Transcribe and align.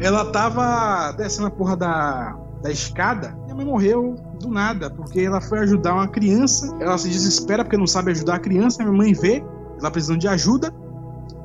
Ela 0.00 0.24
tava 0.30 1.12
descendo 1.12 1.48
a 1.48 1.50
porra 1.50 1.76
da, 1.76 2.36
da 2.62 2.70
escada 2.70 3.36
a 3.50 3.56
mãe 3.56 3.64
morreu 3.64 4.16
do 4.38 4.50
nada, 4.50 4.90
porque 4.90 5.20
ela 5.20 5.40
foi 5.40 5.60
ajudar 5.60 5.94
uma 5.94 6.08
criança. 6.08 6.76
Ela 6.78 6.98
se 6.98 7.08
desespera 7.08 7.64
porque 7.64 7.76
não 7.76 7.86
sabe 7.86 8.10
ajudar 8.10 8.34
a 8.34 8.38
criança. 8.38 8.82
Minha 8.82 8.96
mãe 8.96 9.14
vê 9.14 9.42
ela 9.80 9.90
precisando 9.90 10.18
de 10.18 10.28
ajuda, 10.28 10.72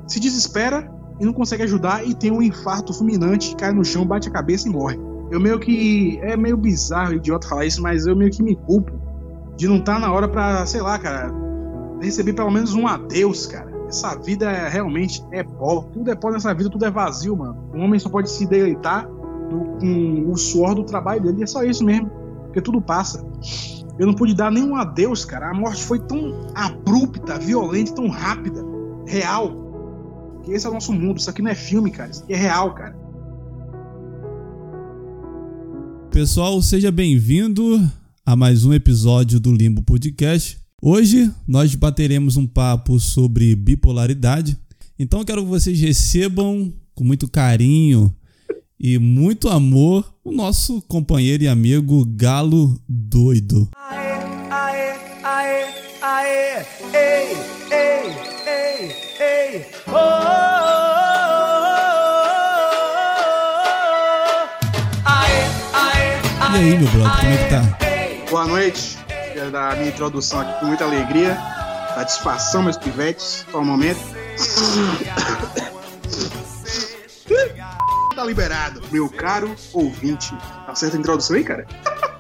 se 0.08 0.20
desespera 0.20 0.92
e 1.20 1.26
não 1.26 1.32
consegue 1.32 1.64
ajudar 1.64 2.06
e 2.06 2.14
tem 2.14 2.32
um 2.32 2.42
infarto 2.42 2.94
fulminante, 2.94 3.56
cai 3.56 3.72
no 3.72 3.86
chão, 3.86 4.06
bate 4.06 4.28
a 4.28 4.32
cabeça 4.32 4.68
e 4.68 4.72
morre. 4.72 5.00
Eu 5.32 5.40
meio 5.40 5.58
que. 5.58 6.20
É 6.22 6.36
meio 6.36 6.58
bizarro, 6.58 7.14
idiota 7.14 7.48
falar 7.48 7.66
isso, 7.66 7.82
mas 7.82 8.06
eu 8.06 8.16
meio 8.16 8.30
que 8.30 8.44
me 8.44 8.56
culpo 8.56 8.92
de 9.56 9.68
não 9.68 9.78
estar 9.78 9.94
tá 9.94 10.00
na 10.00 10.12
hora 10.12 10.28
pra, 10.28 10.66
sei 10.66 10.82
lá, 10.82 11.00
cara, 11.00 11.32
receber 12.02 12.34
pelo 12.34 12.52
menos 12.52 12.74
um 12.74 12.88
adeus, 12.88 13.48
cara. 13.48 13.71
Essa 13.92 14.16
vida 14.16 14.50
é, 14.50 14.70
realmente 14.70 15.22
é 15.34 15.44
pó. 15.44 15.82
Tudo 15.82 16.10
é 16.10 16.16
pó 16.16 16.32
nessa 16.32 16.54
vida, 16.54 16.70
tudo 16.70 16.86
é 16.86 16.90
vazio, 16.90 17.36
mano. 17.36 17.58
Um 17.76 17.82
homem 17.82 18.00
só 18.00 18.08
pode 18.08 18.32
se 18.32 18.46
deleitar 18.46 19.06
com 19.06 20.32
o 20.32 20.38
suor 20.38 20.74
do 20.74 20.86
trabalho 20.86 21.22
dele, 21.22 21.42
e 21.42 21.44
é 21.44 21.46
só 21.46 21.62
isso 21.62 21.84
mesmo. 21.84 22.10
Porque 22.46 22.62
tudo 22.62 22.82
passa. 22.82 23.22
Eu 24.00 24.08
não 24.08 24.14
pude 24.14 24.34
dar 24.34 24.50
nenhum 24.50 24.78
adeus, 24.78 25.26
cara. 25.26 25.50
A 25.50 25.54
morte 25.54 25.84
foi 25.84 26.00
tão 26.00 26.48
abrupta, 26.56 27.38
violenta, 27.38 27.94
tão 27.94 28.08
rápida, 28.08 28.64
real. 29.06 30.40
Que 30.44 30.54
esse 30.54 30.66
é 30.66 30.70
o 30.70 30.74
nosso 30.74 30.94
mundo. 30.94 31.18
Isso 31.18 31.30
aqui 31.30 31.42
não 31.42 31.52
é 31.52 31.56
filme, 31.56 31.92
cara. 31.92 32.12
Isso 32.12 32.24
aqui 32.24 32.32
é 32.32 32.38
real, 32.38 32.74
cara. 32.74 32.96
Pessoal, 36.12 36.62
seja 36.62 36.94
bem-vindo 36.94 37.78
a 38.26 38.38
mais 38.38 38.64
um 38.64 38.72
episódio 38.72 39.38
do 39.38 39.52
Limbo 39.52 39.82
Podcast. 39.82 40.61
Hoje 40.84 41.32
nós 41.48 41.76
bateremos 41.76 42.38
um 42.38 42.48
papo 42.48 43.00
sobre 43.00 43.56
bipolaridade. 43.56 44.58
Então 44.98 45.24
quero 45.24 45.44
que 45.44 45.48
vocês 45.48 45.80
recebam 45.80 46.74
com 46.96 47.04
muito 47.04 47.30
carinho 47.30 48.12
e 48.80 48.98
muito 48.98 49.48
amor 49.48 50.12
o 50.24 50.32
nosso 50.32 50.82
companheiro 50.88 51.44
e 51.44 51.48
amigo 51.48 52.04
Galo 52.04 52.82
Doido. 52.90 53.70
Aê, 53.76 54.10
aê, 54.50 54.96
aê, 55.24 55.66
aê, 56.02 56.66
ei, 56.96 57.38
ei, 57.70 58.10
ei, 58.48 58.92
ei, 59.20 59.66
oh, 59.88 60.32
E 66.54 66.64
aí, 66.64 66.78
meu 66.78 66.90
brother, 66.90 67.20
como 67.20 67.32
é 67.32 67.38
que 67.38 67.50
tá? 67.50 67.78
Boa 68.30 68.48
noite. 68.48 69.01
Quero 69.42 69.54
dar 69.54 69.74
a 69.74 69.76
minha 69.76 69.90
introdução 69.90 70.40
aqui 70.40 70.60
com 70.60 70.68
muita 70.68 70.84
alegria. 70.84 71.36
Satisfação, 71.96 72.62
meus 72.62 72.78
pivetes. 72.78 73.44
Só 73.52 73.60
um 73.60 73.66
momento. 73.66 74.00
tá 78.16 78.24
liberado, 78.24 78.84
meu 78.92 79.10
caro 79.10 79.56
ouvinte. 79.74 80.30
Tá 80.68 80.76
certa 80.76 80.96
a 80.96 81.00
introdução 81.00 81.36
aí, 81.36 81.44
cara? 81.44 81.66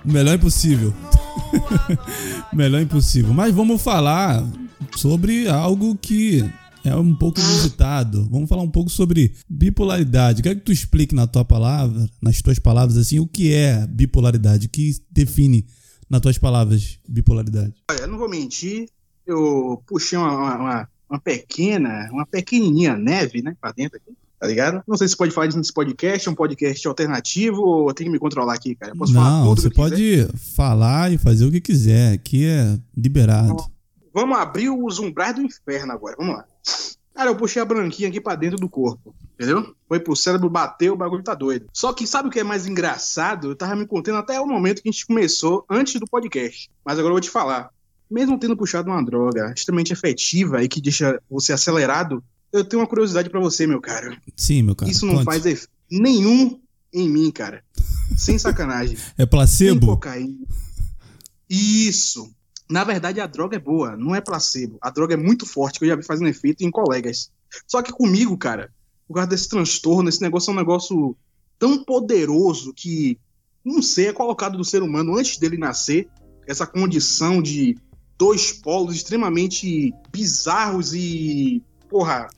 Melhor 0.04 0.34
impossível. 0.34 0.92
Melhor 2.52 2.82
impossível. 2.82 3.32
Mas 3.36 3.54
vamos 3.54 3.80
falar 3.84 4.44
sobre 4.98 5.48
algo 5.48 5.96
que 5.96 6.44
é 6.84 6.96
um 6.96 7.14
pouco 7.14 7.40
inusitado. 7.40 8.28
Vamos 8.32 8.50
falar 8.50 8.64
um 8.64 8.72
pouco 8.72 8.90
sobre 8.90 9.32
bipolaridade. 9.48 10.42
Quero 10.42 10.56
que 10.56 10.66
tu 10.66 10.72
explique 10.72 11.14
na 11.14 11.28
tua 11.28 11.46
palavra, 11.46 12.10
nas 12.20 12.42
tuas 12.42 12.58
palavras, 12.58 12.98
assim, 12.98 13.20
o 13.20 13.28
que 13.28 13.54
é 13.54 13.86
bipolaridade, 13.86 14.66
o 14.66 14.70
que 14.72 14.96
define, 15.12 15.68
nas 16.12 16.20
tuas 16.22 16.38
palavras, 16.38 17.00
bipolaridade. 17.08 17.74
Olha, 17.90 18.02
eu 18.02 18.08
não 18.08 18.18
vou 18.18 18.30
mentir, 18.30 18.90
eu 19.26 19.82
puxei 19.88 20.18
uma, 20.18 20.58
uma, 20.58 20.90
uma 21.10 21.20
pequena, 21.20 22.10
uma 22.12 22.26
pequenininha 22.26 22.98
neve, 22.98 23.42
né, 23.42 23.56
pra 23.60 23.72
dentro 23.72 23.98
aqui 23.98 24.14
tá 24.42 24.48
ligado? 24.48 24.82
Não 24.88 24.98
sei 24.98 25.08
se 25.08 25.16
pode 25.16 25.32
falar 25.32 25.46
disso 25.46 25.60
nesse 25.60 25.72
podcast, 25.72 26.28
é 26.28 26.32
um 26.32 26.34
podcast 26.34 26.88
alternativo 26.88 27.62
ou 27.62 27.94
tem 27.94 28.08
que 28.08 28.12
me 28.12 28.18
controlar 28.18 28.56
aqui, 28.56 28.74
cara? 28.74 28.92
Eu 28.92 28.98
posso 28.98 29.14
Não, 29.14 29.22
falar 29.22 29.44
tudo 29.44 29.62
você 29.62 29.70
pode 29.70 29.96
quiser? 29.96 30.36
falar 30.36 31.12
e 31.12 31.18
fazer 31.20 31.46
o 31.46 31.52
que 31.52 31.62
quiser, 31.62 32.14
aqui 32.14 32.48
é 32.48 32.80
liberado. 32.98 33.52
Então, 33.54 33.72
vamos 34.12 34.36
abrir 34.40 34.72
os 34.72 34.98
umbrais 34.98 35.36
do 35.36 35.44
inferno 35.44 35.94
agora, 35.94 36.16
vamos 36.18 36.38
lá. 36.38 36.46
Cara, 37.22 37.30
eu 37.30 37.36
puxei 37.36 37.62
a 37.62 37.66
branquinha 37.66 38.10
aqui 38.10 38.20
pra 38.20 38.34
dentro 38.34 38.58
do 38.58 38.68
corpo, 38.68 39.14
entendeu? 39.36 39.76
Foi 39.88 40.00
pro 40.00 40.16
cérebro, 40.16 40.50
bateu, 40.50 40.94
o 40.94 40.98
bagulho 40.98 41.22
tá 41.22 41.36
doido. 41.36 41.68
Só 41.72 41.94
que 41.94 42.08
sabe 42.08 42.28
o 42.28 42.32
que 42.32 42.40
é 42.40 42.44
mais 42.44 42.66
engraçado? 42.66 43.52
Eu 43.52 43.56
tava 43.56 43.76
me 43.76 43.86
contando 43.86 44.18
até 44.18 44.42
o 44.42 44.48
momento 44.48 44.82
que 44.82 44.90
a 44.90 44.92
gente 44.92 45.06
começou, 45.06 45.64
antes 45.70 46.00
do 46.00 46.08
podcast. 46.08 46.72
Mas 46.84 46.98
agora 46.98 47.12
eu 47.12 47.14
vou 47.14 47.22
te 47.22 47.30
falar. 47.30 47.70
Mesmo 48.10 48.40
tendo 48.40 48.58
puxado 48.58 48.90
uma 48.90 49.06
droga 49.06 49.54
extremamente 49.56 49.94
efetiva 49.94 50.64
e 50.64 50.68
que 50.68 50.82
deixa 50.82 51.22
você 51.30 51.54
acelerado, 51.54 52.24
eu 52.52 52.66
tenho 52.66 52.82
uma 52.82 52.88
curiosidade 52.88 53.30
para 53.30 53.40
você, 53.40 53.68
meu 53.68 53.80
cara. 53.80 54.20
Sim, 54.36 54.64
meu 54.64 54.76
cara. 54.76 54.90
Isso 54.90 55.06
não 55.06 55.18
Conte. 55.18 55.26
faz 55.26 55.46
efeito 55.46 55.70
nenhum 55.92 56.60
em 56.92 57.08
mim, 57.08 57.30
cara. 57.30 57.64
Sem 58.18 58.40
sacanagem. 58.40 58.98
é 59.16 59.28
placebo? 59.28 59.80
Sem 59.80 59.90
cocaína. 59.90 60.48
Isso. 61.48 62.34
Na 62.72 62.86
verdade, 62.86 63.20
a 63.20 63.28
droga 63.28 63.58
é 63.58 63.60
boa, 63.60 63.98
não 63.98 64.16
é 64.16 64.22
placebo. 64.22 64.78
A 64.82 64.90
droga 64.90 65.14
é 65.14 65.18
muito 65.18 65.46
forte, 65.46 65.78
que 65.78 65.84
eu 65.84 65.90
já 65.90 65.96
vi 65.98 66.04
fazendo 66.04 66.30
efeito 66.30 66.64
em 66.64 66.72
colegas. 66.72 67.30
Só 67.68 67.82
que 67.82 67.92
comigo, 67.92 68.38
cara, 68.38 68.72
por 69.06 69.16
causa 69.16 69.30
desse 69.30 69.50
transtorno, 69.50 70.08
esse 70.08 70.22
negócio 70.22 70.52
é 70.52 70.54
um 70.54 70.58
negócio 70.58 71.18
tão 71.60 71.84
poderoso 71.84 72.74
que, 72.74 73.20
não 73.64 73.82
sei, 73.82 74.08
é 74.08 74.14
colocado 74.14 74.58
do 74.58 74.64
ser 74.64 74.82
humano 74.82 75.18
antes 75.18 75.38
dele 75.38 75.58
nascer, 75.58 76.08
essa 76.48 76.66
condição 76.66 77.42
de 77.42 77.78
dois 78.18 78.54
polos 78.54 78.96
extremamente 78.96 79.94
bizarros 80.10 80.94
e, 80.94 81.62
porra, 81.90 82.30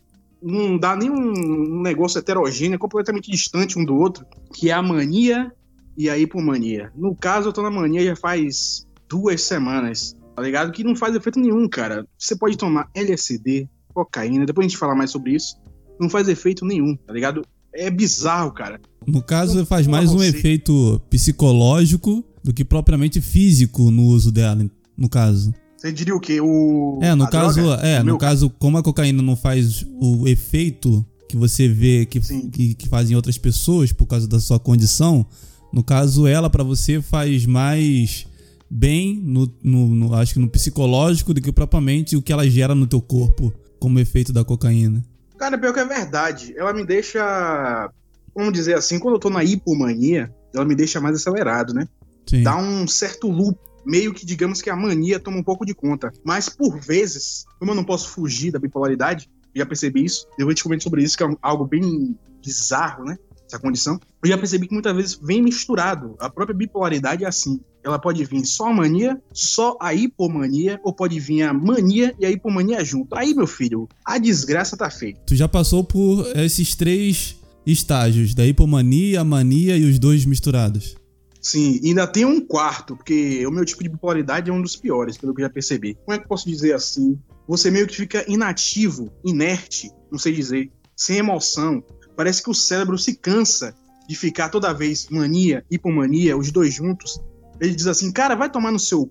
não 0.41 0.79
dá 0.79 0.95
nem 0.95 1.11
um, 1.11 1.79
negócio 1.79 2.17
heterogêneo, 2.17 2.73
é 2.73 2.79
completamente 2.79 3.29
distante 3.29 3.77
um 3.77 3.85
do 3.85 3.95
outro, 3.95 4.25
que 4.51 4.71
é 4.71 4.73
a 4.73 4.81
mania 4.81 5.51
e 5.95 6.09
a 6.09 6.17
hipomania. 6.17 6.91
No 6.95 7.15
caso, 7.15 7.50
eu 7.50 7.53
tô 7.53 7.61
na 7.61 7.69
mania 7.69 8.03
já 8.03 8.15
faz 8.15 8.88
duas 9.07 9.44
semanas, 9.44 10.17
tá 10.35 10.41
ligado? 10.41 10.71
Que 10.71 10.83
não 10.83 10.95
faz 10.95 11.16
efeito 11.16 11.39
nenhum, 11.39 11.67
cara. 11.67 12.05
Você 12.17 12.35
pode 12.35 12.57
tomar 12.57 12.89
LSD, 12.94 13.67
cocaína, 13.94 14.45
depois 14.45 14.66
a 14.66 14.69
gente 14.69 14.77
fala 14.77 14.95
mais 14.95 15.11
sobre 15.11 15.35
isso. 15.35 15.57
Não 15.99 16.09
faz 16.09 16.27
efeito 16.27 16.66
nenhum, 16.66 16.95
tá 16.95 17.13
ligado? 17.13 17.44
É 17.73 17.89
bizarro, 17.89 18.51
cara. 18.51 18.79
No 19.05 19.21
caso, 19.21 19.66
faz 19.66 19.88
mais 19.88 20.11
um 20.11 20.23
efeito 20.23 21.01
psicológico 21.09 22.23
do 22.44 22.53
que 22.53 22.63
propriamente 22.63 23.21
físico 23.21 23.89
no 23.89 24.03
uso 24.03 24.31
dela, 24.31 24.66
no 24.97 25.09
caso. 25.09 25.53
Você 25.77 25.91
diria 25.91 26.16
o 26.16 26.19
quê? 26.19 26.39
O... 26.39 27.00
É, 27.01 27.13
no 27.13 27.29
caso, 27.29 27.73
é, 27.73 28.01
no 28.01 28.17
caso, 28.17 28.50
como 28.50 28.77
a 28.77 28.83
cocaína 28.83 29.21
não 29.21 29.35
faz 29.35 29.85
o 30.00 30.27
efeito 30.27 31.05
que 31.27 31.35
você 31.35 31.67
vê 31.67 32.05
que, 32.05 32.19
que, 32.21 32.75
que 32.75 32.88
fazem 32.88 33.15
outras 33.15 33.38
pessoas 33.38 33.91
por 33.91 34.05
causa 34.05 34.27
da 34.27 34.39
sua 34.39 34.59
condição, 34.59 35.25
no 35.73 35.83
caso, 35.83 36.27
ela 36.27 36.50
para 36.50 36.63
você 36.63 37.01
faz 37.01 37.45
mais 37.45 38.27
bem 38.73 39.22
no, 39.23 39.47
no, 39.61 39.88
no, 39.88 40.16
acho 40.16 40.34
que 40.34 40.39
no 40.39 40.50
psicológico 40.50 41.31
do 41.31 41.39
que 41.39 41.51
propriamente 41.51 42.16
o 42.16 42.22
que 42.22 42.34
ela 42.34 42.50
gera 42.50 42.73
no 42.73 42.88
teu 42.88 43.00
corpo 43.00 43.53
como 43.79 44.00
efeito 44.00 44.34
da 44.34 44.44
cocaína. 44.44 45.06
Cara, 45.38 45.57
pior 45.57 45.73
que 45.73 45.79
é 45.79 45.85
verdade. 45.85 46.53
Ela 46.57 46.73
me 46.73 46.83
deixa, 46.83 47.91
vamos 48.33 48.51
dizer 48.51 48.75
assim, 48.75 48.97
quando 48.97 49.16
eu 49.16 49.19
tô 49.19 49.29
na 49.29 49.44
hipomania, 49.44 50.33
ela 50.56 50.66
me 50.66 50.73
deixa 50.73 51.00
mais 51.00 51.16
acelerado, 51.16 51.73
né? 51.73 51.88
Sim. 52.28 52.41
Dá 52.41 52.57
um 52.57 52.88
certo 52.88 53.29
loop 53.29 53.57
meio 53.85 54.13
que 54.13 54.25
digamos 54.25 54.62
que 54.62 54.69
a 54.69 54.75
mania 54.75 55.19
toma 55.19 55.38
um 55.38 55.44
pouco 55.44 55.66
de 55.66 55.75
conta. 55.75 56.12
Mas 56.23 56.50
por 56.50 56.79
vezes, 56.79 57.45
como 57.59 57.72
eu 57.72 57.75
não 57.75 57.83
posso 57.83 58.09
fugir 58.09 58.51
da 58.51 58.57
bipolaridade, 58.57 59.29
já 59.56 59.66
percebi 59.66 60.06
isso, 60.06 60.25
eu 60.39 60.45
vou 60.45 60.56
te 60.56 60.63
comentar 60.63 60.83
sobre 60.83 61.03
isso, 61.03 61.16
que 61.16 61.23
é 61.23 61.28
algo 61.41 61.66
bem 61.66 62.17
bizarro, 62.44 63.03
né? 63.03 63.17
Essa 63.45 63.59
condição. 63.59 64.00
Eu 64.23 64.29
já 64.29 64.38
percebi 64.38 64.67
que 64.67 64.73
muitas 64.73 64.95
vezes 64.95 65.19
vem 65.22 65.44
misturado. 65.44 66.16
A 66.19 66.29
própria 66.29 66.57
bipolaridade 66.57 67.23
é 67.23 67.28
assim. 67.28 67.59
Ela 67.83 67.99
pode 67.99 68.23
vir 68.23 68.45
só 68.45 68.67
a 68.67 68.73
mania, 68.73 69.21
só 69.33 69.77
a 69.81 69.94
hipomania, 69.94 70.79
ou 70.83 70.94
pode 70.94 71.19
vir 71.19 71.44
a 71.44 71.53
mania 71.53 72.16
e 72.19 72.25
a 72.25 72.31
hipomania 72.31 72.83
junto. 72.83 73.16
Aí, 73.16 73.33
meu 73.33 73.47
filho, 73.47 73.88
a 74.05 74.17
desgraça 74.17 74.77
tá 74.77 74.89
feita. 74.89 75.19
Tu 75.25 75.35
já 75.35 75.47
passou 75.47 75.83
por 75.83 76.25
esses 76.38 76.75
três 76.75 77.35
estágios, 77.65 78.33
da 78.33 78.45
hipomania, 78.45 79.21
a 79.21 79.24
mania 79.24 79.77
e 79.77 79.83
os 79.85 80.00
dois 80.00 80.25
misturados. 80.25 80.95
Sim, 81.41 81.81
ainda 81.83 82.07
tem 82.07 82.24
um 82.24 82.39
quarto, 82.39 82.95
porque 82.95 83.45
o 83.45 83.51
meu 83.51 83.65
tipo 83.65 83.83
de 83.83 83.89
bipolaridade 83.89 84.50
é 84.50 84.53
um 84.53 84.62
dos 84.62 84.77
piores, 84.77 85.18
pelo 85.18 85.33
que 85.33 85.41
eu 85.41 85.45
já 85.45 85.51
percebi. 85.51 85.94
Como 86.06 86.15
é 86.15 86.18
que 86.18 86.24
eu 86.24 86.30
posso 86.30 86.47
dizer 86.47 86.74
assim? 86.74 87.19
Você 87.47 87.69
meio 87.69 87.85
que 87.85 87.97
fica 87.97 88.24
inativo, 88.31 89.12
inerte, 89.25 89.91
não 90.09 90.18
sei 90.18 90.31
dizer, 90.31 90.71
sem 90.95 91.18
emoção. 91.18 91.83
Parece 92.15 92.41
que 92.41 92.50
o 92.50 92.53
cérebro 92.53 92.97
se 92.97 93.15
cansa 93.15 93.75
de 94.07 94.15
ficar 94.15 94.47
toda 94.50 94.74
vez 94.74 95.07
mania, 95.09 95.65
hipomania, 95.69 96.38
os 96.38 96.50
dois 96.50 96.74
juntos. 96.74 97.19
Ele 97.59 97.75
diz 97.75 97.88
assim, 97.88 98.11
cara, 98.11 98.35
vai 98.35 98.50
tomar 98.50 98.71
no 98.71 98.79
seu 98.79 99.03
c... 99.03 99.09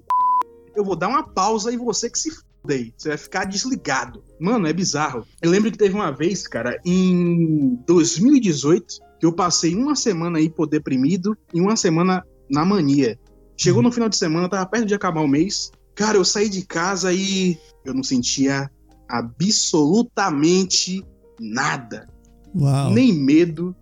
eu 0.75 0.85
vou 0.85 0.97
dar 0.97 1.09
uma 1.09 1.23
pausa 1.23 1.73
e 1.73 1.77
você 1.77 2.11
que 2.11 2.19
se 2.19 2.31
f 2.31 2.43
aí. 2.69 2.93
Você 2.97 3.09
vai 3.09 3.19
ficar 3.19 3.45
desligado. 3.45 4.23
Mano, 4.39 4.67
é 4.67 4.73
bizarro. 4.73 5.27
Eu 5.41 5.51
lembro 5.51 5.71
que 5.71 5.79
teve 5.79 5.95
uma 5.95 6.11
vez, 6.11 6.47
cara, 6.47 6.81
em 6.85 7.77
2018, 7.87 9.01
que 9.19 9.27
eu 9.27 9.33
passei 9.33 9.75
uma 9.75 9.97
semana 9.97 10.41
hipodeprimido 10.41 11.37
e 11.53 11.61
uma 11.61 11.77
semana 11.77 12.25
na 12.51 12.65
mania. 12.65 13.19
Chegou 13.57 13.83
no 13.83 13.93
final 13.93 14.09
de 14.09 14.17
semana, 14.17 14.49
tava 14.49 14.67
perto 14.67 14.87
de 14.87 14.95
acabar 14.95 15.21
o 15.21 15.29
mês. 15.29 15.71
Cara, 15.95 16.17
eu 16.17 16.25
saí 16.25 16.49
de 16.49 16.65
casa 16.65 17.13
e 17.13 17.59
eu 17.85 17.95
não 17.95 18.03
sentia 18.03 18.71
absolutamente 19.09 21.05
nada. 21.39 22.09
Uau. 22.55 22.91
Nem 22.91 23.13
medo, 23.13 23.75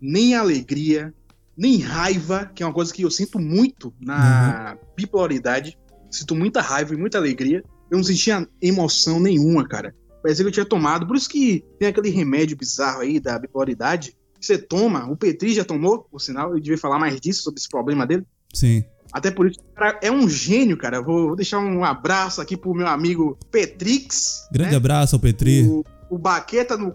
nem 0.00 0.34
alegria, 0.34 1.12
nem 1.60 1.78
raiva, 1.78 2.50
que 2.54 2.62
é 2.62 2.66
uma 2.66 2.72
coisa 2.72 2.90
que 2.90 3.02
eu 3.02 3.10
sinto 3.10 3.38
muito 3.38 3.92
na 4.00 4.72
uhum. 4.72 4.88
bipolaridade. 4.96 5.78
Sinto 6.10 6.34
muita 6.34 6.62
raiva 6.62 6.94
e 6.94 6.96
muita 6.96 7.18
alegria. 7.18 7.62
Eu 7.90 7.98
não 7.98 8.02
sentia 8.02 8.48
emoção 8.62 9.20
nenhuma, 9.20 9.68
cara. 9.68 9.94
Parecia 10.22 10.42
que 10.42 10.48
eu 10.48 10.52
tinha 10.52 10.64
tomado. 10.64 11.06
Por 11.06 11.16
isso 11.16 11.28
que 11.28 11.62
tem 11.78 11.88
aquele 11.88 12.08
remédio 12.08 12.56
bizarro 12.56 13.02
aí 13.02 13.20
da 13.20 13.38
bipolaridade. 13.38 14.16
Que 14.40 14.46
você 14.46 14.56
toma, 14.56 15.04
o 15.10 15.14
Petri 15.14 15.52
já 15.52 15.62
tomou, 15.62 16.04
por 16.10 16.18
sinal, 16.18 16.50
eu 16.54 16.60
devia 16.60 16.78
falar 16.78 16.98
mais 16.98 17.20
disso, 17.20 17.42
sobre 17.42 17.60
esse 17.60 17.68
problema 17.68 18.06
dele. 18.06 18.24
Sim. 18.54 18.82
Até 19.12 19.30
por 19.30 19.46
isso, 19.46 19.60
cara, 19.74 19.98
é 20.02 20.10
um 20.10 20.26
gênio, 20.30 20.78
cara. 20.78 21.02
Vou, 21.02 21.26
vou 21.26 21.36
deixar 21.36 21.58
um 21.58 21.84
abraço 21.84 22.40
aqui 22.40 22.56
pro 22.56 22.74
meu 22.74 22.86
amigo 22.86 23.36
Petrix. 23.50 24.48
Grande 24.50 24.70
né? 24.70 24.76
abraço 24.78 25.14
ao 25.14 25.20
Petri. 25.20 25.64
O, 25.64 25.84
o 26.08 26.16
Baqueta 26.16 26.78
no. 26.78 26.94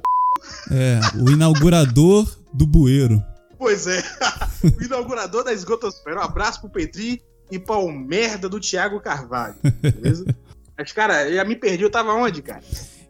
É, 0.71 0.99
o 1.21 1.29
inaugurador 1.29 2.27
do 2.51 2.65
bueiro. 2.65 3.23
Pois 3.65 3.87
é, 3.87 3.99
o 4.79 4.83
inaugurador 4.83 5.43
da 5.43 5.51
esgotosfera. 5.51 6.19
Um 6.19 6.23
abraço 6.23 6.61
pro 6.61 6.69
Petri 6.69 7.19
e 7.49 7.57
pra 7.57 7.79
o 7.79 7.91
merda 7.91 8.47
do 8.47 8.59
Thiago 8.59 8.99
Carvalho, 8.99 9.55
beleza? 9.81 10.23
Mas, 10.77 10.91
cara, 10.91 11.27
eu 11.27 11.33
já 11.33 11.43
me 11.43 11.55
perdi, 11.55 11.81
eu 11.81 11.89
tava 11.89 12.13
onde, 12.13 12.43
cara? 12.43 12.61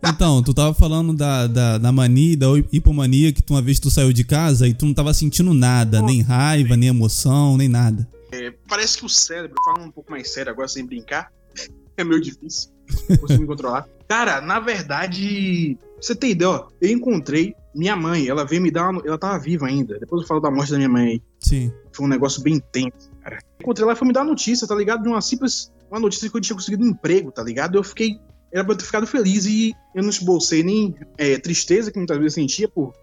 Então, 0.02 0.42
tu 0.42 0.54
tava 0.54 0.74
falando 0.74 1.14
da, 1.14 1.46
da, 1.46 1.78
da 1.78 1.92
mania, 1.92 2.38
da 2.38 2.48
hipomania, 2.72 3.34
que 3.34 3.42
tu, 3.42 3.54
uma 3.54 3.62
vez 3.62 3.82
tu 3.82 3.92
saiu 3.92 4.14
de 4.14 4.24
casa 4.24 4.66
e 4.66 4.74
tu 4.74 4.86
não 4.86 4.94
tava 4.94 5.14
sentindo 5.14 5.54
nada, 5.54 6.02
nem 6.02 6.22
raiva, 6.22 6.78
nem 6.78 6.88
emoção, 6.88 7.58
nem 7.58 7.68
nada. 7.68 8.08
É, 8.32 8.54
parece 8.70 8.98
que 8.98 9.06
o 9.06 9.10
cérebro, 9.10 9.58
falando 9.62 9.90
um 9.90 9.92
pouco 9.92 10.10
mais 10.10 10.32
sério 10.32 10.54
agora, 10.54 10.70
sem 10.70 10.86
brincar, 10.86 11.34
é 11.98 12.04
meio 12.06 12.22
difícil. 12.22 12.72
Consigo 13.20 13.42
me 13.42 13.48
controlar. 13.48 13.90
Cara, 14.08 14.40
na 14.40 14.62
verdade, 14.62 15.78
você 16.06 16.16
tem 16.16 16.32
ideia, 16.32 16.52
ó, 16.52 16.68
eu 16.80 16.92
encontrei 16.92 17.56
minha 17.74 17.96
mãe, 17.96 18.28
ela 18.28 18.46
veio 18.46 18.62
me 18.62 18.70
dar 18.70 18.90
uma, 18.90 19.02
Ela 19.06 19.18
tava 19.18 19.40
viva 19.40 19.66
ainda. 19.66 19.98
Depois 20.00 20.22
eu 20.22 20.28
falo 20.28 20.40
da 20.40 20.52
morte 20.52 20.72
da 20.72 20.78
minha 20.78 20.90
mãe. 20.90 21.22
Sim. 21.40 21.74
Foi 21.92 22.06
um 22.06 22.10
negócio 22.10 22.42
bem 22.44 22.56
intenso, 22.56 23.12
cara. 23.22 23.40
Encontrei 23.60 23.84
ela 23.84 23.94
e 23.94 23.96
foi 23.96 24.08
me 24.08 24.14
dar 24.14 24.24
notícia, 24.24 24.68
tá 24.68 24.76
ligado? 24.76 25.02
De 25.02 25.10
uma 25.10 25.20
simples. 25.20 25.74
Uma 25.90 26.00
notícia 26.00 26.30
que 26.30 26.38
eu 26.38 26.42
tinha 26.42 26.56
conseguido 26.56 26.84
um 26.84 26.90
emprego, 26.90 27.32
tá 27.32 27.44
ligado? 27.44 27.78
Eu 27.78 27.84
fiquei. 27.84 28.20
Era 28.54 28.64
pra 28.64 28.74
eu 28.74 28.78
ter 28.78 28.86
ficado 28.86 29.08
feliz 29.08 29.46
e 29.46 29.74
eu 29.94 30.04
não 30.04 30.10
esbolsei 30.10 30.64
nem 30.64 30.96
é, 31.18 31.38
tristeza, 31.38 31.92
que 31.92 31.98
muitas 31.98 32.18
vezes 32.18 32.38
eu 32.38 32.44
sentia 32.44 32.70
por. 32.70 32.94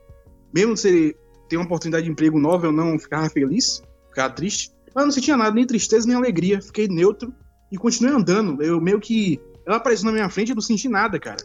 Mesmo 0.55 0.77
você 0.77 1.15
ter 1.49 1.57
uma 1.57 1.67
oportunidade 1.67 2.05
de 2.05 2.11
emprego 2.11 2.39
nova, 2.39 2.67
eu 2.67 2.73
não 2.73 2.99
ficava 2.99 3.29
feliz, 3.29 3.83
ficava 4.09 4.33
triste. 4.33 4.71
Mas 4.95 5.05
não 5.05 5.13
sentia 5.13 5.37
nada, 5.37 5.55
nem 5.55 5.67
tristeza, 5.67 6.07
nem 6.07 6.17
alegria. 6.17 6.63
Fiquei 6.63 6.87
neutro 6.87 7.35
e 7.71 7.77
continuei 7.77 8.15
andando. 8.15 8.63
Eu 8.63 8.81
meio 8.81 9.01
que. 9.01 9.41
Ela 9.67 9.77
apareceu 9.77 10.07
na 10.07 10.13
minha 10.13 10.29
frente 10.29 10.49
e 10.49 10.53
eu 10.53 10.57
não 10.57 10.63
senti 10.63 10.89
nada, 10.89 11.19
cara. 11.19 11.39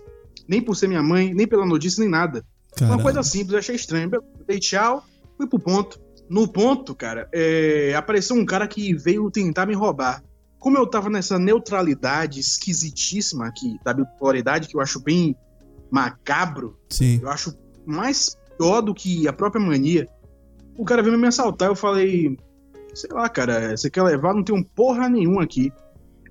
Nem 0.47 0.61
por 0.61 0.75
ser 0.75 0.87
minha 0.87 1.03
mãe, 1.03 1.33
nem 1.33 1.47
pela 1.47 1.65
notícia, 1.65 2.01
nem 2.01 2.09
nada. 2.09 2.45
Caramba. 2.75 2.95
Uma 2.95 3.03
coisa 3.03 3.23
simples, 3.23 3.53
eu 3.53 3.59
achei 3.59 3.75
estranho. 3.75 4.09
Eu 4.11 4.23
dei 4.45 4.59
tchau, 4.59 5.03
fui 5.35 5.47
pro 5.47 5.59
ponto. 5.59 5.99
No 6.29 6.47
ponto, 6.47 6.93
cara, 6.93 7.29
é... 7.33 7.93
apareceu 7.95 8.35
um 8.35 8.45
cara 8.45 8.67
que 8.67 8.93
veio 8.93 9.29
tentar 9.31 9.65
me 9.65 9.73
roubar. 9.73 10.23
Como 10.59 10.77
eu 10.77 10.87
tava 10.87 11.09
nessa 11.09 11.37
neutralidade 11.37 12.39
esquisitíssima 12.39 13.47
aqui, 13.47 13.77
da 13.83 13.93
bipolaridade, 13.93 14.67
que 14.67 14.75
eu 14.75 14.81
acho 14.81 14.99
bem 14.99 15.35
macabro, 15.89 16.77
Sim. 16.89 17.19
eu 17.21 17.29
acho 17.29 17.55
mais 17.85 18.37
pior 18.57 18.81
do 18.81 18.93
que 18.93 19.27
a 19.27 19.33
própria 19.33 19.63
mania. 19.63 20.07
O 20.77 20.83
cara 20.83 21.01
veio 21.01 21.17
me 21.17 21.27
assaltar, 21.27 21.69
eu 21.69 21.75
falei, 21.75 22.37
sei 22.93 23.09
lá, 23.11 23.29
cara, 23.29 23.75
você 23.75 23.89
quer 23.89 24.03
levar? 24.03 24.33
Não 24.33 24.43
tem 24.43 24.55
um 24.55 24.63
porra 24.63 25.07
nenhum 25.07 25.39
aqui. 25.39 25.71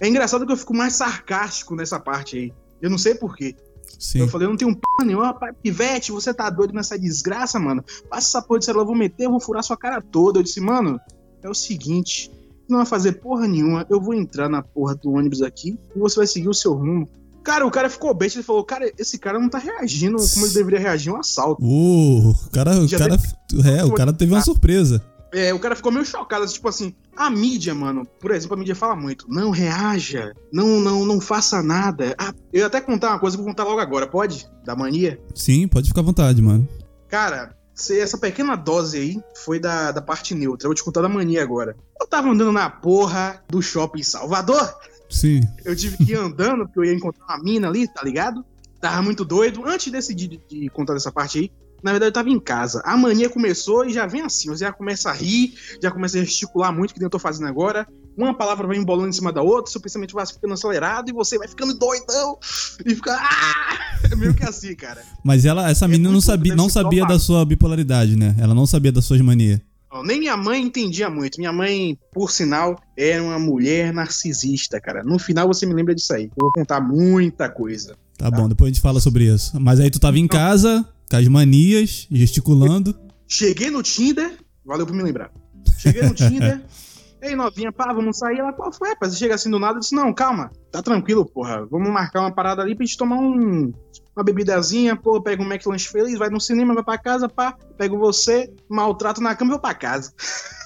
É 0.01 0.09
engraçado 0.09 0.45
que 0.45 0.53
eu 0.53 0.57
fico 0.57 0.75
mais 0.75 0.95
sarcástico 0.95 1.75
nessa 1.75 1.99
parte 1.99 2.37
aí. 2.37 2.53
Eu 2.83 2.91
não 2.91 2.99
sei 2.99 3.15
porquê. 3.15 3.55
Sim. 3.98 4.20
Eu 4.20 4.28
falei, 4.28 4.46
eu 4.46 4.50
não 4.50 4.56
tenho 4.56 4.75
porra 4.75 5.06
nenhuma, 5.06 5.34
pai, 5.34 5.52
pivete, 5.52 6.12
você 6.12 6.32
tá 6.32 6.50
doido 6.50 6.75
nessa 6.75 6.98
desgraça, 6.98 7.58
mano? 7.58 7.84
Passa 8.08 8.28
essa 8.28 8.43
porra 8.43 8.60
de 8.60 8.64
celular, 8.66 8.82
eu 8.82 8.87
vou 8.87 8.96
meter, 8.96 9.25
eu 9.25 9.31
vou 9.31 9.40
furar 9.40 9.62
sua 9.62 9.76
cara 9.76 10.00
toda. 10.00 10.38
Eu 10.38 10.43
disse, 10.43 10.60
mano, 10.60 11.00
é 11.43 11.48
o 11.48 11.54
seguinte, 11.54 12.31
não 12.69 12.78
vai 12.78 12.87
fazer 12.87 13.12
porra 13.20 13.46
nenhuma, 13.46 13.87
eu 13.88 14.00
vou 14.00 14.14
entrar 14.14 14.48
na 14.48 14.62
porra 14.62 14.94
do 14.94 15.12
ônibus 15.12 15.43
aqui 15.43 15.78
e 15.94 15.98
você 15.98 16.16
vai 16.16 16.26
seguir 16.26 16.48
o 16.48 16.54
seu 16.54 16.75
rumo. 16.75 17.08
Cara, 17.43 17.64
o 17.64 17.70
cara 17.70 17.88
ficou 17.88 18.12
besta, 18.12 18.38
ele 18.38 18.44
falou, 18.44 18.64
cara, 18.64 18.90
esse 18.98 19.19
cara 19.19 19.38
não 19.38 19.48
tá 19.48 19.58
reagindo 19.58 20.16
como 20.34 20.46
ele 20.46 20.54
deveria 20.54 20.81
reagir 20.81 21.10
a 21.10 21.14
um 21.14 21.20
assalto. 21.20 21.64
Uh, 21.64 22.31
o 22.31 22.50
cara, 22.50 22.82
o 22.82 22.90
cara, 22.90 23.16
é, 23.64 23.84
o 23.84 23.93
cara 23.93 24.12
teve 24.12 24.32
uma 24.32 24.43
surpresa. 24.43 25.00
É, 25.37 25.53
o 25.53 25.59
cara 25.59 25.77
ficou 25.77 25.93
meio 25.93 26.06
chocado, 26.06 26.47
tipo 26.47 26.67
assim, 26.67 26.94
a 27.15 27.29
mídia, 27.29 27.75
mano, 27.75 28.06
por 28.19 28.31
exemplo, 28.31 28.56
a 28.56 28.59
mídia 28.59 28.75
fala 28.75 28.97
muito, 28.97 29.27
não 29.29 29.50
reaja, 29.50 30.33
não 30.50 30.81
não 30.81 31.05
não 31.05 31.21
faça 31.21 31.62
nada. 31.62 32.15
Ah, 32.17 32.33
eu 32.50 32.61
ia 32.61 32.67
até 32.67 32.81
contar 32.81 33.11
uma 33.11 33.19
coisa, 33.19 33.37
vou 33.37 33.44
contar 33.44 33.65
logo 33.65 33.79
agora, 33.79 34.06
pode? 34.06 34.49
Da 34.65 34.75
mania? 34.75 35.21
Sim, 35.35 35.69
pode 35.69 35.88
ficar 35.88 36.00
à 36.00 36.05
vontade, 36.05 36.41
mano. 36.41 36.67
Cara, 37.06 37.55
essa 37.75 38.17
pequena 38.17 38.56
dose 38.56 38.97
aí 38.97 39.23
foi 39.44 39.61
da, 39.61 39.93
da 39.93 40.00
parte 40.00 40.35
neutra. 40.35 40.65
Eu 40.65 40.71
vou 40.71 40.75
te 40.75 40.83
contar 40.83 41.03
da 41.03 41.09
mania 41.09 41.43
agora. 41.43 41.77
Eu 42.00 42.06
tava 42.06 42.31
andando 42.31 42.53
na 42.53 42.71
porra 42.71 43.44
do 43.47 43.61
shopping 43.61 44.03
Salvador. 44.03 44.75
Sim. 45.11 45.43
Eu 45.67 45.77
tive 45.77 45.99
que 45.99 46.12
ir 46.12 46.17
andando, 46.17 46.65
porque 46.65 46.79
eu 46.79 46.85
ia 46.85 46.94
encontrar 46.94 47.27
uma 47.27 47.44
mina 47.44 47.69
ali, 47.69 47.87
tá 47.87 48.03
ligado? 48.03 48.43
Tava 48.81 49.03
muito 49.03 49.23
doido. 49.23 49.67
Antes 49.67 49.85
de 49.85 49.93
decidir 49.93 50.29
de, 50.29 50.41
de 50.49 50.71
contar 50.71 50.94
dessa 50.94 51.12
parte 51.12 51.39
aí, 51.39 51.53
na 51.82 51.90
verdade, 51.93 52.08
eu 52.08 52.12
tava 52.12 52.31
em 52.31 52.40
casa. 52.40 52.82
A 52.84 52.96
mania 52.96 53.28
começou 53.28 53.84
e 53.84 53.93
já 53.93 54.06
vem 54.06 54.23
assim. 54.23 54.49
Você 54.49 54.64
já 54.64 54.73
começa 54.73 55.11
a 55.11 55.12
rir, 55.12 55.55
já 55.82 55.90
começa 55.90 56.19
a 56.19 56.25
gesticular 56.25 56.73
muito, 56.73 56.94
que 56.94 57.00
nem 57.00 57.06
eu 57.06 57.11
tô 57.11 57.19
fazendo 57.19 57.46
agora. 57.46 57.87
Uma 58.17 58.34
palavra 58.34 58.67
vai 58.67 58.76
embolando 58.76 59.11
em 59.11 59.12
cima 59.12 59.31
da 59.31 59.43
outra, 59.43 59.70
seu 59.70 59.81
pensamento 59.81 60.14
vai 60.14 60.26
ficando 60.26 60.55
acelerado 60.55 61.11
e 61.11 61.12
você 61.12 61.37
vai 61.37 61.46
ficando 61.46 61.75
doidão. 61.75 62.38
E 62.84 62.94
fica. 62.94 63.14
Ah! 63.14 64.08
É 64.11 64.17
meio 64.17 64.34
que 64.34 64.44
assim, 64.44 64.75
cara. 64.75 65.02
Mas 65.23 65.44
ela, 65.44 65.70
essa 65.70 65.84
é 65.84 65.88
menina 65.88 66.11
não 66.11 66.20
sabia, 66.20 66.55
não 66.55 66.69
sabia 66.69 67.05
da 67.05 67.19
sua 67.19 67.44
bipolaridade, 67.44 68.17
né? 68.17 68.34
Ela 68.38 68.55
não 68.55 68.67
sabia 68.67 68.93
das 68.93 69.05
suas 69.05 69.20
manias. 69.20 69.61
Nem 70.05 70.19
minha 70.19 70.37
mãe 70.37 70.62
entendia 70.62 71.08
muito. 71.08 71.38
Minha 71.38 71.52
mãe, 71.52 71.99
por 72.12 72.31
sinal, 72.31 72.79
era 72.96 73.22
uma 73.22 73.38
mulher 73.38 73.93
narcisista, 73.93 74.81
cara. 74.81 75.02
No 75.02 75.19
final 75.19 75.46
você 75.46 75.64
me 75.64 75.75
lembra 75.75 75.94
disso 75.94 76.12
aí. 76.12 76.25
Eu 76.25 76.31
vou 76.38 76.52
contar 76.52 76.81
muita 76.81 77.49
coisa. 77.49 77.96
Tá, 78.19 78.31
tá, 78.31 78.37
bom, 78.37 78.49
depois 78.49 78.70
a 78.70 78.72
gente 78.72 78.82
fala 78.82 79.00
sobre 79.00 79.25
isso. 79.32 79.58
Mas 79.61 79.81
aí 79.81 79.90
tu 79.90 80.00
tava 80.00 80.19
em 80.19 80.26
casa, 80.26 80.87
com 81.08 81.17
as 81.17 81.29
manias, 81.29 82.06
gesticulando. 82.11 82.94
Cheguei 83.29 83.70
no 83.70 83.82
Tinder, 83.82 84.38
valeu 84.64 84.87
por 84.87 84.94
me 84.94 85.03
lembrar. 85.03 85.31
Cheguei 85.79 86.03
no 86.03 86.14
Tinder, 86.14 86.62
ei 87.23 87.35
novinha, 87.35 87.73
pá, 87.73 87.93
vamos 87.93 88.19
sair. 88.19 88.38
Ela, 88.38 88.53
qual 88.53 88.73
foi? 88.73 88.91
Rapaz, 88.91 89.12
você 89.12 89.19
chega 89.19 89.35
assim 89.35 89.50
do 89.50 89.58
nada, 89.58 89.76
eu 89.76 89.81
disse, 89.81 89.94
não, 89.94 90.12
calma, 90.12 90.50
tá 90.70 90.82
tranquilo, 90.82 91.25
porra. 91.25 91.67
Vamos 91.67 91.88
marcar 91.88 92.20
uma 92.20 92.35
parada 92.35 92.62
ali 92.62 92.75
pra 92.75 92.85
gente 92.85 92.97
tomar 92.97 93.17
um, 93.17 93.73
uma 94.17 94.25
bebidazinha, 94.25 94.97
pô, 94.97 95.20
pega 95.20 95.43
um 95.43 95.47
McLanche 95.47 95.88
feliz, 95.88 96.19
vai 96.19 96.31
no 96.31 96.41
cinema, 96.41 96.75
vai 96.75 96.85
pra 96.85 96.99
casa, 96.99 97.29
pá, 97.29 97.56
pego 97.76 97.99
você, 97.99 98.53
maltrato 98.69 99.20
na 99.20 99.34
cama 99.34 99.51
e 99.51 99.53
vou 99.53 99.60
pra 99.60 99.75
casa. 99.75 100.13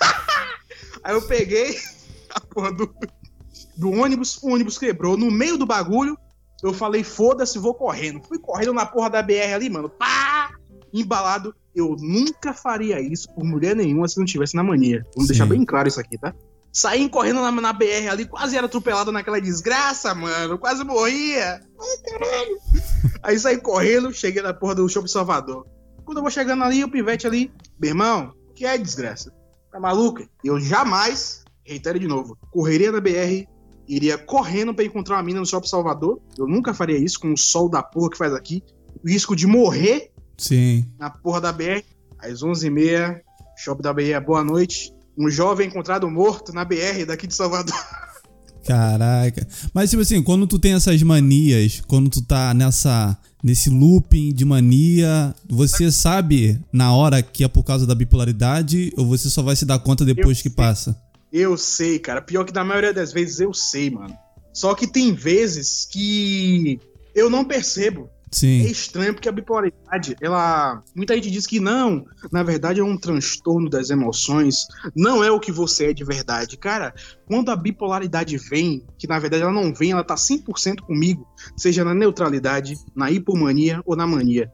Aí 1.02 1.14
eu 1.14 1.22
peguei 1.22 1.76
a 2.34 2.40
porra 2.40 2.72
do, 2.72 2.94
do 3.76 3.90
ônibus, 3.90 4.38
o 4.42 4.50
ônibus 4.50 4.78
quebrou 4.78 5.16
no 5.16 5.30
meio 5.30 5.56
do 5.56 5.66
bagulho, 5.66 6.16
eu 6.62 6.74
falei, 6.74 7.02
foda-se, 7.02 7.58
vou 7.58 7.74
correndo. 7.74 8.22
Fui 8.26 8.38
correndo 8.38 8.74
na 8.74 8.84
porra 8.84 9.10
da 9.10 9.22
BR 9.22 9.54
ali, 9.54 9.70
mano. 9.70 9.88
Pá! 9.88 10.50
Embalado. 10.92 11.54
Eu 11.74 11.96
nunca 11.98 12.52
faria 12.52 13.00
isso 13.00 13.32
por 13.32 13.44
mulher 13.44 13.76
nenhuma 13.76 14.08
se 14.08 14.18
não 14.18 14.26
tivesse 14.26 14.56
na 14.56 14.62
mania. 14.62 15.04
Vamos 15.14 15.28
Sim. 15.28 15.32
deixar 15.32 15.46
bem 15.46 15.64
claro 15.64 15.88
isso 15.88 16.00
aqui, 16.00 16.18
tá? 16.18 16.34
Saí 16.72 17.08
correndo 17.08 17.40
na, 17.40 17.50
na, 17.50 17.72
BR 17.72 18.08
ali, 18.10 18.26
quase 18.26 18.56
era 18.56 18.66
atropelado 18.66 19.10
naquela 19.10 19.40
desgraça, 19.40 20.14
mano. 20.14 20.58
Quase 20.58 20.84
morria. 20.84 21.60
Ai, 21.80 22.10
caralho. 22.10 22.58
Aí 23.22 23.38
saí 23.38 23.60
correndo, 23.60 24.12
cheguei 24.12 24.42
na 24.42 24.54
porra 24.54 24.74
do 24.74 24.88
Shopping 24.88 25.08
Salvador. 25.08 25.66
Quando 26.04 26.18
eu 26.18 26.22
vou 26.22 26.30
chegando 26.30 26.64
ali, 26.64 26.82
o 26.82 26.90
pivete 26.90 27.26
ali, 27.26 27.52
meu 27.78 27.90
irmão, 27.90 28.32
que 28.54 28.64
é 28.64 28.76
desgraça? 28.76 29.32
Tá 29.70 29.78
maluca? 29.78 30.28
Eu 30.42 30.58
jamais, 30.60 31.44
reitero 31.64 31.98
de 31.98 32.06
novo, 32.06 32.36
correria 32.50 32.90
na 32.90 33.00
BR 33.00 33.46
iria 33.90 34.16
correndo 34.16 34.72
para 34.72 34.84
encontrar 34.84 35.16
uma 35.16 35.22
mina 35.22 35.40
no 35.40 35.46
Shopping 35.46 35.68
Salvador. 35.68 36.20
Eu 36.38 36.46
nunca 36.46 36.72
faria 36.72 36.96
isso 36.96 37.18
com 37.18 37.32
o 37.32 37.36
sol 37.36 37.68
da 37.68 37.82
porra 37.82 38.10
que 38.10 38.16
faz 38.16 38.32
aqui. 38.32 38.62
O 39.02 39.08
risco 39.08 39.34
de 39.34 39.46
morrer 39.46 40.12
Sim. 40.38 40.86
na 40.98 41.10
porra 41.10 41.40
da 41.40 41.52
BR. 41.52 41.82
Às 42.18 42.40
11h30, 42.40 43.20
Shopping 43.58 43.82
da 43.82 43.92
BR, 43.92 44.24
boa 44.24 44.44
noite. 44.44 44.92
Um 45.18 45.28
jovem 45.28 45.66
encontrado 45.66 46.08
morto 46.08 46.52
na 46.52 46.64
BR 46.64 47.04
daqui 47.06 47.26
de 47.26 47.34
Salvador. 47.34 47.74
Caraca. 48.64 49.46
Mas, 49.74 49.90
tipo 49.90 50.02
assim, 50.02 50.22
quando 50.22 50.46
tu 50.46 50.58
tem 50.58 50.74
essas 50.74 51.02
manias, 51.02 51.82
quando 51.88 52.08
tu 52.08 52.22
tá 52.22 52.54
nessa 52.54 53.18
nesse 53.42 53.70
looping 53.70 54.34
de 54.34 54.44
mania, 54.44 55.34
você 55.48 55.90
sabe 55.90 56.60
na 56.70 56.94
hora 56.94 57.22
que 57.22 57.42
é 57.42 57.48
por 57.48 57.64
causa 57.64 57.86
da 57.86 57.94
bipolaridade 57.94 58.92
ou 58.98 59.06
você 59.06 59.30
só 59.30 59.42
vai 59.42 59.56
se 59.56 59.64
dar 59.64 59.78
conta 59.78 60.04
depois 60.04 60.38
eu 60.38 60.42
que 60.42 60.50
passa? 60.50 60.94
Eu 61.32 61.56
sei, 61.56 61.98
cara. 61.98 62.20
Pior 62.20 62.44
que 62.44 62.54
na 62.54 62.64
maioria 62.64 62.92
das 62.92 63.12
vezes 63.12 63.40
eu 63.40 63.52
sei, 63.54 63.90
mano. 63.90 64.16
Só 64.52 64.74
que 64.74 64.86
tem 64.86 65.12
vezes 65.12 65.86
que 65.90 66.80
eu 67.14 67.30
não 67.30 67.44
percebo. 67.44 68.10
Sim. 68.32 68.64
É 68.64 68.70
estranho 68.70 69.12
porque 69.12 69.28
a 69.28 69.32
bipolaridade, 69.32 70.16
ela. 70.20 70.80
Muita 70.94 71.14
gente 71.16 71.30
diz 71.30 71.46
que 71.46 71.58
não, 71.58 72.06
na 72.30 72.44
verdade 72.44 72.78
é 72.78 72.84
um 72.84 72.96
transtorno 72.96 73.68
das 73.68 73.90
emoções, 73.90 74.66
não 74.94 75.22
é 75.22 75.32
o 75.32 75.40
que 75.40 75.50
você 75.50 75.86
é 75.86 75.92
de 75.92 76.04
verdade. 76.04 76.56
Cara, 76.56 76.94
quando 77.26 77.50
a 77.50 77.56
bipolaridade 77.56 78.36
vem, 78.36 78.86
que 78.96 79.08
na 79.08 79.18
verdade 79.18 79.42
ela 79.42 79.52
não 79.52 79.74
vem, 79.74 79.90
ela 79.90 80.04
tá 80.04 80.14
100% 80.14 80.82
comigo, 80.82 81.26
seja 81.56 81.82
na 81.82 81.92
neutralidade, 81.92 82.76
na 82.94 83.10
hipomania 83.10 83.82
ou 83.84 83.96
na 83.96 84.06
mania. 84.06 84.48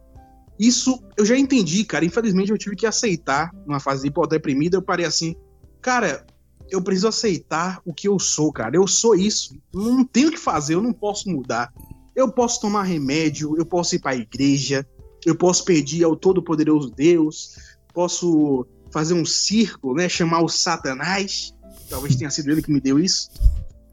Isso 0.59 0.99
eu 1.14 1.26
já 1.26 1.37
entendi, 1.37 1.85
cara. 1.85 2.04
Infelizmente 2.04 2.50
eu 2.50 2.56
tive 2.56 2.76
que 2.76 2.87
aceitar 2.87 3.50
numa 3.66 3.78
fase 3.78 4.09
hipodeprimida. 4.09 4.78
Eu 4.78 4.83
parei 4.83 5.04
assim, 5.04 5.37
cara, 5.83 6.25
eu 6.70 6.82
preciso 6.82 7.08
aceitar 7.08 7.80
o 7.85 7.94
que 7.94 8.08
eu 8.08 8.18
sou, 8.18 8.52
cara. 8.52 8.76
Eu 8.76 8.87
sou 8.87 9.14
isso. 9.14 9.56
Não 9.73 10.04
tenho 10.04 10.28
o 10.28 10.32
que 10.32 10.38
fazer, 10.38 10.75
eu 10.75 10.82
não 10.82 10.92
posso 10.92 11.28
mudar. 11.28 11.73
Eu 12.14 12.30
posso 12.30 12.61
tomar 12.61 12.82
remédio, 12.82 13.56
eu 13.56 13.66
posso 13.66 13.94
ir 13.94 13.99
para 13.99 14.12
a 14.12 14.16
igreja, 14.16 14.87
eu 15.25 15.37
posso 15.37 15.64
pedir 15.64 16.02
ao 16.02 16.16
Todo-Poderoso 16.16 16.90
Deus, 16.90 17.56
posso 17.92 18.66
fazer 18.90 19.14
um 19.14 19.25
circo, 19.25 19.94
né? 19.94 20.08
Chamar 20.08 20.42
o 20.42 20.49
Satanás. 20.49 21.54
Talvez 21.88 22.16
tenha 22.16 22.30
sido 22.30 22.50
ele 22.50 22.62
que 22.62 22.73
me 22.73 22.80
deu 22.80 22.99
isso. 22.99 23.30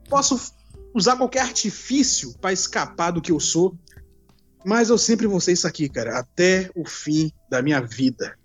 Posso 0.09 0.53
usar 0.93 1.17
qualquer 1.17 1.41
artifício 1.41 2.33
para 2.39 2.53
escapar 2.53 3.11
do 3.11 3.21
que 3.21 3.31
eu 3.31 3.39
sou. 3.39 3.77
Mas 4.65 4.89
eu 4.89 4.97
sempre 4.97 5.27
vou 5.27 5.41
ser 5.41 5.51
isso 5.51 5.67
aqui, 5.67 5.89
cara, 5.89 6.19
até 6.19 6.71
o 6.73 6.87
fim 6.87 7.31
da 7.49 7.61
minha 7.61 7.81
vida. 7.81 8.37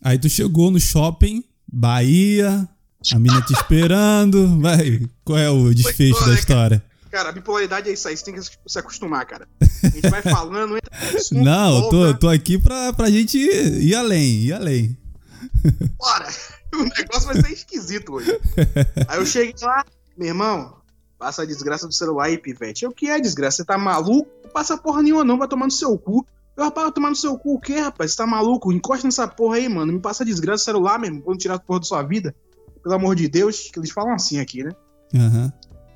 Aí 0.00 0.18
tu 0.18 0.28
chegou 0.28 0.70
no 0.70 0.80
shopping, 0.80 1.44
Bahia, 1.74 2.68
a 3.12 3.18
mina 3.18 3.42
te 3.42 3.52
esperando. 3.52 4.60
Vai, 4.60 5.02
qual 5.24 5.38
é 5.38 5.50
o 5.50 5.74
desfecho 5.74 6.24
da 6.24 6.34
história? 6.34 6.84
Cara, 7.10 7.28
a 7.28 7.32
bipolaridade 7.32 7.90
é 7.90 7.92
isso 7.92 8.08
aí, 8.08 8.16
você 8.16 8.24
tem 8.24 8.34
que 8.34 8.42
se 8.42 8.78
acostumar, 8.78 9.24
cara. 9.26 9.46
A 9.84 9.88
gente 9.88 10.08
vai 10.08 10.22
falando, 10.22 10.76
entra 10.76 10.90
assunto, 11.16 11.44
Não, 11.44 11.76
eu 11.76 11.88
tô, 11.88 12.14
tô 12.14 12.28
aqui 12.28 12.58
pra, 12.58 12.92
pra 12.92 13.10
gente 13.10 13.38
ir 13.38 13.94
além, 13.94 14.46
ir 14.46 14.52
além. 14.52 14.96
Bora! 15.98 16.28
O 16.74 16.82
negócio 16.82 17.26
vai 17.26 17.40
ser 17.40 17.52
esquisito 17.52 18.14
hoje. 18.14 18.36
Aí 19.06 19.20
eu 19.20 19.24
cheguei 19.24 19.54
lá, 19.62 19.84
meu 20.18 20.26
irmão, 20.26 20.74
passa 21.16 21.42
a 21.42 21.46
desgraça 21.46 21.86
do 21.86 21.92
celular 21.92 22.24
aí, 22.24 22.36
pivete. 22.36 22.84
O 22.84 22.90
que 22.90 23.08
é 23.08 23.20
desgraça? 23.20 23.58
Você 23.58 23.64
tá 23.64 23.78
maluco? 23.78 24.28
Não 24.42 24.50
passa 24.50 24.76
porra 24.76 25.00
nenhuma 25.00 25.22
não, 25.22 25.38
vai 25.38 25.46
tomar 25.46 25.66
no 25.66 25.70
seu 25.70 25.96
cu. 25.96 26.26
Eu, 26.56 26.64
rapaz, 26.64 26.92
tomar 26.92 27.10
no 27.10 27.16
seu 27.16 27.36
cu 27.36 27.54
o 27.54 27.60
quê, 27.60 27.80
rapaz? 27.80 28.12
Você 28.12 28.16
tá 28.16 28.26
maluco? 28.26 28.72
Encosta 28.72 29.06
nessa 29.06 29.26
porra 29.26 29.56
aí, 29.56 29.68
mano. 29.68 29.92
Me 29.92 30.00
passa 30.00 30.24
desgraça 30.24 30.64
celular 30.64 30.98
mesmo, 30.98 31.20
quando 31.22 31.38
tirar 31.38 31.54
a 31.54 31.58
porra 31.58 31.80
da 31.80 31.86
sua 31.86 32.02
vida. 32.02 32.34
Pelo 32.82 32.94
amor 32.94 33.16
de 33.16 33.28
Deus, 33.28 33.70
que 33.72 33.78
eles 33.78 33.90
falam 33.90 34.14
assim 34.14 34.38
aqui, 34.38 34.62
né? 34.62 34.70
Uhum. 35.12 35.50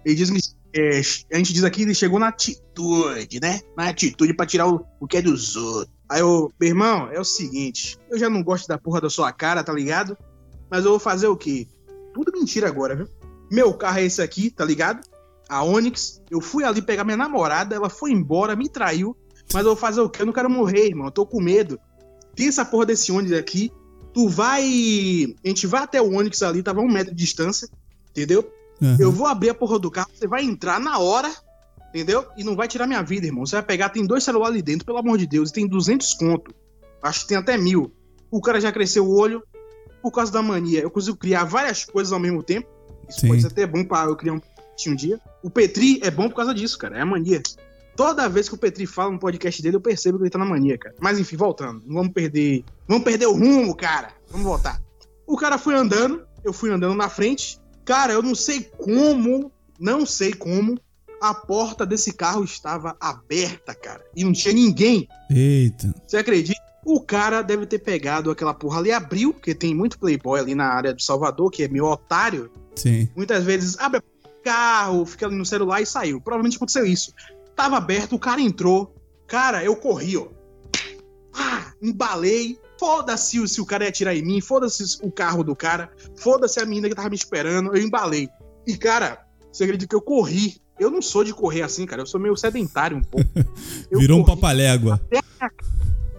Eles 0.05 0.19
dizem 0.19 0.37
que 0.37 0.59
é, 0.75 1.01
a 1.33 1.39
gente 1.39 1.53
diz 1.53 1.65
aqui, 1.65 1.83
ele 1.83 1.95
chegou 1.95 2.19
na 2.19 2.29
atitude, 2.29 3.41
né? 3.41 3.61
Na 3.77 3.89
atitude 3.89 4.35
para 4.35 4.47
tirar 4.47 4.69
o, 4.69 4.85
o 5.01 5.07
que 5.07 5.19
é 5.19 5.23
dos 5.23 5.55
outros. 5.57 5.93
Aí 6.09 6.21
eu, 6.21 6.51
meu 6.59 6.69
irmão, 6.69 7.09
é 7.13 7.21
o 7.21 7.25
seguinte, 7.25 7.99
eu 8.11 8.19
já 8.19 8.31
não 8.31 8.43
gosto 8.43 8.67
da 8.67 8.79
porra 8.79 9.01
da 9.01 9.11
sua 9.11 9.31
cara, 9.31 9.63
tá 9.63 9.73
ligado? 9.73 10.17
Mas 10.71 10.85
eu 10.85 10.93
vou 10.93 10.99
fazer 10.99 11.27
o 11.27 11.37
quê? 11.37 11.67
Tudo 12.15 12.33
mentira 12.33 12.67
agora, 12.67 12.97
viu? 12.97 13.09
Meu 13.51 13.75
carro 13.75 13.99
é 13.99 14.05
esse 14.05 14.21
aqui, 14.23 14.51
tá 14.51 14.65
ligado? 14.65 15.01
A 15.49 15.63
Onix. 15.63 16.23
Eu 16.31 16.41
fui 16.41 16.65
ali 16.65 16.83
pegar 16.83 17.05
minha 17.05 17.17
namorada, 17.17 17.75
ela 17.75 17.89
foi 17.89 18.11
embora, 18.11 18.57
me 18.57 18.69
traiu. 18.69 19.17
Mas 19.53 19.63
eu 19.63 19.71
vou 19.71 19.77
fazer 19.77 20.01
o 20.01 20.09
quê? 20.09 20.23
Eu 20.23 20.27
não 20.27 20.33
quero 20.33 20.51
morrer, 20.51 20.87
irmão. 20.87 21.07
Eu 21.07 21.13
tô 21.13 21.27
com 21.27 21.41
medo. 21.41 21.79
Tem 22.35 22.49
essa 22.49 22.65
porra 22.65 22.87
desse 22.87 23.11
Onix 23.11 23.33
aqui. 23.33 23.73
Tu 24.13 24.29
vai. 24.29 24.63
A 25.45 25.49
gente 25.49 25.67
vai 25.67 25.83
até 25.83 26.01
o 26.01 26.13
Onix 26.13 26.43
ali, 26.43 26.63
tava 26.63 26.81
a 26.81 26.83
um 26.83 26.91
metro 26.91 27.15
de 27.15 27.23
distância, 27.23 27.69
entendeu? 28.11 28.51
Uhum. 28.81 28.97
Eu 28.99 29.13
vou 29.13 29.27
abrir 29.27 29.51
a 29.51 29.55
porra 29.55 29.79
do 29.79 29.91
carro, 29.91 30.09
você 30.15 30.27
vai 30.27 30.45
entrar 30.45 30.79
na 30.79 30.99
hora, 30.99 31.31
entendeu? 31.89 32.27
E 32.37 32.45
não 32.45 32.55
vai 32.55 32.69
tirar 32.69 32.87
minha 32.87 33.03
vida, 33.03 33.27
irmão. 33.27 33.45
Você 33.45 33.57
vai 33.57 33.65
pegar, 33.65 33.89
tem 33.89 34.07
dois 34.07 34.23
celulares 34.23 34.55
ali 34.55 34.63
dentro, 34.63 34.87
pelo 34.87 34.99
amor 34.99 35.19
de 35.19 35.27
Deus, 35.27 35.51
e 35.51 35.53
tem 35.53 35.67
200 35.67 36.15
conto. 36.15 36.55
Acho 37.03 37.23
que 37.23 37.29
tem 37.29 37.37
até 37.37 37.57
mil. 37.57 37.93
O 38.31 38.41
cara 38.41 38.61
já 38.61 38.71
cresceu 38.71 39.05
o 39.05 39.17
olho 39.17 39.43
por 40.03 40.13
causa 40.13 40.31
da 40.31 40.43
mania. 40.43 40.81
Eu 40.81 40.91
consigo 40.91 41.17
criar 41.17 41.45
várias 41.45 41.85
coisas 41.85 42.13
ao 42.13 42.21
mesmo 42.21 42.43
tempo. 42.43 42.69
Isso 43.09 43.21
Sim. 43.21 43.29
pode 43.29 43.41
ser 43.41 43.49
até 43.49 43.67
bom 43.67 43.85
para 43.85 44.11
eu 44.11 44.17
criar 44.17 44.35
um 44.35 44.41
um 44.87 44.95
dia. 44.95 45.19
O 45.43 45.51
Petri 45.51 45.99
é 46.05 46.11
bom 46.11 46.29
por 46.29 46.37
causa 46.37 46.55
disso, 46.55 46.79
cara. 46.79 46.99
É 46.99 47.01
a 47.01 47.07
mania. 47.07 47.43
Toda 47.99 48.29
vez 48.29 48.49
que 48.49 48.55
o 48.55 48.59
Petri 48.59 48.87
fala 48.87 49.11
no 49.11 49.19
podcast 49.19 49.61
dele, 49.61 49.75
eu 49.75 49.81
percebo 49.81 50.19
que 50.19 50.23
ele 50.23 50.31
tá 50.31 50.39
na 50.39 50.45
mania, 50.45 50.79
cara. 50.79 50.95
Mas 51.01 51.19
enfim, 51.19 51.35
voltando. 51.35 51.83
Não 51.85 51.97
vamos 51.97 52.13
perder. 52.13 52.65
Vamos 52.87 53.03
perder 53.03 53.27
o 53.27 53.33
rumo, 53.33 53.75
cara. 53.75 54.13
Vamos 54.31 54.47
voltar. 54.47 54.81
O 55.27 55.37
cara 55.37 55.59
foi 55.59 55.75
andando, 55.75 56.25
eu 56.45 56.53
fui 56.53 56.71
andando 56.71 56.95
na 56.95 57.09
frente. 57.09 57.59
Cara, 57.85 58.13
eu 58.13 58.23
não 58.23 58.37
sei 58.37 58.61
como, 58.61 59.51
não 59.81 60.07
sei 60.07 60.33
como, 60.33 60.79
a 61.21 61.35
porta 61.35 61.85
desse 61.85 62.13
carro 62.13 62.45
estava 62.45 62.97
aberta, 63.01 63.75
cara. 63.75 64.05
E 64.15 64.23
não 64.23 64.33
tinha 64.33 64.55
ninguém. 64.55 65.09
Eita. 65.29 65.93
Você 66.07 66.19
acredita? 66.19 66.61
O 66.85 67.01
cara 67.01 67.43
deve 67.43 67.67
ter 67.67 67.81
pegado 67.81 68.31
aquela 68.31 68.55
porra 68.55 68.79
ali, 68.79 68.93
abriu, 68.93 69.35
porque 69.35 69.57
tem 69.57 69.75
muito 69.75 69.99
playboy 69.99 70.39
ali 70.39 70.55
na 70.55 70.69
área 70.69 70.95
do 70.95 71.03
Salvador, 71.03 71.51
que 71.51 71.65
é 71.65 71.69
meio 71.69 71.87
otário. 71.87 72.49
Sim. 72.77 73.09
Muitas 73.17 73.43
vezes 73.43 73.77
abre 73.77 73.99
o 73.99 74.03
carro, 74.45 75.05
fica 75.05 75.27
ali 75.27 75.35
no 75.35 75.45
celular 75.45 75.81
e 75.81 75.87
saiu. 75.87 76.21
Provavelmente 76.21 76.59
aconteceu 76.59 76.87
isso. 76.87 77.13
Tava 77.59 77.77
aberto, 77.77 78.15
o 78.15 78.19
cara 78.19 78.41
entrou. 78.41 78.95
Cara, 79.27 79.65
eu 79.65 79.75
corri, 79.77 80.17
ó. 80.17 80.29
Ah, 81.35 81.73
embalei, 81.83 82.59
Foda-se 82.79 83.49
se 83.49 83.61
o 83.61 83.67
cara 83.67 83.85
ia 83.85 83.89
atirar 83.89 84.17
em 84.17 84.23
mim, 84.23 84.41
foda-se 84.41 84.99
o 85.03 85.11
carro 85.11 85.43
do 85.43 85.57
cara, 85.57 85.91
foda-se 86.17 86.61
a 86.61 86.65
menina 86.65 86.89
que 86.89 86.95
tava 86.95 87.11
me 87.11 87.17
esperando, 87.17 87.77
eu 87.77 87.83
embalei. 87.83 88.29
E, 88.65 88.77
cara, 88.77 89.27
você 89.53 89.65
acredita 89.65 89.89
que 89.89 89.97
eu 89.97 90.01
corri? 90.01 90.59
Eu 90.79 90.89
não 90.89 91.03
sou 91.03 91.25
de 91.25 91.35
correr 91.35 91.63
assim, 91.63 91.85
cara, 91.85 92.03
eu 92.03 92.07
sou 92.07 92.21
meio 92.21 92.37
sedentário 92.37 92.97
um 92.97 93.03
pouco. 93.03 93.29
Virou 93.91 94.21
um 94.21 94.25
papalégua. 94.25 95.01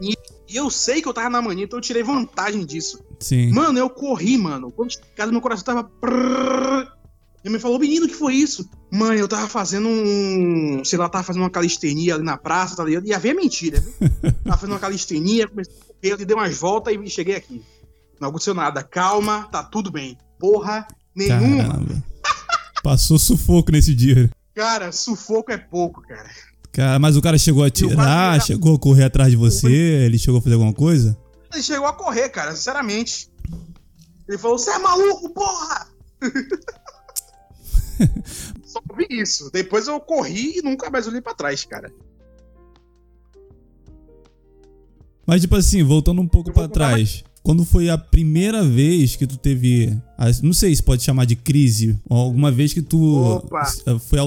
E 0.01 0.17
eu 0.53 0.69
sei 0.69 1.01
que 1.01 1.07
eu 1.07 1.13
tava 1.13 1.29
na 1.29 1.41
mania, 1.41 1.63
então 1.63 1.79
eu 1.79 1.83
tirei 1.83 2.03
vantagem 2.03 2.65
disso. 2.65 3.01
Sim. 3.21 3.53
Mano, 3.53 3.79
eu 3.79 3.89
corri, 3.89 4.37
mano. 4.37 4.69
Quando 4.71 4.91
cheguei 4.91 5.09
em 5.13 5.15
casa, 5.15 5.31
meu 5.31 5.39
coração 5.39 5.63
tava. 5.63 5.89
E 7.43 7.49
me 7.49 7.59
falou, 7.59 7.79
menino, 7.79 8.05
o 8.05 8.09
que 8.09 8.15
foi 8.15 8.35
isso? 8.35 8.69
Mãe, 8.91 9.17
eu 9.17 9.27
tava 9.27 9.47
fazendo 9.47 9.87
um. 9.87 10.83
Sei 10.83 10.99
lá, 10.99 11.07
tava 11.07 11.23
fazendo 11.23 11.43
uma 11.43 11.49
calistenia 11.49 12.15
ali 12.15 12.23
na 12.23 12.37
praça, 12.37 12.75
tá 12.75 12.83
ligado? 12.83 13.07
E 13.07 13.13
havia 13.13 13.33
mentira, 13.33 13.79
viu? 13.79 13.93
tava 14.43 14.57
fazendo 14.57 14.73
uma 14.73 14.79
calistenia, 14.79 15.47
comecei 15.47 15.73
a 15.73 15.77
correr, 15.77 16.13
ali, 16.13 16.25
dei 16.25 16.35
umas 16.35 16.57
voltas 16.57 16.93
e 16.93 17.09
cheguei 17.09 17.35
aqui. 17.35 17.63
Não 18.19 18.29
aconteceu 18.29 18.53
nada. 18.53 18.83
Calma, 18.83 19.47
tá 19.51 19.63
tudo 19.63 19.89
bem. 19.89 20.17
Porra 20.37 20.85
nenhuma. 21.15 21.63
Caramba. 21.63 22.03
Passou 22.83 23.17
sufoco 23.17 23.71
nesse 23.71 23.95
dia. 23.95 24.29
Cara, 24.53 24.91
sufoco 24.91 25.51
é 25.51 25.57
pouco, 25.57 26.01
cara. 26.01 26.29
Cara, 26.71 26.99
mas 26.99 27.15
o 27.15 27.21
cara 27.21 27.37
chegou 27.37 27.63
a 27.63 27.69
tirar, 27.69 28.41
chegou 28.41 28.75
a 28.75 28.79
correr 28.79 29.05
atrás 29.05 29.31
de 29.31 29.37
você, 29.37 29.67
ele 29.67 30.19
chegou 30.19 30.39
a 30.39 30.41
fazer 30.41 30.55
alguma 30.55 30.73
coisa? 30.73 31.17
Ele 31.53 31.63
chegou 31.63 31.87
a 31.87 31.93
correr, 31.93 32.29
cara, 32.29 32.55
sinceramente. 32.55 33.29
Ele 34.27 34.37
falou: 34.37 34.57
Você 34.57 34.69
é 34.71 34.77
maluco, 34.77 35.29
porra! 35.33 35.87
Só 38.65 38.81
vi 38.97 39.07
isso. 39.09 39.49
Depois 39.51 39.87
eu 39.87 39.99
corri 39.99 40.57
e 40.57 40.61
nunca 40.61 40.89
mais 40.89 41.07
olhei 41.07 41.21
pra 41.21 41.33
trás, 41.33 41.63
cara. 41.65 41.91
Mas, 45.25 45.41
tipo 45.41 45.55
assim, 45.55 45.83
voltando 45.83 46.21
um 46.21 46.27
pouco 46.27 46.51
para 46.51 46.67
trás. 46.67 47.23
Quando 47.43 47.63
foi 47.63 47.89
a 47.89 47.97
primeira 47.97 48.63
vez 48.63 49.15
que 49.15 49.25
tu 49.25 49.37
teve. 49.37 49.95
Não 50.43 50.53
sei 50.53 50.75
se 50.75 50.83
pode 50.83 51.03
chamar 51.03 51.25
de 51.25 51.35
crise. 51.35 51.97
Alguma 52.09 52.51
vez 52.51 52.73
que 52.73 52.81
tu. 52.81 53.37
Opa. 53.37 53.63
Foi, 53.99 54.19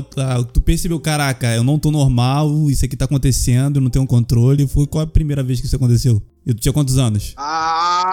tu 0.52 0.60
percebeu, 0.60 0.98
caraca, 0.98 1.54
eu 1.54 1.62
não 1.62 1.78
tô 1.78 1.90
normal, 1.90 2.70
isso 2.70 2.84
aqui 2.84 2.96
tá 2.96 3.04
acontecendo, 3.04 3.76
eu 3.76 3.80
não 3.82 3.90
tenho 3.90 4.06
controle. 4.06 4.66
Foi 4.66 4.86
qual 4.86 5.04
a 5.04 5.06
primeira 5.06 5.42
vez 5.42 5.60
que 5.60 5.66
isso 5.66 5.76
aconteceu? 5.76 6.22
E 6.46 6.54
tu 6.54 6.60
tinha 6.60 6.72
quantos 6.72 6.96
anos? 6.98 7.34
Ah, 7.36 8.10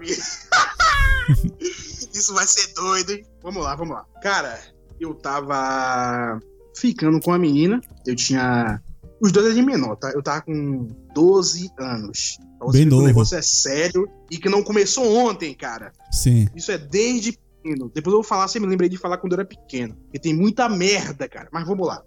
isso 2.12 2.34
vai 2.34 2.46
ser 2.46 2.72
doido, 2.74 3.12
hein? 3.12 3.24
Vamos 3.42 3.62
lá, 3.62 3.74
vamos 3.74 3.94
lá. 3.94 4.04
Cara, 4.22 4.58
eu 5.02 5.14
tava 5.14 6.40
ficando 6.76 7.20
com 7.20 7.32
a 7.32 7.38
menina. 7.38 7.80
Eu 8.06 8.16
tinha. 8.16 8.80
Os 9.20 9.30
dois 9.30 9.46
eram 9.46 9.54
de 9.54 9.62
menor, 9.62 9.96
tá? 9.96 10.10
Eu 10.10 10.22
tava 10.22 10.42
com 10.42 10.88
12 11.14 11.70
anos. 11.78 12.38
Pra 12.58 12.66
você 12.66 12.78
Bem 12.78 12.86
novo. 12.86 13.02
O 13.02 13.06
negócio 13.06 13.36
é 13.36 13.42
sério 13.42 14.08
e 14.30 14.38
que 14.38 14.48
não 14.48 14.62
começou 14.62 15.14
ontem, 15.16 15.54
cara. 15.54 15.92
Sim. 16.10 16.48
Isso 16.54 16.72
é 16.72 16.78
desde 16.78 17.32
pequeno. 17.32 17.90
Depois 17.94 18.12
eu 18.12 18.18
vou 18.18 18.24
falar, 18.24 18.48
você 18.48 18.58
me 18.58 18.66
lembrei 18.66 18.88
de 18.88 18.96
falar 18.96 19.18
quando 19.18 19.32
eu 19.32 19.40
era 19.40 19.44
pequeno. 19.44 19.94
Porque 19.94 20.18
tem 20.18 20.34
muita 20.34 20.68
merda, 20.68 21.28
cara. 21.28 21.48
Mas 21.52 21.66
vamos 21.66 21.86
lá. 21.86 22.02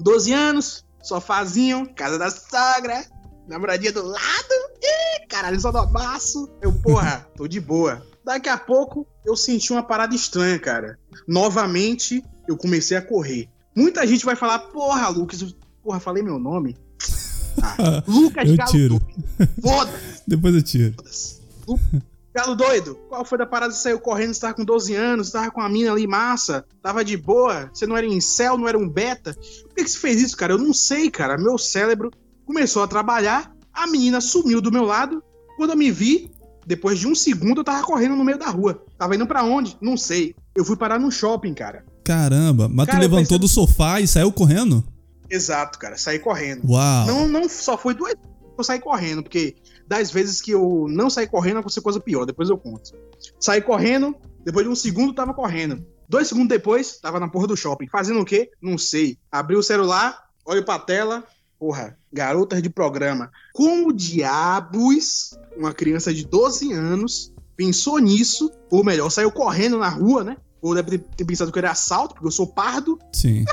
12 0.00 0.32
anos, 0.32 0.84
sofazinho, 1.02 1.88
casa 1.94 2.18
da 2.18 2.30
sogra, 2.30 3.04
namoradinha 3.46 3.92
do 3.92 4.02
lado. 4.02 4.54
Ih, 4.82 5.26
caralho, 5.28 5.60
só 5.60 5.70
do 5.70 5.86
baço. 5.86 6.48
Eu, 6.62 6.72
porra, 6.72 7.26
tô 7.36 7.46
de 7.46 7.60
boa. 7.60 8.02
Daqui 8.26 8.48
a 8.48 8.58
pouco 8.58 9.06
eu 9.24 9.36
senti 9.36 9.72
uma 9.72 9.84
parada 9.84 10.12
estranha, 10.12 10.58
cara. 10.58 10.98
Novamente 11.28 12.24
eu 12.48 12.56
comecei 12.56 12.96
a 12.96 13.02
correr. 13.02 13.48
Muita 13.72 14.04
gente 14.04 14.24
vai 14.24 14.34
falar, 14.34 14.58
porra, 14.58 15.08
Lucas, 15.08 15.54
porra, 15.80 16.00
falei 16.00 16.24
meu 16.24 16.36
nome. 16.36 16.76
Ah, 17.62 18.02
Lucas 18.08 18.50
eu 18.50 18.56
Galo 18.56 18.70
tiro. 18.72 19.00
Foda-se. 19.62 20.22
Depois 20.26 20.56
eu 20.56 20.62
tiro. 20.62 20.94
Galo 22.34 22.56
doido, 22.56 22.96
qual 23.08 23.24
foi 23.24 23.38
da 23.38 23.46
parada 23.46 23.72
que 23.72 23.78
saiu 23.78 24.00
correndo? 24.00 24.34
Você 24.34 24.40
tava 24.40 24.54
com 24.54 24.64
12 24.64 24.92
anos, 24.92 25.30
tava 25.30 25.48
com 25.52 25.60
a 25.60 25.68
mina 25.68 25.92
ali 25.92 26.08
massa, 26.08 26.66
tava 26.82 27.04
de 27.04 27.16
boa, 27.16 27.70
você 27.72 27.86
não 27.86 27.96
era 27.96 28.06
em 28.06 28.20
céu, 28.20 28.58
não 28.58 28.66
era 28.66 28.76
um 28.76 28.88
beta. 28.88 29.34
Por 29.34 29.74
que, 29.76 29.84
que 29.84 29.90
você 29.90 29.98
fez 29.98 30.20
isso, 30.20 30.36
cara? 30.36 30.52
Eu 30.52 30.58
não 30.58 30.74
sei, 30.74 31.12
cara. 31.12 31.38
Meu 31.38 31.56
cérebro 31.56 32.10
começou 32.44 32.82
a 32.82 32.88
trabalhar, 32.88 33.54
a 33.72 33.86
menina 33.86 34.20
sumiu 34.20 34.60
do 34.60 34.72
meu 34.72 34.84
lado. 34.84 35.22
Quando 35.56 35.70
eu 35.70 35.76
me 35.76 35.90
vi, 35.92 36.30
depois 36.66 36.98
de 36.98 37.06
um 37.06 37.14
segundo, 37.14 37.60
eu 37.60 37.64
tava 37.64 37.86
correndo 37.86 38.16
no 38.16 38.24
meio 38.24 38.38
da 38.38 38.50
rua. 38.50 38.84
Tava 38.98 39.14
indo 39.14 39.26
para 39.26 39.44
onde? 39.44 39.76
Não 39.80 39.96
sei. 39.96 40.34
Eu 40.54 40.64
fui 40.64 40.76
parar 40.76 40.98
no 40.98 41.12
shopping, 41.12 41.54
cara. 41.54 41.84
Caramba, 42.04 42.68
mas 42.68 42.86
cara, 42.86 42.98
tu 42.98 43.02
levantou 43.02 43.22
pensei... 43.22 43.38
do 43.38 43.48
sofá 43.48 44.00
e 44.00 44.08
saiu 44.08 44.32
correndo? 44.32 44.84
Exato, 45.30 45.78
cara. 45.78 45.96
Saí 45.96 46.18
correndo. 46.18 46.68
Uau. 46.68 47.06
Não, 47.06 47.28
não 47.28 47.48
só 47.48 47.78
foi 47.78 47.94
duas. 47.94 48.14
eu 48.58 48.64
saí 48.64 48.80
correndo, 48.80 49.22
porque 49.22 49.54
das 49.86 50.10
vezes 50.10 50.40
que 50.40 50.50
eu 50.50 50.86
não 50.88 51.08
saí 51.08 51.26
correndo, 51.26 51.58
aconteceu 51.58 51.82
coisa 51.82 52.00
pior, 52.00 52.24
depois 52.24 52.48
eu 52.48 52.58
conto. 52.58 52.92
Saí 53.38 53.60
correndo, 53.60 54.14
depois 54.44 54.66
de 54.66 54.72
um 54.72 54.76
segundo 54.76 55.14
tava 55.14 55.32
correndo. 55.32 55.86
Dois 56.08 56.28
segundos 56.28 56.48
depois, 56.48 56.98
tava 56.98 57.18
na 57.20 57.28
porra 57.28 57.46
do 57.46 57.56
shopping. 57.56 57.88
Fazendo 57.88 58.20
o 58.20 58.24
quê? 58.24 58.50
Não 58.60 58.78
sei. 58.78 59.18
Abri 59.30 59.56
o 59.56 59.62
celular, 59.62 60.16
olho 60.44 60.64
pra 60.64 60.78
tela, 60.78 61.24
porra, 61.58 61.98
garotas 62.12 62.62
de 62.62 62.70
programa. 62.70 63.30
Como 63.52 63.92
diabos 63.92 65.38
uma 65.56 65.72
criança 65.72 66.12
de 66.12 66.26
12 66.26 66.72
anos 66.72 67.32
pensou 67.56 67.98
nisso? 67.98 68.50
Ou 68.70 68.84
melhor, 68.84 69.10
saiu 69.10 69.30
correndo 69.32 69.78
na 69.78 69.88
rua, 69.88 70.22
né? 70.22 70.36
Ou 70.60 70.74
deve 70.74 70.98
ter 70.98 71.24
pensado 71.24 71.52
que 71.52 71.58
era 71.58 71.70
assalto, 71.70 72.14
porque 72.14 72.26
eu 72.26 72.32
sou 72.32 72.46
pardo. 72.46 72.98
Sim. 73.12 73.44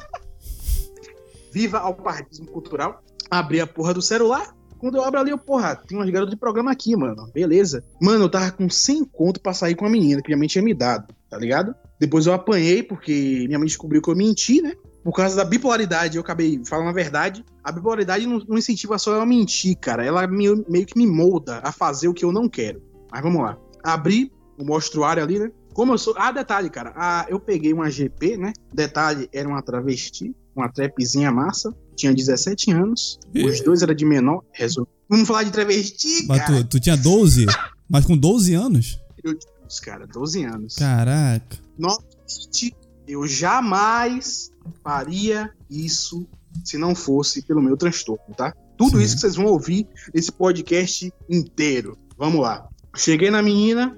Viva 1.51 1.79
ao 1.79 1.93
pardismo 1.93 2.47
cultural. 2.47 3.03
Abri 3.29 3.59
a 3.59 3.67
porra 3.67 3.93
do 3.93 4.01
celular. 4.01 4.55
Quando 4.79 4.97
eu 4.97 5.03
abro 5.03 5.19
ali, 5.19 5.31
eu, 5.31 5.37
porra, 5.37 5.75
tem 5.75 5.97
umas 5.97 6.09
garotas 6.09 6.33
de 6.33 6.39
programa 6.39 6.71
aqui, 6.71 6.95
mano. 6.95 7.29
Beleza. 7.33 7.83
Mano, 8.01 8.25
eu 8.25 8.29
tava 8.29 8.51
com 8.51 8.69
100 8.69 9.05
conto 9.05 9.39
pra 9.39 9.53
sair 9.53 9.75
com 9.75 9.85
a 9.85 9.89
menina, 9.89 10.21
que 10.21 10.27
minha 10.27 10.37
mãe 10.37 10.47
tinha 10.47 10.63
me 10.63 10.73
dado, 10.73 11.13
tá 11.29 11.37
ligado? 11.37 11.73
Depois 11.97 12.25
eu 12.25 12.33
apanhei, 12.33 12.83
porque 12.83 13.45
minha 13.47 13.57
mãe 13.57 13.67
descobriu 13.67 14.01
que 14.01 14.09
eu 14.09 14.15
menti, 14.15 14.61
né? 14.61 14.73
Por 15.03 15.11
causa 15.13 15.35
da 15.35 15.43
bipolaridade, 15.43 16.15
eu 16.17 16.21
acabei 16.21 16.61
falando 16.65 16.87
a 16.89 16.93
verdade. 16.93 17.43
A 17.63 17.71
bipolaridade 17.71 18.25
não, 18.25 18.39
não 18.47 18.57
incentiva 18.57 18.97
só 18.97 19.13
eu 19.15 19.21
a 19.21 19.25
mentir, 19.25 19.75
cara. 19.77 20.05
Ela 20.05 20.25
me- 20.27 20.63
meio 20.69 20.85
que 20.85 20.97
me 20.97 21.05
molda 21.05 21.59
a 21.63 21.71
fazer 21.71 22.07
o 22.07 22.13
que 22.13 22.23
eu 22.23 22.31
não 22.31 22.47
quero. 22.47 22.81
Mas 23.11 23.21
vamos 23.21 23.41
lá. 23.41 23.57
Abri 23.83 24.31
o 24.57 24.63
mostruário 24.65 25.21
ali, 25.21 25.39
né? 25.39 25.51
Como 25.73 25.91
eu 25.93 25.97
sou. 25.97 26.13
Ah, 26.17 26.31
detalhe, 26.31 26.69
cara. 26.69 26.93
Ah, 26.95 27.25
eu 27.27 27.39
peguei 27.39 27.73
uma 27.73 27.89
GP, 27.91 28.37
né? 28.37 28.53
Detalhe, 28.73 29.27
era 29.33 29.47
uma 29.49 29.61
travesti, 29.61 30.33
uma 30.55 30.69
trapzinha 30.71 31.31
massa. 31.31 31.75
Tinha 31.95 32.13
17 32.13 32.71
anos. 32.71 33.19
Os 33.35 33.61
dois 33.61 33.81
eram 33.81 33.93
de 33.93 34.05
menor. 34.05 34.43
Resol... 34.51 34.87
Vamos 35.09 35.27
falar 35.27 35.43
de 35.43 35.51
travesti, 35.51 36.25
Mas 36.27 36.39
cara. 36.39 36.63
tu, 36.63 36.69
tu 36.69 36.79
tinha 36.79 36.95
12? 36.95 37.45
Mas 37.89 38.05
com 38.05 38.15
12 38.17 38.53
anos? 38.53 38.99
Eu 39.23 39.37
tinha, 39.37 39.51
cara, 39.83 40.07
12 40.07 40.43
anos. 40.45 40.75
Caraca. 40.75 41.57
Novamente, 41.77 42.73
eu 43.07 43.27
jamais 43.27 44.51
faria 44.83 45.51
isso 45.69 46.27
se 46.63 46.77
não 46.77 46.93
fosse 46.95 47.41
pelo 47.41 47.61
meu 47.61 47.75
transtorno, 47.75 48.33
tá? 48.35 48.53
Tudo 48.77 48.97
Sim. 48.97 49.03
isso 49.03 49.15
que 49.15 49.21
vocês 49.21 49.35
vão 49.35 49.45
ouvir 49.45 49.87
nesse 50.13 50.31
podcast 50.31 51.11
inteiro. 51.29 51.97
Vamos 52.17 52.41
lá. 52.41 52.67
Cheguei 52.95 53.29
na 53.31 53.41
menina, 53.41 53.97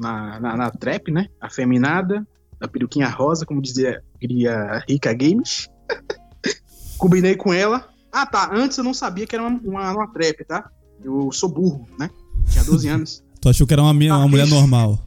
na, 0.00 0.40
na, 0.40 0.56
na 0.56 0.70
trap, 0.70 1.10
né? 1.10 1.28
Afeminada, 1.40 2.26
na 2.60 2.68
peruquinha 2.68 3.08
rosa, 3.08 3.44
como 3.44 3.60
dizia 3.60 4.02
diria 4.20 4.82
Rica 4.88 5.12
Games. 5.12 5.68
Combinei 6.96 7.36
com 7.36 7.52
ela. 7.52 7.88
Ah, 8.12 8.24
tá. 8.24 8.50
Antes 8.52 8.78
eu 8.78 8.84
não 8.84 8.94
sabia 8.94 9.26
que 9.26 9.34
era 9.34 9.44
uma, 9.46 9.60
uma, 9.62 9.92
uma 9.92 10.12
trap, 10.12 10.44
tá? 10.44 10.70
Eu 11.04 11.30
sou 11.32 11.48
burro, 11.48 11.86
né? 11.98 12.08
Tinha 12.50 12.64
12 12.64 12.88
anos. 12.88 13.24
Tu 13.40 13.48
achou 13.48 13.66
que 13.66 13.72
era 13.74 13.82
uma, 13.82 13.92
uma 13.92 14.24
Ah, 14.24 14.28
mulher 14.28 14.46
normal? 14.46 15.05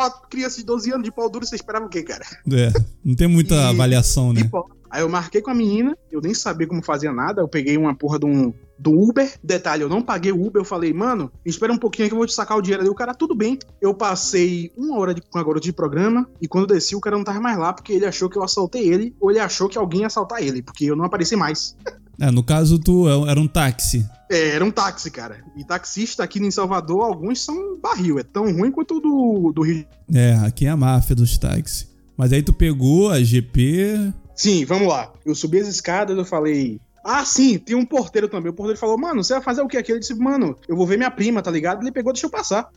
Ó, 0.00 0.10
criança 0.28 0.56
de 0.56 0.64
12 0.64 0.92
anos 0.92 1.04
de 1.04 1.12
pau 1.12 1.28
duro, 1.28 1.46
você 1.46 1.56
esperava 1.56 1.84
o 1.84 1.88
quê, 1.88 2.02
cara? 2.02 2.24
É. 2.50 2.72
Não 3.04 3.14
tem 3.14 3.28
muita 3.28 3.54
E- 3.68 3.70
avaliação, 3.70 4.32
né? 4.32 4.42
Tipo, 4.42 4.66
Aí 4.90 5.02
eu 5.02 5.08
marquei 5.08 5.40
com 5.40 5.50
a 5.52 5.54
menina, 5.54 5.96
eu 6.10 6.20
nem 6.20 6.34
sabia 6.34 6.66
como 6.66 6.82
fazia 6.82 7.12
nada, 7.12 7.40
eu 7.40 7.46
peguei 7.46 7.76
uma 7.76 7.94
porra 7.94 8.18
de 8.18 8.26
um, 8.26 8.52
do 8.76 8.90
Uber. 8.90 9.32
Detalhe, 9.42 9.82
eu 9.82 9.88
não 9.88 10.02
paguei 10.02 10.32
o 10.32 10.44
Uber, 10.44 10.60
eu 10.60 10.64
falei, 10.64 10.92
mano, 10.92 11.30
espera 11.46 11.72
um 11.72 11.78
pouquinho 11.78 12.08
que 12.08 12.14
eu 12.14 12.18
vou 12.18 12.26
te 12.26 12.34
sacar 12.34 12.58
o 12.58 12.60
dinheiro 12.60 12.82
ali. 12.82 12.90
O 12.90 12.94
cara, 12.94 13.14
tudo 13.14 13.32
bem. 13.32 13.56
Eu 13.80 13.94
passei 13.94 14.72
uma 14.76 14.98
hora 14.98 15.14
de, 15.14 15.20
com 15.22 15.38
a 15.38 15.44
garota 15.44 15.60
de 15.60 15.72
programa 15.72 16.28
e 16.42 16.48
quando 16.48 16.66
desci, 16.66 16.96
o 16.96 17.00
cara 17.00 17.16
não 17.16 17.22
tava 17.22 17.40
mais 17.40 17.56
lá 17.56 17.72
porque 17.72 17.92
ele 17.92 18.04
achou 18.04 18.28
que 18.28 18.36
eu 18.36 18.42
assaltei 18.42 18.88
ele 18.88 19.14
ou 19.20 19.30
ele 19.30 19.38
achou 19.38 19.68
que 19.68 19.78
alguém 19.78 20.00
ia 20.00 20.08
assaltar 20.08 20.42
ele, 20.42 20.60
porque 20.60 20.86
eu 20.86 20.96
não 20.96 21.04
apareci 21.04 21.36
mais. 21.36 21.76
É, 22.20 22.30
no 22.30 22.42
caso, 22.42 22.78
tu 22.78 23.08
é- 23.08 23.30
era 23.30 23.40
um 23.40 23.48
táxi. 23.48 24.06
É, 24.30 24.50
era 24.50 24.64
um 24.64 24.70
táxi, 24.70 25.10
cara. 25.10 25.42
E 25.56 25.64
taxista 25.64 26.22
aqui 26.22 26.38
em 26.38 26.50
Salvador, 26.50 27.02
alguns 27.02 27.42
são 27.42 27.78
barril. 27.80 28.18
É 28.18 28.22
tão 28.22 28.44
ruim 28.52 28.70
quanto 28.70 28.98
o 28.98 29.00
do, 29.00 29.52
do 29.52 29.62
Rio. 29.62 29.86
É, 30.14 30.34
aqui 30.46 30.66
é 30.66 30.68
a 30.68 30.76
máfia 30.76 31.16
dos 31.16 31.38
táxis. 31.38 31.88
Mas 32.16 32.32
aí 32.32 32.42
tu 32.42 32.52
pegou 32.52 33.10
a 33.10 33.22
GP. 33.22 34.12
Sim, 34.36 34.64
vamos 34.66 34.88
lá. 34.88 35.10
Eu 35.24 35.34
subi 35.34 35.58
as 35.58 35.66
escadas, 35.68 36.16
eu 36.16 36.24
falei. 36.24 36.78
Ah, 37.02 37.24
sim, 37.24 37.58
tem 37.58 37.74
um 37.74 37.86
porteiro 37.86 38.28
também. 38.28 38.50
O 38.50 38.54
porteiro 38.54 38.78
falou, 38.78 38.98
mano, 38.98 39.24
você 39.24 39.32
vai 39.32 39.42
fazer 39.42 39.62
o 39.62 39.66
que 39.66 39.78
aqui? 39.78 39.90
Ele 39.90 40.00
disse, 40.00 40.14
mano, 40.14 40.54
eu 40.68 40.76
vou 40.76 40.86
ver 40.86 40.98
minha 40.98 41.10
prima, 41.10 41.40
tá 41.40 41.50
ligado? 41.50 41.82
Ele 41.82 41.90
pegou, 41.90 42.12
deixa 42.12 42.26
eu 42.26 42.30
passar. 42.30 42.68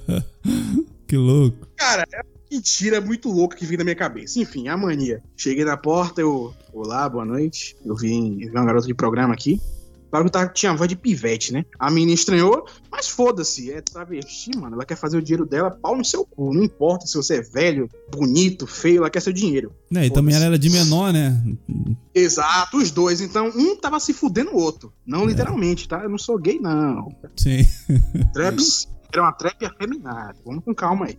que 1.06 1.16
louco. 1.16 1.68
Cara, 1.76 2.06
é 2.50 2.54
uma 2.54 2.58
mentira 2.58 3.00
muito 3.00 3.30
louca 3.30 3.56
que 3.56 3.66
vem 3.66 3.76
na 3.78 3.84
minha 3.84 3.96
cabeça. 3.96 4.38
Enfim, 4.38 4.68
a 4.68 4.76
mania. 4.76 5.22
Cheguei 5.36 5.64
na 5.64 5.76
porta, 5.76 6.20
eu. 6.20 6.54
Olá, 6.72 7.08
boa 7.08 7.24
noite. 7.24 7.76
Eu 7.84 7.96
vim, 7.96 8.42
eu 8.42 8.50
vi 8.50 8.56
uma 8.56 8.64
garota 8.64 8.86
de 8.86 8.94
programa 8.94 9.34
aqui. 9.34 9.60
Claro 10.08 10.30
que 10.48 10.54
tinha 10.54 10.74
voz 10.74 10.88
de 10.88 10.96
pivete, 10.96 11.52
né? 11.52 11.64
A 11.78 11.90
menina 11.90 12.12
estranhou, 12.12 12.64
mas 12.90 13.08
foda-se, 13.08 13.70
é 13.70 13.82
travesti, 13.82 14.56
mano. 14.56 14.76
Ela 14.76 14.84
quer 14.86 14.96
fazer 14.96 15.18
o 15.18 15.22
dinheiro 15.22 15.44
dela, 15.44 15.70
pau 15.70 15.96
no 15.96 16.04
seu 16.04 16.24
cu. 16.24 16.54
Não 16.54 16.62
importa 16.62 17.06
se 17.06 17.16
você 17.16 17.38
é 17.38 17.42
velho, 17.42 17.90
bonito, 18.10 18.66
feio, 18.66 18.98
ela 18.98 19.10
quer 19.10 19.20
seu 19.20 19.32
dinheiro. 19.32 19.72
Né, 19.90 20.06
e 20.06 20.10
também 20.10 20.34
ela 20.34 20.46
era 20.46 20.58
de 20.58 20.70
menor, 20.70 21.12
né? 21.12 21.38
Exato, 22.14 22.78
os 22.78 22.90
dois. 22.90 23.20
Então, 23.20 23.48
um 23.54 23.76
tava 23.76 24.00
se 24.00 24.14
fudendo 24.14 24.52
o 24.52 24.58
outro. 24.58 24.90
Não 25.04 25.24
É. 25.24 25.26
literalmente, 25.26 25.86
tá? 25.88 26.02
Eu 26.02 26.08
não 26.08 26.18
sou 26.18 26.38
gay, 26.38 26.58
não. 26.60 27.12
Sim. 27.36 27.66
Traps 28.32 28.88
era 29.12 29.22
uma 29.22 29.32
trap 29.32 29.66
afeminada. 29.66 30.36
Vamos 30.46 30.64
com 30.64 30.74
calma 30.74 31.06
aí. 31.06 31.18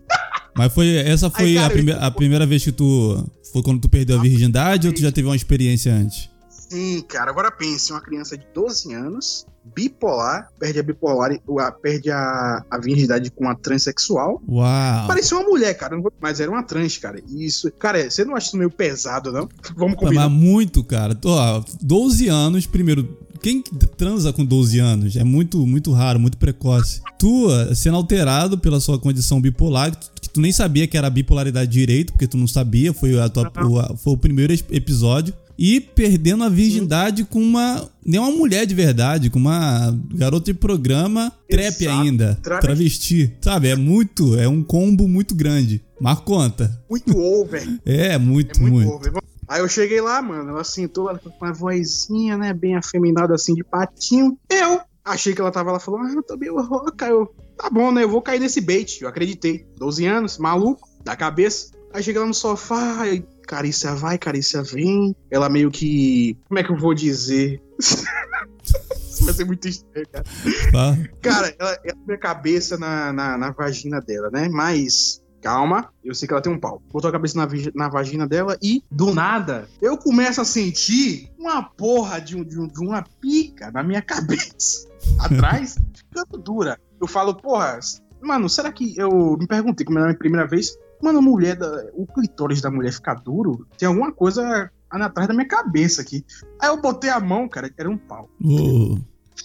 Mas 0.57 0.73
foi, 0.73 0.95
essa 0.97 1.29
foi 1.29 1.53
cara, 1.55 1.67
a, 1.67 1.69
prime- 1.69 1.91
eu- 1.91 2.01
a 2.03 2.11
primeira 2.11 2.45
vez 2.45 2.63
que 2.63 2.71
tu. 2.71 3.23
Foi 3.53 3.61
quando 3.63 3.79
tu 3.81 3.87
perdeu 3.89 4.17
a 4.17 4.21
virgindade 4.21 4.87
ou 4.87 4.93
tu 4.93 4.99
já 5.01 5.11
teve 5.11 5.27
uma 5.27 5.35
experiência 5.35 5.93
antes? 5.93 6.29
Sim, 6.49 7.01
cara. 7.07 7.31
Agora 7.31 7.49
pense, 7.49 7.91
uma 7.93 8.01
criança 8.01 8.37
de 8.37 8.45
12 8.53 8.93
anos, 8.93 9.45
bipolar, 9.73 10.49
perde 10.59 10.79
a 10.79 10.83
bipolar, 10.83 11.31
a- 11.59 11.71
perde 11.71 12.11
a, 12.11 12.61
a 12.69 12.77
virgindade 12.77 13.31
com 13.31 13.45
uma 13.45 13.55
transexual. 13.55 14.41
Uau! 14.49 15.07
Parecia 15.07 15.37
uma 15.37 15.47
mulher, 15.47 15.73
cara, 15.75 15.97
mas 16.19 16.41
era 16.41 16.51
uma 16.51 16.61
trans, 16.63 16.97
cara. 16.97 17.21
Isso, 17.29 17.71
cara, 17.71 18.09
você 18.09 18.25
não 18.25 18.35
acha 18.35 18.47
isso 18.47 18.57
meio 18.57 18.69
pesado, 18.69 19.31
não? 19.31 19.47
Vamos 19.77 19.93
Tá, 19.95 20.01
combinar. 20.01 20.27
Mas 20.27 20.39
muito, 20.39 20.83
cara. 20.83 21.15
Tô, 21.15 21.29
ó, 21.29 21.63
12 21.81 22.27
anos, 22.27 22.65
primeiro. 22.65 23.17
Quem 23.47 23.61
transa 23.95 24.33
com 24.33 24.43
12 24.43 24.77
anos? 24.77 25.15
É 25.15 25.23
muito, 25.23 25.65
muito 25.65 25.93
raro, 25.93 26.19
muito 26.19 26.37
precoce. 26.37 26.99
Tu, 27.17 27.47
sendo 27.73 27.95
alterado 27.95 28.57
pela 28.57 28.81
sua 28.81 28.99
condição 28.99 29.39
bipolar, 29.39 29.97
que 30.21 30.29
tu, 30.29 30.41
nem 30.41 30.51
sabia 30.51 30.85
que 30.85 30.97
era 30.97 31.09
bipolaridade 31.09 31.71
direito, 31.71 32.11
porque 32.11 32.27
tu 32.27 32.35
não 32.35 32.45
sabia, 32.45 32.91
foi, 32.91 33.17
a 33.17 33.29
tua- 33.29 33.49
o, 33.63 33.95
foi 33.95 34.13
o 34.13 34.17
primeiro 34.17 34.51
episódio. 34.69 35.33
E 35.57 35.79
perdendo 35.79 36.43
a 36.43 36.49
virgindade 36.49 37.23
com 37.23 37.39
uma. 37.41 37.89
Nem 38.05 38.19
uma 38.19 38.31
mulher 38.31 38.65
de 38.67 38.75
verdade, 38.75 39.29
com 39.29 39.39
uma 39.39 39.97
garota 40.13 40.51
de 40.51 40.53
programa, 40.59 41.31
trap 41.49 41.87
ainda. 41.87 42.37
travesti. 42.43 42.67
Travesti. 42.67 43.33
Sabe? 43.41 43.69
É 43.69 43.75
muito. 43.77 44.37
É 44.37 44.47
um 44.47 44.61
combo 44.61 45.07
muito 45.07 45.33
grande. 45.33 45.81
Mas 46.01 46.19
conta. 46.19 46.77
Muito 46.89 47.17
over. 47.17 47.65
É, 47.85 48.17
muito, 48.17 48.57
É 48.59 48.61
muito, 48.61 48.87
muito. 48.87 49.21
Aí 49.47 49.61
eu 49.61 49.69
cheguei 49.69 50.01
lá, 50.01 50.21
mano, 50.21 50.49
ela 50.49 50.63
sentou 50.63 51.09
ela 51.09 51.19
com 51.19 51.29
uma 51.29 51.53
vozinha, 51.53 52.37
né, 52.37 52.53
bem 52.53 52.75
afeminada 52.75 53.33
assim 53.33 53.53
de 53.53 53.63
patinho. 53.63 54.37
Eu 54.49 54.81
achei 55.05 55.33
que 55.33 55.39
ela 55.39 55.51
tava 55.51 55.71
lá, 55.71 55.79
falou, 55.79 56.01
ah, 56.01 56.11
eu 56.13 56.21
tô 56.21 56.35
meio 56.35 56.59
rouca. 56.61 57.07
Eu, 57.07 57.33
tá 57.57 57.69
bom, 57.69 57.91
né, 57.91 58.03
eu 58.03 58.09
vou 58.09 58.21
cair 58.21 58.39
nesse 58.39 58.59
bait. 58.59 59.01
Eu 59.01 59.07
acreditei. 59.07 59.65
12 59.77 60.05
anos, 60.05 60.37
maluco, 60.37 60.89
da 61.03 61.15
cabeça. 61.15 61.71
Aí 61.93 62.03
cheguei 62.03 62.19
lá 62.21 62.27
no 62.27 62.33
sofá, 62.33 63.01
aí 63.01 63.25
Carícia 63.47 63.95
vai, 63.95 64.17
Carícia 64.17 64.61
vem. 64.61 65.15
Ela 65.31 65.47
meio 65.47 65.71
que, 65.71 66.37
como 66.47 66.59
é 66.59 66.63
que 66.63 66.71
eu 66.71 66.77
vou 66.77 66.93
dizer? 66.93 67.61
Isso 67.79 68.03
vai 69.23 69.33
ser 69.33 69.45
muito 69.45 69.67
estranho, 69.67 70.07
cara. 70.11 70.25
Tá? 70.71 70.97
Cara, 71.21 71.55
ela, 71.57 71.79
ela 71.85 71.97
a 72.13 72.17
cabeça 72.17 72.77
na, 72.77 73.13
na, 73.13 73.37
na 73.37 73.51
vagina 73.51 74.01
dela, 74.01 74.29
né? 74.29 74.49
Mas, 74.49 75.21
calma, 75.47 75.87
eu 76.03 76.13
sei 76.13 76.27
que 76.27 76.33
ela 76.33 76.41
tem 76.41 76.51
um 76.51 76.59
pau. 76.59 76.81
Botou 76.91 77.07
a 77.07 77.11
cabeça 77.11 77.37
na, 77.37 77.47
na 77.73 77.87
vagina 77.87 78.27
dela 78.27 78.57
e, 78.61 78.83
do 78.91 79.13
nada, 79.13 79.65
eu 79.81 79.97
começo 79.97 80.41
a 80.41 80.45
sentir 80.45 81.31
uma 81.39 81.63
porra 81.63 82.19
de, 82.19 82.35
um, 82.35 82.43
de, 82.43 82.59
um- 82.59 82.67
de 82.67 82.79
uma 82.81 83.01
pica 83.21 83.71
na 83.71 83.81
minha 83.81 84.01
cabeça. 84.03 84.87
Atrás, 85.19 85.77
ficando 85.95 86.37
dura. 86.37 86.77
Eu 86.99 87.07
falo, 87.07 87.33
porra, 87.33 87.79
mano, 88.21 88.49
será 88.49 88.71
que. 88.73 88.93
Eu 88.97 89.37
me 89.39 89.47
perguntei, 89.47 89.85
como 89.85 89.97
era 89.99 90.07
a 90.07 90.09
minha 90.09 90.19
primeira 90.19 90.45
vez, 90.45 90.77
mano, 91.01 91.21
mulher, 91.21 91.55
da, 91.55 91.85
o 91.93 92.05
clitóris 92.05 92.59
da 92.59 92.69
mulher 92.69 92.91
ficar 92.91 93.13
duro, 93.15 93.65
tem 93.77 93.87
alguma 93.87 94.11
coisa 94.11 94.69
atrás 94.89 95.29
da 95.29 95.33
minha 95.33 95.47
cabeça 95.47 96.01
aqui. 96.01 96.25
Aí 96.59 96.67
eu 96.69 96.81
botei 96.81 97.09
a 97.09 97.21
mão, 97.21 97.47
cara, 97.47 97.71
era 97.77 97.89
um 97.89 97.97
pau. 97.97 98.29
Ô, 98.43 98.97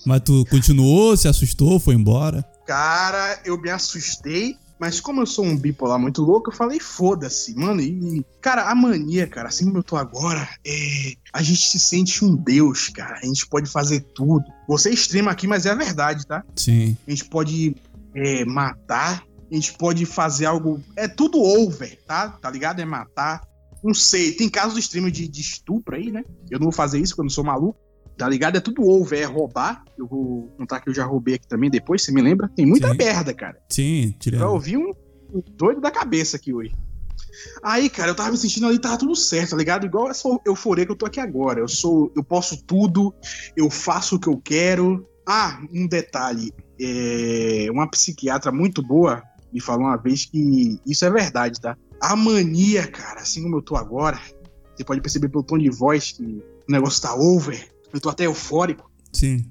Mas 0.04 0.20
tu 0.22 0.44
continuou, 0.50 1.16
se 1.16 1.28
assustou, 1.28 1.78
foi 1.78 1.94
embora? 1.94 2.42
Cara, 2.66 3.40
eu 3.44 3.56
me 3.60 3.70
assustei, 3.70 4.56
mas 4.82 5.00
como 5.00 5.20
eu 5.20 5.26
sou 5.26 5.44
um 5.44 5.56
bipolar 5.56 5.96
muito 5.96 6.22
louco, 6.22 6.50
eu 6.50 6.56
falei, 6.56 6.80
foda-se, 6.80 7.54
mano. 7.54 7.80
E, 7.80 8.26
cara, 8.40 8.68
a 8.68 8.74
mania, 8.74 9.28
cara, 9.28 9.46
assim 9.46 9.66
como 9.66 9.78
eu 9.78 9.82
tô 9.84 9.94
agora, 9.94 10.48
é. 10.66 11.12
A 11.32 11.40
gente 11.40 11.68
se 11.68 11.78
sente 11.78 12.24
um 12.24 12.34
deus, 12.34 12.88
cara. 12.88 13.20
A 13.22 13.24
gente 13.24 13.46
pode 13.46 13.70
fazer 13.70 14.00
tudo. 14.00 14.42
Você 14.66 14.88
é 14.88 14.92
extremo 14.92 15.30
aqui, 15.30 15.46
mas 15.46 15.66
é 15.66 15.70
a 15.70 15.76
verdade, 15.76 16.26
tá? 16.26 16.42
Sim. 16.56 16.96
A 17.06 17.10
gente 17.12 17.26
pode 17.26 17.76
é, 18.12 18.44
matar, 18.44 19.24
a 19.48 19.54
gente 19.54 19.72
pode 19.74 20.04
fazer 20.04 20.46
algo. 20.46 20.82
É 20.96 21.06
tudo 21.06 21.40
over, 21.40 21.96
tá? 22.04 22.30
Tá 22.30 22.50
ligado? 22.50 22.80
É 22.80 22.84
matar. 22.84 23.40
Não 23.84 23.94
sei, 23.94 24.32
tem 24.32 24.48
casos 24.48 24.76
extremos 24.76 25.12
de, 25.12 25.28
de 25.28 25.40
estupro 25.40 25.94
aí, 25.94 26.10
né? 26.10 26.24
Eu 26.50 26.58
não 26.58 26.64
vou 26.64 26.72
fazer 26.72 26.98
isso 26.98 27.12
porque 27.12 27.20
eu 27.20 27.26
não 27.26 27.30
sou 27.30 27.44
maluco. 27.44 27.78
Tá 28.16 28.28
ligado? 28.28 28.56
É 28.56 28.60
tudo 28.60 28.88
over, 28.88 29.20
é 29.20 29.24
roubar. 29.24 29.84
Eu 29.98 30.06
vou 30.06 30.52
contar 30.58 30.80
que 30.80 30.90
eu 30.90 30.94
já 30.94 31.04
roubei 31.04 31.34
aqui 31.34 31.48
também 31.48 31.70
depois, 31.70 32.02
você 32.02 32.12
me 32.12 32.22
lembra? 32.22 32.48
Tem 32.54 32.66
muita 32.66 32.90
Sim. 32.90 32.96
merda, 32.96 33.34
cara. 33.34 33.58
Sim, 33.68 34.14
tirando. 34.18 34.42
Eu 34.42 34.50
ouvi 34.50 34.76
um, 34.76 34.92
um 35.32 35.42
doido 35.56 35.80
da 35.80 35.90
cabeça 35.90 36.36
aqui 36.36 36.52
hoje. 36.52 36.74
Aí, 37.62 37.88
cara, 37.88 38.10
eu 38.10 38.14
tava 38.14 38.30
me 38.30 38.36
sentindo 38.36 38.66
ali, 38.66 38.78
tava 38.78 38.98
tudo 38.98 39.16
certo, 39.16 39.50
tá 39.50 39.56
ligado? 39.56 39.86
Igual 39.86 40.10
essa 40.10 40.28
euforia 40.46 40.84
que 40.84 40.92
eu 40.92 40.96
tô 40.96 41.06
aqui 41.06 41.20
agora. 41.20 41.60
Eu 41.60 41.68
sou, 41.68 42.12
eu 42.14 42.22
posso 42.22 42.62
tudo, 42.62 43.14
eu 43.56 43.70
faço 43.70 44.16
o 44.16 44.20
que 44.20 44.28
eu 44.28 44.40
quero. 44.42 45.06
Ah, 45.26 45.60
um 45.72 45.86
detalhe. 45.86 46.52
É, 46.80 47.68
uma 47.70 47.88
psiquiatra 47.88 48.52
muito 48.52 48.82
boa 48.82 49.22
me 49.52 49.60
falou 49.60 49.86
uma 49.86 49.96
vez 49.96 50.24
que 50.24 50.80
isso 50.86 51.04
é 51.04 51.10
verdade, 51.10 51.60
tá? 51.60 51.76
A 52.00 52.16
mania, 52.16 52.86
cara, 52.86 53.20
assim 53.20 53.42
como 53.42 53.56
eu 53.56 53.62
tô 53.62 53.76
agora, 53.76 54.18
você 54.74 54.82
pode 54.82 55.00
perceber 55.00 55.28
pelo 55.28 55.44
tom 55.44 55.58
de 55.58 55.70
voz 55.70 56.12
que 56.12 56.22
o 56.24 56.72
negócio 56.72 57.02
tá 57.02 57.14
over. 57.14 57.70
Eu 57.92 58.00
tô 58.00 58.08
até 58.08 58.26
eufórico. 58.26 58.90
Sim. 59.12 59.44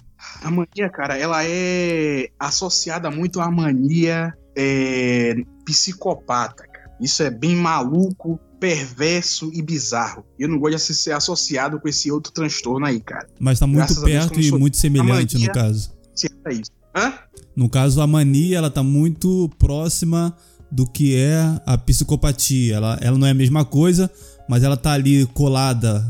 A 0.43 0.51
mania, 0.51 0.89
cara, 0.89 1.17
ela 1.17 1.43
é 1.45 2.29
associada 2.39 3.09
muito 3.09 3.39
à 3.41 3.49
mania 3.49 4.33
é, 4.55 5.35
psicopata, 5.65 6.63
cara. 6.67 6.91
Isso 6.99 7.23
é 7.23 7.29
bem 7.31 7.55
maluco, 7.55 8.39
perverso 8.59 9.49
e 9.53 9.61
bizarro. 9.61 10.23
Eu 10.37 10.47
não 10.47 10.59
gosto 10.59 10.87
de 10.87 10.93
ser 10.95 11.13
associado 11.13 11.79
com 11.79 11.87
esse 11.87 12.11
outro 12.11 12.31
transtorno 12.31 12.85
aí, 12.85 12.99
cara. 12.99 13.27
Mas 13.39 13.59
tá 13.59 13.65
muito 13.65 13.79
Graças 13.79 13.97
Deus, 14.03 14.09
perto 14.11 14.29
como 14.29 14.39
e 14.41 14.49
sou- 14.49 14.59
muito 14.59 14.77
semelhante 14.77 15.33
mania- 15.35 15.47
no 15.47 15.53
caso. 15.53 15.91
É 16.45 16.53
isso. 16.53 16.71
Hã? 16.95 17.13
No 17.55 17.69
caso, 17.69 18.01
a 18.01 18.05
mania, 18.07 18.57
ela 18.57 18.69
tá 18.69 18.83
muito 18.83 19.49
próxima 19.57 20.35
do 20.71 20.85
que 20.85 21.15
é 21.15 21.39
a 21.65 21.77
psicopatia. 21.77 22.75
Ela, 22.75 22.99
ela 23.01 23.17
não 23.17 23.25
é 23.25 23.31
a 23.31 23.35
mesma 23.35 23.65
coisa, 23.65 24.11
mas 24.47 24.63
ela 24.63 24.77
tá 24.77 24.91
ali 24.91 25.25
colada 25.27 26.05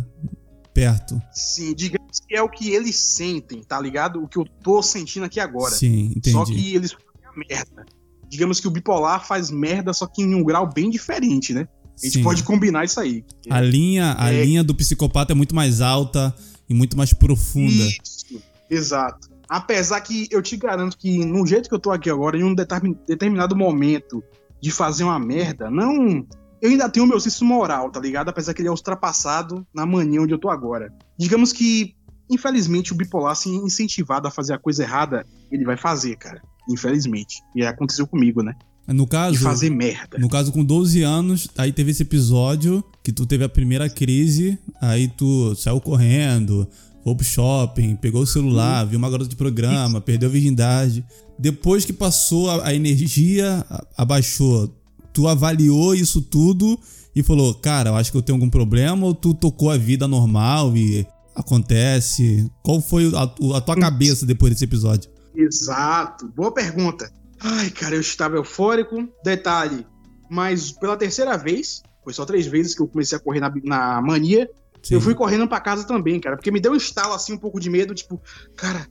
perto. 0.73 1.21
Sim, 1.33 1.73
digamos 1.73 2.19
que 2.19 2.35
é 2.35 2.41
o 2.41 2.49
que 2.49 2.69
eles 2.71 2.97
sentem, 2.97 3.61
tá 3.63 3.79
ligado? 3.79 4.23
O 4.23 4.27
que 4.27 4.37
eu 4.37 4.45
tô 4.63 4.81
sentindo 4.81 5.25
aqui 5.25 5.39
agora. 5.39 5.73
Sim, 5.73 6.13
entendi. 6.15 6.31
Só 6.31 6.45
que 6.45 6.75
eles 6.75 6.91
fazem 6.93 7.45
merda. 7.49 7.85
Digamos 8.29 8.59
que 8.59 8.67
o 8.67 8.71
bipolar 8.71 9.25
faz 9.27 9.51
merda, 9.51 9.93
só 9.93 10.07
que 10.07 10.21
em 10.21 10.33
um 10.35 10.43
grau 10.43 10.69
bem 10.71 10.89
diferente, 10.89 11.53
né? 11.53 11.67
A 12.01 12.05
gente 12.05 12.13
Sim. 12.19 12.23
pode 12.23 12.43
combinar 12.43 12.85
isso 12.85 12.99
aí. 12.99 13.23
A 13.49 13.59
linha, 13.61 14.15
a 14.17 14.31
É. 14.33 14.43
linha 14.43 14.63
do 14.63 14.73
psicopata 14.73 15.33
é 15.33 15.35
muito 15.35 15.53
mais 15.53 15.81
alta 15.81 16.33
e 16.69 16.73
muito 16.73 16.97
mais 16.97 17.13
profunda. 17.13 17.71
Isso, 18.03 18.41
exato. 18.69 19.29
Apesar 19.49 19.99
que 19.99 20.27
eu 20.31 20.41
te 20.41 20.55
garanto 20.55 20.97
que 20.97 21.25
no 21.25 21.45
jeito 21.45 21.67
que 21.67 21.75
eu 21.75 21.79
tô 21.79 21.91
aqui 21.91 22.09
agora, 22.09 22.37
em 22.37 22.43
um 22.43 22.55
determin- 22.55 22.97
determinado 23.05 23.55
momento 23.55 24.23
de 24.61 24.71
fazer 24.71 25.03
uma 25.03 25.19
merda, 25.19 25.69
não. 25.69 26.25
Eu 26.61 26.69
ainda 26.69 26.89
tenho 26.89 27.05
o 27.05 27.09
meu 27.09 27.19
senso 27.19 27.43
moral, 27.43 27.89
tá 27.89 27.99
ligado? 27.99 28.29
Apesar 28.29 28.53
que 28.53 28.61
ele 28.61 28.67
é 28.67 28.71
ultrapassado 28.71 29.65
na 29.73 29.85
mania 29.85 30.21
onde 30.21 30.33
eu 30.33 30.37
tô 30.37 30.49
agora. 30.49 30.93
Digamos 31.17 31.51
que, 31.51 31.95
infelizmente, 32.29 32.93
o 32.93 32.95
bipolar, 32.95 33.35
se 33.35 33.49
incentivado 33.49 34.27
a 34.27 34.31
fazer 34.31 34.53
a 34.53 34.59
coisa 34.59 34.83
errada, 34.83 35.25
ele 35.51 35.65
vai 35.65 35.75
fazer, 35.75 36.15
cara. 36.17 36.41
Infelizmente. 36.69 37.41
E 37.55 37.65
aconteceu 37.65 38.05
comigo, 38.05 38.43
né? 38.43 38.53
No 38.87 39.05
De 39.05 39.11
caso, 39.11 39.39
fazer 39.39 39.69
merda. 39.69 40.17
no 40.17 40.27
caso 40.27 40.51
com 40.51 40.63
12 40.63 41.01
anos, 41.03 41.47
aí 41.57 41.71
teve 41.71 41.91
esse 41.91 42.01
episódio 42.01 42.83
que 43.03 43.11
tu 43.11 43.25
teve 43.25 43.43
a 43.43 43.49
primeira 43.49 43.89
crise, 43.89 44.57
aí 44.81 45.07
tu 45.07 45.55
saiu 45.55 45.79
correndo, 45.79 46.67
foi 47.03 47.15
pro 47.15 47.25
shopping, 47.25 47.95
pegou 47.95 48.21
o 48.21 48.27
celular, 48.27 48.85
viu 48.85 48.97
uma 48.97 49.09
garota 49.09 49.29
de 49.29 49.35
programa, 49.35 50.01
perdeu 50.01 50.29
a 50.29 50.31
virgindade. 50.31 51.05
Depois 51.37 51.85
que 51.85 51.93
passou 51.93 52.49
a, 52.61 52.73
energia, 52.73 53.65
abaixou. 53.97 54.75
Tu 55.13 55.27
avaliou 55.27 55.93
isso 55.93 56.21
tudo 56.21 56.79
e 57.15 57.21
falou, 57.21 57.53
cara, 57.53 57.89
eu 57.89 57.95
acho 57.95 58.11
que 58.11 58.17
eu 58.17 58.21
tenho 58.21 58.37
algum 58.37 58.49
problema 58.49 59.05
ou 59.05 59.13
tu 59.13 59.33
tocou 59.33 59.69
a 59.69 59.77
vida 59.77 60.07
normal 60.07 60.75
e 60.75 61.05
acontece? 61.35 62.49
Qual 62.63 62.81
foi 62.81 63.11
a, 63.15 63.23
a 63.57 63.61
tua 63.61 63.75
cabeça 63.75 64.25
depois 64.25 64.51
desse 64.51 64.63
episódio? 64.63 65.09
Exato. 65.35 66.27
Boa 66.35 66.53
pergunta. 66.53 67.11
Ai, 67.39 67.69
cara, 67.69 67.95
eu 67.95 68.01
estava 68.01 68.35
eufórico. 68.35 69.07
Detalhe, 69.23 69.85
mas 70.29 70.71
pela 70.71 70.95
terceira 70.95 71.37
vez, 71.37 71.81
foi 72.03 72.13
só 72.13 72.25
três 72.25 72.45
vezes 72.45 72.73
que 72.73 72.81
eu 72.81 72.87
comecei 72.87 73.17
a 73.17 73.21
correr 73.21 73.39
na, 73.39 73.51
na 73.63 74.01
mania, 74.01 74.49
Sim. 74.81 74.95
eu 74.95 75.01
fui 75.01 75.13
correndo 75.13 75.47
pra 75.47 75.59
casa 75.59 75.85
também, 75.85 76.19
cara, 76.19 76.37
porque 76.37 76.51
me 76.51 76.59
deu 76.59 76.71
um 76.71 76.75
estalo 76.75 77.13
assim, 77.13 77.33
um 77.33 77.37
pouco 77.37 77.59
de 77.59 77.69
medo, 77.69 77.93
tipo, 77.93 78.21
cara, 78.55 78.87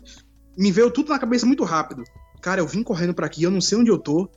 me 0.57 0.71
veio 0.71 0.91
tudo 0.91 1.09
na 1.09 1.19
cabeça 1.19 1.47
muito 1.47 1.65
rápido. 1.65 2.05
Cara, 2.41 2.61
eu 2.61 2.67
vim 2.67 2.83
correndo 2.83 3.15
pra 3.15 3.27
aqui, 3.27 3.43
eu 3.43 3.51
não 3.51 3.61
sei 3.61 3.79
onde 3.79 3.91
eu 3.91 3.99
tô, 3.99 4.29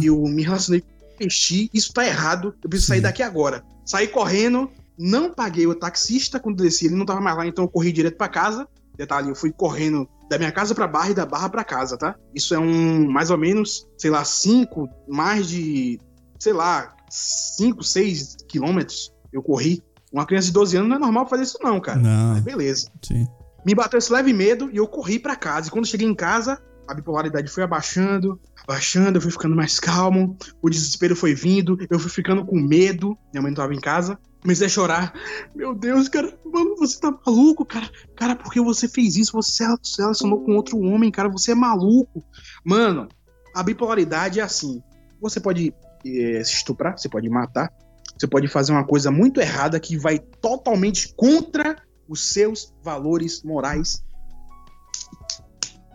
e 0.00 0.06
eu 0.06 0.20
me 0.22 0.42
relacionei 0.42 0.80
com 0.80 0.88
peixe, 1.16 1.70
isso 1.72 1.92
tá 1.92 2.06
errado, 2.06 2.54
eu 2.62 2.68
preciso 2.68 2.86
Sim. 2.86 2.92
sair 2.94 3.00
daqui 3.00 3.22
agora. 3.22 3.64
Saí 3.84 4.08
correndo, 4.08 4.70
não 4.98 5.32
paguei 5.32 5.66
o 5.66 5.74
taxista 5.74 6.38
quando 6.38 6.62
desci, 6.62 6.86
ele 6.86 6.96
não 6.96 7.06
tava 7.06 7.20
mais 7.20 7.36
lá, 7.36 7.46
então 7.46 7.64
eu 7.64 7.68
corri 7.68 7.92
direto 7.92 8.16
pra 8.16 8.28
casa. 8.28 8.66
Detalhe, 8.96 9.30
eu 9.30 9.34
fui 9.34 9.50
correndo 9.50 10.08
da 10.28 10.38
minha 10.38 10.52
casa 10.52 10.74
pra 10.74 10.86
barra 10.86 11.10
e 11.10 11.14
da 11.14 11.24
barra 11.26 11.48
pra 11.48 11.64
casa, 11.64 11.96
tá? 11.96 12.14
Isso 12.34 12.54
é 12.54 12.58
um, 12.58 13.10
mais 13.10 13.30
ou 13.30 13.38
menos, 13.38 13.86
sei 13.96 14.10
lá, 14.10 14.22
cinco, 14.24 14.88
mais 15.08 15.48
de, 15.48 15.98
sei 16.38 16.52
lá, 16.52 16.94
cinco, 17.10 17.82
seis 17.82 18.36
quilômetros 18.48 19.12
eu 19.32 19.42
corri. 19.42 19.82
Uma 20.12 20.26
criança 20.26 20.48
de 20.48 20.52
12 20.52 20.76
anos 20.76 20.88
não 20.90 20.96
é 20.96 20.98
normal 20.98 21.26
fazer 21.26 21.44
isso 21.44 21.58
não, 21.62 21.80
cara. 21.80 21.98
Não, 21.98 22.34
Mas 22.34 22.42
beleza. 22.42 22.90
sim. 23.02 23.26
Me 23.64 23.74
bateu 23.74 23.98
esse 23.98 24.12
leve 24.12 24.32
medo 24.32 24.68
e 24.72 24.76
eu 24.76 24.86
corri 24.86 25.18
pra 25.18 25.36
casa. 25.36 25.68
E 25.68 25.70
quando 25.70 25.86
cheguei 25.86 26.06
em 26.06 26.14
casa, 26.14 26.60
a 26.86 26.92
bipolaridade 26.92 27.48
foi 27.48 27.62
abaixando, 27.62 28.38
abaixando, 28.64 29.16
eu 29.16 29.22
fui 29.22 29.30
ficando 29.30 29.56
mais 29.56 29.78
calmo, 29.78 30.36
o 30.60 30.70
desespero 30.70 31.16
foi 31.16 31.34
vindo, 31.34 31.76
eu 31.90 31.98
fui 31.98 32.10
ficando 32.10 32.44
com 32.44 32.56
medo. 32.56 33.16
Minha 33.32 33.42
mãe 33.42 33.50
não 33.50 33.56
tava 33.56 33.74
em 33.74 33.80
casa. 33.80 34.18
Comecei 34.40 34.66
a 34.66 34.70
chorar. 34.70 35.14
Meu 35.54 35.74
Deus, 35.74 36.08
cara, 36.08 36.36
mano, 36.44 36.76
você 36.76 36.98
tá 36.98 37.16
maluco, 37.24 37.64
cara. 37.64 37.88
Cara, 38.16 38.34
por 38.34 38.52
que 38.52 38.60
você 38.60 38.88
fez 38.88 39.16
isso? 39.16 39.32
Você 39.32 39.64
se 39.82 40.02
relacionou 40.02 40.44
com 40.44 40.56
outro 40.56 40.78
homem, 40.80 41.10
cara, 41.10 41.28
você 41.28 41.52
é 41.52 41.54
maluco. 41.54 42.24
Mano, 42.64 43.08
a 43.54 43.62
bipolaridade 43.62 44.40
é 44.40 44.42
assim. 44.42 44.82
Você 45.20 45.38
pode 45.38 45.72
eh, 46.04 46.42
se 46.44 46.54
estuprar, 46.54 46.98
você 46.98 47.08
pode 47.08 47.28
matar, 47.28 47.72
você 48.18 48.26
pode 48.26 48.48
fazer 48.48 48.72
uma 48.72 48.84
coisa 48.84 49.10
muito 49.10 49.40
errada 49.40 49.78
que 49.78 49.96
vai 49.96 50.18
totalmente 50.18 51.14
contra 51.14 51.76
os 52.08 52.32
seus 52.32 52.74
valores 52.82 53.42
morais. 53.44 54.04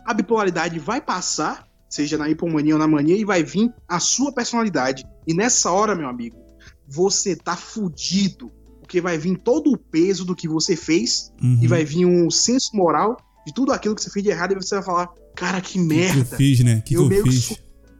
A 0.05 0.13
bipolaridade 0.13 0.79
vai 0.79 1.01
passar, 1.01 1.66
seja 1.89 2.17
na 2.17 2.29
hipomania 2.29 2.73
ou 2.73 2.79
na 2.79 2.87
mania, 2.87 3.15
e 3.17 3.23
vai 3.25 3.43
vir 3.43 3.71
a 3.87 3.99
sua 3.99 4.31
personalidade. 4.31 5.05
E 5.25 5.33
nessa 5.33 5.71
hora, 5.71 5.95
meu 5.95 6.07
amigo, 6.07 6.37
você 6.87 7.35
tá 7.35 7.55
fudido. 7.55 8.51
Porque 8.79 9.01
vai 9.01 9.17
vir 9.17 9.37
todo 9.37 9.71
o 9.71 9.77
peso 9.77 10.23
do 10.23 10.33
que 10.35 10.47
você 10.47 10.75
fez 10.75 11.31
Uhum. 11.43 11.59
e 11.61 11.67
vai 11.67 11.83
vir 11.83 12.05
um 12.05 12.29
senso 12.31 12.73
moral 12.75 13.17
de 13.45 13.53
tudo 13.53 13.73
aquilo 13.73 13.93
que 13.95 14.01
você 14.01 14.09
fez 14.09 14.23
de 14.23 14.29
errado 14.31 14.53
e 14.53 14.55
você 14.55 14.75
vai 14.75 14.83
falar: 14.83 15.09
Cara, 15.35 15.59
que 15.59 15.77
O 15.79 15.87
que, 15.87 15.89
que 15.89 15.93
eu 15.95 16.15
merda! 16.15 16.37
fiz, 16.37 16.59
né? 16.61 16.75
Que, 16.77 16.81
que 16.89 16.93
Eu 16.95 17.01
eu 17.03 17.09
meio 17.09 17.23
que 17.23 17.31
fiz? 17.31 17.43
sou- 17.45 17.57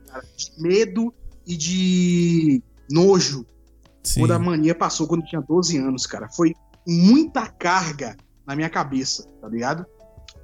Cara, 0.08 0.24
de 0.38 0.62
medo 0.62 1.14
e 1.46 1.58
de 1.58 2.64
nojo 2.90 3.46
Sim. 4.04 4.22
quando 4.22 4.32
a 4.32 4.40
mania 4.40 4.74
passou 4.74 5.08
quando 5.08 5.22
eu 5.24 5.28
tinha 5.28 5.42
12 5.42 5.78
anos, 5.78 6.06
cara. 6.08 6.30
Foi 6.30 6.54
muita 6.88 7.48
carga 7.48 8.16
na 8.46 8.56
minha 8.56 8.70
cabeça, 8.70 9.28
tá 9.42 9.50
ligado? 9.50 9.86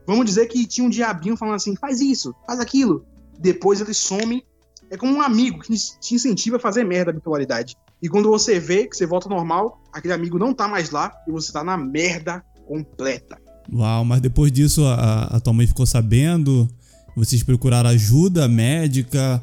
Vamos 0.06 0.26
dizer 0.26 0.48
que 0.48 0.68
tinha 0.68 0.86
um 0.86 0.90
diabinho 0.90 1.38
falando 1.38 1.56
assim: 1.56 1.74
faz 1.78 2.02
isso, 2.02 2.36
faz 2.46 2.60
aquilo. 2.60 3.06
Depois 3.40 3.82
ele 3.82 3.94
some. 3.94 4.44
É 4.90 4.98
como 4.98 5.14
um 5.16 5.22
amigo 5.22 5.60
que 5.60 5.74
te 6.00 6.16
incentiva 6.16 6.58
a 6.58 6.60
fazer 6.60 6.84
merda 6.84 7.12
a 7.12 7.14
bipolaridade. 7.14 7.76
E 8.02 8.08
quando 8.10 8.30
você 8.30 8.60
vê 8.60 8.86
que 8.86 8.96
você 8.96 9.06
volta 9.06 9.28
ao 9.30 9.36
normal, 9.36 9.82
aquele 9.92 10.14
amigo 10.14 10.38
não 10.38 10.54
tá 10.54 10.68
mais 10.68 10.92
lá 10.92 11.12
e 11.28 11.32
você 11.32 11.52
tá 11.52 11.64
na 11.64 11.78
merda 11.78 12.44
completa. 12.68 13.38
Uau, 13.72 14.04
mas 14.04 14.22
depois 14.22 14.52
disso 14.52 14.86
a, 14.86 15.24
a 15.24 15.40
tua 15.40 15.54
mãe 15.54 15.66
ficou 15.66 15.86
sabendo? 15.86 16.68
Vocês 17.16 17.42
procuraram 17.44 17.90
ajuda 17.90 18.48
médica? 18.48 19.42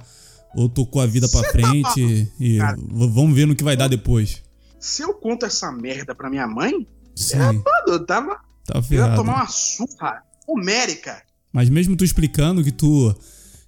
Ou 0.54 0.68
tocou 0.68 1.00
a 1.00 1.06
vida 1.06 1.28
pra 1.28 1.42
frente? 1.50 2.30
E 2.38 2.58
Cara. 2.58 2.76
vamos 2.88 3.34
ver 3.34 3.46
no 3.46 3.56
que 3.56 3.64
vai 3.64 3.76
dar 3.76 3.88
depois. 3.88 4.42
Se 4.78 5.02
eu 5.02 5.14
conto 5.14 5.46
essa 5.46 5.70
merda 5.72 6.14
pra 6.14 6.28
minha 6.30 6.46
mãe, 6.46 6.86
Sim, 7.14 7.38
mano, 7.38 7.62
eu 7.88 8.04
tava. 8.06 8.40
tá 8.66 8.80
Eu 8.90 8.98
ia 8.98 9.14
tomar 9.14 9.34
uma 9.36 9.46
surra 9.46 10.22
homérica. 10.46 11.22
Mas 11.52 11.68
mesmo 11.68 11.96
tu 11.96 12.04
explicando 12.04 12.62
que 12.62 12.72
tu, 12.72 13.14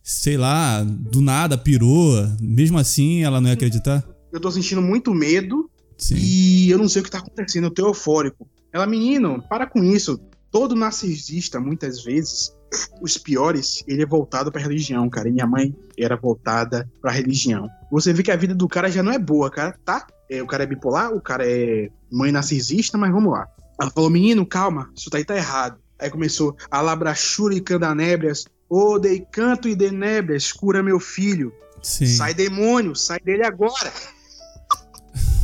sei 0.03 0.37
lá, 0.37 0.83
do 0.83 1.21
nada 1.21 1.57
pirou, 1.57 2.15
mesmo 2.41 2.79
assim 2.79 3.23
ela 3.23 3.41
não 3.41 3.49
ia 3.49 3.55
acreditar? 3.55 4.05
Eu 4.33 4.41
tô 4.41 4.51
sentindo 4.51 4.83
muito 4.83 5.15
medo 5.15 5.71
Sim. 6.03 6.17
E 6.17 6.69
eu 6.69 6.79
não 6.79 6.89
sei 6.89 7.01
o 7.01 7.05
que 7.05 7.11
tá 7.11 7.19
acontecendo, 7.19 7.65
eu 7.69 7.71
tô 7.71 7.87
eufórico. 7.87 8.49
Ela, 8.73 8.87
menino, 8.87 9.41
para 9.49 9.67
com 9.67 9.85
isso. 9.85 10.21
Todo 10.51 10.75
narcisista, 10.75 11.61
muitas 11.61 12.03
vezes, 12.03 12.53
os 13.01 13.17
piores, 13.17 13.85
ele 13.87 14.03
é 14.03 14.07
voltado 14.07 14.51
pra 14.51 14.61
religião, 14.61 15.09
cara. 15.09 15.29
E 15.29 15.33
minha 15.33 15.47
mãe 15.47 15.75
era 15.97 16.17
voltada 16.17 16.91
pra 17.01 17.13
religião. 17.13 17.69
Você 17.91 18.13
vê 18.13 18.23
que 18.23 18.33
a 18.33 18.37
vida 18.37 18.55
do 18.55 18.69
cara 18.69 18.91
já 18.91 19.03
não 19.03 19.13
é 19.13 19.19
boa, 19.19 19.49
cara, 19.49 19.79
tá? 19.85 20.07
É, 20.29 20.43
o 20.43 20.47
cara 20.47 20.65
é 20.65 20.67
bipolar, 20.67 21.15
o 21.15 21.21
cara 21.21 21.49
é 21.49 21.89
mãe 22.11 22.33
narcisista, 22.33 22.99
mas 22.99 23.13
vamos 23.13 23.33
lá. 23.33 23.47
Ela 23.81 23.91
falou, 23.91 24.11
menino, 24.11 24.45
calma, 24.45 24.91
isso 24.95 25.09
daí 25.09 25.25
tá 25.25 25.37
errado. 25.37 25.79
Aí 25.99 26.11
começou, 26.11 26.57
alabrachura 26.69 27.55
e 27.55 27.61
candanébrias, 27.61 28.45
ô 28.73 28.99
dei 28.99 29.21
canto 29.21 29.69
e 29.69 29.75
denébrias, 29.77 30.51
cura 30.51 30.83
meu 30.83 30.99
filho. 30.99 31.53
Sim. 31.83 32.07
Sai 32.07 32.33
demônio, 32.33 32.97
sai 32.97 33.19
dele 33.21 33.45
agora. 33.45 33.93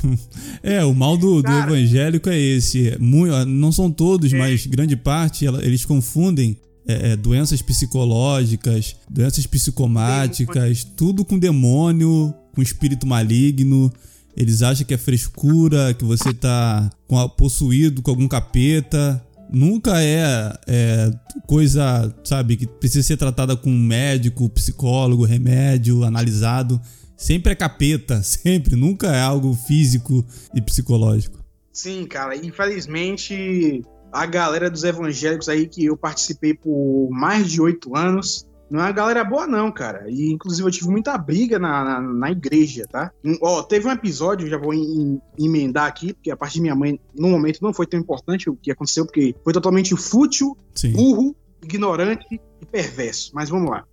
é, 0.63 0.83
o 0.83 0.95
mal 0.95 1.19
do, 1.19 1.43
do 1.43 1.53
evangélico 1.53 2.31
é 2.31 2.39
esse. 2.39 2.97
Muito, 2.99 3.45
não 3.45 3.71
são 3.71 3.91
todos, 3.91 4.33
é. 4.33 4.39
mas 4.39 4.65
grande 4.67 4.97
parte 4.97 5.45
eles 5.45 5.85
confundem 5.85 6.59
é, 6.87 7.11
é, 7.13 7.17
doenças 7.17 7.61
psicológicas, 7.61 8.97
doenças 9.11 9.47
psicomáticas, 9.47 10.83
tudo 10.85 11.23
com 11.23 11.39
demônio, 11.39 12.33
com 12.55 12.63
espírito 12.63 13.07
maligno. 13.07 13.93
Eles 14.35 14.63
acham 14.63 14.87
que 14.87 14.95
é 14.95 14.99
frescura, 14.99 15.93
que 15.93 16.05
você 16.05 16.33
tá 16.33 16.89
com 17.07 17.19
a, 17.19 17.29
possuído 17.29 18.01
com 18.01 18.11
algum 18.11 18.27
capeta. 18.27 19.23
Nunca 19.51 20.03
é, 20.03 20.53
é, 20.67 21.11
coisa, 21.47 22.15
sabe, 22.23 22.57
que 22.57 22.67
precisa 22.67 23.07
ser 23.07 23.17
tratada 23.17 23.57
com 23.57 23.71
um 23.71 23.79
médico, 23.79 24.49
psicólogo, 24.51 25.25
remédio, 25.25 26.05
analisado. 26.05 26.81
Sempre 27.17 27.53
é 27.53 27.57
capeta, 27.57 28.21
sempre. 28.25 28.77
Nunca 28.77 29.09
é 29.09 29.21
algo 29.21 29.55
físico 29.55 30.25
e 30.55 30.61
psicológico. 30.61 31.39
Sim, 31.73 32.07
cara. 32.07 32.37
Infelizmente, 32.37 33.83
a 34.13 34.27
galera 34.27 34.71
dos 34.71 34.85
evangélicos 34.85 35.49
aí 35.49 35.67
que 35.67 35.85
eu 35.85 35.97
participei 35.97 36.55
por 36.55 37.09
mais 37.11 37.51
de 37.51 37.61
oito 37.61 37.97
anos, 37.97 38.48
não 38.71 38.81
é 38.81 38.85
uma 38.85 38.93
galera 38.93 39.25
boa, 39.25 39.47
não, 39.47 39.73
cara. 39.73 40.05
E 40.09 40.31
inclusive 40.31 40.67
eu 40.67 40.71
tive 40.71 40.89
muita 40.91 41.17
briga 41.17 41.59
na, 41.59 41.85
na, 41.85 42.01
na 42.01 42.31
igreja, 42.31 42.87
tá? 42.91 43.11
Ó, 43.41 43.63
teve 43.63 43.89
um 43.89 43.93
episódio, 43.93 44.49
já 44.49 44.59
vou 44.59 44.75
em, 44.75 45.21
emendar 45.39 45.87
aqui, 45.87 46.13
porque 46.13 46.31
a 46.31 46.37
parte 46.37 46.55
de 46.55 46.61
minha 46.61 46.75
mãe, 46.75 47.01
no 47.17 47.29
momento, 47.29 47.63
não 47.63 47.73
foi 47.73 47.87
tão 47.87 47.99
importante 47.99 48.51
o 48.51 48.57
que 48.57 48.71
aconteceu, 48.71 49.07
porque 49.07 49.35
foi 49.43 49.53
totalmente 49.53 49.97
fútil, 49.97 50.57
Sim. 50.75 50.93
burro, 50.93 51.35
ignorante 51.63 52.41
e 52.61 52.67
perverso. 52.67 53.31
Mas 53.35 53.49
vamos 53.49 53.71
lá. 53.71 53.85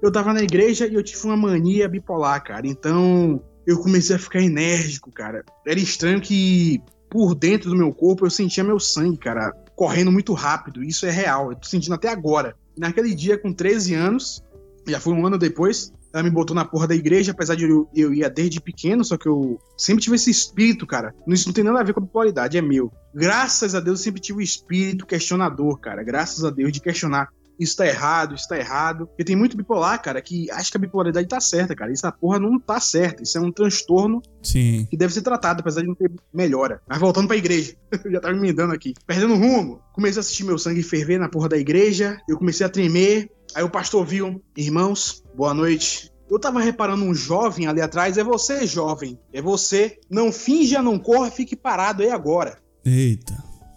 Eu 0.00 0.10
tava 0.10 0.32
na 0.32 0.42
igreja 0.42 0.86
e 0.86 0.94
eu 0.94 1.02
tive 1.02 1.24
uma 1.24 1.36
mania 1.36 1.88
bipolar, 1.88 2.42
cara. 2.42 2.66
Então 2.66 3.42
eu 3.66 3.78
comecei 3.80 4.16
a 4.16 4.18
ficar 4.18 4.40
enérgico, 4.40 5.10
cara. 5.10 5.44
Era 5.66 5.78
estranho 5.78 6.20
que 6.20 6.80
por 7.10 7.34
dentro 7.34 7.70
do 7.70 7.76
meu 7.76 7.92
corpo 7.92 8.26
eu 8.26 8.30
sentia 8.30 8.64
meu 8.64 8.78
sangue, 8.78 9.16
cara, 9.16 9.52
correndo 9.74 10.12
muito 10.12 10.32
rápido. 10.32 10.82
Isso 10.82 11.06
é 11.06 11.10
real. 11.10 11.50
Eu 11.50 11.56
tô 11.56 11.66
sentindo 11.66 11.94
até 11.94 12.08
agora. 12.08 12.56
Naquele 12.76 13.14
dia, 13.14 13.38
com 13.38 13.52
13 13.52 13.94
anos, 13.94 14.42
já 14.86 15.00
foi 15.00 15.12
um 15.12 15.26
ano 15.26 15.38
depois, 15.38 15.92
ela 16.12 16.22
me 16.22 16.30
botou 16.30 16.54
na 16.54 16.64
porra 16.64 16.86
da 16.86 16.94
igreja, 16.94 17.32
apesar 17.32 17.54
de 17.56 17.64
eu, 17.64 17.88
eu 17.94 18.14
ia 18.14 18.30
desde 18.30 18.60
pequeno, 18.60 19.04
só 19.04 19.16
que 19.16 19.28
eu 19.28 19.60
sempre 19.76 20.02
tive 20.02 20.16
esse 20.16 20.30
espírito, 20.30 20.86
cara. 20.86 21.14
Isso 21.28 21.48
não 21.48 21.52
tem 21.52 21.64
nada 21.64 21.80
a 21.80 21.82
ver 21.82 21.92
com 21.92 22.00
a 22.00 22.02
bipolaridade, 22.02 22.56
é 22.56 22.62
meu. 22.62 22.90
Graças 23.14 23.74
a 23.74 23.80
Deus 23.80 24.00
eu 24.00 24.04
sempre 24.04 24.20
tive 24.20 24.38
o 24.38 24.42
espírito 24.42 25.04
questionador, 25.06 25.78
cara. 25.78 26.02
Graças 26.02 26.44
a 26.44 26.50
Deus 26.50 26.72
de 26.72 26.80
questionar 26.80 27.28
isso 27.58 27.76
tá 27.76 27.86
errado, 27.86 28.34
isso 28.34 28.48
tá 28.48 28.58
errado. 28.58 29.06
Porque 29.06 29.24
tem 29.24 29.36
muito 29.36 29.56
bipolar, 29.56 30.00
cara, 30.02 30.20
que 30.20 30.50
acha 30.50 30.70
que 30.70 30.76
a 30.76 30.80
bipolaridade 30.80 31.28
tá 31.28 31.40
certa, 31.40 31.74
cara. 31.74 31.92
Isso 31.92 32.06
a 32.06 32.12
porra 32.12 32.38
não 32.38 32.58
tá 32.58 32.80
certa. 32.80 33.22
Isso 33.22 33.38
é 33.38 33.40
um 33.40 33.52
transtorno 33.52 34.22
Sim. 34.42 34.86
que 34.90 34.96
deve 34.96 35.12
ser 35.12 35.22
tratado, 35.22 35.60
apesar 35.60 35.80
de 35.82 35.88
não 35.88 35.94
ter 35.94 36.10
melhora. 36.32 36.80
Mas 36.86 36.98
voltando 36.98 37.28
pra 37.28 37.36
igreja, 37.36 37.74
eu 38.04 38.12
já 38.12 38.20
tava 38.20 38.34
me 38.34 38.40
emendando 38.40 38.72
aqui. 38.72 38.94
Perdendo 39.06 39.34
rumo, 39.34 39.80
comecei 39.92 40.18
a 40.18 40.20
assistir 40.20 40.44
meu 40.44 40.58
sangue 40.58 40.82
ferver 40.82 41.18
na 41.18 41.28
porra 41.28 41.48
da 41.48 41.56
igreja. 41.56 42.20
Eu 42.28 42.38
comecei 42.38 42.64
a 42.64 42.68
tremer. 42.68 43.30
Aí 43.54 43.62
o 43.62 43.70
pastor 43.70 44.04
viu, 44.04 44.42
irmãos, 44.56 45.22
boa 45.34 45.54
noite. 45.54 46.12
Eu 46.28 46.40
tava 46.40 46.60
reparando 46.60 47.04
um 47.04 47.14
jovem 47.14 47.66
ali 47.66 47.80
atrás. 47.80 48.18
É 48.18 48.24
você, 48.24 48.66
jovem. 48.66 49.18
É 49.32 49.40
você. 49.40 49.98
Não 50.10 50.32
finja, 50.32 50.82
não 50.82 50.98
corra, 50.98 51.30
fique 51.30 51.54
parado 51.54 52.02
aí 52.02 52.10
agora. 52.10 52.58
Eita. 52.84 53.32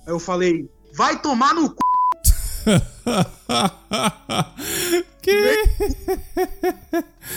Aí 0.05 0.13
eu 0.13 0.19
falei, 0.19 0.67
vai 0.93 1.21
tomar 1.21 1.53
no 1.53 1.67
c... 1.67 1.75
que? 5.21 5.63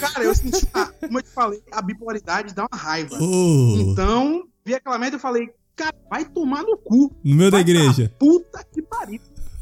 Cara, 0.01 0.25
eu 0.25 0.35
senti, 0.35 0.67
como 0.67 1.19
eu 1.19 1.23
te 1.23 1.31
falei, 1.31 1.63
a 1.71 1.83
bipolaridade 1.83 2.55
dá 2.55 2.67
uma 2.71 2.79
raiva. 2.79 3.17
Oh. 3.21 3.77
Então, 3.79 4.45
vi 4.65 4.75
aquela 4.75 4.99
merda 4.99 5.17
e 5.17 5.21
falei, 5.21 5.51
cara, 5.77 5.95
vai 6.11 6.25
tomar 6.25 6.63
no 6.63 6.77
cu. 6.77 7.15
No 7.25 7.35
meio 7.35 7.51
da 7.51 7.61
igreja. 7.61 8.13
Puta 8.19 8.65
que 8.73 8.83
pariu. 8.83 9.21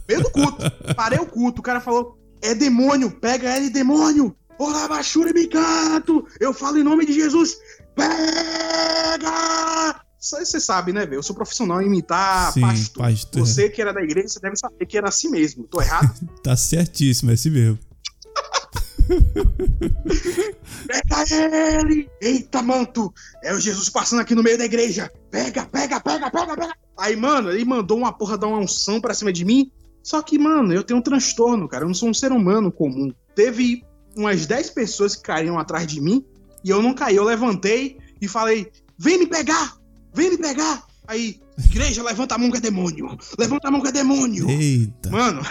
Meio 0.08 0.22
do 0.22 0.30
culto. 0.30 0.70
Parei 0.94 1.18
o 1.18 1.26
culto. 1.26 1.60
O 1.60 1.64
cara 1.64 1.80
falou, 1.80 2.18
é 2.42 2.54
demônio, 2.54 3.10
pega 3.10 3.56
ele, 3.56 3.70
demônio. 3.70 4.34
Olá, 4.58 4.88
Bachura 4.88 5.30
e 5.30 5.48
canto. 5.48 6.26
Eu 6.38 6.52
falo 6.52 6.78
em 6.78 6.82
nome 6.82 7.06
de 7.06 7.12
Jesus. 7.12 7.56
Pega! 7.94 9.30
Você 10.20 10.60
sabe, 10.60 10.92
né, 10.92 11.06
velho? 11.06 11.20
Eu 11.20 11.22
sou 11.22 11.34
profissional 11.34 11.80
em 11.80 11.86
imitar 11.86 12.52
Sim, 12.52 12.60
pastor. 12.60 13.02
pastor. 13.02 13.40
Você 13.40 13.70
que 13.70 13.80
era 13.80 13.90
da 13.90 14.02
igreja, 14.02 14.28
você 14.28 14.38
deve 14.38 14.56
saber 14.56 14.84
que 14.84 14.98
era 14.98 15.08
assim 15.08 15.30
mesmo. 15.30 15.64
Tô 15.64 15.80
errado? 15.80 16.14
tá 16.44 16.54
certíssimo, 16.54 17.30
é 17.30 17.34
assim 17.34 17.48
mesmo. 17.48 17.78
pega 20.86 21.80
ele! 21.80 22.08
Eita, 22.20 22.62
manto! 22.62 23.12
É 23.42 23.54
o 23.54 23.58
Jesus 23.58 23.88
passando 23.88 24.20
aqui 24.20 24.34
no 24.34 24.42
meio 24.42 24.58
da 24.58 24.66
igreja! 24.66 25.10
Pega, 25.30 25.64
pega, 25.64 25.98
pega, 25.98 26.30
pega, 26.30 26.54
pega! 26.54 26.74
Aí, 26.98 27.16
mano, 27.16 27.50
ele 27.50 27.64
mandou 27.64 27.96
uma 27.96 28.12
porra 28.12 28.36
dar 28.36 28.48
uma 28.48 28.58
unção 28.58 29.00
pra 29.00 29.14
cima 29.14 29.32
de 29.32 29.42
mim. 29.42 29.72
Só 30.02 30.20
que, 30.20 30.38
mano, 30.38 30.72
eu 30.72 30.84
tenho 30.84 31.00
um 31.00 31.02
transtorno, 31.02 31.66
cara. 31.66 31.84
Eu 31.84 31.88
não 31.88 31.94
sou 31.94 32.10
um 32.10 32.14
ser 32.14 32.30
humano 32.30 32.70
comum. 32.70 33.10
Teve 33.34 33.82
umas 34.14 34.44
10 34.44 34.70
pessoas 34.70 35.16
que 35.16 35.22
caíram 35.22 35.58
atrás 35.58 35.86
de 35.86 35.98
mim 35.98 36.22
e 36.62 36.68
eu 36.68 36.82
não 36.82 36.92
caí. 36.92 37.16
Eu 37.16 37.24
levantei 37.24 37.98
e 38.20 38.28
falei: 38.28 38.70
vem 38.98 39.18
me 39.18 39.26
pegar! 39.26 39.79
Vem 40.14 40.30
me 40.30 40.38
pegar! 40.38 40.84
Aí, 41.06 41.40
igreja, 41.58 42.02
levanta 42.02 42.34
a 42.34 42.38
mão 42.38 42.50
que 42.50 42.58
é 42.58 42.60
demônio! 42.60 43.18
Levanta 43.38 43.68
a 43.68 43.70
mão 43.70 43.80
que 43.80 43.88
é 43.88 43.92
demônio! 43.92 44.48
Eita! 44.48 45.10
Mano! 45.10 45.42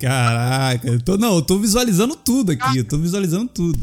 Caraca, 0.00 0.88
eu 0.88 1.00
tô, 1.00 1.16
não, 1.16 1.36
eu 1.36 1.42
tô 1.42 1.58
visualizando 1.58 2.16
tudo 2.16 2.52
aqui, 2.52 2.78
eu 2.78 2.84
tô 2.84 2.98
visualizando 2.98 3.48
tudo. 3.48 3.78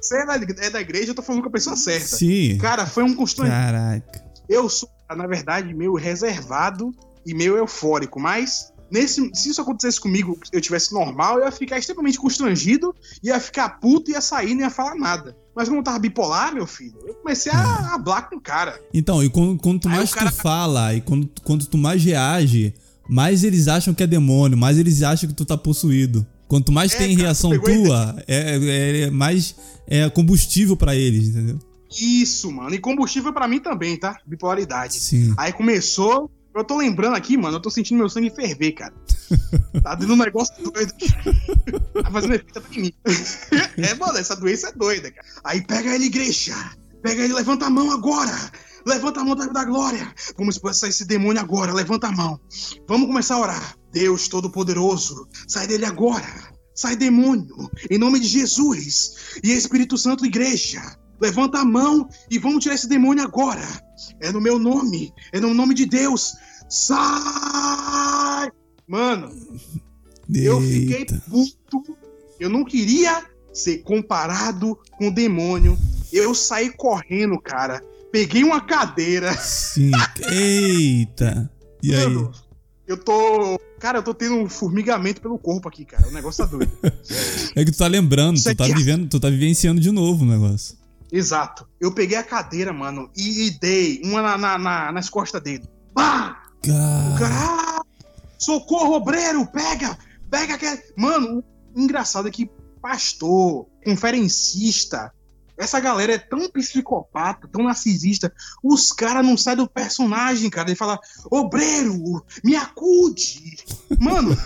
Você 0.00 0.18
é 0.18 0.26
da, 0.26 0.34
é 0.34 0.70
da 0.70 0.80
igreja, 0.80 1.10
eu 1.10 1.14
tô 1.14 1.22
falando 1.22 1.42
com 1.42 1.48
a 1.48 1.52
pessoa 1.52 1.76
certa. 1.76 2.16
Sim. 2.16 2.58
Cara, 2.58 2.86
foi 2.86 3.02
um 3.02 3.14
constrangimento. 3.14 3.64
Caraca. 3.64 4.24
Eu 4.48 4.68
sou, 4.68 4.88
na 5.16 5.26
verdade, 5.26 5.74
meio 5.74 5.94
reservado 5.94 6.94
e 7.26 7.34
meio 7.34 7.56
eufórico, 7.56 8.20
mas 8.20 8.72
nesse, 8.90 9.30
se 9.34 9.48
isso 9.48 9.60
acontecesse 9.60 10.00
comigo, 10.00 10.38
eu 10.52 10.60
tivesse 10.60 10.92
normal, 10.92 11.38
eu 11.38 11.46
ia 11.46 11.50
ficar 11.50 11.78
extremamente 11.78 12.18
constrangido, 12.18 12.94
ia 13.22 13.40
ficar 13.40 13.80
puto, 13.80 14.10
ia 14.10 14.20
sair, 14.20 14.54
não 14.54 14.62
ia 14.62 14.70
falar 14.70 14.94
nada. 14.94 15.36
Mas 15.54 15.68
como 15.68 15.80
eu 15.80 15.84
tava 15.84 15.98
bipolar, 15.98 16.52
meu 16.52 16.66
filho, 16.66 16.98
eu 17.06 17.14
comecei 17.14 17.52
a 17.52 17.94
hablar 17.94 18.28
com 18.28 18.36
o 18.36 18.40
cara. 18.40 18.80
Então, 18.92 19.22
e 19.22 19.30
quando, 19.30 19.78
tu 19.78 19.88
mais 19.88 20.12
cara... 20.12 20.30
tu 20.30 20.36
fala, 20.36 20.94
e 20.94 21.00
quando, 21.00 21.30
quando 21.44 21.66
tu 21.66 21.78
mais 21.78 22.02
reage, 22.02 22.74
mais 23.08 23.44
eles 23.44 23.68
acham 23.68 23.94
que 23.94 24.02
é 24.02 24.06
demônio, 24.06 24.58
mais 24.58 24.78
eles 24.78 25.02
acham 25.02 25.28
que 25.28 25.34
tu 25.34 25.44
tá 25.44 25.56
possuído. 25.56 26.26
Quanto 26.48 26.72
mais 26.72 26.92
é, 26.94 26.98
tem 26.98 27.16
cara, 27.16 27.28
reação 27.28 27.50
tua, 27.58 28.16
é, 28.26 28.56
é, 28.56 29.00
é, 29.02 29.10
mais 29.10 29.54
é 29.86 30.08
combustível 30.10 30.76
para 30.76 30.94
eles, 30.94 31.28
entendeu? 31.28 31.58
Isso, 31.90 32.50
mano. 32.50 32.74
E 32.74 32.78
combustível 32.78 33.32
para 33.32 33.46
mim 33.46 33.60
também, 33.60 33.96
tá? 33.96 34.18
Bipolaridade. 34.26 34.94
Sim. 34.94 35.32
Aí 35.36 35.52
começou. 35.52 36.30
Eu 36.54 36.64
tô 36.64 36.76
lembrando 36.76 37.16
aqui, 37.16 37.36
mano, 37.36 37.56
eu 37.56 37.60
tô 37.60 37.68
sentindo 37.68 37.98
meu 37.98 38.08
sangue 38.08 38.30
ferver, 38.30 38.72
cara. 38.72 38.94
Tá 39.82 39.94
dando 39.96 40.12
um 40.12 40.16
negócio 40.16 40.54
doido. 40.62 40.92
tá 42.02 42.10
fazendo 42.10 42.34
efeito 42.34 42.62
em 42.72 42.80
mim. 42.80 42.92
é, 43.82 43.94
mano, 43.94 44.18
essa 44.18 44.36
doença 44.36 44.68
é 44.68 44.72
doida, 44.72 45.10
cara. 45.10 45.26
Aí 45.42 45.66
pega 45.66 45.94
ele, 45.94 46.04
igreja. 46.04 46.54
Pega 47.02 47.22
ele, 47.22 47.34
levanta 47.34 47.66
a 47.66 47.70
mão 47.70 47.90
agora. 47.90 48.32
Levanta 48.86 49.20
a 49.20 49.24
mão 49.24 49.34
da, 49.34 49.46
da 49.46 49.64
glória. 49.64 50.14
Vamos 50.38 50.54
expulsar 50.54 50.88
esse 50.88 51.04
demônio 51.04 51.42
agora. 51.42 51.72
Levanta 51.72 52.06
a 52.06 52.12
mão. 52.12 52.38
Vamos 52.86 53.08
começar 53.08 53.34
a 53.34 53.40
orar. 53.40 53.76
Deus 53.92 54.28
Todo-Poderoso, 54.28 55.28
sai 55.48 55.66
dele 55.66 55.86
agora. 55.86 56.54
Sai 56.74 56.96
demônio, 56.96 57.70
em 57.88 57.98
nome 57.98 58.18
de 58.18 58.26
Jesus. 58.26 59.38
E 59.44 59.52
Espírito 59.52 59.96
Santo, 59.96 60.26
igreja, 60.26 60.82
levanta 61.20 61.60
a 61.60 61.64
mão 61.64 62.08
e 62.28 62.38
vamos 62.38 62.62
tirar 62.62 62.74
esse 62.74 62.88
demônio 62.88 63.22
agora. 63.22 63.64
É 64.20 64.32
no 64.32 64.40
meu 64.40 64.58
nome, 64.58 65.12
é 65.32 65.40
no 65.40 65.54
nome 65.54 65.74
de 65.74 65.86
Deus. 65.86 66.34
Sai! 66.68 68.50
Mano, 68.86 69.30
Eita. 70.28 70.46
eu 70.46 70.60
fiquei 70.60 71.06
puto. 71.06 71.96
Eu 72.38 72.50
não 72.50 72.64
queria 72.64 73.24
ser 73.52 73.78
comparado 73.78 74.78
com 74.92 75.08
o 75.08 75.14
demônio. 75.14 75.78
Eu 76.12 76.34
saí 76.34 76.70
correndo, 76.70 77.40
cara. 77.40 77.82
Peguei 78.12 78.44
uma 78.44 78.60
cadeira. 78.60 79.32
Sim. 79.34 79.90
Eita. 80.30 81.50
E 81.82 81.92
Mano, 81.92 82.32
aí? 82.32 82.40
Eu 82.86 82.96
tô. 82.96 83.58
Cara, 83.78 83.98
eu 83.98 84.02
tô 84.02 84.14
tendo 84.14 84.36
um 84.36 84.48
formigamento 84.48 85.20
pelo 85.20 85.38
corpo 85.38 85.68
aqui, 85.68 85.84
cara. 85.84 86.06
O 86.08 86.12
negócio 86.12 86.44
tá 86.44 86.50
doido. 86.50 86.72
é 87.54 87.64
que 87.64 87.72
tu 87.72 87.78
tá 87.78 87.86
lembrando, 87.86 88.42
tu 88.42 88.54
tá, 88.54 88.64
vivendo, 88.66 89.08
tu 89.08 89.20
tá 89.20 89.30
vivenciando 89.30 89.80
de 89.80 89.90
novo 89.90 90.24
o 90.24 90.28
negócio. 90.28 90.76
Exato. 91.12 91.68
Eu 91.80 91.92
peguei 91.92 92.16
a 92.16 92.22
cadeira, 92.22 92.72
mano, 92.72 93.10
e, 93.16 93.46
e 93.46 93.58
dei 93.58 94.00
uma 94.04 94.22
na, 94.22 94.38
na, 94.38 94.58
na, 94.58 94.92
nas 94.92 95.08
costas 95.08 95.42
dele. 95.42 95.68
Pá! 95.94 96.42
Cara... 97.18 97.82
Socorro, 98.38 98.94
obreiro! 98.94 99.46
Pega! 99.46 99.96
Pega 100.30 100.58
que. 100.58 100.66
Mano, 100.96 101.44
o 101.74 101.80
engraçado 101.80 102.28
é 102.28 102.30
que 102.30 102.50
pastor, 102.82 103.66
conferencista, 103.84 105.12
essa 105.56 105.78
galera 105.78 106.14
é 106.14 106.18
tão 106.18 106.50
psicopata, 106.50 107.48
tão 107.48 107.62
narcisista. 107.64 108.32
Os 108.62 108.92
caras 108.92 109.24
não 109.24 109.36
saem 109.36 109.58
do 109.58 109.68
personagem, 109.68 110.50
cara. 110.50 110.68
Ele 110.68 110.76
fala, 110.76 110.98
obreiro, 111.30 112.24
me 112.42 112.56
acude. 112.56 113.64
Mano. 114.00 114.36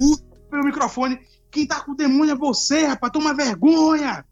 o 0.00 0.16
microfone. 0.64 1.18
Quem 1.50 1.66
tá 1.66 1.80
com 1.80 1.92
o 1.92 1.96
demônio 1.96 2.32
é 2.32 2.36
você, 2.36 2.84
rapaz. 2.86 3.12
Toma 3.12 3.34
vergonha. 3.34 4.24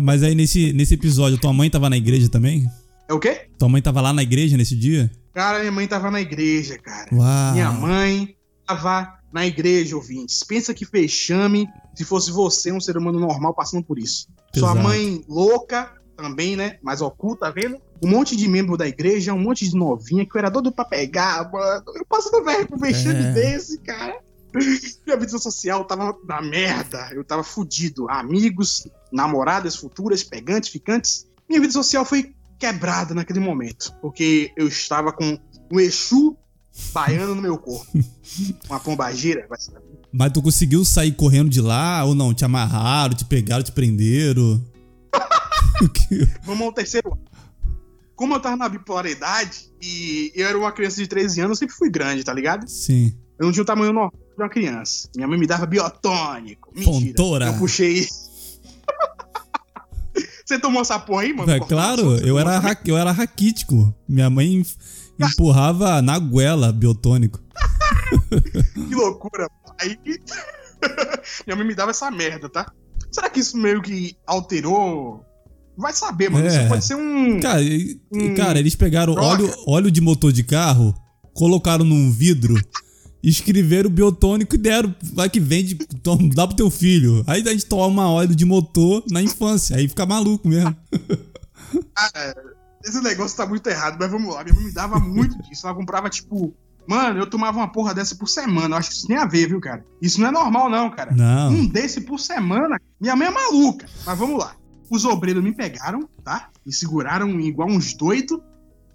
Mas 0.00 0.22
aí 0.22 0.34
nesse, 0.34 0.72
nesse 0.72 0.94
episódio, 0.94 1.38
tua 1.38 1.52
mãe 1.52 1.68
tava 1.70 1.90
na 1.90 1.96
igreja 1.96 2.28
também? 2.28 2.66
É 3.08 3.12
o 3.14 3.18
quê? 3.20 3.48
Tua 3.58 3.68
mãe 3.68 3.80
tava 3.82 4.00
lá 4.00 4.12
na 4.12 4.22
igreja 4.22 4.56
nesse 4.56 4.74
dia? 4.76 5.10
Cara, 5.34 5.58
minha 5.60 5.72
mãe 5.72 5.86
tava 5.86 6.10
na 6.10 6.20
igreja, 6.20 6.78
cara. 6.78 7.08
Uau. 7.14 7.52
Minha 7.52 7.70
mãe 7.70 8.36
tava 8.66 9.14
na 9.32 9.46
igreja, 9.46 9.96
ouvintes. 9.96 10.42
Pensa 10.42 10.72
que 10.72 10.84
fechame 10.86 11.68
se 11.94 12.04
fosse 12.04 12.30
você, 12.30 12.72
um 12.72 12.80
ser 12.80 12.96
humano 12.96 13.20
normal, 13.20 13.54
passando 13.54 13.84
por 13.84 13.98
isso. 13.98 14.26
Sua 14.54 14.70
Exato. 14.70 14.82
mãe 14.82 15.22
louca 15.28 15.92
também, 16.16 16.56
né? 16.56 16.78
Mas 16.82 17.00
oculta, 17.02 17.46
tá 17.46 17.50
vendo? 17.50 17.76
Um 18.02 18.08
monte 18.08 18.34
de 18.36 18.48
membro 18.48 18.76
da 18.76 18.86
igreja, 18.88 19.32
um 19.34 19.38
monte 19.42 19.68
de 19.68 19.76
novinha 19.76 20.24
que 20.24 20.34
eu 20.34 20.38
era 20.38 20.50
doido 20.50 20.72
pra 20.72 20.84
pegar, 20.84 21.50
mano. 21.52 21.82
Eu 21.94 22.04
passando 22.06 22.44
velho 22.44 22.66
com 22.66 22.76
um 22.76 22.78
vexame 22.78 23.20
É. 23.24 23.32
desse, 23.32 23.78
cara. 23.80 24.18
Minha 25.06 25.16
vida 25.18 25.38
social 25.38 25.84
tava 25.84 26.16
na 26.26 26.40
merda. 26.40 27.10
Eu 27.12 27.24
tava 27.24 27.42
fudido. 27.42 28.08
Amigos, 28.08 28.86
namoradas 29.12 29.76
futuras, 29.76 30.22
pegantes, 30.22 30.70
ficantes. 30.70 31.26
Minha 31.48 31.60
vida 31.60 31.72
social 31.72 32.04
foi 32.04 32.34
quebrada 32.58 33.14
naquele 33.14 33.40
momento. 33.40 33.92
Porque 34.00 34.52
eu 34.56 34.66
estava 34.66 35.12
com 35.12 35.38
um 35.70 35.80
Exu 35.80 36.36
baiano 36.92 37.34
no 37.34 37.42
meu 37.42 37.58
corpo. 37.58 37.86
Uma 38.68 38.80
pombagira, 38.80 39.46
vai 39.48 39.60
saber. 39.60 39.84
Mas 40.12 40.32
tu 40.32 40.40
conseguiu 40.40 40.84
sair 40.84 41.12
correndo 41.12 41.50
de 41.50 41.60
lá 41.60 42.02
ou 42.04 42.14
não? 42.14 42.32
Te 42.32 42.44
amarraram, 42.44 43.14
te 43.14 43.24
pegaram, 43.24 43.62
te 43.62 43.72
prenderam? 43.72 44.64
Vamos 46.44 46.66
ao 46.66 46.72
terceiro 46.72 47.12
ano. 47.12 47.22
Como 48.14 48.34
eu 48.34 48.40
tava 48.40 48.56
na 48.56 48.66
bipolaridade 48.66 49.70
e 49.82 50.32
eu 50.34 50.48
era 50.48 50.56
uma 50.56 50.72
criança 50.72 50.96
de 50.96 51.06
13 51.06 51.40
anos, 51.42 51.50
eu 51.58 51.66
sempre 51.66 51.74
fui 51.74 51.90
grande, 51.90 52.24
tá 52.24 52.32
ligado? 52.32 52.66
Sim. 52.66 53.14
Eu 53.38 53.44
não 53.44 53.52
tinha 53.52 53.62
o 53.62 53.66
tamanho 53.66 53.92
normal 53.92 54.25
de 54.36 54.42
uma 54.42 54.48
criança. 54.48 55.08
Minha 55.16 55.26
mãe 55.28 55.38
me 55.38 55.46
dava 55.46 55.64
biotônico. 55.66 56.70
Mentira. 56.74 56.92
Pontora. 57.14 57.46
Eu 57.46 57.54
puxei. 57.58 58.06
Você 60.44 60.58
tomou 60.60 60.82
essa 60.82 60.98
porra 60.98 61.22
aí, 61.22 61.32
mano? 61.32 61.50
É 61.50 61.58
claro, 61.58 62.16
eu 62.24 62.38
era, 62.38 62.58
ra- 62.58 62.76
eu 62.84 62.96
era 62.96 63.10
raquítico. 63.10 63.92
Minha 64.08 64.30
mãe 64.30 64.54
em- 64.60 64.66
empurrava 65.18 66.00
na 66.00 66.18
goela 66.18 66.72
biotônico. 66.72 67.40
Que 68.74 68.94
loucura. 68.94 69.48
Aí. 69.80 69.98
Minha 71.46 71.56
mãe 71.56 71.66
me 71.66 71.74
dava 71.74 71.90
essa 71.90 72.10
merda, 72.10 72.48
tá? 72.48 72.70
Será 73.10 73.28
que 73.28 73.40
isso 73.40 73.56
meio 73.56 73.82
que 73.82 74.16
alterou? 74.26 75.24
Vai 75.76 75.92
saber, 75.92 76.30
mano. 76.30 76.46
É. 76.46 76.48
Isso 76.60 76.68
pode 76.68 76.84
ser 76.84 76.94
um. 76.94 77.40
Cara, 77.40 77.60
Hum. 78.12 78.34
cara 78.34 78.58
eles 78.58 78.74
pegaram 78.76 79.14
óleo, 79.14 79.52
óleo 79.66 79.90
de 79.90 80.00
motor 80.00 80.32
de 80.32 80.44
carro, 80.44 80.94
colocaram 81.34 81.84
num 81.84 82.10
vidro, 82.12 82.54
escreveram 83.28 83.90
biotônico 83.90 84.54
e 84.54 84.58
deram. 84.58 84.94
Vai 85.12 85.28
que 85.28 85.40
vende, 85.40 85.74
toma, 85.74 86.28
dá 86.32 86.46
pro 86.46 86.56
teu 86.56 86.70
filho. 86.70 87.24
Aí 87.26 87.42
a 87.42 87.50
gente 87.50 87.66
toma 87.66 88.08
óleo 88.08 88.34
de 88.34 88.44
motor 88.44 89.02
na 89.10 89.20
infância. 89.20 89.76
Aí 89.76 89.88
fica 89.88 90.06
maluco 90.06 90.48
mesmo. 90.48 90.74
Esse 92.84 93.00
negócio 93.00 93.36
tá 93.36 93.44
muito 93.44 93.66
errado, 93.68 93.96
mas 93.98 94.10
vamos 94.10 94.32
lá. 94.32 94.44
Minha 94.44 94.54
mãe 94.54 94.64
me 94.64 94.72
dava 94.72 95.00
muito 95.00 95.36
disso. 95.42 95.66
Ela 95.66 95.74
comprava, 95.74 96.08
tipo. 96.08 96.54
Mano, 96.86 97.18
eu 97.18 97.26
tomava 97.26 97.58
uma 97.58 97.66
porra 97.66 97.92
dessa 97.92 98.14
por 98.14 98.28
semana. 98.28 98.76
Eu 98.76 98.78
acho 98.78 98.90
que 98.90 98.94
isso 98.94 99.08
tem 99.08 99.16
a 99.16 99.26
ver, 99.26 99.48
viu, 99.48 99.60
cara? 99.60 99.84
Isso 100.00 100.20
não 100.20 100.28
é 100.28 100.30
normal, 100.30 100.70
não, 100.70 100.88
cara. 100.88 101.10
Não. 101.10 101.50
Um 101.50 101.66
desse 101.66 102.02
por 102.02 102.20
semana. 102.20 102.80
Minha 103.00 103.16
mãe 103.16 103.26
é 103.26 103.30
maluca. 103.30 103.86
Mas 104.06 104.16
vamos 104.16 104.38
lá. 104.38 104.54
Os 104.88 105.04
obreiros 105.04 105.42
me 105.42 105.52
pegaram, 105.52 106.08
tá? 106.22 106.48
Me 106.64 106.72
seguraram 106.72 107.40
igual 107.40 107.68
uns 107.68 107.92
doidos. 107.92 108.38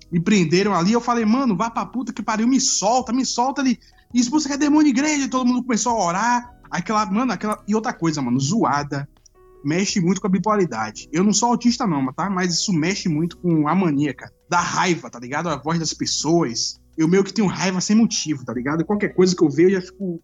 Me 0.10 0.22
prenderam 0.22 0.74
ali. 0.74 0.94
Eu 0.94 1.02
falei, 1.02 1.26
mano, 1.26 1.58
vá 1.58 1.70
pra 1.70 1.86
puta 1.86 2.14
que 2.14 2.24
pariu, 2.24 2.48
me 2.48 2.62
solta, 2.62 3.12
me 3.12 3.26
solta 3.26 3.60
ali. 3.60 3.78
Expulsa 4.14 4.48
que 4.48 4.56
é 4.56 4.58
demônio 4.58 4.94
de 4.94 5.00
igreja. 5.00 5.30
Todo 5.30 5.46
mundo 5.46 5.64
começou 5.64 5.94
a 5.94 6.06
orar. 6.06 6.56
Aquela, 6.70 7.06
mano, 7.06 7.32
aquela. 7.32 7.62
E 7.68 7.76
outra 7.76 7.94
coisa, 7.94 8.22
mano, 8.22 8.40
zoada. 8.40 9.08
Mexe 9.64 10.00
muito 10.00 10.20
com 10.20 10.28
a 10.28 10.30
bipolaridade. 10.30 11.08
Eu 11.12 11.24
não 11.24 11.34
sou 11.34 11.50
autista, 11.50 11.86
não, 11.86 12.12
tá? 12.14 12.30
Mas 12.30 12.54
isso 12.54 12.74
mexe 12.74 13.08
muito 13.08 13.38
com 13.38 13.68
a 13.68 13.76
mania, 13.76 14.14
cara. 14.14 14.32
Da 14.50 14.60
raiva, 14.60 15.10
tá 15.10 15.20
ligado? 15.20 15.50
A 15.50 15.58
voz 15.58 15.80
das 15.80 15.94
pessoas. 15.94 16.80
Eu 16.98 17.08
meio 17.08 17.24
que 17.24 17.34
tenho 17.34 17.48
raiva 17.48 17.80
sem 17.80 17.96
motivo, 17.96 18.44
tá 18.44 18.54
ligado? 18.54 18.84
Qualquer 18.86 19.10
coisa 19.10 19.36
que 19.36 19.44
eu 19.44 19.50
vejo, 19.50 19.70
eu 19.70 19.82
já 19.82 19.88
fico. 19.88 20.22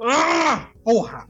Ah, 0.00 0.68
porra! 0.84 1.28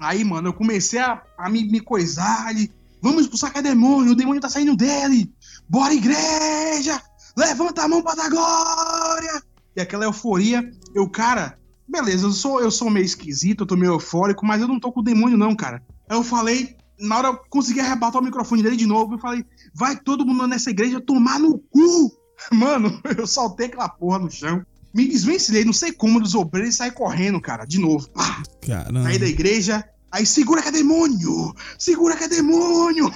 Aí, 0.00 0.24
mano, 0.24 0.48
eu 0.48 0.52
comecei 0.52 1.00
a, 1.00 1.22
a 1.36 1.48
me, 1.50 1.68
me 1.68 1.80
coisar 1.80 2.46
ali. 2.46 2.70
Vamos 3.02 3.22
expulsar 3.22 3.52
que 3.52 3.58
é 3.58 3.62
demônio, 3.62 4.12
o 4.12 4.16
demônio 4.16 4.40
tá 4.40 4.48
saindo 4.48 4.76
dele! 4.76 5.32
Bora, 5.68 5.94
igreja! 5.94 7.00
Levanta 7.36 7.82
a 7.82 7.88
mão 7.88 8.02
pra 8.02 8.14
dar 8.14 8.28
glória! 8.28 9.42
E 9.76 9.80
aquela 9.80 10.04
euforia, 10.04 10.68
eu, 10.94 11.08
cara, 11.08 11.58
beleza, 11.88 12.26
eu 12.26 12.32
sou, 12.32 12.60
eu 12.60 12.70
sou 12.70 12.90
meio 12.90 13.04
esquisito, 13.04 13.62
eu 13.62 13.66
tô 13.66 13.76
meio 13.76 13.92
eufórico, 13.92 14.44
mas 14.44 14.60
eu 14.60 14.68
não 14.68 14.78
tô 14.78 14.92
com 14.92 15.00
o 15.00 15.04
demônio, 15.04 15.38
não, 15.38 15.54
cara. 15.54 15.82
Aí 16.08 16.16
eu 16.16 16.22
falei, 16.22 16.76
na 16.98 17.18
hora 17.18 17.28
eu 17.28 17.36
consegui 17.48 17.80
arrebatar 17.80 18.20
o 18.20 18.24
microfone 18.24 18.62
dele 18.62 18.76
de 18.76 18.86
novo, 18.86 19.14
eu 19.14 19.18
falei, 19.18 19.44
vai 19.74 19.96
todo 19.96 20.26
mundo 20.26 20.46
nessa 20.46 20.70
igreja 20.70 21.00
tomar 21.00 21.38
no 21.38 21.58
cu! 21.58 22.12
Mano, 22.52 23.00
eu 23.16 23.26
soltei 23.26 23.66
aquela 23.66 23.88
porra 23.88 24.18
no 24.18 24.30
chão. 24.30 24.64
Me 24.94 25.06
desvencilhei, 25.06 25.64
não 25.64 25.72
sei 25.72 25.92
como, 25.92 26.20
dos 26.20 26.34
obreiros 26.34 26.74
e 26.74 26.76
saí 26.76 26.90
correndo, 26.90 27.40
cara, 27.40 27.64
de 27.64 27.78
novo. 27.78 28.08
Pá, 28.10 28.42
Caramba. 28.66 29.02
Saí 29.02 29.18
da 29.18 29.26
igreja, 29.26 29.84
aí 30.10 30.24
segura 30.24 30.62
que 30.62 30.68
é 30.68 30.72
demônio! 30.72 31.54
Segura 31.78 32.16
que 32.16 32.24
é 32.24 32.28
demônio! 32.28 33.12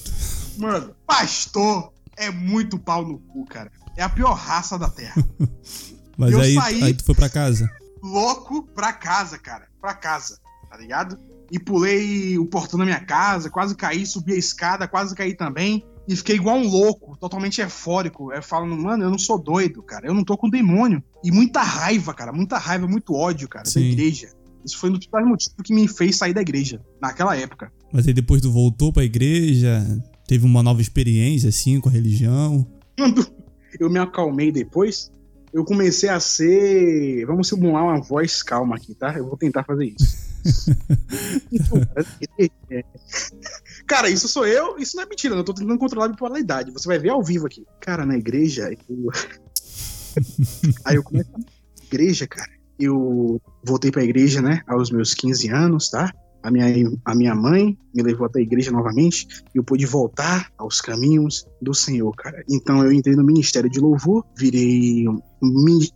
Mano, 0.58 0.94
pastor 1.06 1.92
é 2.16 2.30
muito 2.30 2.78
pau 2.78 3.06
no 3.06 3.18
cu, 3.18 3.44
cara. 3.44 3.70
É 3.96 4.02
a 4.02 4.08
pior 4.08 4.32
raça 4.34 4.78
da 4.78 4.88
terra. 4.88 5.22
Mas 6.16 6.32
eu 6.32 6.40
aí, 6.40 6.54
saí- 6.54 6.82
aí 6.82 6.94
tu 6.94 7.04
foi 7.04 7.14
pra 7.14 7.28
casa. 7.28 7.68
Louco 8.02 8.62
pra 8.74 8.92
casa, 8.92 9.38
cara. 9.38 9.66
Pra 9.80 9.94
casa, 9.94 10.38
tá 10.70 10.76
ligado? 10.76 11.18
E 11.50 11.58
pulei 11.58 12.38
o 12.38 12.46
portão 12.46 12.78
da 12.78 12.84
minha 12.84 13.00
casa, 13.00 13.50
quase 13.50 13.74
caí, 13.76 14.04
subi 14.06 14.32
a 14.32 14.36
escada, 14.36 14.88
quase 14.88 15.14
caí 15.14 15.34
também. 15.34 15.84
E 16.08 16.14
fiquei 16.14 16.36
igual 16.36 16.56
um 16.56 16.68
louco, 16.68 17.16
totalmente 17.18 17.60
eufórico. 17.60 18.32
Eu 18.32 18.42
falando, 18.42 18.76
mano, 18.76 19.04
eu 19.04 19.10
não 19.10 19.18
sou 19.18 19.38
doido, 19.40 19.82
cara. 19.82 20.06
Eu 20.06 20.14
não 20.14 20.22
tô 20.24 20.36
com 20.36 20.48
demônio. 20.48 21.02
E 21.24 21.32
muita 21.32 21.62
raiva, 21.62 22.14
cara. 22.14 22.32
Muita 22.32 22.58
raiva, 22.58 22.86
muito 22.86 23.12
ódio, 23.12 23.48
cara, 23.48 23.64
Sim. 23.64 23.80
da 23.80 23.86
igreja. 23.86 24.28
Isso 24.64 24.78
foi 24.78 24.88
um 24.88 24.92
dos 24.92 25.00
principais 25.00 25.26
motivos 25.26 25.54
que 25.64 25.74
me 25.74 25.86
fez 25.88 26.16
sair 26.16 26.32
da 26.32 26.40
igreja, 26.40 26.80
naquela 27.00 27.36
época. 27.36 27.72
Mas 27.92 28.06
aí 28.06 28.12
depois 28.12 28.40
tu 28.40 28.50
voltou 28.52 28.92
pra 28.92 29.04
igreja, 29.04 29.84
teve 30.28 30.44
uma 30.44 30.62
nova 30.62 30.80
experiência, 30.80 31.48
assim, 31.48 31.80
com 31.80 31.88
a 31.88 31.92
religião. 31.92 32.66
Quando 32.96 33.26
eu 33.78 33.88
me 33.90 33.98
acalmei 33.98 34.50
depois, 34.50 35.10
eu 35.56 35.64
comecei 35.64 36.08
a 36.10 36.20
ser. 36.20 37.24
Vamos 37.24 37.48
simular 37.48 37.82
uma 37.82 37.98
voz 37.98 38.42
calma 38.42 38.76
aqui, 38.76 38.94
tá? 38.94 39.16
Eu 39.16 39.26
vou 39.26 39.38
tentar 39.38 39.64
fazer 39.64 39.86
isso. 39.86 40.26
Cara, 43.88 44.10
isso 44.10 44.28
sou 44.28 44.46
eu, 44.46 44.78
isso 44.78 44.96
não 44.96 45.04
é 45.04 45.06
mentira, 45.06 45.34
eu 45.34 45.42
tô 45.42 45.54
tentando 45.54 45.78
controlar 45.78 46.04
a 46.06 46.10
bipolaridade. 46.10 46.70
Você 46.72 46.86
vai 46.86 46.98
ver 46.98 47.08
ao 47.08 47.24
vivo 47.24 47.46
aqui. 47.46 47.64
Cara, 47.80 48.04
na 48.04 48.18
igreja, 48.18 48.70
eu... 48.86 49.10
Aí 50.84 50.96
eu 50.96 51.02
comecei 51.02 51.32
a 51.34 51.84
igreja, 51.86 52.26
cara. 52.26 52.52
Eu 52.78 53.40
voltei 53.64 53.90
pra 53.90 54.04
igreja, 54.04 54.42
né, 54.42 54.60
aos 54.66 54.90
meus 54.90 55.14
15 55.14 55.48
anos, 55.48 55.88
tá? 55.88 56.12
A 56.46 56.50
minha, 56.52 56.92
a 57.04 57.12
minha 57.12 57.34
mãe 57.34 57.76
me 57.92 58.02
levou 58.04 58.24
até 58.24 58.38
a 58.38 58.42
igreja 58.42 58.70
novamente 58.70 59.26
e 59.52 59.58
eu 59.58 59.64
pude 59.64 59.84
voltar 59.84 60.52
aos 60.56 60.80
caminhos 60.80 61.44
do 61.60 61.74
Senhor, 61.74 62.14
cara. 62.14 62.44
Então 62.48 62.84
eu 62.84 62.92
entrei 62.92 63.16
no 63.16 63.24
ministério 63.24 63.68
de 63.68 63.80
louvor, 63.80 64.24
virei 64.38 65.08
um, 65.08 65.20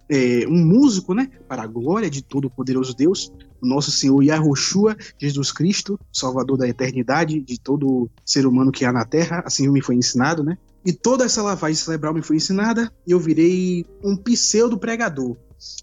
é, 0.08 0.44
um 0.48 0.66
músico, 0.66 1.14
né? 1.14 1.30
Para 1.46 1.62
a 1.62 1.68
glória 1.68 2.10
de 2.10 2.20
todo 2.20 2.46
o 2.46 2.50
poderoso 2.50 2.96
Deus, 2.96 3.32
nosso 3.62 3.92
Senhor 3.92 4.20
Yahushua, 4.24 4.96
Jesus 5.20 5.52
Cristo, 5.52 5.96
Salvador 6.12 6.58
da 6.58 6.68
eternidade 6.68 7.38
de 7.38 7.60
todo 7.60 8.10
ser 8.26 8.44
humano 8.44 8.72
que 8.72 8.84
há 8.84 8.92
na 8.92 9.04
terra, 9.04 9.44
assim 9.46 9.68
me 9.68 9.80
foi 9.80 9.94
ensinado, 9.94 10.42
né? 10.42 10.58
E 10.84 10.92
toda 10.92 11.26
essa 11.26 11.42
lavagem 11.42 11.76
cerebral 11.76 12.12
me 12.12 12.22
foi 12.22 12.34
ensinada 12.34 12.92
e 13.06 13.12
eu 13.12 13.20
virei 13.20 13.86
um 14.02 14.16
pseudo 14.16 14.76
pregador. 14.76 15.36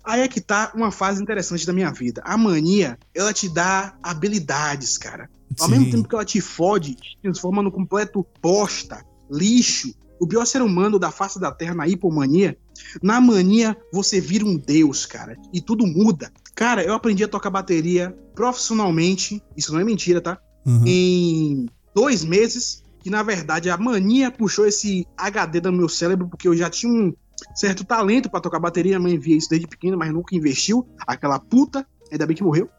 Aí 0.04 0.22
é 0.22 0.28
que 0.28 0.42
tá 0.42 0.72
uma 0.76 0.92
fase 0.92 1.22
interessante 1.22 1.66
da 1.66 1.74
minha 1.74 1.92
vida. 1.92 2.22
A 2.26 2.38
mania, 2.38 2.98
ela 3.14 3.34
te 3.34 3.48
dá 3.48 3.96
habilidades, 4.02 4.98
cara. 4.98 5.30
Ao 5.60 5.68
mesmo 5.68 5.90
tempo 5.90 6.08
que 6.08 6.16
ela 6.16 6.26
te 6.26 6.42
fode, 6.42 6.96
te 6.96 7.18
transforma 7.22 7.64
no 7.64 7.72
completo 7.72 8.26
bosta, 8.42 9.04
lixo, 9.32 9.94
o 10.20 10.28
pior 10.28 10.46
ser 10.46 10.62
humano 10.62 11.00
da 11.00 11.12
face 11.12 11.40
da 11.40 11.52
terra 11.52 11.76
na 11.76 11.88
hipomania, 11.88 12.58
na 13.02 13.20
mania 13.22 13.78
você 13.92 14.20
vira 14.20 14.46
um 14.46 14.58
deus, 14.58 15.06
cara, 15.06 15.36
e 15.54 15.62
tudo 15.62 15.86
muda. 15.86 16.32
Cara, 16.56 16.84
eu 16.84 16.94
aprendi 16.94 17.24
a 17.24 17.28
tocar 17.28 17.50
bateria 17.50 18.16
profissionalmente, 18.36 19.42
isso 19.56 19.74
não 19.74 19.80
é 19.80 19.84
mentira, 19.84 20.22
tá? 20.22 20.40
Aham. 20.66 20.84
Em 20.86 21.66
dois 21.94 22.24
meses, 22.24 22.84
que 23.00 23.10
na 23.10 23.24
verdade 23.24 23.70
a 23.70 23.78
mania 23.78 24.32
puxou 24.32 24.66
esse 24.66 25.08
HD 25.16 25.62
do 25.62 25.72
meu 25.72 25.90
cérebro, 25.90 26.28
porque 26.28 26.48
eu 26.48 26.56
já 26.56 26.70
tinha 26.70 26.92
um 26.92 27.14
certo 27.56 27.84
talento 27.84 28.30
pra 28.30 28.40
tocar 28.42 28.60
bateria, 28.60 28.98
a 28.98 29.00
mãe 29.00 29.18
via 29.18 29.38
isso 29.38 29.50
desde 29.50 29.68
pequena, 29.68 29.98
mas 29.98 30.14
nunca 30.14 30.36
investiu. 30.36 30.88
Aquela 31.06 31.40
puta, 31.40 31.86
ainda 32.12 32.26
bem 32.26 32.36
que 32.36 32.44
morreu. 32.44 32.70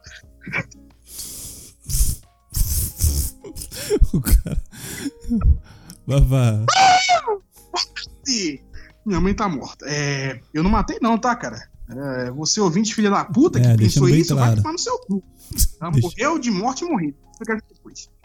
o 4.13 4.21
cara. 4.21 4.61
E 8.27 8.61
minha 9.05 9.19
mãe 9.19 9.33
tá 9.33 9.49
morta. 9.49 9.85
É, 9.87 10.39
eu 10.53 10.63
não 10.63 10.69
matei, 10.69 10.99
não, 11.01 11.17
tá, 11.17 11.35
cara? 11.35 11.67
É, 11.89 12.31
você 12.31 12.61
ouvinte, 12.61 12.93
filha 12.93 13.09
da 13.09 13.25
puta, 13.25 13.59
que 13.59 13.65
É, 13.65 13.69
pensou 13.69 13.77
deixando 13.79 14.05
bem 14.05 14.19
isso, 14.19 14.35
vai 14.35 14.45
claro. 14.45 14.61
tomar 14.61 14.73
no 14.73 14.79
seu 14.79 14.97
cu. 14.99 15.23
Ela 15.81 15.91
morreu 15.91 16.37
de 16.37 16.51
morte 16.51 16.83
e 16.83 16.87
morri. 16.87 17.15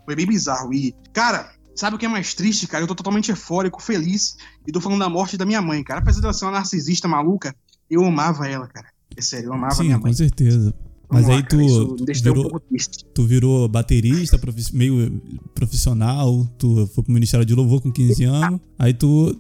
Foi 0.05 0.15
bem 0.15 0.27
bizarro. 0.27 0.75
E, 0.75 0.95
cara, 1.13 1.51
Sabe 1.75 1.97
o 1.97 1.99
que 1.99 2.07
é 2.07 2.09
mais 2.09 2.35
triste, 2.35 2.67
cara? 2.67 2.85
Eu 2.85 2.89
tô 2.89 2.95
totalmente 2.95 3.31
eufórico, 3.31 3.83
feliz, 3.83 4.37
e 4.67 4.71
tô 4.73 4.81
falando 4.81 5.01
da 5.01 5.09
morte 5.09 5.37
da 5.37 5.45
minha 5.45 5.61
mãe, 5.61 5.83
cara. 5.83 6.01
Apesar 6.01 6.21
dela 6.21 6.33
ser 6.33 6.45
uma 6.45 6.53
narcisista 6.53 7.09
maluca, 7.09 7.55
eu 7.91 8.05
amava 8.05 8.47
ela, 8.49 8.67
cara. 8.69 8.89
É 9.17 9.21
sério, 9.23 9.49
eu 9.49 9.53
amava 9.55 9.75
Sim, 9.75 9.85
minha 9.85 9.99
mãe. 9.99 10.13
com 10.13 10.17
certeza. 10.17 10.75
Vamos 11.09 11.27
Mas 11.27 11.29
lá, 11.29 11.35
aí 11.35 11.41
isso 11.67 11.87
tu, 11.97 12.03
um 12.03 12.07
virou, 12.07 12.43
pouco 12.51 12.61
triste. 12.61 13.05
tu 13.15 13.25
virou 13.27 13.69
baterista, 13.69 14.39
profi- 14.39 14.75
meio 14.75 15.21
profissional, 15.55 16.47
tu 16.59 16.87
foi 16.95 17.05
pro 17.05 17.13
Ministério 17.13 17.45
de 17.45 17.55
Louvor 17.55 17.81
com 17.81 17.93
15 17.93 18.25
anos, 18.25 18.61
aí 18.79 18.95
tu 18.95 19.37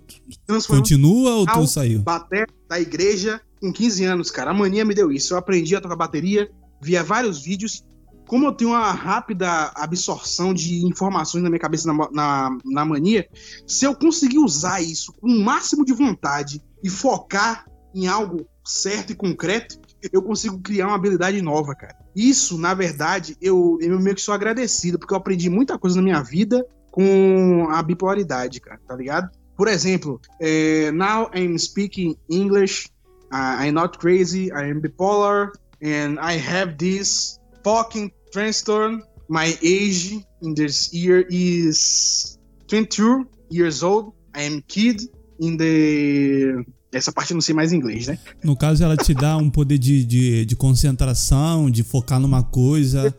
continua 0.69 1.37
ou 1.37 1.47
tu 1.47 1.67
saiu? 1.67 2.01
bater 2.01 2.49
da 2.69 2.79
igreja 2.81 3.41
com 3.61 3.73
15 3.73 4.05
anos, 4.05 4.31
cara. 4.31 4.51
A 4.51 4.55
mania 4.55 4.85
me 4.85 4.95
deu 4.95 5.11
isso. 5.11 5.35
Eu 5.35 5.39
aprendi 5.39 5.75
a 5.75 5.81
tocar 5.81 5.97
bateria, 5.97 6.51
via 6.83 7.03
vários 7.03 7.43
vídeos. 7.43 7.83
Como 8.27 8.47
eu 8.47 8.53
tenho 8.53 8.71
uma 8.71 8.93
rápida 8.93 9.73
absorção 9.75 10.55
de 10.55 10.85
informações 10.87 11.43
na 11.43 11.51
minha 11.51 11.61
cabeça 11.61 11.93
na, 11.93 12.11
na, 12.11 12.59
na 12.65 12.85
mania, 12.85 13.29
se 13.67 13.85
eu 13.85 13.95
conseguir 13.95 14.39
usar 14.39 14.81
isso 14.81 15.13
com 15.13 15.29
o 15.29 15.45
máximo 15.45 15.85
de 15.85 15.93
vontade 15.93 16.63
e 16.83 16.89
focar 16.89 17.67
em 17.95 18.07
algo 18.07 18.47
certo 18.65 19.13
e 19.13 19.15
concreto, 19.15 19.79
eu 20.13 20.23
consigo 20.23 20.59
criar 20.59 20.89
uma 20.89 20.97
habilidade 20.97 21.41
nova, 21.41 21.75
cara. 21.75 21.97
Isso, 22.15 22.59
na 22.59 22.75
verdade, 22.75 23.37
eu, 23.41 23.79
eu 23.81 24.01
meio 24.01 24.17
que 24.17 24.23
sou 24.23 24.35
agradecido, 24.35 24.99
porque 24.99 25.13
eu 25.13 25.19
aprendi 25.19 25.49
muita 25.49 25.79
coisa 25.79 25.97
na 25.97 26.03
minha 26.03 26.23
vida 26.23 26.67
com 26.91 27.67
a 27.71 27.83
bipolaridade, 27.83 28.61
cara, 28.61 28.81
tá 28.87 28.97
ligado? 28.97 29.31
Por 29.57 29.69
exemplo, 29.69 30.21
eh, 30.41 30.91
now 30.93 31.31
I'm 31.35 31.59
speaking 31.59 32.17
English. 32.29 32.89
I'm 33.33 33.73
not 33.73 33.99
crazy. 33.99 34.53
I 34.53 34.71
am 34.71 34.81
bipolar, 34.81 35.51
and 35.83 36.19
I 36.21 36.39
have 36.39 36.77
this 36.77 37.39
fucking 37.65 38.13
transtorn. 38.33 39.03
My 39.29 39.57
age 39.63 40.21
in 40.43 40.55
this 40.55 40.93
year 40.93 41.27
is 41.31 42.39
22 42.69 43.27
years 43.51 43.83
old. 43.83 44.13
I 44.35 44.43
am 44.43 44.63
kid 44.69 45.11
in 45.41 45.57
the. 45.57 46.65
Essa 46.93 47.11
parte 47.11 47.33
eu 47.33 47.35
não 47.35 47.43
sei 47.43 47.55
mais 47.55 47.73
inglês, 47.73 48.07
né? 48.07 48.19
No 48.45 48.57
caso, 48.57 48.85
ela 48.85 48.97
te 48.97 49.13
dá 49.13 49.37
um 49.37 49.51
poder 49.51 49.79
de, 49.79 50.05
de, 50.05 50.45
de 50.45 50.55
concentração, 50.55 51.69
de 51.69 51.83
focar 51.83 52.21
numa 52.21 52.43
coisa 52.45 53.13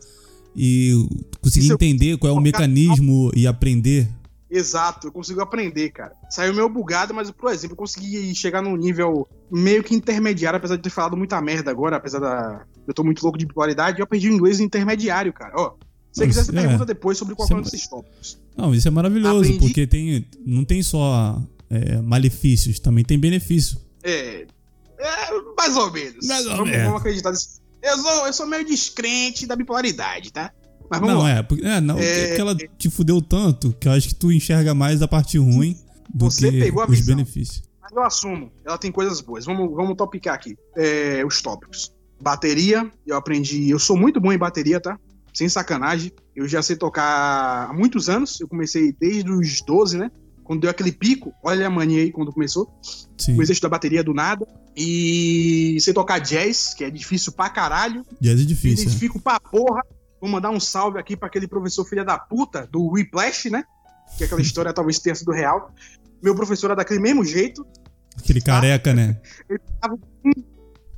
e 0.54 1.06
conseguir 1.42 1.72
entender 1.72 2.16
qual 2.16 2.34
é 2.34 2.38
o 2.38 2.40
mecanismo 2.40 3.30
e 3.34 3.46
aprender. 3.46 4.08
Exato, 4.48 5.08
eu 5.08 5.12
consigo 5.12 5.42
aprender, 5.42 5.90
cara. 5.90 6.12
Saiu 6.30 6.54
meio 6.54 6.68
bugado, 6.68 7.12
mas, 7.12 7.30
por 7.30 7.50
exemplo, 7.52 7.74
eu 7.74 7.78
consegui 7.78 8.34
chegar 8.34 8.62
num 8.62 8.76
nível 8.76 9.28
meio 9.50 9.82
que 9.82 9.94
intermediário, 9.94 10.56
apesar 10.56 10.76
de 10.76 10.82
ter 10.82 10.90
falado 10.90 11.16
muita 11.16 11.40
merda 11.42 11.70
agora, 11.70 11.96
apesar 11.96 12.20
da. 12.20 12.64
Eu 12.86 12.94
tô 12.94 13.02
muito 13.04 13.22
louco 13.22 13.36
de 13.38 13.46
bipolaridade, 13.46 13.98
eu 13.98 14.04
aprendi 14.04 14.28
o 14.28 14.32
inglês 14.32 14.60
intermediário, 14.60 15.32
cara. 15.32 15.52
Ó, 15.56 15.70
se 16.12 16.20
você 16.20 16.26
quiser, 16.26 16.44
você 16.44 16.50
É. 16.52 16.54
pergunta 16.62 16.84
depois 16.86 17.18
sobre 17.18 17.34
qual 17.34 17.48
é 17.50 17.54
um 17.54 17.62
desses 17.62 17.86
tópicos. 17.88 18.38
Não, 18.56 18.74
isso 18.74 18.86
é 18.88 18.90
maravilhoso, 18.90 19.40
Aprendi. 19.50 19.58
porque 19.58 19.86
tem, 19.86 20.26
não 20.46 20.64
tem 20.64 20.82
só 20.82 21.42
é, 21.68 22.00
malefícios, 22.00 22.78
também 22.78 23.04
tem 23.04 23.18
benefício. 23.18 23.78
É. 24.02 24.46
é 24.98 25.06
mais 25.56 25.76
ou 25.76 25.90
menos. 25.90 26.26
Mais 26.26 26.46
ou 26.46 26.52
vamos, 26.56 26.70
menos. 26.70 26.84
vamos 26.86 27.00
acreditar 27.00 27.30
nisso. 27.32 27.60
Eu 27.82 27.98
sou, 27.98 28.26
eu 28.26 28.32
sou 28.32 28.46
meio 28.46 28.64
descrente 28.64 29.46
da 29.46 29.54
bipolaridade, 29.54 30.32
tá? 30.32 30.52
Mas 30.88 31.00
vamos 31.00 31.14
não, 31.16 31.22
lá. 31.22 31.30
é, 31.30 31.42
porque, 31.42 31.64
é, 31.66 31.80
não, 31.80 31.98
É, 31.98 32.26
porque 32.28 32.40
ela 32.40 32.56
te 32.78 32.88
fudeu 32.88 33.20
tanto 33.20 33.72
que 33.78 33.88
eu 33.88 33.92
acho 33.92 34.08
que 34.08 34.14
tu 34.14 34.30
enxerga 34.32 34.72
mais 34.74 35.02
a 35.02 35.08
parte 35.08 35.36
ruim 35.38 35.76
do 36.14 36.30
Você 36.30 36.50
que 36.50 36.60
pegou 36.60 36.82
a 36.82 36.86
os 36.86 36.98
visão. 36.98 37.14
benefícios. 37.16 37.62
Mas 37.82 37.92
eu 37.92 38.02
assumo, 38.02 38.50
ela 38.64 38.78
tem 38.78 38.90
coisas 38.92 39.20
boas. 39.20 39.44
Vamos, 39.44 39.74
vamos 39.74 39.96
topicar 39.96 40.34
aqui 40.34 40.56
é, 40.76 41.24
os 41.26 41.42
tópicos. 41.42 41.92
Bateria, 42.20 42.90
eu 43.06 43.16
aprendi. 43.16 43.68
Eu 43.68 43.78
sou 43.78 43.96
muito 43.96 44.20
bom 44.20 44.32
em 44.32 44.38
bateria, 44.38 44.80
tá? 44.80 44.98
Sem 45.34 45.48
sacanagem. 45.48 46.12
Eu 46.34 46.48
já 46.48 46.62
sei 46.62 46.76
tocar 46.76 47.68
há 47.68 47.72
muitos 47.72 48.08
anos. 48.08 48.40
Eu 48.40 48.48
comecei 48.48 48.92
desde 48.98 49.30
os 49.30 49.60
12, 49.62 49.98
né? 49.98 50.10
Quando 50.42 50.60
deu 50.60 50.70
aquele 50.70 50.92
pico, 50.92 51.32
olha 51.42 51.66
a 51.66 51.70
mania 51.70 52.02
aí 52.02 52.12
quando 52.12 52.32
começou. 52.32 52.72
Sim, 53.18 53.32
Comecei 53.32 53.52
a 53.52 53.54
estudar 53.54 53.70
bateria 53.70 54.02
do 54.04 54.14
nada. 54.14 54.46
E 54.76 55.76
sei 55.80 55.92
tocar 55.92 56.18
jazz, 56.20 56.72
que 56.74 56.84
é 56.84 56.90
difícil 56.90 57.32
pra 57.32 57.48
caralho. 57.50 58.04
jazz 58.20 58.34
é 58.38 58.42
Me 58.42 58.46
difícil. 58.46 58.76
né? 58.76 58.82
identifico 58.82 59.20
pra 59.20 59.40
porra. 59.40 59.82
Vou 60.20 60.30
mandar 60.30 60.50
um 60.50 60.60
salve 60.60 60.98
aqui 60.98 61.16
pra 61.16 61.28
aquele 61.28 61.46
professor 61.48 61.84
filha 61.84 62.04
da 62.04 62.16
puta 62.18 62.66
do 62.70 62.86
Whiplash, 62.92 63.50
né? 63.50 63.64
Que 64.16 64.24
aquela 64.24 64.40
história 64.42 64.72
talvez 64.72 64.98
tenha 65.00 65.14
sido 65.14 65.32
real. 65.32 65.74
Meu 66.22 66.34
professor 66.34 66.68
era 66.68 66.76
daquele 66.76 67.00
mesmo 67.00 67.24
jeito. 67.24 67.66
Aquele 68.16 68.40
careca, 68.40 68.94
né? 68.94 69.20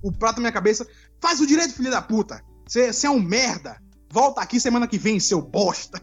o 0.02 0.12
prato 0.12 0.36
na 0.36 0.42
minha 0.42 0.52
cabeça. 0.52 0.86
Faz 1.20 1.40
o 1.40 1.46
direito, 1.46 1.74
filho 1.74 1.90
da 1.90 2.02
puta. 2.02 2.42
Você 2.66 3.06
é 3.06 3.10
um 3.10 3.20
merda. 3.20 3.80
Volta 4.10 4.40
aqui 4.40 4.58
semana 4.58 4.86
que 4.86 4.98
vem, 4.98 5.20
seu 5.20 5.42
bosta. 5.42 6.00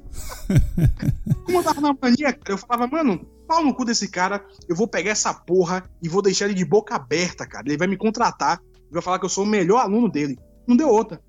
Como 1.46 1.60
eu 1.60 1.64
tava 1.64 1.82
na 1.82 1.96
mania, 2.00 2.34
cara, 2.34 2.54
eu 2.54 2.58
falava, 2.58 2.88
mano, 2.88 3.26
pau 3.48 3.64
no 3.64 3.74
cu 3.74 3.84
desse 3.84 4.08
cara, 4.08 4.46
eu 4.68 4.76
vou 4.76 4.88
pegar 4.88 5.12
essa 5.12 5.34
porra 5.34 5.84
e 6.02 6.10
vou 6.10 6.22
deixar 6.22 6.46
ele 6.46 6.54
de 6.54 6.66
boca 6.66 6.96
aberta, 6.96 7.48
cara. 7.48 7.68
Ele 7.68 7.78
vai 7.78 7.88
me 7.88 7.98
contratar 7.98 8.62
e 8.90 8.94
vai 8.94 9.02
falar 9.02 9.20
que 9.20 9.26
eu 9.26 9.30
sou 9.30 9.44
o 9.44 9.48
melhor 9.48 9.80
aluno 9.80 10.10
dele. 10.10 10.38
Não 10.68 10.76
deu 10.76 10.90
outra. 10.90 11.20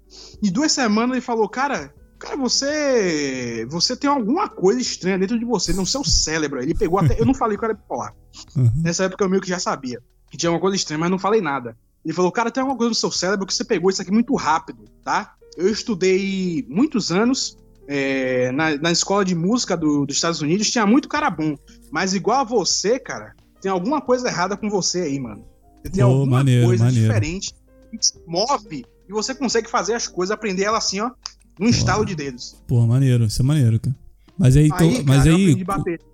Em 0.42 0.50
duas 0.50 0.72
semanas 0.72 1.16
ele 1.16 1.20
falou, 1.20 1.48
cara, 1.48 1.94
cara, 2.18 2.36
você. 2.36 3.66
Você 3.70 3.96
tem 3.96 4.08
alguma 4.08 4.48
coisa 4.48 4.80
estranha 4.80 5.18
dentro 5.18 5.38
de 5.38 5.44
você, 5.44 5.72
no 5.72 5.86
seu 5.86 6.04
cérebro. 6.04 6.62
Ele 6.62 6.74
pegou 6.74 6.98
até. 6.98 7.18
Eu 7.20 7.26
não 7.26 7.34
falei 7.34 7.56
que 7.56 7.64
eu 7.64 7.68
era 7.68 7.78
bipolar. 7.78 8.14
Uhum. 8.54 8.82
Nessa 8.82 9.04
época 9.04 9.24
eu 9.24 9.28
meio 9.28 9.42
que 9.42 9.48
já 9.48 9.58
sabia 9.58 10.00
que 10.30 10.36
tinha 10.36 10.50
alguma 10.50 10.60
coisa 10.60 10.76
estranha, 10.76 10.98
mas 10.98 11.10
não 11.10 11.18
falei 11.18 11.40
nada. 11.40 11.76
Ele 12.06 12.14
falou, 12.14 12.30
cara, 12.30 12.50
tem 12.52 12.60
alguma 12.60 12.78
coisa 12.78 12.90
no 12.90 12.94
seu 12.94 13.10
cérebro 13.10 13.44
que 13.44 13.52
você 13.52 13.64
pegou 13.64 13.90
isso 13.90 14.00
aqui 14.00 14.12
muito 14.12 14.32
rápido, 14.36 14.84
tá? 15.04 15.34
Eu 15.56 15.68
estudei 15.68 16.64
muitos 16.68 17.10
anos 17.10 17.58
é, 17.88 18.52
na, 18.52 18.76
na 18.78 18.92
escola 18.92 19.24
de 19.24 19.34
música 19.34 19.76
do- 19.76 20.06
dos 20.06 20.14
Estados 20.16 20.40
Unidos, 20.40 20.70
tinha 20.70 20.86
muito 20.86 21.08
cara 21.08 21.28
bom. 21.28 21.56
Mas 21.90 22.14
igual 22.14 22.40
a 22.40 22.44
você, 22.44 22.98
cara, 23.00 23.34
tem 23.60 23.70
alguma 23.70 24.00
coisa 24.00 24.28
errada 24.28 24.56
com 24.56 24.70
você 24.70 25.00
aí, 25.00 25.18
mano. 25.18 25.44
Você 25.82 25.90
tem 25.90 26.04
Ô, 26.04 26.08
alguma 26.08 26.38
maneiro, 26.38 26.66
coisa 26.66 26.84
maneiro. 26.84 27.06
diferente 27.08 27.52
que 27.90 27.98
te 27.98 28.12
move 28.26 28.84
e 29.08 29.12
você 29.12 29.34
consegue 29.34 29.68
fazer 29.68 29.94
as 29.94 30.06
coisas, 30.06 30.32
aprender 30.32 30.62
ela 30.62 30.78
assim, 30.78 31.00
ó, 31.00 31.10
num 31.58 31.68
estalo 31.68 32.04
de 32.04 32.14
dedos. 32.14 32.56
Pô, 32.68 32.86
maneiro, 32.86 33.24
isso 33.24 33.42
é 33.42 33.44
maneiro, 33.44 33.80
cara. 33.80 33.96
Mas 34.38 34.56
aí, 34.56 34.68
tu, 34.68 34.74
Aí, 34.74 35.02
mas 35.04 35.24
cara, 35.24 35.34
aí, 35.36 35.56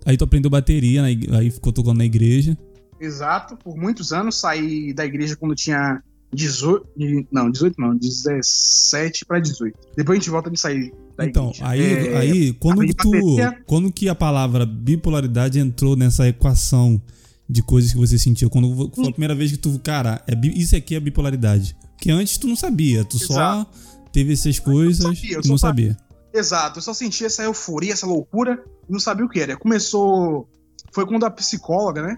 aí 0.06 0.16
tu 0.16 0.24
aprendeu 0.24 0.50
bateria, 0.50 1.02
aí 1.04 1.50
ficou 1.50 1.72
tocando 1.72 1.98
na 1.98 2.04
igreja. 2.04 2.56
Exato, 3.04 3.56
por 3.56 3.76
muitos 3.76 4.12
anos 4.12 4.38
saí 4.38 4.92
da 4.94 5.04
igreja 5.04 5.34
quando 5.36 5.54
tinha 5.54 6.02
18, 6.32 6.86
de- 6.96 7.26
não, 7.32 7.50
18 7.50 7.74
não, 7.80 7.96
17 7.96 9.24
para 9.24 9.38
18. 9.40 9.76
Depois 9.96 10.16
a 10.16 10.20
gente 10.20 10.30
volta 10.30 10.50
de 10.50 10.58
sair 10.58 10.92
da 11.16 11.26
Então, 11.26 11.46
igreja. 11.48 11.68
aí, 11.68 11.80
É, 11.82 12.16
aí 12.18 12.52
quando 12.54 12.74
aprendi 12.82 12.94
tu, 12.94 13.36
quando 13.66 13.92
que 13.92 14.08
a 14.08 14.14
palavra 14.14 14.64
bipolaridade 14.64 15.58
entrou 15.58 15.96
nessa 15.96 16.26
equação 16.28 17.00
de 17.48 17.62
coisas 17.62 17.92
que 17.92 17.98
você 17.98 18.16
sentia? 18.18 18.48
Quando 18.48 18.90
foi 18.94 19.08
a 19.08 19.10
primeira 19.10 19.34
vez 19.34 19.50
que 19.50 19.58
tu, 19.58 19.78
cara, 19.80 20.22
é, 20.26 20.34
isso 20.56 20.74
aqui 20.76 20.94
é 20.94 21.00
bipolaridade. 21.00 21.76
Que 21.98 22.10
antes 22.10 22.38
tu 22.38 22.46
não 22.48 22.56
sabia, 22.56 23.04
tu 23.04 23.18
só 23.18 23.66
teve 24.12 24.32
essas 24.32 24.58
coisas 24.58 25.02
sabia, 25.18 25.34
eu 25.36 25.40
e 25.44 25.48
não 25.48 25.58
sabia. 25.58 25.96
Exato, 26.32 26.78
eu 26.78 26.82
só 26.82 26.94
senti 26.94 27.24
essa 27.24 27.42
euforia, 27.42 27.92
essa 27.92 28.06
loucura, 28.06 28.62
e 28.88 28.92
não 28.92 28.98
sabia 28.98 29.24
o 29.26 29.28
que 29.28 29.38
era. 29.40 29.56
Começou. 29.56 30.48
Foi 30.90 31.06
quando 31.06 31.24
a 31.24 31.30
psicóloga, 31.30 32.02
né? 32.02 32.16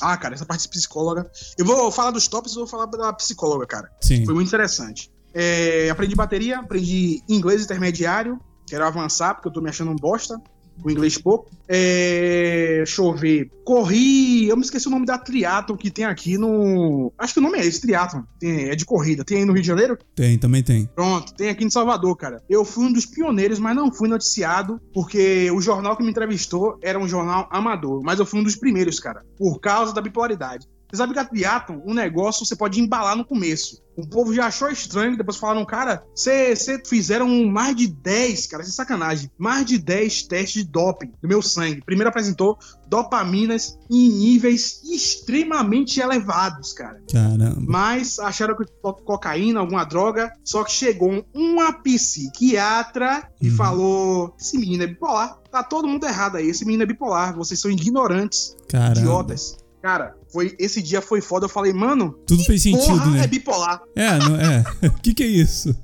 Ah, 0.00 0.16
cara, 0.16 0.34
essa 0.34 0.46
parte 0.46 0.62
de 0.62 0.68
psicóloga. 0.68 1.30
Eu 1.56 1.64
vou 1.64 1.90
falar 1.90 2.10
dos 2.10 2.26
tops, 2.28 2.52
eu 2.52 2.60
vou 2.60 2.66
falar 2.66 2.86
da 2.86 3.12
psicóloga, 3.12 3.66
cara. 3.66 3.90
Sim. 4.00 4.24
Foi 4.24 4.34
muito 4.34 4.48
interessante. 4.48 5.10
É, 5.34 5.88
aprendi 5.90 6.14
bateria, 6.14 6.58
aprendi 6.58 7.22
inglês 7.28 7.62
intermediário, 7.64 8.38
quero 8.66 8.84
avançar, 8.84 9.34
porque 9.34 9.48
eu 9.48 9.52
tô 9.52 9.60
me 9.60 9.70
achando 9.70 9.90
um 9.90 9.96
bosta, 9.96 10.40
com 10.80 10.90
inglês 10.90 11.18
pouco. 11.18 11.50
É, 11.68 12.76
deixa 12.78 13.02
eu 13.02 13.12
ver. 13.14 13.50
Corri, 13.64 14.48
eu 14.48 14.56
me 14.56 14.62
esqueci 14.62 14.88
o 14.88 14.90
nome 14.90 15.06
da 15.06 15.18
triatlon 15.18 15.76
que 15.76 15.90
tem 15.90 16.04
aqui 16.04 16.36
no. 16.38 17.12
Acho 17.18 17.34
que 17.34 17.40
o 17.40 17.42
nome 17.42 17.58
é 17.58 17.66
esse, 17.66 17.80
triatlon. 17.80 18.22
Tem- 18.38 18.68
é 18.68 18.74
de 18.74 18.84
corrida. 18.84 19.24
Tem 19.24 19.38
aí 19.38 19.44
no 19.44 19.52
Rio 19.52 19.62
de 19.62 19.68
Janeiro? 19.68 19.98
Tem, 20.14 20.38
também 20.38 20.62
tem. 20.62 20.86
Pronto, 20.94 21.34
tem 21.34 21.48
aqui 21.48 21.64
em 21.64 21.70
Salvador, 21.70 22.16
cara. 22.16 22.42
Eu 22.48 22.64
fui 22.64 22.86
um 22.86 22.92
dos 22.92 23.06
pioneiros, 23.06 23.58
mas 23.58 23.74
não 23.76 23.92
fui 23.92 24.08
noticiado, 24.08 24.80
porque 24.92 25.50
o 25.50 25.60
jornal 25.60 25.96
que 25.96 26.02
me 26.02 26.10
entrevistou 26.10 26.78
era 26.82 26.98
um 26.98 27.08
jornal 27.08 27.48
amador. 27.50 28.02
Mas 28.04 28.18
eu 28.18 28.26
fui 28.26 28.40
um 28.40 28.44
dos 28.44 28.56
primeiros, 28.56 28.98
cara, 29.00 29.24
por 29.36 29.60
causa 29.60 29.92
da 29.92 30.00
bipolaridade. 30.00 30.66
Você 30.90 30.96
sabe 30.98 31.14
que 31.14 31.18
a 31.18 31.24
triatlon, 31.24 31.80
um 31.86 31.94
negócio 31.94 32.44
você 32.44 32.54
pode 32.54 32.78
embalar 32.78 33.16
no 33.16 33.24
começo. 33.24 33.81
O 33.96 34.06
povo 34.06 34.32
já 34.34 34.46
achou 34.46 34.68
estranho, 34.70 35.16
depois 35.16 35.36
falaram, 35.36 35.64
cara, 35.66 36.02
você 36.14 36.54
fizeram 36.86 37.28
mais 37.46 37.76
de 37.76 37.86
10, 37.86 38.46
cara, 38.46 38.62
sem 38.64 38.72
sacanagem, 38.72 39.30
mais 39.38 39.66
de 39.66 39.78
10 39.78 40.22
testes 40.22 40.64
de 40.64 40.70
doping 40.70 41.12
do 41.20 41.28
meu 41.28 41.42
sangue. 41.42 41.82
Primeiro 41.84 42.08
apresentou 42.08 42.58
dopaminas 42.88 43.78
em 43.90 44.08
níveis 44.08 44.80
extremamente 44.84 46.00
elevados, 46.00 46.72
cara 46.72 47.00
Caramba. 47.10 47.60
mas 47.66 48.18
acharam 48.18 48.56
que 48.56 48.64
co- 48.80 48.94
cocaína, 48.94 49.60
alguma 49.60 49.84
droga, 49.84 50.32
só 50.44 50.64
que 50.64 50.72
chegou 50.72 51.24
uma 51.34 51.72
psiquiatra 51.72 53.28
e 53.40 53.48
Uhum. 53.50 53.56
falou: 53.56 54.34
esse 54.40 54.56
menino 54.58 54.82
é 54.84 54.86
bipolar, 54.86 55.38
tá 55.50 55.62
todo 55.62 55.86
mundo 55.88 56.04
errado 56.06 56.36
aí, 56.36 56.48
esse 56.48 56.64
menino 56.64 56.82
é 56.82 56.86
bipolar, 56.86 57.34
vocês 57.36 57.60
são 57.60 57.70
ignorantes, 57.70 58.56
Caramba. 58.68 58.98
idiotas. 59.00 59.56
Cara, 59.82 60.14
Foi, 60.32 60.54
esse 60.58 60.80
dia 60.80 61.02
foi 61.02 61.20
foda. 61.20 61.44
Eu 61.44 61.50
falei, 61.50 61.72
mano. 61.72 62.18
Tudo 62.26 62.42
fez 62.44 62.62
sentido, 62.62 62.98
porra 62.98 63.10
né? 63.10 63.24
é 63.24 63.26
bipolar. 63.26 63.82
É, 63.94 64.18
não 64.18 64.36
é. 64.36 64.64
O 64.88 64.98
que, 65.02 65.12
que 65.12 65.22
é 65.22 65.26
isso? 65.26 65.76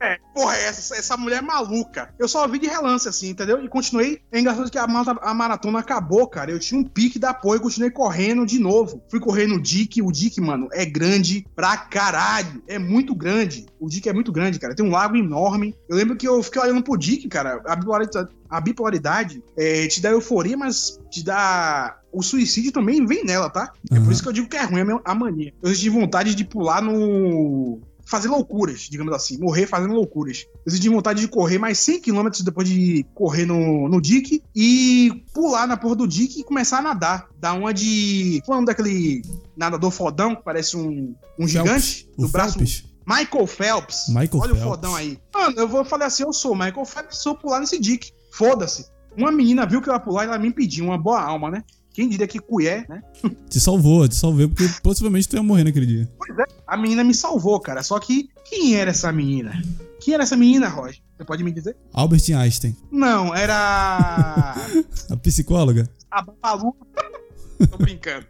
É, 0.00 0.18
porra, 0.34 0.56
é 0.56 0.64
essa, 0.68 0.96
essa 0.96 1.16
mulher 1.16 1.38
é 1.38 1.42
maluca. 1.42 2.14
Eu 2.18 2.26
só 2.26 2.48
vi 2.48 2.58
de 2.58 2.66
relance, 2.66 3.06
assim, 3.06 3.28
entendeu? 3.28 3.62
E 3.62 3.68
continuei. 3.68 4.20
É 4.32 4.40
engraçado 4.40 4.70
que 4.70 4.78
a, 4.78 4.84
a 4.84 5.34
maratona 5.34 5.80
acabou, 5.80 6.26
cara. 6.26 6.50
Eu 6.50 6.58
tinha 6.58 6.80
um 6.80 6.84
pique 6.84 7.18
da 7.18 7.34
porra 7.34 7.56
e 7.56 7.60
continuei 7.60 7.90
correndo 7.90 8.46
de 8.46 8.58
novo. 8.58 9.02
Fui 9.10 9.20
correr 9.20 9.46
no 9.46 9.60
Dick. 9.60 10.00
O 10.00 10.10
Dick, 10.10 10.40
mano, 10.40 10.68
é 10.72 10.86
grande 10.86 11.46
pra 11.54 11.76
caralho. 11.76 12.62
É 12.66 12.78
muito 12.78 13.14
grande. 13.14 13.66
O 13.78 13.88
Dick 13.88 14.08
é 14.08 14.12
muito 14.12 14.32
grande, 14.32 14.58
cara. 14.58 14.74
Tem 14.74 14.84
um 14.84 14.90
lago 14.90 15.16
enorme. 15.16 15.74
Eu 15.88 15.96
lembro 15.96 16.16
que 16.16 16.26
eu 16.26 16.42
fiquei 16.42 16.62
olhando 16.62 16.82
pro 16.82 16.96
Dick, 16.96 17.28
cara. 17.28 17.60
A 17.66 17.76
bipolaridade, 17.76 18.28
a 18.48 18.60
bipolaridade 18.60 19.42
é, 19.56 19.86
te 19.86 20.00
dá 20.00 20.10
euforia, 20.10 20.56
mas 20.56 20.98
te 21.10 21.22
dá 21.22 21.99
o 22.12 22.22
suicídio 22.22 22.72
também 22.72 23.04
vem 23.06 23.24
nela, 23.24 23.48
tá? 23.48 23.72
É 23.90 24.00
por 24.00 24.12
isso 24.12 24.22
que 24.22 24.28
eu 24.28 24.32
digo 24.32 24.48
que 24.48 24.56
é 24.56 24.64
ruim 24.64 25.00
a 25.04 25.14
mania. 25.14 25.52
Eu 25.62 25.74
tive 25.74 25.90
vontade 25.90 26.34
de 26.34 26.44
pular 26.44 26.82
no. 26.82 27.80
Fazer 28.04 28.26
loucuras, 28.26 28.88
digamos 28.90 29.12
assim. 29.12 29.38
Morrer 29.38 29.66
fazendo 29.66 29.94
loucuras. 29.94 30.44
Eu 30.66 30.72
tive 30.72 30.88
vontade 30.88 31.20
de 31.20 31.28
correr 31.28 31.58
mais 31.58 31.78
100km 31.78 32.42
depois 32.42 32.68
de 32.68 33.06
correr 33.14 33.46
no, 33.46 33.88
no 33.88 34.00
Dick 34.00 34.42
e 34.54 35.22
pular 35.32 35.64
na 35.68 35.76
porra 35.76 35.94
do 35.94 36.08
Dick 36.08 36.40
e 36.40 36.44
começar 36.44 36.78
a 36.78 36.82
nadar. 36.82 37.28
Dar 37.38 37.52
uma 37.52 37.72
de. 37.72 38.42
Falando 38.44 38.66
daquele 38.66 39.22
nadador 39.56 39.92
fodão 39.92 40.34
que 40.34 40.42
parece 40.42 40.76
um, 40.76 41.14
um 41.38 41.46
gigante. 41.46 42.08
O 42.16 42.22
do 42.22 42.28
braço. 42.28 42.58
Phelps. 42.58 42.84
Michael 43.06 43.46
Phelps. 43.46 44.08
Michael 44.08 44.28
Olha 44.34 44.54
Phelps. 44.54 44.60
o 44.60 44.68
fodão 44.68 44.96
aí. 44.96 45.18
Mano, 45.32 45.60
eu 45.60 45.68
vou 45.68 45.84
falar 45.84 46.06
assim: 46.06 46.24
eu 46.24 46.32
sou 46.32 46.54
Michael 46.54 46.84
Phelps, 46.84 47.18
sou 47.18 47.36
pular 47.36 47.60
nesse 47.60 47.78
Dick. 47.78 48.10
Foda-se. 48.32 48.86
Uma 49.16 49.30
menina 49.30 49.66
viu 49.66 49.80
que 49.80 49.88
eu 49.88 49.92
ia 49.92 50.00
pular 50.00 50.24
e 50.24 50.28
ela 50.28 50.38
me 50.38 50.52
pediu 50.52 50.84
uma 50.84 50.98
boa 50.98 51.20
alma, 51.20 51.50
né? 51.50 51.64
Quem 52.00 52.08
diria 52.08 52.26
que 52.26 52.38
colher, 52.40 52.86
né? 52.88 53.02
Te 53.50 53.60
salvou, 53.60 54.08
te 54.08 54.14
salvei, 54.14 54.48
porque 54.48 54.66
possivelmente 54.82 55.28
tu 55.28 55.36
ia 55.36 55.42
morrer 55.42 55.64
naquele 55.64 55.84
dia. 55.84 56.08
Pois 56.16 56.38
é, 56.38 56.44
a 56.66 56.74
menina 56.74 57.04
me 57.04 57.12
salvou, 57.12 57.60
cara. 57.60 57.82
Só 57.82 57.98
que 57.98 58.30
quem 58.48 58.74
era 58.74 58.90
essa 58.90 59.12
menina? 59.12 59.62
Quem 60.00 60.14
era 60.14 60.22
essa 60.22 60.34
menina, 60.34 60.66
Roger? 60.66 60.98
Você 61.14 61.24
pode 61.26 61.44
me 61.44 61.52
dizer? 61.52 61.76
Albert 61.92 62.22
Einstein. 62.34 62.74
Não, 62.90 63.34
era. 63.34 64.54
A 65.10 65.16
psicóloga. 65.18 65.90
a 66.10 66.22
Babalu. 66.22 66.74
Tô 67.70 67.76
brincando. 67.76 68.24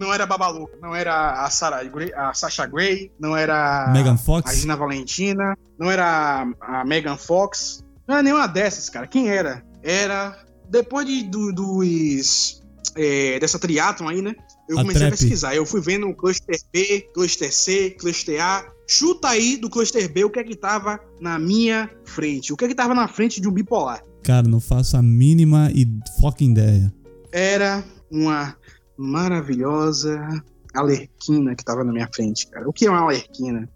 Não 0.00 0.12
era 0.12 0.24
a 0.24 0.26
Babalu, 0.26 0.68
não 0.82 0.92
era 0.92 1.44
a, 1.44 1.48
Sarah 1.48 1.84
Gray, 1.84 2.12
a 2.14 2.34
Sasha 2.34 2.66
Grey, 2.66 3.12
não 3.20 3.36
era 3.36 3.92
Megan 3.92 4.14
a 4.14 4.18
Fox. 4.18 4.56
Gina 4.56 4.74
Valentina, 4.76 5.56
não 5.78 5.88
era 5.88 6.44
a, 6.60 6.80
a 6.80 6.84
Megan 6.84 7.16
Fox. 7.16 7.84
Não 8.08 8.16
era 8.16 8.22
nenhuma 8.24 8.48
dessas, 8.48 8.90
cara. 8.90 9.06
Quem 9.06 9.28
era? 9.28 9.64
Era. 9.84 10.36
Depois 10.70 11.06
de, 11.06 11.22
do- 11.24 11.52
dos. 11.52 12.62
é, 12.96 13.38
dessa 13.38 13.58
triatlon 13.58 14.08
aí, 14.08 14.22
né? 14.22 14.34
Eu 14.68 14.78
A 14.78 14.82
comecei 14.82 15.06
a 15.06 15.10
pesquisar. 15.10 15.54
Eu 15.54 15.64
fui 15.66 15.80
vendo 15.80 16.08
o 16.08 16.14
cluster 16.14 16.58
B, 16.72 17.08
cluster 17.14 17.52
C, 17.54 17.90
cluster 17.90 18.42
A. 18.42 18.66
Chuta 18.88 19.28
aí 19.28 19.56
do 19.56 19.68
cluster 19.70 20.12
B 20.12 20.24
o 20.24 20.30
que 20.30 20.38
é 20.40 20.44
que 20.44 20.56
tava 20.56 20.98
na 21.20 21.38
minha 21.38 21.90
frente. 22.04 22.52
O 22.52 22.56
que 22.56 22.64
é 22.64 22.68
que 22.68 22.74
tava 22.74 22.94
na 22.94 23.06
frente 23.08 23.40
de 23.40 23.48
um 23.48 23.52
bipolar? 23.52 24.02
Cara, 24.22 24.48
não 24.48 24.60
faço 24.60 24.96
a 24.96 25.02
mínima 25.02 25.70
e 25.74 25.86
fucking 26.20 26.50
ideia. 26.52 26.92
Era 27.32 27.84
uma 28.10 28.56
maravilhosa 28.96 30.20
alerquina 30.74 31.54
que 31.54 31.64
tava 31.64 31.84
na 31.84 31.92
minha 31.92 32.08
frente, 32.14 32.46
cara. 32.48 32.68
O 32.68 32.72
que 32.72 32.86
é 32.86 32.90
uma 32.90 33.00
alerquina? 33.00 33.68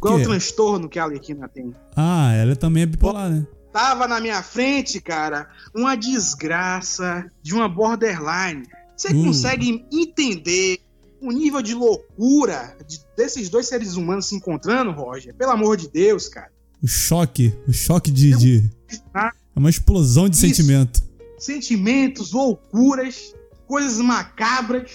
Qual 0.00 0.18
é 0.18 0.22
o 0.22 0.24
transtorno 0.24 0.88
que 0.88 0.98
a 0.98 1.04
alerquina 1.04 1.48
tem? 1.48 1.72
Ah, 1.96 2.32
ela 2.34 2.56
também 2.56 2.82
é 2.82 2.86
bipolar, 2.86 3.30
né? 3.30 3.46
Tava 3.72 4.06
na 4.06 4.20
minha 4.20 4.42
frente, 4.42 5.00
cara, 5.00 5.48
uma 5.74 5.96
desgraça 5.96 7.24
de 7.42 7.54
uma 7.54 7.68
borderline. 7.68 8.66
Você 8.96 9.12
Hum. 9.14 9.24
consegue 9.24 9.86
entender 9.90 10.78
o 11.20 11.32
nível 11.32 11.62
de 11.62 11.72
loucura 11.74 12.76
de- 12.86 13.00
desses 13.16 13.48
dois 13.48 13.66
seres 13.68 13.94
humanos 13.94 14.26
se 14.26 14.34
encontrando, 14.34 14.90
Roger? 14.92 15.34
Pelo 15.34 15.52
amor 15.52 15.76
de 15.76 15.88
Deus, 15.88 16.28
cara. 16.28 16.50
O 16.82 16.86
choque, 16.86 17.54
o 17.66 17.72
choque 17.72 18.10
de. 18.10 18.36
de- 18.36 18.70
É 19.14 19.30
uma 19.58 19.70
explosão 19.70 20.28
de 20.28 20.36
Isso. 20.36 20.46
sentimento. 20.46 21.02
Sentimentos, 21.38 22.32
loucuras, 22.32 23.34
coisas 23.66 23.98
macabras. 23.98 24.90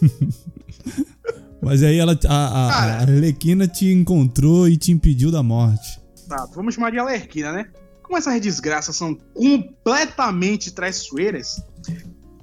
Mas 1.62 1.82
aí 1.82 1.98
ela, 1.98 2.18
a, 2.26 2.34
a, 2.34 2.68
a. 2.68 3.00
Arlequina 3.02 3.68
te 3.68 3.86
encontrou 3.92 4.66
e 4.68 4.76
te 4.78 4.90
impediu 4.92 5.30
da 5.30 5.42
morte. 5.42 5.99
Tá, 6.30 6.46
vamos 6.54 6.76
chamar 6.76 6.92
de 6.92 6.98
alerquina, 7.00 7.50
né? 7.50 7.68
Como 8.04 8.16
essas 8.16 8.40
desgraças 8.40 8.94
são 8.94 9.16
completamente 9.34 10.72
traiçoeiras, 10.72 11.60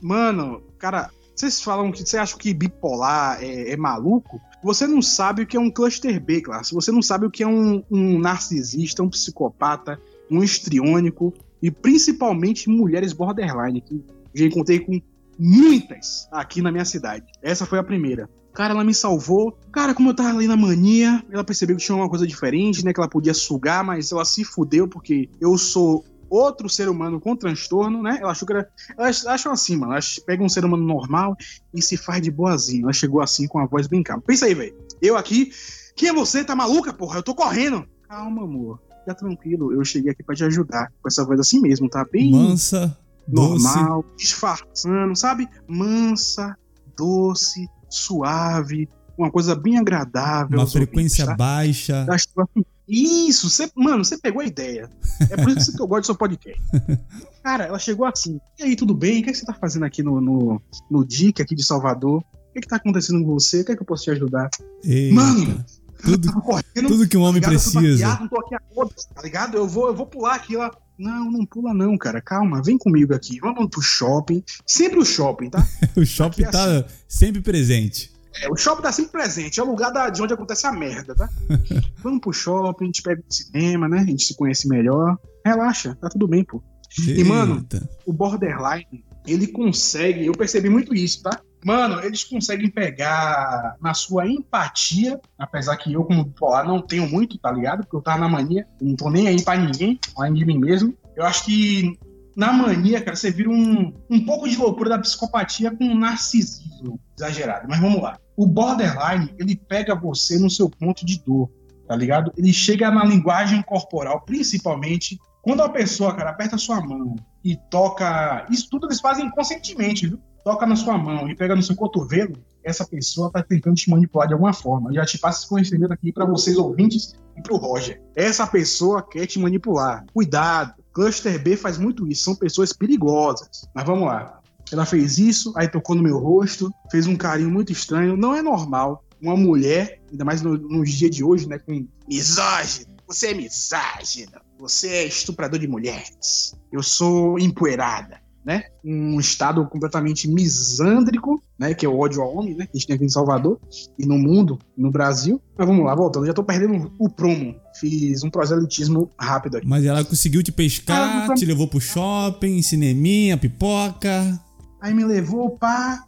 mano, 0.01 0.61
cara, 0.77 1.09
vocês 1.33 1.61
falam 1.61 1.89
que 1.89 2.05
você 2.05 2.17
acha 2.17 2.35
que 2.37 2.53
bipolar 2.53 3.41
é, 3.41 3.71
é 3.71 3.77
maluco? 3.77 4.41
Você 4.61 4.85
não 4.85 5.01
sabe 5.01 5.43
o 5.43 5.47
que 5.47 5.55
é 5.55 5.59
um 5.59 5.71
cluster 5.71 6.19
B, 6.19 6.41
classe. 6.41 6.73
Você 6.73 6.91
não 6.91 7.01
sabe 7.01 7.27
o 7.27 7.31
que 7.31 7.43
é 7.43 7.47
um, 7.47 7.81
um 7.89 8.19
narcisista, 8.19 9.01
um 9.01 9.09
psicopata, 9.09 9.97
um 10.29 10.43
histriônico 10.43 11.33
e 11.61 11.71
principalmente 11.71 12.69
mulheres 12.69 13.13
borderline, 13.13 13.79
que 13.79 14.03
já 14.33 14.45
encontrei 14.45 14.81
com 14.81 14.99
muitas 15.39 16.27
aqui 16.29 16.61
na 16.61 16.73
minha 16.73 16.83
cidade. 16.83 17.25
Essa 17.41 17.65
foi 17.65 17.79
a 17.79 17.83
primeira. 17.83 18.29
Cara, 18.57 18.73
ela 18.73 18.83
me 18.83 18.91
salvou. 18.91 19.55
Cara, 19.71 19.93
como 19.93 20.09
eu 20.09 20.15
tava 20.15 20.29
ali 20.29 20.47
na 20.47 20.57
mania, 20.57 21.23
ela 21.29 21.43
percebeu 21.43 21.77
que 21.77 21.83
tinha 21.83 21.95
uma 21.95 22.09
coisa 22.09 22.25
diferente, 22.25 22.83
né? 22.83 22.91
Que 22.91 22.99
ela 22.99 23.07
podia 23.07 23.31
sugar, 23.31 23.83
mas 23.83 24.11
ela 24.11 24.25
se 24.25 24.43
fudeu 24.43 24.87
porque 24.87 25.29
eu 25.39 25.55
sou 25.59 26.03
outro 26.27 26.67
ser 26.67 26.89
humano 26.89 27.21
com 27.21 27.35
transtorno, 27.35 28.01
né? 28.01 28.17
Ela 28.19 28.31
achou 28.31 28.47
que 28.47 28.53
era. 28.53 28.67
Elas 28.97 29.27
acham 29.27 29.51
assim, 29.51 29.75
mano. 29.75 29.91
Elas 29.91 30.17
pegam 30.17 30.47
um 30.47 30.49
ser 30.49 30.65
humano 30.65 30.83
normal 30.83 31.37
e 31.71 31.83
se 31.83 31.95
faz 31.95 32.19
de 32.19 32.31
boazinha. 32.31 32.81
Ela 32.81 32.93
chegou 32.93 33.21
assim 33.21 33.45
com 33.45 33.59
a 33.59 33.67
voz 33.67 33.85
bem 33.85 34.01
calma. 34.01 34.23
Pensa 34.25 34.47
aí, 34.47 34.55
velho. 34.55 34.75
Eu 34.99 35.15
aqui. 35.15 35.51
Quem 35.95 36.09
é 36.09 36.13
você? 36.13 36.43
Tá 36.43 36.55
maluca, 36.55 36.91
porra? 36.91 37.19
Eu 37.19 37.23
tô 37.23 37.35
correndo. 37.35 37.85
Calma, 38.09 38.41
amor. 38.41 38.79
Fica 39.01 39.13
tranquilo. 39.13 39.71
Eu 39.71 39.85
cheguei 39.85 40.11
aqui 40.11 40.23
pra 40.23 40.33
te 40.33 40.43
ajudar. 40.43 40.91
Com 40.99 41.07
essa 41.07 41.23
voz 41.23 41.39
assim 41.39 41.61
mesmo, 41.61 41.87
tá? 41.87 42.03
Bem 42.11 42.31
Mansa, 42.31 42.97
doce. 43.27 43.63
normal, 43.63 44.03
disfarçando, 44.17 45.15
sabe? 45.15 45.47
Mansa, 45.67 46.57
doce, 46.97 47.69
suave, 47.89 48.89
uma 49.17 49.31
coisa 49.31 49.55
bem 49.55 49.77
agradável. 49.77 50.59
Uma 50.59 50.67
frequência 50.67 51.25
tá? 51.25 51.35
baixa. 51.35 52.05
Acho 52.09 52.27
que- 52.53 52.65
Isso, 52.87 53.49
cê, 53.49 53.69
mano, 53.75 54.05
você 54.05 54.17
pegou 54.17 54.41
a 54.41 54.45
ideia. 54.45 54.89
É 55.29 55.35
por 55.35 55.49
isso 55.49 55.75
que 55.75 55.81
eu 55.81 55.87
gosto 55.87 56.03
do 56.03 56.05
seu 56.07 56.15
podcast. 56.15 56.61
Cara, 57.43 57.65
ela 57.65 57.79
chegou 57.79 58.05
assim. 58.05 58.39
E 58.59 58.63
aí, 58.63 58.75
tudo 58.75 58.93
bem? 58.93 59.19
O 59.19 59.23
que, 59.23 59.29
é 59.29 59.33
que 59.33 59.39
você 59.39 59.45
tá 59.45 59.53
fazendo 59.53 59.83
aqui 59.83 60.01
no, 60.03 60.21
no, 60.21 60.61
no 60.89 61.05
DIC 61.05 61.41
aqui 61.41 61.55
de 61.55 61.65
Salvador? 61.65 62.19
O 62.19 62.53
que, 62.53 62.59
é 62.59 62.61
que 62.61 62.67
tá 62.67 62.77
acontecendo 62.77 63.23
com 63.23 63.33
você? 63.33 63.61
O 63.61 63.65
que 63.65 63.71
é 63.71 63.75
que 63.75 63.81
eu 63.81 63.85
posso 63.85 64.03
te 64.03 64.11
ajudar? 64.11 64.49
Eita, 64.83 65.15
Mano! 65.15 65.65
tudo, 66.03 66.31
correndo, 66.41 66.87
tudo 66.87 67.07
que 67.07 67.17
um 67.17 67.21
homem 67.23 67.41
tá 67.41 67.49
ligado? 67.49 67.65
Eu 67.65 67.71
tô 67.73 67.79
precisa. 67.79 68.07
maquiado, 68.07 68.29
tô 68.29 68.39
aqui 68.39 68.55
a 68.55 68.61
foda-se, 68.73 69.09
tá 69.13 69.21
ligado? 69.21 69.57
Eu 69.57 69.67
vou, 69.67 69.87
eu 69.87 69.95
vou 69.95 70.05
pular 70.05 70.35
aqui, 70.35 70.55
ela. 70.55 70.71
Não, 70.97 71.31
não 71.31 71.45
pula 71.45 71.73
não, 71.73 71.97
cara. 71.97 72.21
Calma, 72.21 72.61
vem 72.63 72.77
comigo 72.77 73.13
aqui. 73.13 73.39
Vamos 73.39 73.69
pro 73.69 73.81
shopping. 73.81 74.43
Sempre 74.65 74.99
o 74.99 75.05
shopping, 75.05 75.49
tá? 75.49 75.65
O 75.95 76.05
shopping 76.05 76.43
Aqui 76.43 76.57
é 76.57 76.81
tá 76.81 76.85
sempre 77.07 77.41
presente. 77.41 78.11
É, 78.41 78.49
o 78.51 78.55
shopping 78.55 78.81
tá 78.83 78.91
sempre 78.91 79.11
presente. 79.11 79.59
É 79.59 79.63
o 79.63 79.67
lugar 79.67 79.91
da- 79.91 80.09
de 80.09 80.21
onde 80.21 80.33
acontece 80.33 80.65
a 80.67 80.71
merda, 80.71 81.15
tá? 81.15 81.29
Vamos 82.03 82.19
pro 82.21 82.33
shopping, 82.33 82.85
a 82.85 82.87
gente 82.87 83.01
pega 83.01 83.21
o 83.27 83.33
cinema, 83.33 83.87
né? 83.87 83.99
A 83.99 84.05
gente 84.05 84.23
se 84.23 84.35
conhece 84.35 84.67
melhor. 84.67 85.17
Relaxa, 85.45 85.95
tá 86.01 86.09
tudo 86.09 86.27
bem, 86.27 86.43
pô. 86.43 86.61
E, 87.07 87.23
mano, 87.23 87.57
Eita. 87.57 87.87
o 88.05 88.13
borderline, 88.13 89.03
ele 89.25 89.47
consegue, 89.47 90.25
eu 90.25 90.33
percebi 90.33 90.69
muito 90.69 90.95
isso, 90.95 91.21
tá? 91.21 91.39
Mano, 91.65 92.03
eles 92.03 92.23
conseguem 92.23 92.69
pegar 92.69 93.75
na 93.81 93.93
sua 93.93 94.27
empatia, 94.27 95.19
apesar 95.37 95.75
que 95.77 95.91
eu, 95.91 96.03
como 96.03 96.23
bipolar, 96.23 96.65
não 96.65 96.81
tenho 96.81 97.09
muito, 97.09 97.37
tá 97.37 97.51
ligado? 97.51 97.79
Porque 97.79 97.95
eu 97.95 98.01
tava 98.01 98.19
na 98.19 98.29
mania, 98.29 98.67
não 98.81 98.95
tô 98.95 99.09
nem 99.09 99.27
aí 99.27 99.41
pra 99.41 99.57
ninguém, 99.57 99.99
além 100.15 100.33
de 100.33 100.45
mim 100.45 100.59
mesmo. 100.59 100.95
Eu 101.15 101.25
acho 101.25 101.45
que 101.45 101.97
na 102.35 102.53
mania, 102.53 103.01
cara, 103.01 103.15
você 103.15 103.31
vira 103.31 103.49
um, 103.49 103.91
um 104.07 104.23
pouco 104.23 104.47
de 104.47 104.55
loucura 104.55 104.91
da 104.91 104.99
psicopatia 104.99 105.75
com 105.75 105.85
um 105.85 105.97
narcisismo 105.97 106.99
exagerado. 107.17 107.65
Mas 107.67 107.79
vamos 107.79 107.99
lá. 107.99 108.19
O 108.35 108.45
borderline, 108.45 109.33
ele 109.39 109.55
pega 109.55 109.95
você 109.95 110.37
no 110.37 110.47
seu 110.47 110.69
ponto 110.69 111.03
de 111.03 111.19
dor, 111.23 111.49
tá 111.87 111.95
ligado? 111.95 112.31
Ele 112.37 112.53
chega 112.53 112.91
na 112.91 113.03
linguagem 113.03 113.63
corporal, 113.63 114.21
principalmente 114.21 115.17
quando 115.41 115.63
a 115.63 115.69
pessoa, 115.69 116.13
cara, 116.13 116.29
aperta 116.29 116.57
sua 116.57 116.79
mão 116.79 117.15
e 117.43 117.55
toca. 117.55 118.45
Isso 118.51 118.69
tudo 118.69 118.85
eles 118.85 118.99
fazem 118.99 119.31
conscientemente, 119.31 120.05
viu? 120.05 120.19
Toca 120.47 120.65
na 120.65 120.77
sua 120.77 120.97
mão 120.97 121.29
e 121.29 121.35
pega 121.35 121.53
no 121.53 121.61
seu 121.61 121.75
cotovelo, 121.75 122.37
essa 122.63 122.87
pessoa 122.87 123.29
tá 123.29 123.43
tentando 123.43 123.75
te 123.75 123.89
manipular 123.89 124.29
de 124.29 124.33
alguma 124.33 124.53
forma. 124.53 124.93
Já 124.93 125.05
te 125.05 125.17
passo 125.17 125.39
esse 125.39 125.49
conhecimento 125.49 125.91
aqui 125.91 126.09
para 126.09 126.23
vocês 126.23 126.55
ouvintes 126.55 127.15
e 127.35 127.41
pro 127.41 127.57
Roger. 127.57 128.01
Essa 128.15 128.47
pessoa 128.47 129.05
quer 129.05 129.25
te 129.25 129.39
manipular. 129.39 130.05
Cuidado. 130.13 130.73
Cluster 130.93 131.37
B 131.43 131.57
faz 131.57 131.77
muito 131.77 132.07
isso. 132.07 132.23
São 132.23 132.33
pessoas 132.33 132.71
perigosas. 132.71 133.67
Mas 133.75 133.83
vamos 133.83 134.07
lá. 134.07 134.39
Ela 134.71 134.85
fez 134.85 135.17
isso, 135.17 135.51
aí 135.53 135.67
tocou 135.67 135.97
no 135.97 136.01
meu 136.01 136.17
rosto, 136.17 136.71
fez 136.89 137.07
um 137.07 137.17
carinho 137.17 137.51
muito 137.51 137.73
estranho. 137.73 138.15
Não 138.15 138.33
é 138.33 138.41
normal 138.41 139.03
uma 139.21 139.35
mulher, 139.35 139.99
ainda 140.09 140.23
mais 140.23 140.41
no, 140.41 140.57
nos 140.57 140.89
dias 140.93 141.11
de 141.11 141.25
hoje, 141.25 141.45
né? 141.45 141.59
Com 141.59 141.85
misógino. 142.07 142.95
Você 143.05 143.31
é 143.31 143.33
misógino. 143.33 144.39
Você 144.57 144.87
é 144.87 145.05
estuprador 145.07 145.59
de 145.59 145.67
mulheres. 145.67 146.55
Eu 146.71 146.81
sou 146.81 147.37
empoeirada. 147.37 148.25
Né? 148.47 148.63
Um 148.81 149.19
estado 149.19 149.67
completamente 149.67 150.25
misândrico, 150.25 151.43
né? 151.59 151.73
Que 151.73 151.85
é 151.85 151.89
o 151.89 151.99
ódio 151.99 152.21
ao 152.21 152.33
homem, 152.33 152.55
né? 152.55 152.65
Que 152.65 152.77
a 152.77 152.79
gente 152.79 152.87
tem 152.87 152.95
aqui 152.95 153.03
em 153.03 153.09
Salvador 153.09 153.59
e 153.99 154.05
no 154.05 154.17
mundo, 154.17 154.57
no 154.77 154.89
Brasil. 154.89 155.41
Mas 155.57 155.67
vamos 155.67 155.83
lá, 155.83 155.93
voltando. 155.93 156.25
Já 156.25 156.33
tô 156.33 156.45
perdendo 156.45 156.89
o 156.97 157.09
prumo. 157.09 157.57
Fiz 157.77 158.23
um 158.23 158.29
proselitismo 158.29 159.11
rápido 159.19 159.57
aqui. 159.57 159.67
Mas 159.67 159.83
ela 159.83 160.01
conseguiu 160.01 160.41
te 160.41 160.53
pescar, 160.53 161.33
te 161.33 161.43
levou 161.43 161.67
pro 161.67 161.81
shopping, 161.81 162.61
cineminha, 162.61 163.37
pipoca. 163.37 164.39
Aí 164.79 164.93
me 164.93 165.03
levou, 165.03 165.57
pá. 165.57 166.05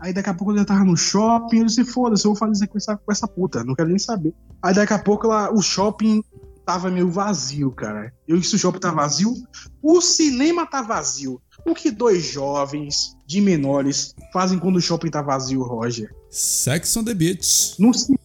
Aí 0.00 0.14
daqui 0.14 0.30
a 0.30 0.34
pouco 0.34 0.54
eu 0.54 0.58
já 0.58 0.64
tava 0.64 0.84
no 0.84 0.96
shopping. 0.96 1.58
Eu 1.58 1.66
disse, 1.66 1.84
foda-se, 1.84 2.24
eu 2.24 2.30
vou 2.30 2.38
fazer 2.38 2.52
isso 2.52 2.68
com 2.68 2.78
essa, 2.78 2.96
com 2.96 3.12
essa 3.12 3.28
puta. 3.28 3.62
Não 3.64 3.74
quero 3.74 3.90
nem 3.90 3.98
saber. 3.98 4.32
Aí 4.62 4.74
daqui 4.74 4.94
a 4.94 4.98
pouco 4.98 5.26
ela, 5.26 5.52
o 5.52 5.60
shopping 5.60 6.22
tava 6.64 6.90
meio 6.90 7.10
vazio, 7.10 7.70
cara. 7.70 8.14
Eu 8.26 8.38
disse, 8.38 8.56
o 8.56 8.58
shopping 8.58 8.80
tá 8.80 8.90
vazio. 8.90 9.34
O 9.82 10.00
cinema 10.00 10.66
tá 10.66 10.80
vazio. 10.80 11.38
O 11.64 11.74
que 11.74 11.90
dois 11.90 12.24
jovens 12.24 13.16
de 13.26 13.40
menores 13.40 14.14
fazem 14.32 14.58
quando 14.58 14.76
o 14.76 14.80
shopping 14.80 15.10
tá 15.10 15.22
vazio, 15.22 15.62
Roger? 15.62 16.14
Sex 16.30 16.96
on 16.96 17.04
the 17.04 17.14
beach. 17.14 17.74
No 17.78 17.94
cinema 17.94 18.18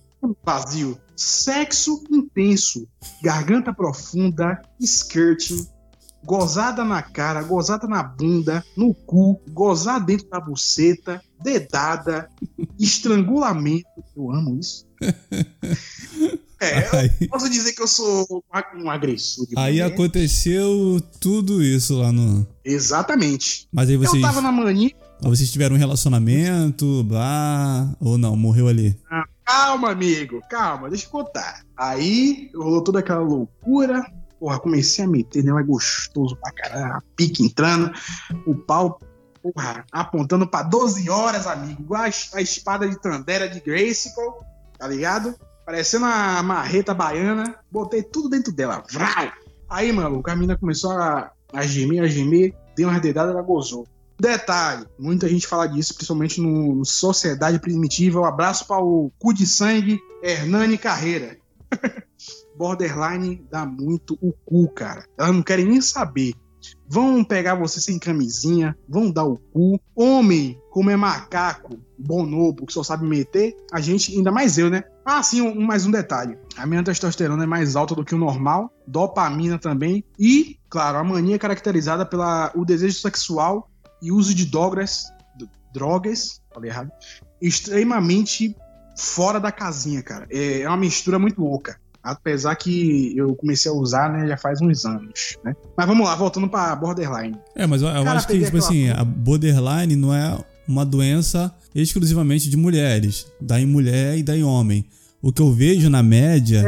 vazio. 0.43 0.99
Sexo 1.15 2.03
intenso. 2.09 2.87
Garganta 3.21 3.73
profunda. 3.73 4.61
Skirting. 4.79 5.67
Gozada 6.23 6.83
na 6.83 7.01
cara, 7.01 7.41
gozada 7.41 7.87
na 7.87 8.03
bunda, 8.03 8.61
no 8.75 8.93
cu, 8.93 9.39
gozar 9.49 10.03
dentro 10.03 10.27
da 10.27 10.41
buceta, 10.41 11.21
dedada, 11.41 12.27
estrangulamento. 12.77 13.87
Eu 14.15 14.31
amo 14.31 14.59
isso. 14.59 14.85
É, 16.59 16.97
Aí- 16.97 17.11
eu 17.21 17.27
posso 17.29 17.49
dizer 17.49 17.73
que 17.73 17.81
eu 17.81 17.87
sou 17.87 18.25
um 18.75 18.89
agressor. 18.89 19.45
de 19.47 19.53
Aí 19.57 19.73
mulher. 19.81 19.93
aconteceu 19.93 21.01
tudo 21.19 21.61
isso 21.63 21.97
lá 21.99 22.11
no. 22.11 22.47
Exatamente. 22.65 23.67
Mas 23.71 23.89
aí 23.89 23.95
Eu 23.95 23.99
vocês, 24.01 24.21
tava 24.21 24.41
na 24.41 24.51
mania. 24.51 24.91
vocês 25.21 25.51
tiveram 25.51 25.75
um 25.75 25.79
relacionamento, 25.79 27.03
blá, 27.03 27.95
ou 27.99 28.17
não, 28.17 28.35
morreu 28.35 28.67
ali. 28.67 28.97
Calma, 29.45 29.91
amigo, 29.91 30.41
calma, 30.49 30.89
deixa 30.89 31.05
eu 31.05 31.09
contar. 31.11 31.61
Aí 31.77 32.49
rolou 32.55 32.83
toda 32.83 32.99
aquela 32.99 33.21
loucura. 33.21 34.03
Porra, 34.39 34.59
comecei 34.59 35.03
a 35.03 35.07
meter 35.07 35.43
nela 35.43 35.63
gostoso 35.63 36.35
pra 36.35 36.51
caralho, 36.51 37.01
pique 37.15 37.43
entrando, 37.43 37.91
o 38.45 38.53
pau, 38.53 38.99
porra, 39.41 39.83
apontando 39.91 40.45
pra 40.47 40.61
12 40.61 41.09
horas, 41.09 41.47
amigo. 41.47 41.81
Igual 41.81 42.03
a, 42.03 42.37
a 42.37 42.41
espada 42.41 42.87
de 42.87 43.01
Tandera 43.01 43.49
de 43.49 43.59
Grayskull, 43.59 44.43
tá 44.77 44.87
ligado? 44.87 45.33
Parecendo 45.67 46.05
a 46.05 46.41
marreta 46.41 46.93
baiana. 46.93 47.59
Botei 47.69 48.01
tudo 48.01 48.29
dentro 48.29 48.53
dela. 48.53 48.81
Vrau! 48.89 49.29
Aí, 49.69 49.91
mano, 49.91 50.23
a 50.25 50.33
menina 50.33 50.57
começou 50.57 50.91
a, 50.91 51.29
a 51.51 51.63
gemer, 51.63 52.01
a 52.03 52.07
gemer, 52.07 52.55
deu 52.73 52.87
uma 52.87 53.01
dedadas, 53.01 53.33
ela 53.33 53.41
gozou. 53.41 53.85
Detalhe, 54.17 54.85
muita 54.97 55.27
gente 55.27 55.45
fala 55.45 55.67
disso, 55.67 55.93
principalmente 55.93 56.39
no, 56.39 56.73
no 56.73 56.85
Sociedade 56.85 57.59
Primitiva. 57.59 58.21
Um 58.21 58.23
abraço 58.23 58.65
para 58.65 58.81
o 58.81 59.11
cu 59.19 59.33
de 59.33 59.45
sangue, 59.45 59.99
Hernani 60.23 60.77
Carreira. 60.77 61.37
Borderline 62.55 63.45
dá 63.51 63.65
muito 63.65 64.17
o 64.21 64.31
cu, 64.45 64.69
cara. 64.69 65.03
Elas 65.17 65.35
não 65.35 65.43
querem 65.43 65.65
nem 65.65 65.81
saber. 65.81 66.33
Vão 66.87 67.25
pegar 67.25 67.55
você 67.55 67.81
sem 67.81 67.99
camisinha, 67.99 68.73
vão 68.87 69.11
dar 69.11 69.25
o 69.25 69.37
cu. 69.37 69.77
Homem, 69.93 70.57
como 70.71 70.89
é 70.89 70.95
macaco, 70.95 71.77
bonobo, 71.97 72.65
que 72.65 72.73
só 72.73 72.83
sabe 72.83 73.07
meter, 73.07 73.55
a 73.71 73.79
gente, 73.81 74.15
ainda 74.15 74.31
mais 74.31 74.57
eu, 74.57 74.69
né? 74.69 74.83
Ah, 75.05 75.21
sim, 75.23 75.41
um- 75.41 75.59
mais 75.61 75.85
um 75.85 75.91
detalhe. 75.91 76.37
A 76.57 76.65
minha 76.65 76.83
testosterona 76.83 77.43
é 77.43 77.47
mais 77.47 77.75
alta 77.75 77.95
do 77.95 78.03
que 78.05 78.13
o 78.15 78.17
normal, 78.17 78.71
dopamina 78.85 79.57
também, 79.57 80.03
e, 80.19 80.57
claro, 80.69 80.97
a 80.97 81.03
mania 81.03 81.35
é 81.35 81.39
caracterizada 81.39 82.05
pelo 82.05 82.23
o 82.55 82.65
desejo 82.65 82.99
sexual 82.99 83.69
e 84.01 84.11
uso 84.11 84.33
de 84.35 84.45
drogas, 84.45 85.05
drogas, 85.73 86.41
falei 86.53 86.69
errado, 86.69 86.91
extremamente 87.41 88.55
fora 88.97 89.39
da 89.39 89.51
casinha, 89.51 90.01
cara. 90.01 90.27
É 90.29 90.61
é 90.61 90.67
uma 90.67 90.77
mistura 90.77 91.19
muito 91.19 91.39
louca. 91.41 91.77
Apesar 92.03 92.55
que 92.55 93.13
eu 93.17 93.35
comecei 93.35 93.69
a 93.69 93.73
usar, 93.73 94.09
né, 94.11 94.25
já 94.27 94.37
faz 94.37 94.61
uns 94.61 94.85
anos, 94.85 95.37
né? 95.43 95.53
Mas 95.75 95.85
vamos 95.87 96.07
lá, 96.07 96.15
voltando 96.15 96.47
pra 96.47 96.73
borderline. 96.75 97.37
É, 97.53 97.67
mas 97.67 97.81
eu, 97.81 97.89
eu 97.89 98.03
Cara, 98.03 98.17
acho 98.17 98.27
que, 98.27 98.43
tipo 98.43 98.57
assim, 98.57 98.89
a 98.89 99.03
borderline 99.03 99.95
não 99.95 100.13
é 100.13 100.37
uma 100.67 100.85
doença 100.85 101.53
exclusivamente 101.73 102.49
de 102.49 102.57
mulheres. 102.57 103.27
Dá 103.39 103.59
em 103.59 103.65
mulher 103.65 104.17
e 104.17 104.23
dá 104.23 104.35
em 104.35 104.43
homem. 104.43 104.85
O 105.21 105.31
que 105.31 105.41
eu 105.41 105.51
vejo 105.51 105.89
na 105.89 106.03
média 106.03 106.63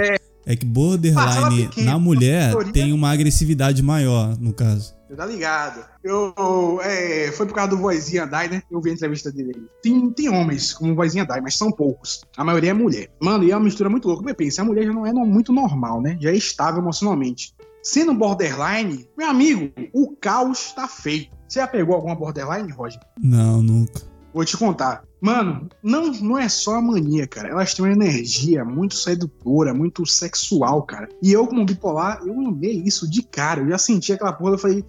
é, 0.45 0.56
que 0.56 0.66
Parcela 0.66 0.74
borderline 0.74 1.70
na 1.86 2.00
mulher 2.00 2.56
tem 2.74 2.91
uma 2.91 3.12
agressividade 3.12 3.84
maior, 3.84 4.36
no 4.39 4.52
caso. 4.52 4.95
Você 5.08 5.16
tá 5.16 5.26
ligado? 5.26 5.84
Eu, 6.04 6.80
é, 6.84 7.32
foi 7.32 7.45
por 7.45 7.56
causa 7.56 7.72
do 7.72 7.78
Vozinha 7.78 8.26
Dai, 8.26 8.47
né? 8.47 8.62
Eu 8.70 8.80
vi 8.80 8.91
a 8.91 8.93
entrevista 8.93 9.32
dele. 9.32 9.68
Tem, 9.82 10.10
tem 10.12 10.30
homens 10.30 10.74
como 10.74 10.95
Vozinha 10.95 11.26
Dai, 11.26 11.41
mas 11.41 11.56
são 11.56 11.72
poucos. 11.72 12.22
A 12.38 12.43
maioria 12.43 12.72
é 12.72 12.74
mulher. 12.74 13.10
Mano, 13.20 13.43
e 13.43 13.52
é 13.52 13.56
uma 13.56 13.64
mistura 13.64 13.89
muito 13.89 14.08
louca. 14.08 14.22
Porque 14.24 14.36
pensa, 14.36 14.62
a 14.62 14.66
mulher 14.66 14.86
já 14.86 14.93
não 14.93 15.06
é 15.06 15.14
muito 15.14 15.52
normal, 15.52 16.02
né? 16.02 16.18
Já 16.20 16.30
é 16.30 16.36
estável 16.36 16.82
emocionalmente. 16.82 17.56
Sendo 17.82 18.14
borderline, 18.14 19.08
meu 19.18 19.28
amigo, 19.28 19.72
o 19.93 20.16
caos 20.16 20.74
tá 20.74 20.88
feito. 20.88 21.36
Você 21.47 21.60
já 21.60 21.68
pegou 21.68 21.95
alguma 21.95 22.16
borderline, 22.16 22.72
Roger? 22.72 23.00
Não, 23.20 23.64
nunca. 23.64 24.09
Vou 24.34 24.45
te 24.45 24.55
contar. 24.57 25.03
Mano, 25.21 25.67
não, 25.84 26.11
não 26.11 26.38
é 26.38 26.47
só 26.47 26.75
a 26.75 26.82
mania, 26.82 27.27
cara. 27.27 27.49
Elas 27.49 27.73
têm 27.73 27.84
uma 27.84 27.91
energia 27.91 28.63
muito 28.63 28.95
sedutora, 28.95 29.73
muito 29.73 30.05
sexual, 30.05 30.84
cara. 30.84 31.09
E 31.21 31.32
eu, 31.32 31.45
como 31.47 31.65
bipolar, 31.65 32.21
eu 32.25 32.34
amei 32.39 32.82
isso 32.86 33.09
de 33.09 33.23
cara. 33.23 33.61
Eu 33.61 33.69
já 33.69 33.77
senti 33.77 34.13
aquela 34.13 34.32
porra, 34.32 34.53
eu 34.53 34.57
falei, 34.57 34.86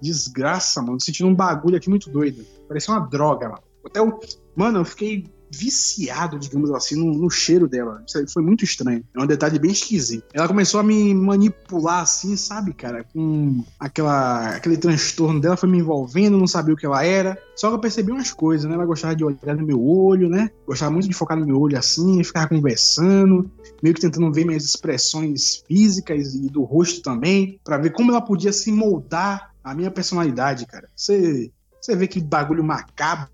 desgraça, 0.00 0.82
mano. 0.82 1.00
Sentindo 1.00 1.28
um 1.28 1.34
bagulho 1.34 1.76
aqui 1.76 1.88
muito 1.88 2.10
doido. 2.10 2.44
Parecia 2.68 2.92
uma 2.92 3.06
droga, 3.06 3.48
mano. 3.48 3.62
Até 3.84 4.02
o. 4.02 4.18
Mano, 4.54 4.80
eu 4.80 4.84
fiquei 4.84 5.24
viciado, 5.56 6.38
digamos 6.38 6.70
assim, 6.70 6.96
no, 6.96 7.12
no 7.12 7.30
cheiro 7.30 7.68
dela. 7.68 8.02
Isso 8.06 8.32
foi 8.32 8.42
muito 8.42 8.64
estranho. 8.64 9.02
É 9.14 9.20
um 9.20 9.26
detalhe 9.26 9.58
bem 9.58 9.70
esquisito. 9.70 10.24
Ela 10.32 10.48
começou 10.48 10.80
a 10.80 10.82
me 10.82 11.14
manipular 11.14 12.02
assim, 12.02 12.36
sabe, 12.36 12.72
cara? 12.72 13.04
Com 13.04 13.64
aquela, 13.78 14.50
aquele 14.50 14.76
transtorno 14.76 15.40
dela, 15.40 15.56
foi 15.56 15.68
me 15.68 15.78
envolvendo, 15.78 16.38
não 16.38 16.46
sabia 16.46 16.74
o 16.74 16.76
que 16.76 16.86
ela 16.86 17.04
era. 17.04 17.38
Só 17.54 17.68
que 17.68 17.74
eu 17.74 17.80
percebi 17.80 18.12
umas 18.12 18.32
coisas, 18.32 18.68
né? 18.68 18.74
Ela 18.74 18.84
gostava 18.84 19.16
de 19.16 19.24
olhar 19.24 19.56
no 19.56 19.66
meu 19.66 19.82
olho, 19.82 20.28
né? 20.28 20.50
Gostava 20.66 20.90
muito 20.90 21.08
de 21.08 21.14
focar 21.14 21.38
no 21.38 21.46
meu 21.46 21.58
olho 21.58 21.78
assim, 21.78 22.22
ficar 22.22 22.48
conversando, 22.48 23.50
meio 23.82 23.94
que 23.94 24.00
tentando 24.00 24.32
ver 24.32 24.44
minhas 24.44 24.64
expressões 24.64 25.62
físicas 25.66 26.34
e 26.34 26.48
do 26.48 26.62
rosto 26.62 27.02
também, 27.02 27.58
pra 27.64 27.78
ver 27.78 27.90
como 27.90 28.10
ela 28.10 28.20
podia 28.20 28.52
se 28.52 28.70
moldar 28.70 29.54
a 29.64 29.74
minha 29.74 29.90
personalidade, 29.90 30.66
cara. 30.66 30.88
Você, 30.94 31.50
você 31.80 31.96
vê 31.96 32.06
que 32.06 32.20
bagulho 32.20 32.62
macabro, 32.62 33.28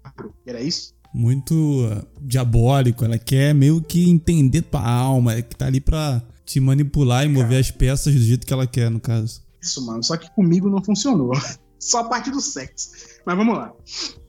era 0.46 0.60
isso? 0.60 0.94
Muito 1.12 1.54
uh, 1.54 2.06
diabólico. 2.20 3.04
Ela 3.04 3.18
quer 3.18 3.54
meio 3.54 3.82
que 3.82 4.08
entender 4.08 4.62
tua 4.62 4.86
alma, 4.88 5.34
é 5.34 5.42
que 5.42 5.54
tá 5.54 5.66
ali 5.66 5.80
pra 5.80 6.22
te 6.44 6.60
manipular 6.60 7.24
e 7.24 7.28
mover 7.28 7.60
as 7.60 7.70
peças 7.70 8.14
do 8.14 8.20
jeito 8.20 8.46
que 8.46 8.52
ela 8.52 8.66
quer, 8.66 8.90
no 8.90 9.00
caso. 9.00 9.42
Isso, 9.60 9.84
mano. 9.86 10.02
Só 10.02 10.16
que 10.16 10.30
comigo 10.34 10.68
não 10.68 10.82
funcionou. 10.82 11.32
Só 11.78 12.00
a 12.00 12.04
parte 12.04 12.30
do 12.30 12.40
sexo. 12.40 12.90
Mas 13.26 13.36
vamos 13.36 13.56
lá. 13.56 13.72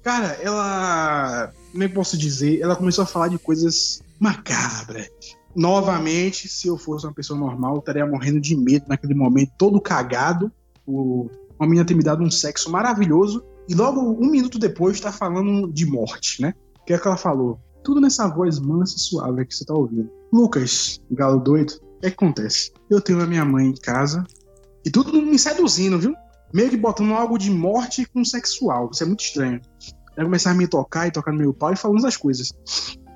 Cara, 0.01 0.37
ela. 0.41 1.51
Como 1.71 1.83
é 1.83 1.87
que 1.87 1.93
posso 1.93 2.17
dizer? 2.17 2.59
Ela 2.59 2.75
começou 2.75 3.03
a 3.03 3.07
falar 3.07 3.27
de 3.27 3.37
coisas 3.37 4.01
macabras. 4.19 5.07
Novamente, 5.55 6.47
se 6.47 6.67
eu 6.67 6.77
fosse 6.77 7.05
uma 7.05 7.13
pessoa 7.13 7.39
normal, 7.39 7.75
eu 7.75 7.79
estaria 7.79 8.05
morrendo 8.05 8.39
de 8.39 8.55
medo 8.55 8.85
naquele 8.87 9.13
momento, 9.13 9.51
todo 9.57 9.79
cagado. 9.79 10.51
Por 10.85 11.29
uma 11.59 11.67
menina 11.67 11.85
ter 11.85 11.93
me 11.93 12.03
dado 12.03 12.23
um 12.23 12.31
sexo 12.31 12.71
maravilhoso. 12.71 13.43
E 13.67 13.73
logo 13.73 14.01
um 14.01 14.29
minuto 14.29 14.59
depois 14.59 14.99
tá 14.99 15.11
falando 15.11 15.71
de 15.71 15.85
morte, 15.85 16.41
né? 16.41 16.53
O 16.83 16.85
que 16.85 16.93
é 16.93 16.99
que 16.99 17.07
ela 17.07 17.15
falou? 17.15 17.57
Tudo 17.81 18.01
nessa 18.01 18.27
voz 18.27 18.59
mansa 18.59 18.97
e 18.97 18.99
suave 18.99 19.45
que 19.45 19.55
você 19.55 19.63
tá 19.63 19.73
ouvindo. 19.73 20.11
Lucas, 20.33 20.99
galo 21.09 21.39
doido, 21.39 21.71
o 21.71 22.01
que, 22.01 22.07
é 22.07 22.09
que 22.09 22.15
acontece? 22.15 22.73
Eu 22.89 22.99
tenho 22.99 23.21
a 23.21 23.25
minha 23.25 23.45
mãe 23.45 23.67
em 23.67 23.73
casa 23.73 24.21
e 24.85 24.91
tudo 24.91 25.13
me 25.13 25.39
seduzindo, 25.39 25.97
viu? 25.97 26.13
Meio 26.53 26.69
que 26.69 26.75
botando 26.75 27.13
algo 27.13 27.37
de 27.37 27.49
morte 27.49 28.05
com 28.05 28.25
sexual. 28.25 28.89
Isso 28.91 29.01
é 29.01 29.05
muito 29.05 29.23
estranho. 29.23 29.61
Aí 30.17 30.25
começava 30.25 30.55
a 30.55 30.57
me 30.57 30.67
tocar 30.67 31.07
e 31.07 31.11
tocar 31.11 31.31
no 31.31 31.37
meu 31.37 31.53
pau 31.53 31.71
e 31.71 31.77
falando 31.77 32.05
as 32.05 32.17
coisas. 32.17 32.51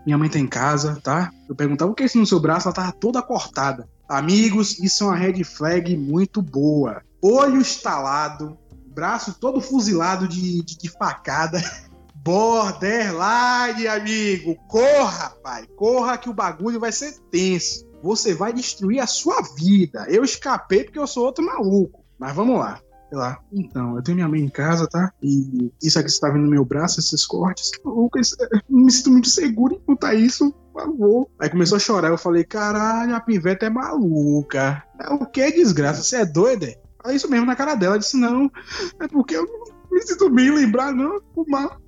Minha 0.06 0.18
mãe 0.18 0.30
tá 0.30 0.40
em 0.40 0.48
casa, 0.48 0.98
tá? 1.04 1.30
Eu 1.50 1.54
perguntava 1.54 1.92
o 1.92 1.94
que 1.94 2.04
é 2.04 2.06
isso 2.06 2.18
no 2.18 2.26
seu 2.26 2.40
braço, 2.40 2.70
ela 2.70 2.76
tava 2.76 2.94
toda 2.94 3.22
cortada. 3.22 3.86
Amigos, 4.08 4.80
isso 4.80 5.04
é 5.04 5.08
uma 5.08 5.18
red 5.18 5.44
flag 5.44 5.98
muito 5.98 6.42
boa. 6.42 7.02
Olho 7.22 7.60
estalado, 7.60 8.58
braço 8.96 9.38
todo 9.38 9.60
fuzilado 9.60 10.26
de, 10.26 10.64
de, 10.64 10.78
de 10.78 10.90
facada. 10.90 11.62
Borderline, 12.28 13.88
amigo. 13.88 14.58
Corra, 14.68 15.30
pai. 15.42 15.66
Corra 15.78 16.18
que 16.18 16.30
o 16.30 16.34
bagulho 16.34 16.78
vai 16.78 16.92
ser 16.92 17.18
tenso. 17.32 17.88
Você 18.04 18.34
vai 18.34 18.52
destruir 18.52 19.00
a 19.00 19.08
sua 19.08 19.42
vida. 19.58 20.06
Eu 20.10 20.26
escapei 20.26 20.84
porque 20.84 21.00
eu 21.00 21.08
sou 21.08 21.24
outro 21.24 21.46
maluco. 21.46 22.04
Mas 22.20 22.36
vamos 22.36 22.60
lá. 22.60 22.82
Sei 23.08 23.18
lá. 23.18 23.40
Então, 23.54 23.96
eu 23.96 24.04
tenho 24.04 24.18
minha 24.18 24.28
mãe 24.28 24.42
em 24.42 24.50
casa, 24.50 24.86
tá? 24.90 25.14
E 25.24 25.72
isso 25.82 25.98
aqui 25.98 26.08
que 26.08 26.14
você 26.16 26.20
tá 26.20 26.28
vendo 26.28 26.44
no 26.44 26.52
meu 26.52 26.66
braço, 26.66 27.00
esses 27.00 27.26
cortes. 27.26 27.72
Lucas, 27.86 28.36
me 28.68 28.92
sinto 28.92 29.10
muito 29.10 29.30
seguro 29.30 29.76
em 29.76 29.80
contar 29.80 30.14
isso. 30.14 30.54
Por 30.74 30.82
favor. 30.82 31.30
Aí 31.40 31.50
começou 31.50 31.78
a 31.78 31.80
chorar. 31.80 32.10
Eu 32.10 32.18
falei, 32.18 32.44
caralho, 32.44 33.16
a 33.16 33.22
piveta 33.22 33.68
é 33.68 33.70
maluca. 33.70 34.84
É 35.00 35.14
o 35.14 35.26
que, 35.26 35.50
desgraça? 35.50 36.04
Você 36.04 36.18
é 36.18 36.26
doida? 36.26 36.76
Falei 37.02 37.16
isso 37.16 37.32
mesmo 37.32 37.46
na 37.46 37.56
cara 37.56 37.76
dela. 37.76 37.96
Eu 37.96 38.00
disse, 38.00 38.18
não, 38.18 38.52
é 39.00 39.08
porque 39.08 39.38
eu 39.38 39.48
Me 39.90 40.02
sinto 40.02 40.30
bem 40.30 40.52
lembrar, 40.52 40.94
não. 40.94 41.22
O 41.34 41.50
mal. 41.50 41.87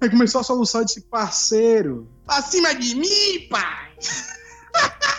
Aí 0.00 0.10
começou 0.10 0.40
a 0.40 0.44
soluçar 0.44 0.82
e 0.82 0.84
disse, 0.86 1.00
parceiro, 1.02 2.08
pra 2.26 2.42
cima 2.42 2.74
de 2.74 2.96
mim, 2.96 3.48
pai! 3.48 3.92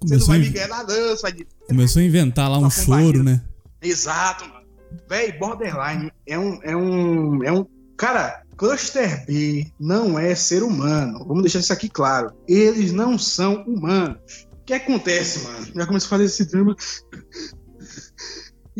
Você 0.00 0.14
não 0.14 0.20
Começou, 0.20 0.28
vai 0.28 0.38
me 0.38 0.48
ganhar 0.50 0.68
não, 0.68 1.16
vai 1.16 1.32
de... 1.32 1.46
começou 1.66 2.00
a 2.00 2.04
inventar 2.04 2.48
lá 2.48 2.58
um 2.58 2.70
choro, 2.70 3.24
né? 3.24 3.42
Exato, 3.82 4.48
mano. 4.48 4.66
Véi, 5.08 5.32
Borderline 5.32 6.12
é 6.26 6.38
um, 6.38 6.60
é 6.62 6.76
um. 6.76 7.44
É 7.44 7.52
um. 7.52 7.66
Cara, 7.96 8.44
Cluster 8.56 9.24
B 9.26 9.70
não 9.78 10.18
é 10.18 10.34
ser 10.34 10.62
humano. 10.62 11.24
Vamos 11.26 11.42
deixar 11.42 11.58
isso 11.58 11.72
aqui 11.72 11.88
claro. 11.88 12.32
Eles 12.46 12.92
não 12.92 13.18
são 13.18 13.62
humanos. 13.64 14.46
O 14.52 14.64
que 14.64 14.72
acontece, 14.72 15.40
mano? 15.44 15.66
Já 15.74 15.86
começou 15.86 16.06
a 16.06 16.10
fazer 16.10 16.24
esse 16.24 16.44
drama. 16.44 16.76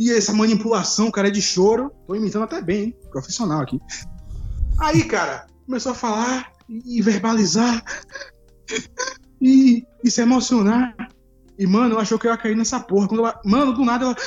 E 0.01 0.13
essa 0.13 0.33
manipulação, 0.33 1.11
cara, 1.11 1.27
é 1.27 1.31
de 1.31 1.43
choro. 1.43 1.91
Tô 2.07 2.15
imitando 2.15 2.45
até 2.45 2.63
bem, 2.63 2.85
hein? 2.85 2.97
Profissional 3.11 3.63
aqui. 3.63 3.81
Aí, 4.81 5.05
cara, 5.05 5.47
começou 5.67 5.93
a 5.93 5.95
falar 5.95 6.53
e 6.69 7.03
verbalizar. 7.03 7.83
E, 9.41 9.87
e 10.05 10.11
se 10.11 10.21
emocionar. 10.21 10.95
E, 11.59 11.67
mano, 11.67 11.95
ela 11.95 12.03
achou 12.03 12.19
que 12.19 12.27
eu 12.27 12.31
ia 12.31 12.37
cair 12.39 12.57
nessa 12.57 12.79
porra. 12.79 13.09
Quando 13.09 13.21
ela, 13.21 13.41
mano, 13.45 13.73
do 13.73 13.85
nada 13.85 14.05
ela. 14.07 14.17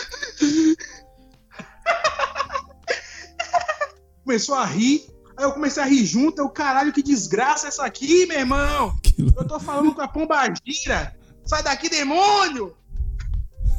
Começou 4.23 4.55
a 4.55 4.65
rir. 4.65 5.05
Aí 5.37 5.45
eu 5.45 5.53
comecei 5.53 5.81
a 5.81 5.85
rir 5.85 6.05
junto. 6.05 6.41
Eu, 6.41 6.49
caralho, 6.49 6.91
que 6.91 7.01
desgraça 7.01 7.67
essa 7.67 7.85
aqui, 7.85 8.25
meu 8.25 8.39
irmão. 8.39 8.95
Eu 9.17 9.47
tô 9.47 9.59
falando 9.59 9.95
com 9.95 10.01
a 10.01 10.07
pomba 10.07 10.53
gira. 10.65 11.15
Sai 11.45 11.63
daqui, 11.63 11.89
demônio! 11.89 12.75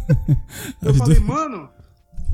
Eu 0.82 0.94
falei, 0.94 1.20
mano, 1.20 1.70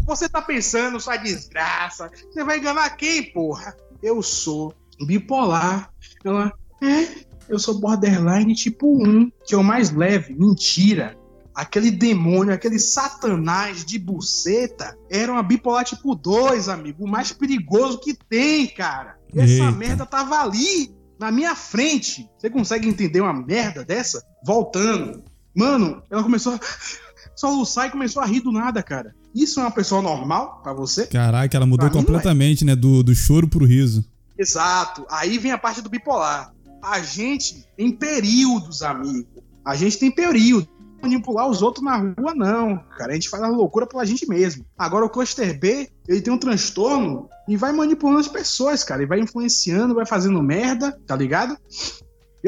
você 0.07 0.29
tá 0.29 0.41
pensando, 0.41 0.99
sua 0.99 1.17
desgraça. 1.17 2.11
Você 2.31 2.43
vai 2.43 2.59
enganar 2.59 2.91
quem, 2.97 3.31
porra? 3.33 3.77
Eu 4.03 4.23
sou 4.23 4.75
bipolar. 5.07 5.93
Ela, 6.25 6.53
é, 6.83 7.09
eu 7.49 7.59
sou 7.59 7.79
borderline 7.79 8.55
tipo 8.55 9.03
1, 9.03 9.31
que 9.47 9.55
é 9.55 9.59
o 9.59 9.65
mais 9.65 9.91
leve. 9.91 10.35
Mentira. 10.35 11.17
Aquele 11.55 11.91
demônio, 11.91 12.55
aquele 12.55 12.79
satanás 12.79 13.85
de 13.85 13.99
buceta 13.99 14.97
era 15.11 15.33
uma 15.33 15.43
bipolar 15.43 15.85
tipo 15.85 16.15
2, 16.15 16.69
amigo. 16.69 17.05
O 17.05 17.11
mais 17.11 17.33
perigoso 17.33 17.99
que 17.99 18.15
tem, 18.15 18.69
cara. 18.69 19.19
E 19.35 19.41
essa 19.41 19.65
Eita. 19.65 19.73
merda 19.73 20.07
tava 20.07 20.41
ali, 20.41 20.95
na 21.19 21.33
minha 21.33 21.57
frente. 21.57 22.31
Você 22.39 22.49
consegue 22.49 22.89
entender 22.89 23.21
uma 23.21 23.33
merda 23.33 23.85
dessa? 23.85 24.25
Voltando. 24.45 25.25
Mano, 25.55 26.01
ela 26.09 26.23
começou 26.23 26.55
a 26.55 26.61
soluçar 27.35 27.89
e 27.89 27.91
começou 27.91 28.23
a 28.23 28.27
rir 28.27 28.41
do 28.41 28.53
nada, 28.53 28.81
cara. 28.83 29.15
Isso 29.35 29.61
é 29.61 29.63
uma 29.63 29.71
pessoa 29.71 30.03
normal 30.03 30.61
pra 30.63 30.73
você? 30.73 31.07
Caraca, 31.07 31.57
ela 31.57 31.67
mudou 31.67 31.89
Pra 31.89 31.99
mim, 31.99 32.05
completamente, 32.05 32.65
né? 32.65 32.75
Do, 32.75 33.03
do 33.03 33.15
choro 33.15 33.49
pro 33.49 33.65
riso. 33.65 34.05
Exato. 34.39 35.05
Aí 35.11 35.39
vem 35.39 35.53
a 35.53 35.59
parte 35.59 35.83
do 35.83 35.91
bipolar. 35.91 36.55
A 36.83 37.01
gente 37.01 37.67
tem 37.77 37.93
períodos, 37.93 38.83
amigo. 38.83 39.29
A 39.65 39.75
gente 39.75 39.99
tem 39.99 40.11
período. 40.11 40.69
Manipular 41.03 41.49
os 41.49 41.63
outros 41.63 41.85
na 41.85 41.97
rua, 41.97 42.35
não. 42.35 42.79
Cara, 42.97 43.13
a 43.13 43.15
gente 43.15 43.29
faz 43.29 43.43
a 43.43 43.49
loucura 43.49 43.87
pela 43.87 44.05
gente 44.05 44.29
mesmo. 44.29 44.65
Agora, 44.77 45.05
o 45.05 45.11
cluster 45.11 45.59
B, 45.59 45.89
ele 46.09 46.21
tem 46.21 46.33
um 46.33 46.39
transtorno 46.39 47.29
e 47.49 47.57
vai 47.57 47.73
manipulando 47.73 48.19
as 48.19 48.29
pessoas, 48.29 48.83
cara. 48.83 49.03
E 49.03 49.07
vai 49.07 49.21
influenciando, 49.21 49.95
vai 49.95 50.07
fazendo 50.07 50.43
merda, 50.43 50.99
tá 51.07 51.15
ligado? 51.15 51.57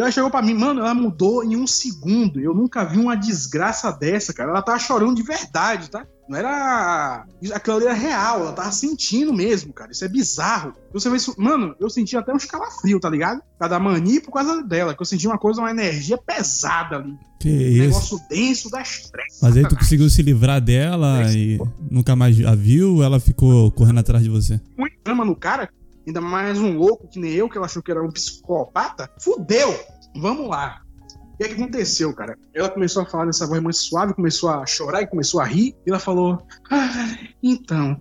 E 0.01 0.03
ela 0.03 0.11
chegou 0.11 0.31
pra 0.31 0.41
mim, 0.41 0.55
mano, 0.55 0.81
ela 0.81 0.95
mudou 0.95 1.45
em 1.45 1.55
um 1.57 1.67
segundo. 1.67 2.41
Eu 2.41 2.55
nunca 2.55 2.85
vi 2.85 2.99
uma 2.99 3.15
desgraça 3.15 3.93
dessa, 3.93 4.33
cara. 4.33 4.51
Ela 4.51 4.63
tava 4.63 4.79
chorando 4.79 5.15
de 5.17 5.23
verdade, 5.23 5.91
tá? 5.91 6.07
Não 6.27 6.39
era. 6.39 7.27
Aquilo 7.53 7.77
ali 7.77 7.85
era 7.87 7.95
real, 7.95 8.41
ela 8.41 8.53
tava 8.53 8.71
sentindo 8.73 9.33
mesmo, 9.33 9.73
cara. 9.73 9.91
Isso 9.91 10.05
é 10.05 10.09
bizarro. 10.09 10.73
Você 10.93 11.11
vê 11.11 11.17
isso. 11.17 11.35
Mano, 11.37 11.75
eu 11.79 11.91
senti 11.91 12.17
até 12.17 12.33
uns 12.33 12.45
calafrios, 12.45 13.01
tá 13.01 13.11
ligado? 13.11 13.41
Por 13.41 13.59
causa 13.59 13.71
da 13.75 13.81
mania 13.81 14.23
por 14.23 14.33
causa 14.33 14.63
dela. 14.63 14.95
Que 14.95 15.03
eu 15.03 15.07
senti 15.07 15.27
uma 15.27 15.39
coisa, 15.39 15.61
uma 15.61 15.71
energia 15.71 16.17
pesada 16.17 16.97
ali. 16.97 17.15
Que 17.41 17.49
Um 17.49 17.53
isso. 17.53 17.81
negócio 17.81 18.21
denso 18.31 18.71
da 18.71 18.81
estresse. 18.81 19.39
Mas 19.43 19.57
aí 19.57 19.69
tu 19.69 19.77
conseguiu 19.77 20.09
se 20.09 20.23
livrar 20.23 20.61
dela 20.61 21.31
e 21.33 21.59
nunca 21.91 22.15
mais 22.17 22.43
a 22.45 22.55
viu, 22.55 23.03
ela 23.03 23.19
ficou 23.21 23.71
correndo 23.73 23.99
atrás 23.99 24.23
de 24.23 24.31
você. 24.31 24.61
muito 24.79 24.95
drama 25.05 25.25
no 25.25 25.35
cara, 25.35 25.69
ainda 26.11 26.21
mais 26.21 26.59
um 26.59 26.77
louco 26.77 27.09
que 27.09 27.19
nem 27.19 27.33
eu, 27.33 27.49
que 27.49 27.57
ela 27.57 27.67
achou 27.67 27.83
que 27.83 27.91
era 27.91 28.03
um 28.03 28.11
psicopata, 28.11 29.11
fudeu! 29.19 29.79
Vamos 30.17 30.49
lá. 30.49 30.83
O 31.15 31.37
que, 31.39 31.45
é 31.45 31.49
que 31.49 31.55
aconteceu, 31.55 32.13
cara? 32.13 32.37
Ela 32.53 32.69
começou 32.69 33.03
a 33.03 33.07
falar 33.07 33.27
dessa 33.27 33.47
voz 33.47 33.63
mais 33.63 33.79
suave, 33.79 34.13
começou 34.13 34.51
a 34.51 34.67
chorar 34.67 35.03
e 35.03 35.07
começou 35.07 35.41
a 35.41 35.45
rir. 35.45 35.75
E 35.87 35.91
ela 35.91 35.99
falou: 35.99 36.45
Ah, 36.71 37.17
então, 37.43 37.99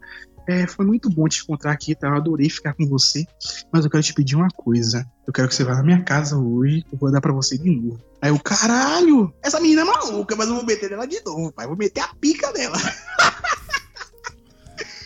é, 0.48 0.68
foi 0.68 0.86
muito 0.86 1.10
bom 1.10 1.26
te 1.28 1.42
encontrar 1.42 1.72
aqui, 1.72 1.96
tá? 1.96 2.08
Eu 2.08 2.16
adorei 2.16 2.50
ficar 2.50 2.74
com 2.74 2.86
você. 2.86 3.26
Mas 3.72 3.86
eu 3.86 3.92
quero 3.92 4.04
te 4.04 4.14
pedir 4.14 4.36
uma 4.36 4.50
coisa. 4.50 5.10
Eu 5.26 5.32
quero 5.32 5.48
que 5.48 5.56
você 5.56 5.64
vá 5.64 5.76
na 5.76 5.84
minha 5.84 6.04
casa 6.04 6.38
hoje, 6.38 6.84
eu 6.92 6.98
vou 6.98 7.12
dar 7.12 7.22
pra 7.22 7.32
você 7.32 7.58
de 7.58 7.70
novo. 7.70 8.02
Aí 8.22 8.32
o 8.32 8.40
caralho! 8.40 9.32
Essa 9.42 9.62
menina 9.62 9.84
é 9.84 9.86
maluca, 9.86 10.36
mas 10.36 10.50
eu 10.50 10.56
vou 10.56 10.66
meter 10.66 10.90
nela 10.90 11.08
de 11.08 11.24
novo, 11.24 11.54
pai. 11.54 11.66
Eu 11.66 11.70
vou 11.70 11.78
meter 11.78 12.02
a 12.02 12.14
pica 12.16 12.52
dela. 12.52 12.76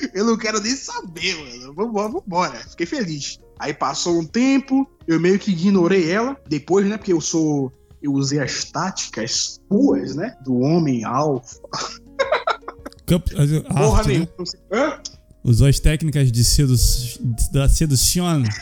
Eu 0.14 0.26
não 0.26 0.38
quero 0.38 0.60
nem 0.62 0.76
saber, 0.76 1.36
mano. 1.36 1.74
Vambora, 1.74 2.10
vambora. 2.10 2.60
Fiquei 2.70 2.86
feliz. 2.86 3.40
Aí 3.60 3.74
passou 3.74 4.20
um 4.20 4.26
tempo, 4.26 4.86
eu 5.08 5.20
meio 5.20 5.40
que 5.40 5.52
ignorei 5.52 6.12
ela. 6.12 6.36
Depois, 6.50 6.86
né? 6.86 6.98
Porque 6.98 7.14
eu 7.14 7.22
sou. 7.22 7.72
Eu 8.02 8.12
usei 8.14 8.40
as 8.40 8.66
táticas 8.66 9.62
puas, 9.70 10.16
né? 10.16 10.36
Do 10.44 10.60
homem 10.60 11.06
alfa. 11.06 11.60
Camp... 13.06 13.28
Porra 13.68 14.00
Arte, 14.00 14.20
né? 14.20 14.28
Hã? 14.72 15.00
Usou 15.44 15.68
as 15.68 15.80
técnicas 15.80 16.32
de 16.32 16.44
sedu... 16.44 16.76
da 17.52 17.68
sedução. 17.70 18.44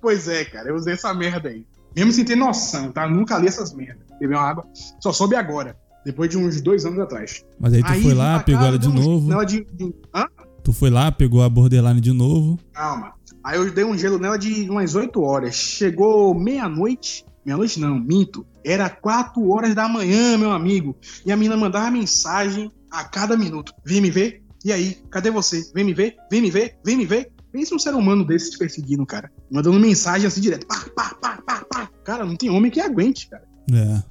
Pois 0.00 0.28
é, 0.28 0.44
cara. 0.44 0.68
Eu 0.68 0.76
usei 0.76 0.94
essa 0.94 1.12
merda 1.12 1.48
aí. 1.48 1.66
Mesmo 1.94 2.12
sem 2.12 2.24
ter 2.24 2.36
noção, 2.36 2.92
tá? 2.92 3.08
Nunca 3.08 3.36
li 3.38 3.48
essas 3.48 3.72
merdas. 3.72 4.04
Bebi 4.20 4.34
uma 4.34 4.42
água. 4.42 4.64
Só 5.00 5.12
soube 5.12 5.34
agora. 5.34 5.76
Depois 6.04 6.30
de 6.30 6.38
uns 6.38 6.60
dois 6.60 6.84
anos 6.84 7.00
atrás. 7.00 7.44
Mas 7.58 7.72
aí 7.72 7.82
tu 7.82 7.88
foi 7.88 7.98
vim 7.98 8.12
lá, 8.14 8.40
pegou 8.40 8.64
ela 8.64 8.78
de 8.78 8.88
novo. 8.88 9.44
De- 9.44 9.66
Hã? 10.14 10.26
Tu 10.68 10.72
foi 10.74 10.90
lá, 10.90 11.10
pegou 11.10 11.42
a 11.42 11.48
borderline 11.48 11.98
de 11.98 12.12
novo. 12.12 12.58
Calma. 12.74 13.14
Aí 13.42 13.56
eu 13.56 13.72
dei 13.72 13.84
um 13.84 13.96
gelo 13.96 14.18
nela 14.18 14.36
de 14.36 14.68
umas 14.68 14.94
8 14.94 15.18
horas. 15.18 15.54
Chegou 15.54 16.34
meia-noite. 16.34 17.24
Meia-noite 17.42 17.80
não, 17.80 17.98
minto. 17.98 18.46
Era 18.62 18.90
4 18.90 19.48
horas 19.48 19.74
da 19.74 19.88
manhã, 19.88 20.36
meu 20.36 20.50
amigo. 20.50 20.94
E 21.24 21.32
a 21.32 21.36
menina 21.38 21.56
mandava 21.56 21.90
mensagem 21.90 22.70
a 22.90 23.02
cada 23.02 23.34
minuto. 23.34 23.72
Vem 23.82 24.02
me 24.02 24.10
ver? 24.10 24.42
E 24.62 24.70
aí? 24.70 24.98
Cadê 25.10 25.30
você? 25.30 25.64
Vem 25.74 25.84
me 25.84 25.94
ver? 25.94 26.16
Vem 26.30 26.42
me 26.42 26.50
ver? 26.50 26.76
Vem 26.84 26.98
me 26.98 27.06
ver? 27.06 27.32
Pensa 27.50 27.74
um 27.74 27.78
ser 27.78 27.94
humano 27.94 28.22
desse 28.22 28.50
te 28.50 28.58
perseguindo, 28.58 29.06
cara. 29.06 29.32
Mandando 29.50 29.80
mensagem 29.80 30.26
assim 30.26 30.42
direto. 30.42 30.66
Pá, 30.66 30.84
pá, 30.94 31.14
pá, 31.18 31.42
pá, 31.46 31.64
pá. 31.64 31.90
Cara, 32.04 32.26
não 32.26 32.36
tem 32.36 32.50
homem 32.50 32.70
que 32.70 32.78
aguente, 32.78 33.30
cara. 33.30 33.48
É. 33.72 34.02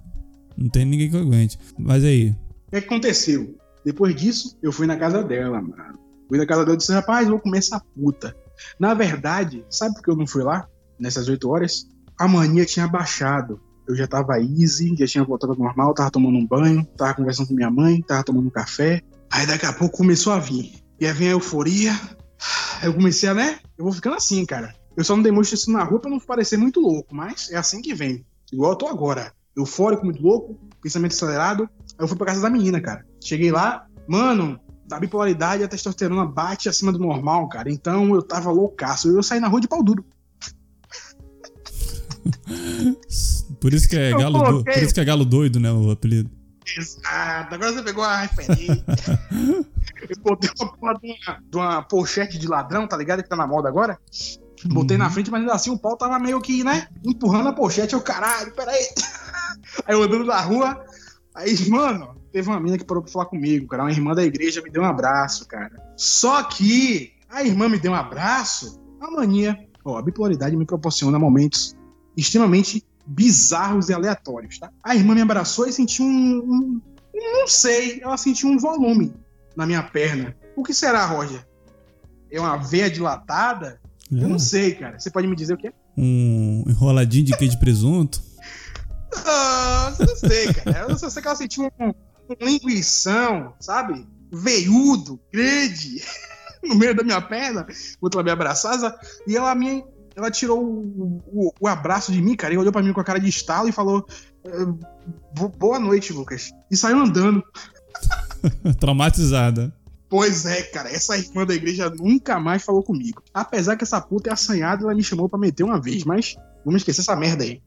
Não 0.58 0.70
tem 0.70 0.86
ninguém 0.86 1.12
que 1.12 1.18
aguente. 1.18 1.60
Mas 1.78 2.04
aí, 2.04 2.36
O 2.66 2.72
que 2.72 2.78
aconteceu? 2.78 3.56
Depois 3.86 4.16
disso, 4.16 4.58
eu 4.64 4.72
fui 4.72 4.88
na 4.88 4.98
casa 4.98 5.24
dela, 5.24 5.62
mano. 5.62 6.07
Fui 6.28 6.38
na 6.38 6.46
casa 6.46 6.64
dela 6.64 6.76
e 6.76 6.78
disse, 6.78 6.92
rapaz, 6.92 7.28
vou 7.28 7.40
comer 7.40 7.60
essa 7.60 7.80
puta. 7.80 8.36
Na 8.80 8.94
verdade, 8.94 9.66
sabe 9.70 9.96
por 9.96 10.04
que 10.04 10.10
eu 10.10 10.16
não 10.16 10.28
fui 10.28 10.44
lá? 10.44 10.68
Nessas 11.00 11.28
oito 11.28 11.50
horas? 11.50 11.88
A 12.20 12.28
mania 12.28 12.66
tinha 12.66 12.88
baixado. 12.88 13.60
Eu 13.88 13.96
já 13.96 14.08
tava 14.08 14.40
easy, 14.40 14.96
já 14.98 15.06
tinha 15.06 15.24
voltado 15.24 15.54
ao 15.54 15.60
normal, 15.60 15.94
tava 15.94 16.12
tomando 16.12 16.38
um 16.38 16.46
banho, 16.46 16.86
tava 16.98 17.14
conversando 17.14 17.48
com 17.48 17.54
minha 17.54 17.72
mãe, 17.72 18.02
tava 18.02 18.24
tomando 18.24 18.48
um 18.48 18.52
café. 18.52 19.02
Aí 19.32 19.46
daqui 19.46 19.66
a 19.66 19.72
pouco 19.72 19.98
começou 19.98 20.34
a 20.34 20.40
vir. 20.40 20.74
E 21.00 21.06
aí 21.06 21.14
vem 21.14 21.30
a 21.30 21.32
euforia. 21.32 21.98
Eu 22.84 22.94
comecei 22.94 23.30
a, 23.30 23.34
né? 23.34 23.60
Eu 23.78 23.86
vou 23.86 23.94
ficando 23.94 24.16
assim, 24.16 24.46
cara. 24.46 24.74
Eu 24.96 25.04
só 25.04 25.16
não 25.16 25.24
demonstro 25.24 25.56
isso 25.56 25.72
na 25.72 25.84
rua 25.84 26.00
pra 26.00 26.10
não 26.10 26.20
parecer 26.20 26.58
muito 26.58 26.82
louco, 26.82 27.16
mas 27.16 27.52
é 27.52 27.56
assim 27.56 27.82
que 27.82 27.94
vem. 27.94 28.26
Igual 28.52 28.72
eu 28.72 28.76
tô 28.76 28.88
agora. 28.88 29.32
Eufórico, 29.56 30.04
muito 30.04 30.22
louco, 30.22 30.60
pensamento 30.82 31.14
acelerado. 31.14 31.70
Aí 31.98 32.04
eu 32.04 32.08
fui 32.08 32.18
pra 32.18 32.28
casa 32.28 32.42
da 32.42 32.50
menina, 32.50 32.82
cara. 32.82 33.06
Cheguei 33.24 33.52
lá, 33.52 33.86
mano, 34.08 34.60
da 34.88 35.00
bipolaridade 35.00 35.64
a 35.64 35.68
testosterona 35.68 36.26
bate 36.26 36.70
acima 36.70 36.92
do 36.92 37.00
normal, 37.00 37.48
cara. 37.50 37.70
Então 37.70 38.16
eu 38.16 38.22
tava 38.22 38.50
loucaço. 38.52 39.10
Eu 39.10 39.22
saí 39.22 39.40
na 39.40 39.48
rua 39.48 39.62
de 39.62 39.68
pau 39.68 39.84
duro. 39.84 40.06
por 43.60 43.74
isso 43.74 43.88
que 43.88 43.98
é 43.98 44.14
Eu 44.14 44.18
galo, 44.20 44.40
do... 44.40 44.64
por 44.64 44.78
isso 44.84 44.94
que 44.94 45.00
é 45.00 45.06
galo 45.06 45.26
doido, 45.26 45.60
né, 45.60 45.72
o 45.72 45.92
apelido. 45.92 46.30
Exato, 46.78 47.56
agora 47.56 47.72
você 47.72 47.82
pegou 47.82 48.04
a 48.04 48.18
referência. 48.18 48.84
eu 50.10 50.18
botei 50.22 50.50
uma 50.60 50.74
porra 50.74 50.94
de 51.00 51.08
uma, 51.08 51.40
de 51.50 51.58
uma 51.58 51.82
pochete 51.82 52.38
de 52.38 52.48
ladrão, 52.48 52.86
tá 52.88 52.98
ligado? 52.98 53.24
Que 53.24 53.30
tá 53.30 53.36
na 53.38 53.48
moda 53.48 53.70
agora. 53.70 53.98
Botei 54.66 54.98
Uhum. 54.98 55.04
na 55.04 55.10
frente, 55.10 55.32
mas 55.32 55.42
ainda 55.42 55.54
assim 55.54 55.70
o 55.70 55.78
pau 55.78 55.96
tava 55.96 56.20
meio 56.20 56.42
que, 56.42 56.64
né? 56.64 56.88
Empurrando 57.06 57.48
a 57.50 57.54
pochete. 57.54 57.94
Eu, 57.94 58.02
caralho, 58.02 58.52
peraí. 58.54 58.84
Aí 59.86 59.96
eu 59.96 60.04
andando 60.04 60.26
na 60.26 60.42
rua. 60.42 60.84
Aí, 61.38 61.56
mano, 61.70 62.16
teve 62.32 62.50
uma 62.50 62.60
mina 62.60 62.78
que 62.78 62.84
parou 62.84 63.02
pra 63.04 63.12
falar 63.12 63.26
comigo, 63.26 63.68
cara. 63.68 63.84
Uma 63.84 63.92
irmã 63.92 64.14
da 64.14 64.24
igreja 64.26 64.62
me 64.62 64.70
deu 64.70 64.82
um 64.82 64.86
abraço, 64.86 65.48
cara. 65.48 65.72
Só 65.96 66.44
que 66.44 67.14
a 67.30 67.44
irmã 67.44 67.70
me 67.70 67.80
deu 67.80 67.92
um 67.92 67.96
abraço. 67.96 68.80
A 69.00 69.12
mania, 69.12 69.58
ó, 69.86 69.98
a 69.98 70.02
bipolaridade 70.02 70.56
me 70.58 70.66
proporciona 70.66 71.18
momentos 71.20 71.76
extremamente 72.16 72.84
bizarros 73.06 73.90
e 73.90 73.94
aleatórios, 73.94 74.60
tá? 74.60 74.72
A 74.84 74.96
irmã 74.96 75.14
me 75.16 75.22
abraçou 75.22 75.68
e 75.68 75.72
senti 75.72 76.02
um, 76.02 76.08
um- 76.40 76.82
Não 77.14 77.48
sei, 77.48 78.00
ela 78.02 78.18
sentiu 78.18 78.50
um 78.50 78.58
volume 78.58 79.14
na 79.56 79.66
minha 79.66 79.82
perna. 79.84 80.36
O 80.56 80.64
que 80.64 80.74
será, 80.74 81.06
Roger? 81.06 81.46
É 82.32 82.40
uma 82.40 82.58
veia 82.58 82.90
dilatada? 82.90 83.80
É. 84.12 84.16
Eu 84.24 84.28
não 84.28 84.40
sei, 84.40 84.74
cara. 84.76 85.00
Você 85.00 85.10
pode 85.10 85.28
me 85.28 85.36
dizer 85.36 85.54
o 85.54 85.58
que 85.58 85.68
é? 85.68 85.74
Um 85.98 86.64
enroladinho 86.68 87.26
de 87.26 87.38
queijo 87.38 87.54
de 87.54 87.60
presunto? 87.60 88.22
Ah, 89.26 89.94
não 90.00 90.16
sei, 90.16 90.54
cara. 90.54 90.88
Eu 90.90 90.98
só 90.98 91.10
sei 91.10 91.22
que 91.22 91.28
ela 91.28 91.38
sentiu 91.38 91.72
um, 91.80 91.88
um 91.90 92.46
linguição, 92.46 93.54
sabe? 93.60 94.08
Veiudo, 94.32 95.20
grande, 95.32 96.02
no 96.64 96.76
meio 96.76 96.96
da 96.96 97.04
minha 97.04 97.22
perna, 97.22 97.66
quando 98.00 98.14
ela 98.16 98.24
me 98.24 98.32
abraçava, 98.32 98.98
e 99.26 99.36
ela 99.36 99.54
me. 99.56 99.84
Ela 100.16 100.32
tirou 100.32 100.60
o, 100.64 101.22
o, 101.28 101.54
o, 101.62 101.68
abraço 101.68 102.12
de 102.12 102.20
mim, 102.20 102.36
cara, 102.36 102.52
e 102.52 102.58
olhou 102.58 102.74
pra 102.74 102.82
mim 102.82 102.92
com 102.92 103.00
a 103.00 103.04
cara 103.04 103.20
de 103.20 103.30
estalo 103.30 103.70
e 103.70 103.72
falou: 103.72 104.06
eh, 104.46 105.48
Boa 105.58 105.78
noite, 105.80 106.12
Lucas. 106.12 106.52
E 106.72 106.76
saiu 106.76 106.98
andando. 106.98 107.44
Traumatizada. 108.80 109.72
Pois 110.10 110.46
é, 110.46 110.62
cara, 110.64 110.90
essa 110.90 111.18
irmã 111.18 111.46
da 111.46 111.54
igreja 111.54 111.90
nunca 111.90 112.40
mais 112.40 112.64
falou 112.64 112.82
comigo. 112.82 113.22
Apesar 113.34 113.76
que 113.76 113.84
essa 113.84 114.00
puta 114.00 114.30
é 114.30 114.34
assanhada, 114.34 114.84
ela 114.84 114.96
me 114.96 115.04
chamou 115.04 115.28
para 115.28 115.40
meter 115.40 115.64
uma 115.64 115.82
vez, 115.82 116.06
mas 116.06 116.36
vamos 116.64 116.82
esquecer 116.82 117.02
essa 117.02 117.16
merda 117.16 117.44
aí. 117.44 117.62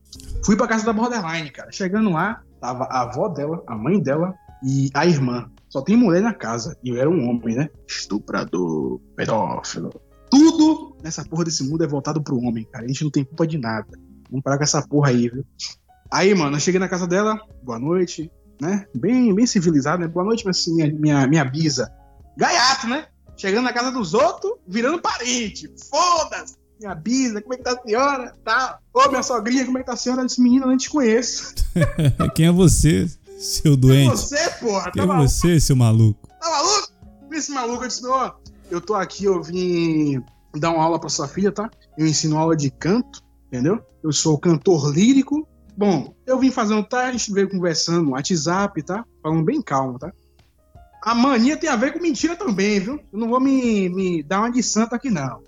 Fui 0.44 0.56
pra 0.56 0.66
casa 0.66 0.86
da 0.86 0.92
Borderline, 0.92 1.50
cara. 1.50 1.70
Chegando 1.70 2.10
lá, 2.10 2.42
tava 2.58 2.84
a 2.84 3.02
avó 3.02 3.28
dela, 3.28 3.62
a 3.66 3.76
mãe 3.76 4.00
dela 4.00 4.34
e 4.64 4.88
a 4.94 5.04
irmã. 5.04 5.50
Só 5.68 5.82
tem 5.82 5.96
mulher 5.96 6.22
na 6.22 6.32
casa. 6.32 6.76
E 6.82 6.88
eu 6.88 6.96
era 6.96 7.10
um 7.10 7.28
homem, 7.28 7.56
né? 7.56 7.68
Estuprador, 7.86 8.98
pedófilo. 9.14 9.90
Tudo 10.30 10.96
nessa 11.02 11.24
porra 11.24 11.44
desse 11.44 11.62
mundo 11.62 11.84
é 11.84 11.86
voltado 11.86 12.22
pro 12.22 12.38
homem, 12.38 12.64
cara. 12.64 12.84
A 12.84 12.88
gente 12.88 13.04
não 13.04 13.10
tem 13.10 13.22
culpa 13.22 13.46
de 13.46 13.58
nada. 13.58 13.88
Vamos 14.30 14.42
parar 14.42 14.56
com 14.56 14.64
essa 14.64 14.80
porra 14.86 15.10
aí, 15.10 15.28
viu? 15.28 15.44
Aí, 16.10 16.34
mano, 16.34 16.56
eu 16.56 16.60
cheguei 16.60 16.80
na 16.80 16.88
casa 16.88 17.06
dela, 17.06 17.38
boa 17.62 17.78
noite, 17.78 18.32
né? 18.60 18.86
Bem, 18.94 19.34
bem 19.34 19.46
civilizado, 19.46 20.02
né? 20.02 20.08
Boa 20.08 20.24
noite, 20.24 20.44
minha, 20.68 20.92
minha, 20.92 21.26
minha 21.26 21.44
bisa 21.44 21.92
gaiato, 22.40 22.88
né? 22.88 23.06
Chegando 23.36 23.64
na 23.64 23.72
casa 23.72 23.90
dos 23.90 24.14
outros, 24.14 24.54
virando 24.66 25.00
parente. 25.00 25.70
Foda-se! 25.90 26.58
Minha 26.80 26.94
bisa, 26.94 27.42
como 27.42 27.52
é 27.52 27.56
que 27.58 27.62
tá 27.62 27.72
a 27.72 27.82
senhora? 27.82 28.34
Tá. 28.42 28.78
Ô, 28.94 29.08
minha 29.10 29.22
sogrinha, 29.22 29.66
como 29.66 29.76
é 29.76 29.82
que 29.82 29.86
tá 29.86 29.92
a 29.92 29.96
senhora? 29.96 30.22
Desse 30.22 30.40
menino, 30.40 30.64
eu 30.64 30.70
não 30.70 30.76
te 30.78 30.88
conheço. 30.88 31.54
Quem 32.34 32.46
é 32.46 32.52
você, 32.52 33.06
seu 33.38 33.76
doente? 33.76 34.04
Quem 34.04 34.08
é 34.08 34.16
você, 34.16 34.50
porra? 34.58 34.90
Quem 34.90 34.92
tá 34.92 35.02
é 35.02 35.06
maluco? 35.06 35.28
você, 35.28 35.60
seu 35.60 35.76
maluco? 35.76 36.26
Tá 36.40 36.50
maluco? 36.50 36.92
Esse 37.32 37.52
maluco, 37.52 37.84
eu 37.84 37.88
disse, 37.88 38.06
ó, 38.06 38.32
eu 38.70 38.80
tô 38.80 38.94
aqui, 38.94 39.24
eu 39.24 39.42
vim 39.42 40.22
dar 40.56 40.70
uma 40.70 40.82
aula 40.82 40.98
pra 40.98 41.10
sua 41.10 41.28
filha, 41.28 41.52
tá? 41.52 41.70
Eu 41.98 42.06
ensino 42.06 42.38
aula 42.38 42.56
de 42.56 42.70
canto, 42.70 43.22
entendeu? 43.48 43.78
Eu 44.02 44.12
sou 44.12 44.38
cantor 44.38 44.90
lírico. 44.90 45.46
Bom, 45.76 46.14
eu 46.26 46.38
vim 46.38 46.50
fazer 46.50 46.74
um 46.74 46.82
teste, 46.82 47.06
a 47.06 47.12
gente 47.12 47.32
veio 47.32 47.50
conversando 47.50 48.02
no 48.02 48.10
WhatsApp, 48.12 48.82
tá? 48.82 49.04
Falando 49.22 49.44
bem 49.44 49.60
calmo, 49.60 49.98
tá? 49.98 50.10
A 51.02 51.14
mania 51.14 51.56
tem 51.56 51.70
a 51.70 51.76
ver 51.76 51.92
com 51.92 52.00
mentira 52.00 52.36
também, 52.36 52.78
viu? 52.80 53.00
Eu 53.12 53.18
não 53.18 53.28
vou 53.28 53.40
me, 53.40 53.88
me 53.88 54.22
dar 54.22 54.40
uma 54.40 54.50
de 54.50 54.62
santo 54.62 54.94
aqui, 54.94 55.10
não. 55.10 55.42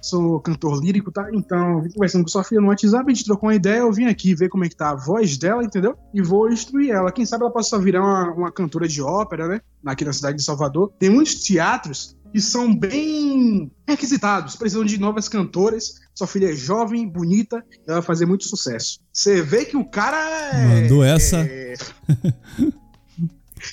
Sou 0.00 0.40
cantor 0.40 0.80
lírico, 0.80 1.10
tá? 1.10 1.28
Então, 1.32 1.82
vim 1.82 1.90
conversando 1.90 2.22
com 2.22 2.28
sua 2.28 2.44
filha 2.44 2.60
no 2.60 2.68
WhatsApp, 2.68 3.04
a 3.04 3.14
gente 3.14 3.24
trocou 3.24 3.48
uma 3.48 3.54
ideia, 3.54 3.78
eu 3.78 3.92
vim 3.92 4.06
aqui 4.06 4.34
ver 4.34 4.48
como 4.48 4.64
é 4.64 4.68
que 4.68 4.76
tá 4.76 4.90
a 4.90 4.94
voz 4.94 5.36
dela, 5.36 5.64
entendeu? 5.64 5.96
E 6.14 6.22
vou 6.22 6.48
instruir 6.48 6.90
ela. 6.90 7.10
Quem 7.10 7.26
sabe 7.26 7.42
ela 7.42 7.52
possa 7.52 7.78
virar 7.78 8.02
uma, 8.02 8.32
uma 8.32 8.52
cantora 8.52 8.86
de 8.86 9.02
ópera, 9.02 9.48
né? 9.48 9.60
Aqui 9.84 10.04
na 10.04 10.12
cidade 10.12 10.36
de 10.36 10.44
Salvador. 10.44 10.92
Tem 10.98 11.10
muitos 11.10 11.42
teatros 11.42 12.16
que 12.32 12.40
são 12.40 12.72
bem 12.76 13.70
requisitados, 13.88 14.54
precisam 14.56 14.84
de 14.84 14.98
novas 14.98 15.28
cantoras. 15.28 15.94
Sua 16.14 16.26
filha 16.26 16.52
é 16.52 16.54
jovem, 16.54 17.08
bonita, 17.08 17.64
ela 17.86 17.98
vai 17.98 18.02
fazer 18.02 18.26
muito 18.26 18.44
sucesso. 18.44 19.00
Você 19.12 19.42
vê 19.42 19.64
que 19.64 19.76
o 19.76 19.84
cara 19.84 20.18
é. 20.52 20.82
Mandou 20.82 21.02
essa. 21.02 21.38
É... 21.38 21.74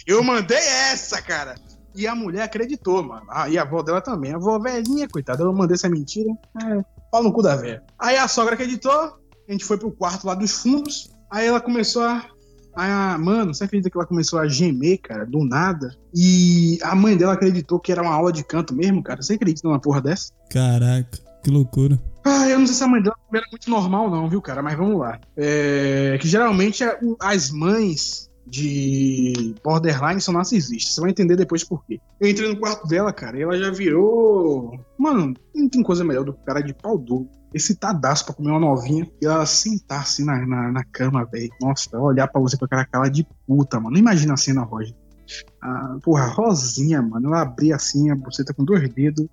Eu 0.06 0.24
mandei 0.24 0.58
essa, 0.58 1.22
cara. 1.22 1.56
E 1.96 2.08
a 2.08 2.16
mulher 2.16 2.44
acreditou, 2.44 3.04
mano. 3.04 3.26
Ah, 3.30 3.48
e 3.48 3.58
a 3.58 3.62
avó 3.62 3.84
dela 3.84 4.02
também. 4.02 4.34
A 4.34 4.38
avó 4.38 4.58
velhinha, 4.60 5.08
coitada. 5.08 5.44
Eu 5.44 5.54
mandei 5.54 5.76
essa 5.76 5.90
mentira. 5.90 6.30
É, 6.64 6.84
pau 7.12 7.24
no 7.24 7.32
cu 7.32 7.42
da 7.42 7.56
velha. 7.56 7.84
Aí 8.00 8.18
a 8.18 8.28
sogra 8.28 8.56
acreditou. 8.56 8.92
A 9.48 9.52
gente 9.52 9.64
foi 9.64 9.78
pro 9.78 9.92
quarto 9.92 10.26
lá 10.26 10.34
dos 10.34 10.52
fundos. 10.52 11.12
Aí 11.32 11.48
ela 11.48 11.62
começou 11.62 12.04
a. 12.04 12.26
a 12.76 13.18
mano, 13.18 13.54
você 13.54 13.66
acredita 13.66 13.90
que 13.90 13.98
ela 13.98 14.08
começou 14.08 14.40
a 14.40 14.48
gemer, 14.48 15.00
cara, 15.02 15.26
do 15.26 15.46
nada? 15.46 15.96
E 16.16 16.80
a 16.82 16.96
mãe 16.96 17.16
dela 17.16 17.34
acreditou 17.34 17.80
que 17.80 17.92
era 17.92 18.02
uma 18.02 18.14
aula 18.14 18.32
de 18.32 18.44
canto 18.44 18.74
mesmo, 18.74 19.04
cara. 19.04 19.22
Você 19.22 19.34
acredita 19.34 19.68
numa 19.68 19.80
porra 19.80 20.02
dessa? 20.02 20.32
Caraca, 20.50 21.20
que 21.44 21.52
loucura. 21.52 22.00
Ah, 22.26 22.48
eu 22.48 22.58
não 22.58 22.66
sei 22.66 22.76
se 22.76 22.84
a 22.84 22.88
mãe 22.88 23.02
dela 23.02 23.16
era 23.34 23.46
muito 23.52 23.70
normal, 23.70 24.10
não, 24.10 24.30
viu, 24.30 24.42
cara? 24.42 24.64
Mas 24.64 24.78
vamos 24.78 24.98
lá. 25.00 25.20
É, 25.36 26.18
que 26.22 26.28
geralmente 26.28 26.84
as 27.20 27.52
mães 27.52 28.30
de 28.46 29.56
borderline 29.64 30.22
são 30.22 30.34
narcisistas. 30.34 30.94
Você 30.94 31.02
vai 31.02 31.12
entender 31.12 31.36
depois 31.36 31.64
por 31.64 31.84
quê. 31.86 32.00
Eu 32.20 32.30
entrei 32.30 32.50
no 32.50 32.60
quarto 32.60 32.88
dela, 32.88 33.14
cara, 33.14 33.38
e 33.38 33.42
ela 33.42 33.58
já 33.58 33.72
virou. 33.72 34.80
Mano, 34.98 35.34
não 35.56 35.70
tem 35.70 35.82
coisa 35.82 36.04
melhor 36.04 36.24
do 36.24 36.34
que 36.34 36.42
o 36.42 36.46
cara 36.46 36.62
de 36.62 36.74
pau 36.74 36.98
duro. 36.98 37.30
Esse 37.54 37.76
tadaço 37.76 38.26
pra 38.26 38.34
comer 38.34 38.50
uma 38.50 38.60
novinha 38.60 39.10
e 39.22 39.26
ela 39.26 39.46
sentar 39.46 40.02
assim 40.02 40.26
na, 40.26 40.46
na, 40.46 40.72
na 40.72 40.84
cama, 40.84 41.24
velho. 41.26 41.52
Nossa, 41.62 41.98
olhar 42.00 42.28
pra 42.28 42.42
você 42.42 42.58
com 42.58 42.66
aquela 42.66 42.86
cara 42.86 43.10
de 43.10 43.28
puta, 43.48 43.80
mano. 43.80 43.92
Não 43.92 44.00
imagina 44.00 44.34
a 44.34 44.38
cena, 44.38 44.64
Roger. 44.64 44.96
Ah, 45.62 45.98
porra, 46.04 46.26
Rosinha, 46.26 47.02
mano. 47.02 47.28
Ela 47.28 47.42
abria 47.42 47.76
assim 47.76 48.10
a 48.10 48.16
buceta 48.16 48.54
com 48.54 48.66
dois 48.66 48.90
dedos 48.90 49.28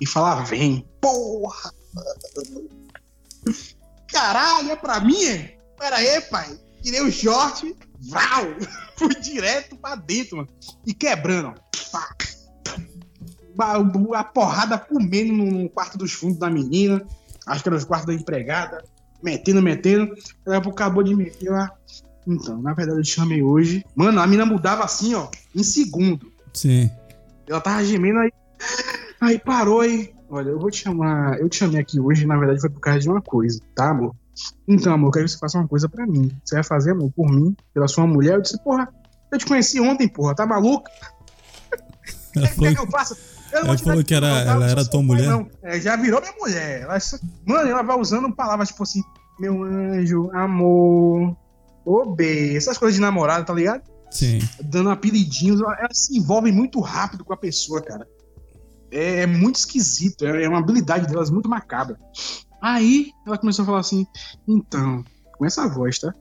e 0.00 0.06
falar: 0.06 0.44
vem. 0.44 0.86
Porra! 1.00 1.72
Caralho, 4.08 4.70
é 4.70 4.76
pra 4.76 5.00
mim? 5.00 5.48
Pera 5.78 5.96
aí, 5.96 6.20
pai. 6.22 6.58
Tirei 6.82 7.00
o 7.00 7.12
short, 7.12 7.74
Vral! 8.00 8.46
Fui 8.96 9.14
direto 9.20 9.76
pra 9.76 9.94
dentro, 9.94 10.38
mano. 10.38 10.48
E 10.86 10.92
quebrando, 10.92 11.54
ó. 11.54 11.72
A 14.14 14.24
porrada 14.24 14.78
comendo 14.78 15.32
no 15.32 15.68
quarto 15.68 15.96
dos 15.96 16.12
fundos 16.12 16.38
da 16.38 16.50
menina. 16.50 17.04
Acho 17.46 17.62
que 17.62 17.68
era 17.68 17.76
os 17.76 17.84
quartos 17.84 18.06
da 18.06 18.14
empregada. 18.14 18.84
Metendo, 19.22 19.62
metendo. 19.62 20.08
Daqui 20.44 20.58
a 20.58 20.60
pouco 20.60 20.78
acabou 20.78 21.02
de 21.02 21.14
meter 21.14 21.50
lá. 21.50 21.70
Então, 22.26 22.60
na 22.60 22.72
verdade, 22.72 22.98
eu 22.98 23.02
te 23.02 23.10
chamei 23.10 23.42
hoje. 23.42 23.84
Mano, 23.94 24.20
a 24.20 24.26
mina 24.26 24.46
mudava 24.46 24.84
assim, 24.84 25.14
ó, 25.14 25.28
em 25.54 25.62
segundo. 25.62 26.32
Sim. 26.54 26.90
Ela 27.46 27.60
tava 27.60 27.84
gemendo 27.84 28.20
aí. 28.20 28.32
Aí 29.20 29.38
parou 29.38 29.80
aí. 29.80 30.12
Olha, 30.30 30.50
eu 30.50 30.58
vou 30.58 30.70
te 30.70 30.82
chamar. 30.82 31.38
Eu 31.38 31.48
te 31.48 31.56
chamei 31.56 31.80
aqui 31.80 32.00
hoje, 32.00 32.26
na 32.26 32.36
verdade, 32.36 32.60
foi 32.60 32.70
por 32.70 32.80
causa 32.80 33.00
de 33.00 33.08
uma 33.08 33.20
coisa, 33.20 33.60
tá, 33.74 33.90
amor? 33.90 34.14
Então, 34.66 34.92
amor, 34.92 35.08
eu 35.08 35.12
quero 35.12 35.24
que 35.26 35.32
você 35.32 35.38
faça 35.38 35.58
uma 35.58 35.68
coisa 35.68 35.88
para 35.88 36.06
mim. 36.06 36.30
Você 36.44 36.54
vai 36.54 36.64
fazer, 36.64 36.92
amor, 36.92 37.10
por 37.12 37.30
mim, 37.30 37.54
pela 37.74 37.88
sua 37.88 38.06
mulher? 38.06 38.34
Eu 38.34 38.42
disse, 38.42 38.62
porra, 38.62 38.88
eu 39.30 39.38
te 39.38 39.46
conheci 39.46 39.80
ontem, 39.80 40.08
porra, 40.08 40.34
tá 40.34 40.46
maluca? 40.46 40.90
Ela 42.34 42.48
falou, 42.48 42.74
que 42.74 42.80
eu 42.80 42.90
faça? 42.90 43.16
Eu 43.52 43.58
ela 43.66 43.78
falou 43.78 44.02
que 44.02 44.14
era, 44.14 44.26
ela 44.26 44.70
era 44.70 44.84
tua 44.84 45.02
mulher? 45.02 45.28
Não, 45.28 45.46
é, 45.62 45.78
já 45.78 45.94
virou 45.96 46.20
minha 46.20 46.32
mulher. 46.38 46.82
Ela, 46.82 46.96
mano, 47.44 47.68
ela 47.68 47.82
vai 47.82 47.98
usando 47.98 48.34
palavras 48.34 48.68
tipo 48.68 48.82
assim, 48.82 49.02
meu 49.38 49.62
anjo, 49.62 50.30
amor, 50.32 51.36
obê, 51.84 52.56
essas 52.56 52.78
coisas 52.78 52.94
de 52.94 53.00
namorada, 53.00 53.44
tá 53.44 53.52
ligado? 53.52 53.82
Sim. 54.10 54.38
Dando 54.62 54.90
apelidinhos, 54.90 55.60
ela, 55.60 55.76
ela 55.78 55.92
se 55.92 56.16
envolve 56.16 56.50
muito 56.50 56.80
rápido 56.80 57.24
com 57.24 57.32
a 57.32 57.36
pessoa, 57.36 57.82
cara. 57.82 58.06
É, 58.90 59.20
é 59.20 59.26
muito 59.26 59.56
esquisito, 59.56 60.24
é, 60.26 60.44
é 60.44 60.48
uma 60.48 60.58
habilidade 60.58 61.06
delas 61.06 61.30
muito 61.30 61.48
macabra. 61.48 61.98
Aí 62.62 63.10
ela 63.26 63.36
começou 63.36 63.64
a 63.64 63.66
falar 63.66 63.80
assim: 63.80 64.06
então, 64.46 65.04
com 65.36 65.44
essa 65.44 65.68
voz, 65.68 65.98
tá? 65.98 66.14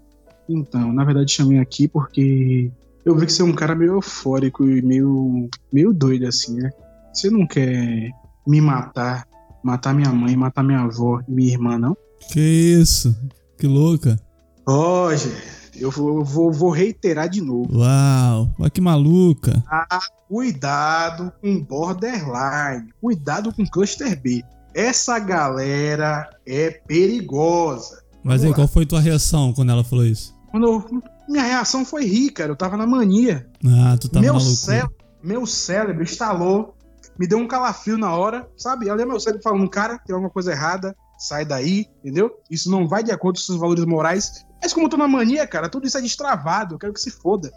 Então, 0.49 0.91
na 0.91 1.05
verdade, 1.05 1.31
chamei 1.31 1.59
aqui 1.59 1.87
porque 1.87 2.71
eu 3.05 3.15
vi 3.15 3.27
que 3.27 3.31
você 3.31 3.43
é 3.43 3.45
um 3.45 3.53
cara 3.53 3.75
meio 3.75 3.93
eufórico 3.93 4.65
e 4.65 4.81
meio, 4.81 5.47
meio 5.71 5.93
doido, 5.93 6.25
assim, 6.25 6.55
né? 6.55 6.71
Você 7.13 7.29
não 7.29 7.45
quer 7.45 8.09
me 8.47 8.59
matar, 8.59 9.27
matar 9.63 9.93
minha 9.93 10.11
mãe, 10.11 10.35
matar 10.35 10.63
minha 10.63 10.81
avó 10.81 11.21
e 11.27 11.31
minha 11.31 11.51
irmã, 11.51 11.77
não? 11.77 11.95
Que 12.31 12.39
isso? 12.39 13.15
Que 13.57 13.67
louca. 13.67 14.19
Roger, 14.67 15.31
eu 15.75 15.91
vou, 15.91 16.23
vou, 16.23 16.51
vou 16.51 16.69
reiterar 16.71 17.29
de 17.29 17.41
novo. 17.41 17.69
Uau, 17.77 18.53
olha 18.59 18.69
que 18.69 18.81
maluca. 18.81 19.63
Ah, 19.67 19.99
cuidado 20.27 21.31
com 21.41 21.63
borderline. 21.63 22.91
Cuidado 22.99 23.53
com 23.53 23.65
cluster 23.65 24.19
B. 24.19 24.43
Essa 24.73 25.19
galera 25.19 26.29
é 26.45 26.71
perigosa. 26.71 28.01
Mas 28.23 28.43
aí, 28.43 28.53
qual 28.53 28.67
foi 28.67 28.85
tua 28.85 28.99
reação 28.99 29.51
quando 29.51 29.71
ela 29.71 29.83
falou 29.83 30.05
isso? 30.05 30.35
Quando 30.51 30.67
eu, 30.67 31.01
minha 31.27 31.43
reação 31.43 31.83
foi 31.83 32.05
rir, 32.05 32.31
cara. 32.31 32.51
Eu 32.51 32.55
tava 32.55 32.77
na 32.77 32.85
mania. 32.85 33.47
Ah, 33.65 33.97
tu 33.99 34.09
tava 34.09 34.23
meu 34.23 34.33
maluco. 34.33 34.51
Cé 34.51 34.83
meu 35.23 35.45
cérebro 35.45 36.03
instalou, 36.03 36.75
me 37.17 37.27
deu 37.27 37.37
um 37.37 37.47
calafrio 37.47 37.97
na 37.97 38.15
hora, 38.15 38.49
sabe? 38.57 38.87
Eu 38.87 38.95
lembro 38.95 39.11
meu 39.11 39.19
cérebro 39.19 39.43
falando, 39.43 39.69
cara, 39.69 39.99
tem 39.99 40.13
alguma 40.13 40.31
coisa 40.31 40.51
errada, 40.51 40.95
sai 41.17 41.45
daí, 41.45 41.85
entendeu? 41.99 42.31
Isso 42.49 42.69
não 42.69 42.87
vai 42.87 43.03
de 43.03 43.11
acordo 43.11 43.35
com 43.35 43.39
os 43.39 43.45
seus 43.45 43.59
valores 43.59 43.85
morais. 43.85 44.45
Mas 44.61 44.73
como 44.73 44.85
eu 44.85 44.89
tô 44.89 44.97
na 44.97 45.07
mania, 45.07 45.45
cara, 45.45 45.69
tudo 45.69 45.85
isso 45.85 45.97
é 45.97 46.01
destravado, 46.01 46.75
eu 46.75 46.79
quero 46.79 46.93
que 46.93 46.99
se 46.99 47.11
foda. 47.11 47.51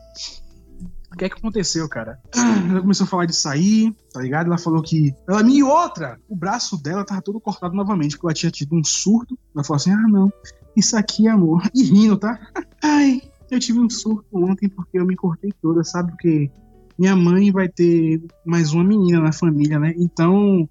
O 1.15 1.17
que 1.17 1.25
é 1.27 1.29
que 1.29 1.39
aconteceu, 1.39 1.89
cara? 1.89 2.19
Ela 2.69 2.81
começou 2.81 3.05
a 3.05 3.09
falar 3.09 3.27
de 3.27 3.37
sair, 3.37 3.95
tá 4.12 4.21
ligado? 4.21 4.49
Ela 4.49 4.59
falou 4.59 4.83
que. 4.83 5.15
Ela 5.29 5.45
me 5.45 5.62
outra! 5.62 6.19
O 6.29 6.35
braço 6.35 6.77
dela 6.77 7.05
tava 7.05 7.23
todo 7.23 7.41
cortado 7.41 7.75
novamente, 7.75 8.17
porque 8.17 8.27
ela 8.27 8.35
tinha 8.35 8.51
tido 8.51 8.75
um 8.75 8.83
surto. 8.83 9.39
Ela 9.55 9.62
falou 9.62 9.77
assim: 9.77 9.93
ah, 9.93 10.09
não, 10.09 10.33
isso 10.77 10.97
aqui 10.97 11.29
é 11.29 11.31
amor. 11.31 11.62
E 11.73 11.85
rindo, 11.85 12.17
tá? 12.17 12.39
Ai, 12.83 13.23
eu 13.49 13.61
tive 13.61 13.79
um 13.79 13.89
surto 13.89 14.27
ontem 14.33 14.69
porque 14.69 14.99
eu 14.99 15.07
me 15.07 15.15
cortei 15.15 15.53
toda, 15.62 15.85
sabe? 15.85 16.11
Porque 16.11 16.51
minha 16.99 17.15
mãe 17.15 17.53
vai 17.53 17.69
ter 17.69 18.21
mais 18.45 18.73
uma 18.73 18.83
menina 18.83 19.21
na 19.21 19.33
família, 19.33 19.79
né? 19.79 19.95
Então, 19.97 20.69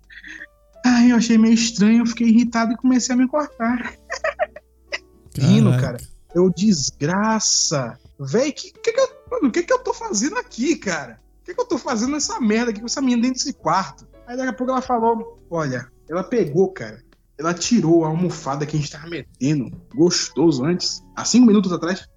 ai, 0.86 1.12
eu 1.12 1.16
achei 1.16 1.38
meio 1.38 1.54
estranho, 1.54 2.00
eu 2.02 2.06
fiquei 2.06 2.28
irritado 2.28 2.74
e 2.74 2.78
comecei 2.78 3.16
a 3.16 3.18
me 3.18 3.28
cortar. 3.28 3.94
Rindo, 5.38 5.72
cara. 5.78 5.98
Eu 6.36 6.50
desgraça. 6.50 7.98
Véi, 8.20 8.52
que, 8.52 8.72
que, 8.72 8.92
que, 8.92 9.00
eu, 9.00 9.08
mano, 9.34 9.52
que, 9.52 9.64
que 9.64 9.74
eu 9.74 9.80
tô 9.80 9.94
fazendo 9.94 10.38
aqui, 10.38 10.76
cara? 10.76 11.20
O 11.42 11.46
que, 11.46 11.54
que 11.54 11.60
eu 11.60 11.66
tô 11.66 11.78
fazendo 11.78 12.12
nessa 12.12 12.40
merda 12.40 12.72
aqui 12.72 12.80
com 12.80 12.86
essa 12.86 13.02
menina 13.02 13.24
dentro 13.24 13.38
desse 13.38 13.54
quarto? 13.54 14.08
Aí 14.28 14.38
daqui 14.38 14.50
a 14.50 14.54
pouco 14.54 14.72
ela 14.72 14.82
falou: 14.82 15.40
Olha, 15.50 15.88
ela 16.10 16.24
pegou, 16.24 16.72
cara. 16.72 17.04
Ela 17.38 17.54
tirou 17.54 18.06
a 18.06 18.10
almofada 18.10 18.66
que 18.66 18.78
a 18.78 18.80
gente 18.80 18.92
tava 18.92 19.10
metendo, 19.10 19.76
gostoso 19.96 20.64
antes, 20.64 21.04
há 21.16 21.26
cinco 21.26 21.48
minutos 21.48 21.74
atrás, 21.74 22.08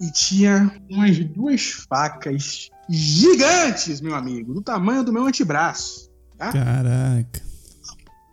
e 0.00 0.10
tinha 0.10 0.82
umas 0.90 1.18
duas 1.18 1.70
facas 1.88 2.70
gigantes, 2.88 4.00
meu 4.00 4.14
amigo, 4.14 4.54
do 4.54 4.62
tamanho 4.62 5.04
do 5.04 5.12
meu 5.12 5.26
antebraço. 5.26 6.10
Tá? 6.38 6.50
Caraca. 6.50 7.42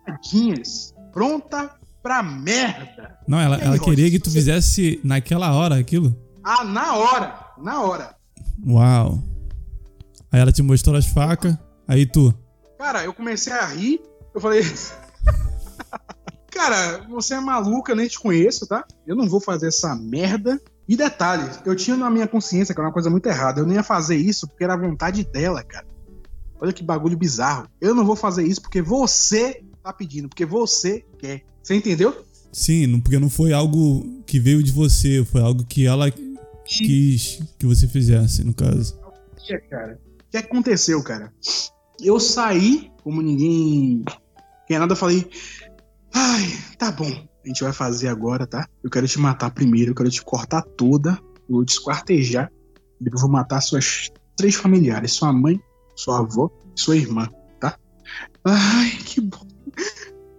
Facadinhas, 0.05 0.95
pronta 1.11 1.69
pra 2.01 2.23
merda. 2.23 3.19
Não, 3.27 3.39
ela, 3.39 3.57
aí, 3.57 3.63
ela 3.63 3.79
queria 3.79 4.09
que 4.09 4.19
tu 4.19 4.31
fizesse 4.31 4.99
naquela 5.03 5.53
hora 5.53 5.77
aquilo. 5.77 6.15
Ah, 6.43 6.63
na 6.63 6.95
hora, 6.95 7.48
na 7.61 7.81
hora. 7.81 8.15
Uau. 8.65 9.21
Aí 10.31 10.39
ela 10.39 10.51
te 10.51 10.61
mostrou 10.61 10.95
as 10.95 11.07
facas, 11.07 11.57
aí 11.87 12.05
tu. 12.05 12.33
Cara, 12.77 13.03
eu 13.03 13.13
comecei 13.13 13.51
a 13.51 13.65
rir, 13.65 14.01
eu 14.33 14.39
falei. 14.39 14.61
Cara, 16.51 17.05
você 17.09 17.35
é 17.35 17.39
maluca, 17.39 17.95
nem 17.95 18.07
te 18.07 18.19
conheço, 18.19 18.67
tá? 18.67 18.85
Eu 19.07 19.15
não 19.15 19.27
vou 19.27 19.39
fazer 19.39 19.67
essa 19.67 19.95
merda. 19.95 20.59
E 20.87 20.95
detalhe, 20.97 21.47
eu 21.65 21.75
tinha 21.75 21.95
na 21.95 22.09
minha 22.09 22.27
consciência 22.27 22.73
que 22.73 22.81
era 22.81 22.87
uma 22.87 22.93
coisa 22.93 23.09
muito 23.09 23.27
errada. 23.27 23.61
Eu 23.61 23.65
não 23.65 23.73
ia 23.73 23.83
fazer 23.83 24.17
isso 24.17 24.47
porque 24.47 24.63
era 24.63 24.73
a 24.73 24.77
vontade 24.77 25.23
dela, 25.23 25.63
cara. 25.63 25.87
Olha 26.59 26.73
que 26.73 26.83
bagulho 26.83 27.17
bizarro. 27.17 27.67
Eu 27.79 27.95
não 27.95 28.05
vou 28.05 28.15
fazer 28.15 28.43
isso 28.43 28.61
porque 28.61 28.81
você 28.81 29.63
tá 29.83 29.93
pedindo, 29.93 30.27
porque 30.27 30.45
você 30.45 31.05
quer. 31.17 31.43
Você 31.63 31.75
entendeu? 31.75 32.25
Sim, 32.51 32.99
porque 32.99 33.19
não 33.19 33.29
foi 33.29 33.53
algo 33.53 34.23
que 34.25 34.39
veio 34.39 34.63
de 34.63 34.71
você, 34.71 35.23
foi 35.23 35.41
algo 35.41 35.63
que 35.63 35.85
ela 35.85 36.11
quis 36.77 37.41
que 37.57 37.65
você 37.65 37.87
fizesse, 37.87 38.43
no 38.43 38.53
caso. 38.53 38.99
É, 39.49 39.57
cara. 39.57 39.99
O 40.27 40.31
que 40.31 40.37
aconteceu, 40.37 41.01
cara? 41.03 41.33
Eu 41.99 42.19
saí, 42.19 42.91
como 43.03 43.21
ninguém 43.21 44.03
quer 44.67 44.79
nada, 44.79 44.93
eu 44.93 44.97
falei. 44.97 45.29
Ai, 46.13 46.45
tá 46.77 46.91
bom. 46.91 47.09
A 47.43 47.47
gente 47.47 47.63
vai 47.63 47.73
fazer 47.73 48.09
agora, 48.09 48.45
tá? 48.45 48.67
Eu 48.83 48.89
quero 48.89 49.07
te 49.07 49.19
matar 49.19 49.51
primeiro, 49.51 49.91
eu 49.91 49.95
quero 49.95 50.09
te 50.09 50.21
cortar 50.21 50.61
toda, 50.61 51.19
eu 51.49 51.55
vou 51.55 51.65
te 51.65 51.73
esquartejar. 51.73 52.51
Depois 53.01 53.21
eu 53.21 53.27
vou 53.27 53.35
matar 53.35 53.61
suas 53.61 54.11
três 54.35 54.55
familiares: 54.55 55.13
sua 55.13 55.33
mãe, 55.33 55.59
sua 55.95 56.19
avó 56.19 56.49
e 56.75 56.79
sua 56.79 56.97
irmã, 56.97 57.27
tá? 57.59 57.77
Ai, 58.43 58.91
que 59.03 59.21
bom. 59.21 59.47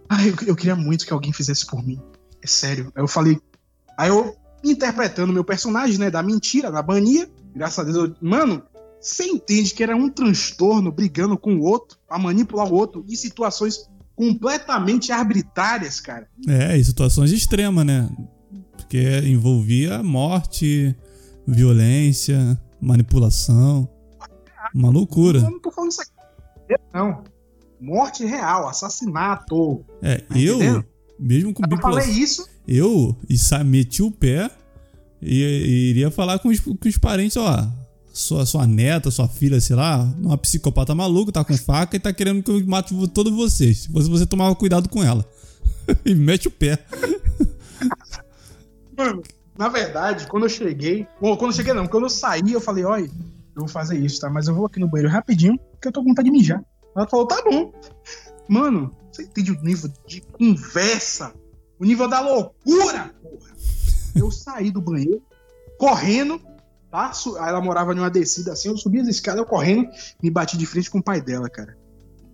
Ai, 0.09 0.29
eu, 0.29 0.35
eu 0.47 0.55
queria 0.55 0.75
muito 0.75 1.05
que 1.05 1.13
alguém 1.13 1.33
fizesse 1.33 1.65
por 1.65 1.83
mim. 1.83 2.01
É 2.41 2.47
sério. 2.47 2.91
Aí 2.95 3.03
eu 3.03 3.07
falei. 3.07 3.39
Aí 3.97 4.09
eu, 4.09 4.35
interpretando 4.63 5.33
meu 5.33 5.43
personagem, 5.43 5.97
né, 5.97 6.09
da 6.09 6.21
mentira, 6.21 6.71
da 6.71 6.83
mania, 6.83 7.29
graças 7.55 7.79
a 7.79 7.83
Deus, 7.83 7.97
eu, 7.97 8.15
mano, 8.21 8.63
você 8.99 9.23
entende 9.23 9.73
que 9.73 9.81
era 9.81 9.95
um 9.95 10.09
transtorno 10.09 10.91
brigando 10.91 11.37
com 11.37 11.55
o 11.55 11.63
outro, 11.63 11.97
pra 12.07 12.19
manipular 12.19 12.71
o 12.71 12.75
outro, 12.75 13.03
em 13.07 13.15
situações 13.15 13.89
completamente 14.15 15.11
arbitrárias, 15.11 15.99
cara. 15.99 16.27
É, 16.47 16.77
em 16.77 16.83
situações 16.83 17.31
extremas, 17.31 17.85
né? 17.85 18.09
Porque 18.77 19.19
envolvia 19.25 20.03
morte, 20.03 20.95
violência, 21.47 22.59
manipulação. 22.79 23.89
Uma 24.75 24.89
loucura. 24.89 25.39
Eu 25.39 25.51
não 25.51 25.59
tô 25.59 25.71
falando 25.71 25.91
isso 25.91 26.01
aqui. 26.01 26.11
Não. 26.93 27.23
Morte 27.79 28.23
real, 28.25 28.67
assassinato. 28.67 29.83
É, 30.01 30.19
Tá 30.19 30.37
eu, 30.37 30.85
mesmo 31.19 31.53
com 31.53 31.63
Eu 31.69 31.77
falei 31.79 32.07
isso. 32.07 32.47
Eu 32.67 33.15
meti 33.65 34.01
o 34.01 34.11
pé 34.11 34.49
e, 35.21 35.41
e 35.43 35.89
iria 35.91 36.11
falar 36.11 36.39
com 36.39 36.49
os, 36.49 36.59
com 36.59 36.77
os 36.85 36.97
parentes, 36.97 37.37
ó. 37.37 37.67
Sua, 38.13 38.45
sua 38.45 38.67
neta, 38.67 39.09
sua 39.09 39.27
filha, 39.27 39.61
sei 39.61 39.75
lá, 39.75 40.03
uma 40.19 40.37
psicopata 40.37 40.93
maluca, 40.93 41.31
tá 41.31 41.45
com 41.45 41.57
faca 41.57 41.95
e 41.95 41.99
tá 41.99 42.11
querendo 42.11 42.43
que 42.43 42.51
eu 42.51 42.65
mate 42.65 42.93
todos 43.07 43.31
vocês. 43.33 43.83
Se 43.83 43.91
você, 43.91 44.09
você 44.09 44.25
tomava 44.25 44.53
cuidado 44.53 44.89
com 44.89 45.01
ela. 45.01 45.25
e 46.05 46.13
mete 46.13 46.47
o 46.49 46.51
pé. 46.51 46.77
Mano, 48.97 49.23
na 49.57 49.69
verdade, 49.69 50.27
quando 50.27 50.43
eu 50.43 50.49
cheguei. 50.49 51.07
Bom, 51.21 51.37
quando 51.37 51.51
eu 51.51 51.55
cheguei, 51.55 51.73
não. 51.73 51.87
Quando 51.87 52.03
eu 52.03 52.09
saí, 52.09 52.51
eu 52.51 52.61
falei: 52.61 52.83
olha, 52.83 53.05
eu 53.05 53.59
vou 53.59 53.67
fazer 53.67 53.97
isso, 53.97 54.19
tá? 54.19 54.29
Mas 54.29 54.47
eu 54.47 54.55
vou 54.55 54.65
aqui 54.65 54.79
no 54.79 54.87
banheiro 54.87 55.11
rapidinho, 55.11 55.57
porque 55.71 55.87
eu 55.87 55.91
tô 55.91 56.01
com 56.01 56.09
vontade 56.09 56.29
de 56.29 56.37
mijar. 56.37 56.63
Ela 56.95 57.07
falou: 57.07 57.25
tá 57.25 57.41
bom. 57.43 57.71
Mano, 58.47 58.91
você 59.11 59.23
entende 59.23 59.51
o 59.51 59.61
nível 59.61 59.91
de 60.07 60.21
conversa? 60.21 61.33
O 61.81 61.85
nível 61.85 62.07
da 62.07 62.19
loucura, 62.21 63.11
porra. 63.23 63.51
Eu 64.15 64.29
saí 64.29 64.69
do 64.69 64.79
banheiro, 64.79 65.19
correndo, 65.79 66.39
tá? 66.91 67.11
Ela 67.37 67.59
morava 67.59 67.95
numa 67.95 68.09
descida 68.09 68.51
assim, 68.51 68.69
eu 68.69 68.77
subi 68.77 68.99
as 68.99 69.07
escadas, 69.07 69.39
eu 69.39 69.47
correndo, 69.47 69.89
me 70.21 70.29
bati 70.29 70.59
de 70.59 70.65
frente 70.67 70.91
com 70.91 70.99
o 70.99 71.03
pai 71.03 71.19
dela, 71.19 71.49
cara. 71.49 71.75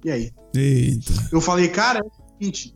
E 0.03 0.11
aí? 0.11 0.33
Eita. 0.53 1.13
Eu 1.31 1.39
falei, 1.39 1.69
cara, 1.69 1.99
é 1.99 2.03
o 2.03 2.11
seguinte, 2.33 2.75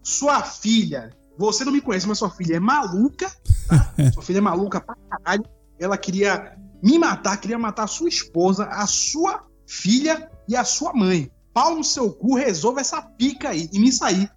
sua 0.00 0.44
filha, 0.44 1.10
você 1.36 1.64
não 1.64 1.72
me 1.72 1.80
conhece, 1.80 2.06
mas 2.06 2.18
sua 2.18 2.30
filha 2.30 2.54
é 2.54 2.60
maluca, 2.60 3.28
tá? 3.66 3.92
sua 4.14 4.22
filha 4.22 4.38
é 4.38 4.42
maluca 4.42 4.80
pra 4.80 4.94
caralho. 5.10 5.44
Ela 5.76 5.98
queria 5.98 6.56
me 6.80 7.00
matar, 7.00 7.36
queria 7.38 7.58
matar 7.58 7.82
a 7.82 7.88
sua 7.88 8.08
esposa, 8.08 8.66
a 8.66 8.86
sua 8.86 9.44
filha 9.66 10.30
e 10.48 10.54
a 10.54 10.62
sua 10.62 10.92
mãe. 10.92 11.32
Pau 11.52 11.74
no 11.74 11.82
seu 11.82 12.12
cu, 12.12 12.36
resolva 12.36 12.80
essa 12.80 13.02
pica 13.02 13.48
aí 13.48 13.68
e 13.72 13.80
me 13.80 13.90
sair. 13.90 14.30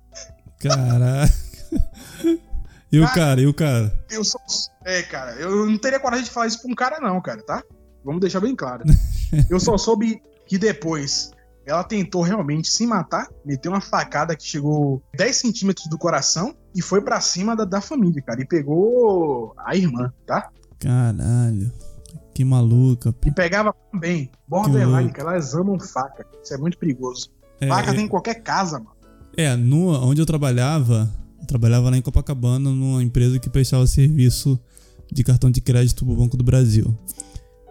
Caraca. 0.59 1.44
E 2.91 2.99
o 2.99 3.13
cara, 3.13 3.41
e 3.41 3.47
o 3.47 3.53
cara? 3.53 3.93
Eu 4.09 4.23
sou. 4.23 4.39
É, 4.85 5.01
cara, 5.01 5.33
eu 5.33 5.65
não 5.65 5.77
teria 5.77 5.99
coragem 5.99 6.23
de 6.23 6.31
falar 6.31 6.47
isso 6.47 6.61
pra 6.61 6.71
um 6.71 6.75
cara, 6.75 6.99
não, 7.01 7.19
cara, 7.19 7.41
tá? 7.43 7.61
Vamos 8.05 8.21
deixar 8.21 8.39
bem 8.39 8.55
claro. 8.55 8.85
Eu 9.49 9.59
só 9.59 9.77
soube 9.77 10.21
que 10.45 10.57
depois 10.57 11.31
ela 11.65 11.83
tentou 11.83 12.21
realmente 12.21 12.69
se 12.69 12.85
matar, 12.85 13.27
meteu 13.43 13.71
uma 13.71 13.81
facada 13.81 14.35
que 14.35 14.47
chegou 14.47 15.01
10 15.17 15.35
centímetros 15.35 15.89
do 15.89 15.97
coração 15.97 16.55
e 16.73 16.81
foi 16.81 17.01
pra 17.01 17.19
cima 17.19 17.53
da, 17.55 17.65
da 17.65 17.81
família, 17.81 18.21
cara. 18.21 18.41
E 18.41 18.45
pegou 18.45 19.53
a 19.57 19.75
irmã, 19.75 20.13
tá? 20.25 20.49
Caralho. 20.79 21.73
Que 22.33 22.45
maluca. 22.45 23.13
E 23.25 23.31
pegava 23.31 23.73
também. 23.91 24.29
Borderline, 24.47 25.11
cara, 25.11 25.31
elas 25.31 25.55
amam 25.55 25.79
faca. 25.79 26.25
Isso 26.41 26.53
é 26.53 26.57
muito 26.57 26.77
perigoso. 26.77 27.29
É, 27.59 27.67
Faca 27.67 27.93
tem 27.93 28.05
em 28.05 28.07
qualquer 28.07 28.35
casa, 28.35 28.77
mano. 28.77 28.95
É, 29.35 29.55
no, 29.55 29.89
onde 30.07 30.21
eu 30.21 30.25
trabalhava, 30.25 31.09
trabalhava 31.45 31.89
lá 31.89 31.97
em 31.97 32.01
Copacabana, 32.01 32.69
numa 32.69 33.03
empresa 33.03 33.39
que 33.39 33.49
prestava 33.49 33.85
serviço 33.87 34.59
de 35.11 35.23
cartão 35.23 35.51
de 35.51 35.61
crédito 35.61 36.05
pro 36.05 36.15
Banco 36.15 36.35
do 36.35 36.43
Brasil. 36.43 36.97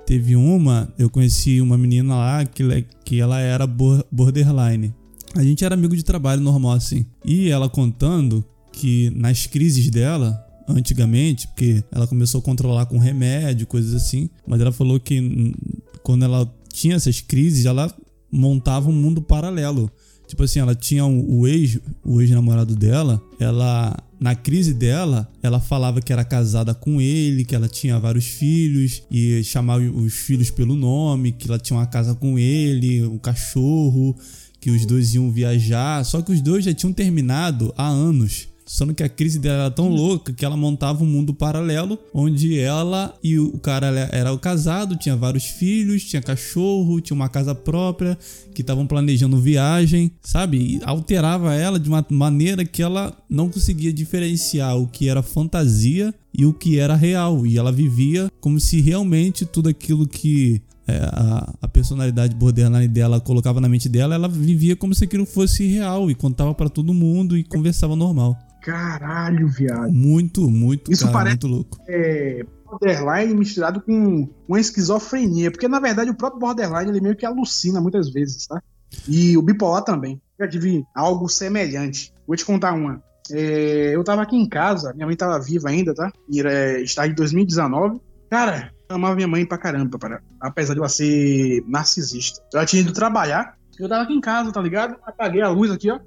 Teve 0.07 0.37
uma, 0.37 0.93
eu 0.99 1.09
conheci 1.09 1.61
uma 1.61 1.79
menina 1.79 2.15
lá 2.15 2.45
que, 2.45 2.87
que 3.05 3.21
ela 3.21 3.41
era 3.41 3.67
bor- 3.67 4.05
borderline. 4.11 4.95
A 5.35 5.43
gente 5.43 5.65
era 5.65 5.75
amigo 5.75 5.97
de 5.97 6.03
trabalho 6.03 6.41
normal 6.41 6.73
assim. 6.73 7.07
E 7.25 7.49
ela 7.49 7.69
contando 7.69 8.45
que 8.71 9.11
nas 9.11 9.47
crises 9.47 9.91
dela, 9.91 10.45
antigamente, 10.69 11.49
porque 11.49 11.83
ela 11.91 12.07
começou 12.07 12.41
a 12.41 12.43
controlar 12.43 12.87
com 12.87 12.99
remédio, 12.99 13.67
coisas 13.67 13.95
assim, 13.95 14.29
mas 14.47 14.61
ela 14.61 14.73
falou 14.73 15.01
que 15.01 15.55
quando 16.03 16.25
ela 16.25 16.53
tinha 16.73 16.97
essas 16.97 17.21
crises, 17.21 17.65
ela 17.65 17.93
montava 18.31 18.91
um 18.91 18.93
mundo 18.93 19.23
paralelo. 19.23 19.91
Tipo 20.27 20.43
assim, 20.43 20.59
ela 20.59 20.75
tinha 20.75 21.05
o, 21.05 21.41
o 21.41 21.47
ex, 21.47 21.79
o 22.05 22.21
ex-namorado 22.21 22.75
dela, 22.75 23.23
ela 23.39 23.97
na 24.19 24.35
crise 24.35 24.73
dela, 24.73 25.31
ela 25.43 25.61
falava 25.61 26.01
que 26.01 26.13
era 26.13 26.25
casada 26.25 26.73
com 26.73 27.01
ele, 27.01 27.45
que 27.45 27.55
ela 27.55 27.69
tinha 27.69 27.99
vários 27.99 28.25
filhos 28.25 29.03
e 29.11 29.45
chamava 29.45 29.83
os 29.83 30.15
filhos 30.15 30.51
pelo 30.51 30.75
nome, 30.75 31.33
que 31.33 31.47
ela 31.47 31.59
tinha 31.59 31.79
uma 31.79 31.87
casa 31.87 32.15
com 32.15 32.39
ele, 32.39 33.05
um 33.05 33.19
cachorro, 33.19 34.17
que 34.61 34.71
os 34.71 34.87
dois 34.87 35.15
iam 35.15 35.31
viajar, 35.31 36.03
só 36.05 36.23
que 36.23 36.33
os 36.33 36.41
dois 36.41 36.65
já 36.65 36.73
tinham 36.73 36.91
terminado 36.91 37.73
há 37.77 37.87
anos. 37.87 38.49
Só 38.65 38.87
que 38.93 39.03
a 39.03 39.09
crise 39.09 39.39
dela 39.39 39.65
era 39.65 39.71
tão 39.71 39.89
louca 39.89 40.33
que 40.33 40.45
ela 40.45 40.57
montava 40.57 41.05
um 41.05 41.07
mundo 41.07 41.35
paralelo 41.35 41.99
onde 42.13 42.59
ela 42.59 43.15
e 43.23 43.39
o 43.39 43.59
cara 43.59 43.87
era 44.11 44.33
o 44.33 44.39
casado, 44.39 44.97
tinha 44.97 45.17
vários 45.17 45.45
filhos, 45.45 46.05
tinha 46.05 46.23
cachorro, 46.23 47.01
tinha 47.01 47.15
uma 47.15 47.29
casa 47.29 47.55
própria, 47.55 48.19
que 48.55 48.63
estavam 48.63 48.87
planejando 48.87 49.39
viagem, 49.39 50.11
sabe? 50.23 50.77
E 50.77 50.81
alterava 50.85 51.55
ela 51.55 51.79
de 51.79 51.89
uma 51.89 52.05
maneira 52.09 52.65
que 52.65 52.83
ela 52.83 53.17
não 53.29 53.51
conseguia 53.51 53.93
diferenciar 53.93 54.77
o 54.79 54.87
que 54.87 55.09
era 55.09 55.23
fantasia 55.23 56.15
e 56.33 56.47
o 56.47 56.53
que 56.53 56.79
era 56.79 56.95
real. 56.95 57.47
E 57.47 57.59
ela 57.59 57.71
vivia 57.71 58.31
como 58.41 58.59
se 58.59 58.81
realmente 58.81 59.45
tudo 59.45 59.69
aquilo 59.69 60.07
que 60.07 60.63
é, 60.87 60.99
a, 60.99 61.55
a 61.63 61.69
personalidade 61.69 62.35
borderline 62.35 62.89
dela 62.89 63.21
colocava 63.21 63.61
na 63.61 63.69
mente 63.69 63.89
dela, 63.89 64.15
ela 64.15 64.29
vivia 64.29 64.77
como 64.77 64.95
se 64.95 65.05
aquilo 65.05 65.25
fosse 65.25 65.67
real 65.67 66.11
e 66.11 66.15
contava 66.15 66.55
pra 66.55 66.69
todo 66.69 66.93
mundo 66.93 67.37
e 67.37 67.45
conversava 67.45 67.97
normal. 67.97 68.39
Caralho, 68.65 69.47
viado. 69.47 69.93
Muito, 69.93 70.51
muito, 70.51 70.91
Isso 70.91 71.03
cara, 71.05 71.13
parece- 71.13 71.35
muito 71.35 71.47
louco. 71.49 71.79
É, 71.87 72.45
borderline 72.65 73.35
misturado 73.35 73.81
com 73.83 74.29
uma 74.49 74.59
esquizofrenia, 74.59 75.51
porque 75.51 75.69
na 75.69 75.79
verdade 75.79 76.11
o 76.11 76.15
próprio 76.17 76.41
borderline 76.41 76.91
ele 76.91 77.01
meio 77.01 77.15
que 77.15 77.27
alucina 77.27 77.81
muitas 77.81 78.11
vezes, 78.11 78.47
tá? 78.47 78.63
E 79.07 79.37
o 79.37 79.43
bipolar 79.43 79.83
também. 79.85 80.21
Já 80.41 80.49
tive 80.49 80.83
algo 80.95 81.29
semelhante. 81.29 82.13
Vou 82.27 82.37
te 82.37 82.45
contar 82.45 82.73
uma. 82.73 83.03
É, 83.31 83.95
eu 83.95 84.03
tava 84.03 84.23
aqui 84.23 84.37
em 84.37 84.49
casa, 84.49 84.93
minha 84.95 85.07
mãe 85.07 85.17
tava 85.17 85.39
viva 85.39 85.69
ainda, 85.69 85.95
tá? 85.95 86.11
E 86.31 86.41
era 86.41 86.81
estágio 86.81 87.11
de 87.11 87.17
2019. 87.17 88.01
Cara, 88.31 88.73
eu 88.89 88.97
amava 88.97 89.15
minha 89.15 89.29
mãe 89.29 89.45
pra 89.47 89.59
caramba, 89.59 89.99
para, 89.99 90.23
apesar 90.41 90.73
de 90.73 90.81
ela 90.81 90.89
ser 90.89 91.63
narcisista. 91.69 92.43
Ela 92.53 92.65
tinha 92.65 92.81
ido 92.83 92.93
trabalhar, 92.93 93.57
eu 93.79 93.89
tava 93.89 94.05
aqui 94.05 94.15
em 94.15 94.21
casa, 94.21 94.51
tá 94.53 94.61
ligado? 94.63 94.97
Apaguei 95.05 95.43
a 95.43 95.49
luz 95.51 95.71
aqui, 95.71 95.91
ó. 95.91 96.01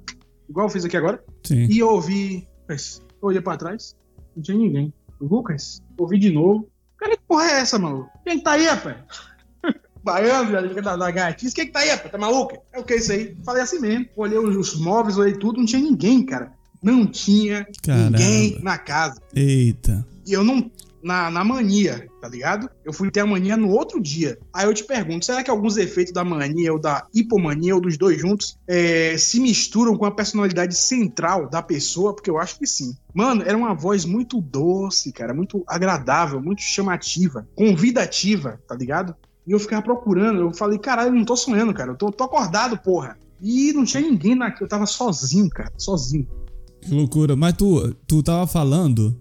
Igual 0.48 0.66
eu 0.66 0.70
fiz 0.70 0.84
aqui 0.84 0.96
agora. 0.96 1.22
Sim. 1.44 1.66
E 1.70 1.78
eu 1.78 1.88
ouvi. 1.90 2.47
Eu 2.70 3.28
olhei 3.28 3.40
pra 3.40 3.56
trás, 3.56 3.96
não 4.36 4.42
tinha 4.42 4.56
ninguém. 4.56 4.92
Lucas, 5.20 5.82
ouvi 5.98 6.18
de 6.18 6.30
novo. 6.30 6.68
Cara, 6.96 7.16
que 7.16 7.22
porra 7.26 7.44
é 7.44 7.60
essa, 7.60 7.78
maluco? 7.78 8.10
Quem 8.24 8.40
tá 8.40 8.52
aí, 8.52 8.66
rapaz? 8.66 8.96
Baiano, 10.02 10.72
da, 10.82 10.96
da 10.96 11.10
gatice. 11.10 11.54
Quem 11.54 11.66
que 11.66 11.72
tá 11.72 11.80
aí, 11.80 11.90
rapaz? 11.90 12.10
Tá 12.10 12.18
maluco? 12.18 12.62
É 12.72 12.78
o 12.78 12.84
que 12.84 12.94
isso 12.94 13.12
aí? 13.12 13.36
Falei 13.44 13.62
assim 13.62 13.80
mesmo. 13.80 14.08
Olhei 14.16 14.38
os, 14.38 14.56
os 14.56 14.80
móveis, 14.80 15.18
olhei 15.18 15.34
tudo, 15.34 15.58
não 15.58 15.66
tinha 15.66 15.82
ninguém, 15.82 16.24
cara. 16.24 16.52
Não 16.82 17.06
tinha 17.06 17.66
Caramba. 17.82 18.18
ninguém 18.18 18.62
na 18.62 18.78
casa. 18.78 19.20
Eita. 19.34 20.06
E 20.26 20.32
eu 20.32 20.44
não. 20.44 20.70
Na, 21.02 21.30
na 21.30 21.44
mania, 21.44 22.08
tá 22.20 22.28
ligado? 22.28 22.68
Eu 22.84 22.92
fui 22.92 23.10
ter 23.10 23.20
a 23.20 23.26
mania 23.26 23.56
no 23.56 23.70
outro 23.70 24.00
dia. 24.00 24.38
Aí 24.52 24.66
eu 24.66 24.74
te 24.74 24.84
pergunto, 24.84 25.24
será 25.24 25.44
que 25.44 25.50
alguns 25.50 25.76
efeitos 25.76 26.12
da 26.12 26.24
mania 26.24 26.72
ou 26.72 26.78
da 26.78 27.06
hipomania 27.14 27.74
ou 27.74 27.80
dos 27.80 27.96
dois 27.96 28.20
juntos 28.20 28.58
é, 28.66 29.16
se 29.16 29.38
misturam 29.38 29.96
com 29.96 30.04
a 30.04 30.10
personalidade 30.10 30.74
central 30.74 31.48
da 31.48 31.62
pessoa? 31.62 32.14
Porque 32.14 32.28
eu 32.28 32.38
acho 32.38 32.58
que 32.58 32.66
sim. 32.66 32.96
Mano, 33.14 33.42
era 33.42 33.56
uma 33.56 33.74
voz 33.74 34.04
muito 34.04 34.40
doce, 34.40 35.12
cara, 35.12 35.32
muito 35.32 35.62
agradável, 35.66 36.40
muito 36.42 36.62
chamativa, 36.62 37.46
convidativa, 37.54 38.60
tá 38.66 38.74
ligado? 38.74 39.14
E 39.46 39.52
eu 39.52 39.58
ficava 39.58 39.82
procurando, 39.82 40.40
eu 40.40 40.52
falei, 40.52 40.78
caralho, 40.78 41.10
eu 41.10 41.14
não 41.14 41.24
tô 41.24 41.36
sonhando, 41.36 41.72
cara, 41.72 41.92
eu 41.92 41.96
tô, 41.96 42.10
tô 42.10 42.24
acordado, 42.24 42.76
porra. 42.78 43.16
E 43.40 43.72
não 43.72 43.84
tinha 43.84 44.02
ninguém 44.02 44.34
na. 44.34 44.54
Eu 44.60 44.68
tava 44.68 44.84
sozinho, 44.84 45.48
cara, 45.48 45.72
sozinho. 45.76 46.28
Que 46.80 46.92
loucura. 46.92 47.36
Mas 47.36 47.54
tu, 47.54 47.94
tu 48.06 48.22
tava 48.22 48.46
falando 48.46 49.16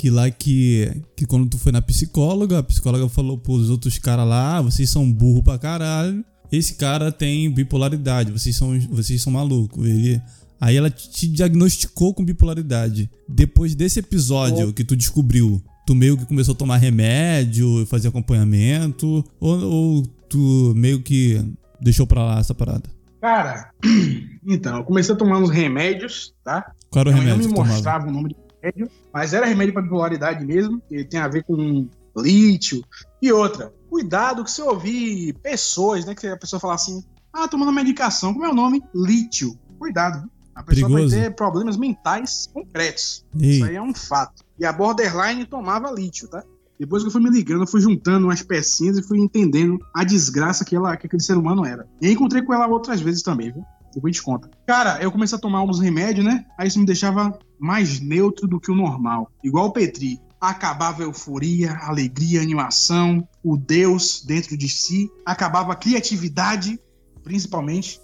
que 0.00 0.08
lá 0.08 0.30
que, 0.30 0.90
que 1.14 1.26
quando 1.26 1.46
tu 1.46 1.58
foi 1.58 1.72
na 1.72 1.82
psicóloga, 1.82 2.58
a 2.58 2.62
psicóloga 2.62 3.06
falou 3.06 3.36
pros 3.36 3.68
outros 3.68 3.98
caras 3.98 4.26
lá, 4.26 4.62
vocês 4.62 4.88
são 4.88 5.12
burro 5.12 5.42
pra 5.42 5.58
caralho. 5.58 6.24
Esse 6.50 6.76
cara 6.76 7.12
tem 7.12 7.50
bipolaridade, 7.52 8.32
vocês 8.32 8.56
são, 8.56 8.80
vocês 8.88 9.20
são 9.20 9.30
malucos. 9.30 9.86
Ele, 9.86 10.18
aí 10.58 10.74
ela 10.74 10.88
te 10.88 11.28
diagnosticou 11.28 12.14
com 12.14 12.24
bipolaridade. 12.24 13.10
Depois 13.28 13.74
desse 13.74 13.98
episódio 13.98 14.72
que 14.72 14.84
tu 14.84 14.96
descobriu, 14.96 15.62
tu 15.86 15.94
meio 15.94 16.16
que 16.16 16.24
começou 16.24 16.54
a 16.54 16.56
tomar 16.56 16.78
remédio, 16.78 17.84
fazer 17.84 18.08
acompanhamento, 18.08 19.22
ou, 19.38 19.60
ou 19.60 20.06
tu 20.30 20.72
meio 20.74 21.02
que 21.02 21.44
deixou 21.78 22.06
pra 22.06 22.24
lá 22.24 22.38
essa 22.38 22.54
parada? 22.54 22.84
Cara, 23.20 23.70
então, 24.48 24.78
eu 24.78 24.84
comecei 24.84 25.14
a 25.14 25.18
tomar 25.18 25.36
uns 25.40 25.50
remédios, 25.50 26.32
tá? 26.42 26.72
Qual 26.88 27.02
era 27.02 27.10
o 27.10 27.12
Minha 27.12 27.34
remédio 27.34 27.50
não 27.50 27.62
me 27.62 27.70
mostrava 27.70 28.08
o 28.08 28.10
nome 28.10 28.30
do 28.30 28.49
remédio, 28.62 28.90
mas 29.12 29.32
era 29.32 29.46
remédio 29.46 29.72
para 29.74 29.82
bipolaridade 29.82 30.44
mesmo, 30.44 30.80
que 30.88 31.04
tem 31.04 31.20
a 31.20 31.28
ver 31.28 31.44
com 31.44 31.88
lítio. 32.16 32.82
E 33.20 33.32
outra, 33.32 33.72
cuidado 33.88 34.44
que 34.44 34.50
você 34.50 34.62
ouvir 34.62 35.34
pessoas, 35.42 36.04
né, 36.04 36.14
que 36.14 36.26
a 36.26 36.36
pessoa 36.36 36.60
fala 36.60 36.74
assim, 36.74 37.02
ah, 37.32 37.48
tomando 37.48 37.72
medicação, 37.72 38.32
como 38.32 38.44
é 38.44 38.50
o 38.50 38.54
nome? 38.54 38.82
Lítio. 38.94 39.58
Cuidado, 39.78 40.28
a 40.54 40.62
pessoa 40.62 40.88
Perigoso. 40.88 41.16
vai 41.16 41.24
ter 41.24 41.34
problemas 41.34 41.76
mentais 41.76 42.48
concretos. 42.52 43.24
Ei. 43.38 43.50
Isso 43.50 43.64
aí 43.64 43.76
é 43.76 43.82
um 43.82 43.94
fato. 43.94 44.44
E 44.58 44.64
a 44.64 44.72
borderline 44.72 45.46
tomava 45.46 45.90
lítio, 45.90 46.28
tá? 46.28 46.42
Depois 46.78 47.02
que 47.02 47.08
eu 47.08 47.12
fui 47.12 47.22
me 47.22 47.30
ligando, 47.30 47.62
eu 47.62 47.66
fui 47.66 47.80
juntando 47.80 48.26
umas 48.26 48.42
pecinhas 48.42 48.96
e 48.96 49.02
fui 49.02 49.18
entendendo 49.18 49.78
a 49.94 50.02
desgraça 50.02 50.64
que, 50.64 50.74
ela, 50.74 50.96
que 50.96 51.06
aquele 51.06 51.22
ser 51.22 51.36
humano 51.36 51.64
era. 51.64 51.86
E 52.00 52.10
encontrei 52.10 52.42
com 52.42 52.54
ela 52.54 52.66
outras 52.66 53.02
vezes 53.02 53.22
também, 53.22 53.52
viu? 53.52 53.62
Depois 53.94 54.14
te 54.14 54.22
conta. 54.22 54.50
Cara, 54.66 55.02
eu 55.02 55.10
comecei 55.10 55.36
a 55.36 55.40
tomar 55.40 55.58
alguns 55.58 55.80
remédios, 55.80 56.24
né? 56.24 56.44
Aí 56.58 56.68
isso 56.68 56.78
me 56.78 56.86
deixava 56.86 57.38
mais 57.58 58.00
neutro 58.00 58.46
do 58.46 58.60
que 58.60 58.70
o 58.70 58.74
normal. 58.74 59.30
Igual 59.44 59.66
o 59.66 59.72
Petri. 59.72 60.20
Acabava 60.40 61.02
a 61.02 61.04
euforia, 61.04 61.72
alegria, 61.82 62.40
animação, 62.40 63.28
o 63.44 63.58
Deus 63.58 64.24
dentro 64.24 64.56
de 64.56 64.70
si. 64.70 65.10
Acabava 65.26 65.74
a 65.74 65.76
criatividade, 65.76 66.80
principalmente. 67.22 68.00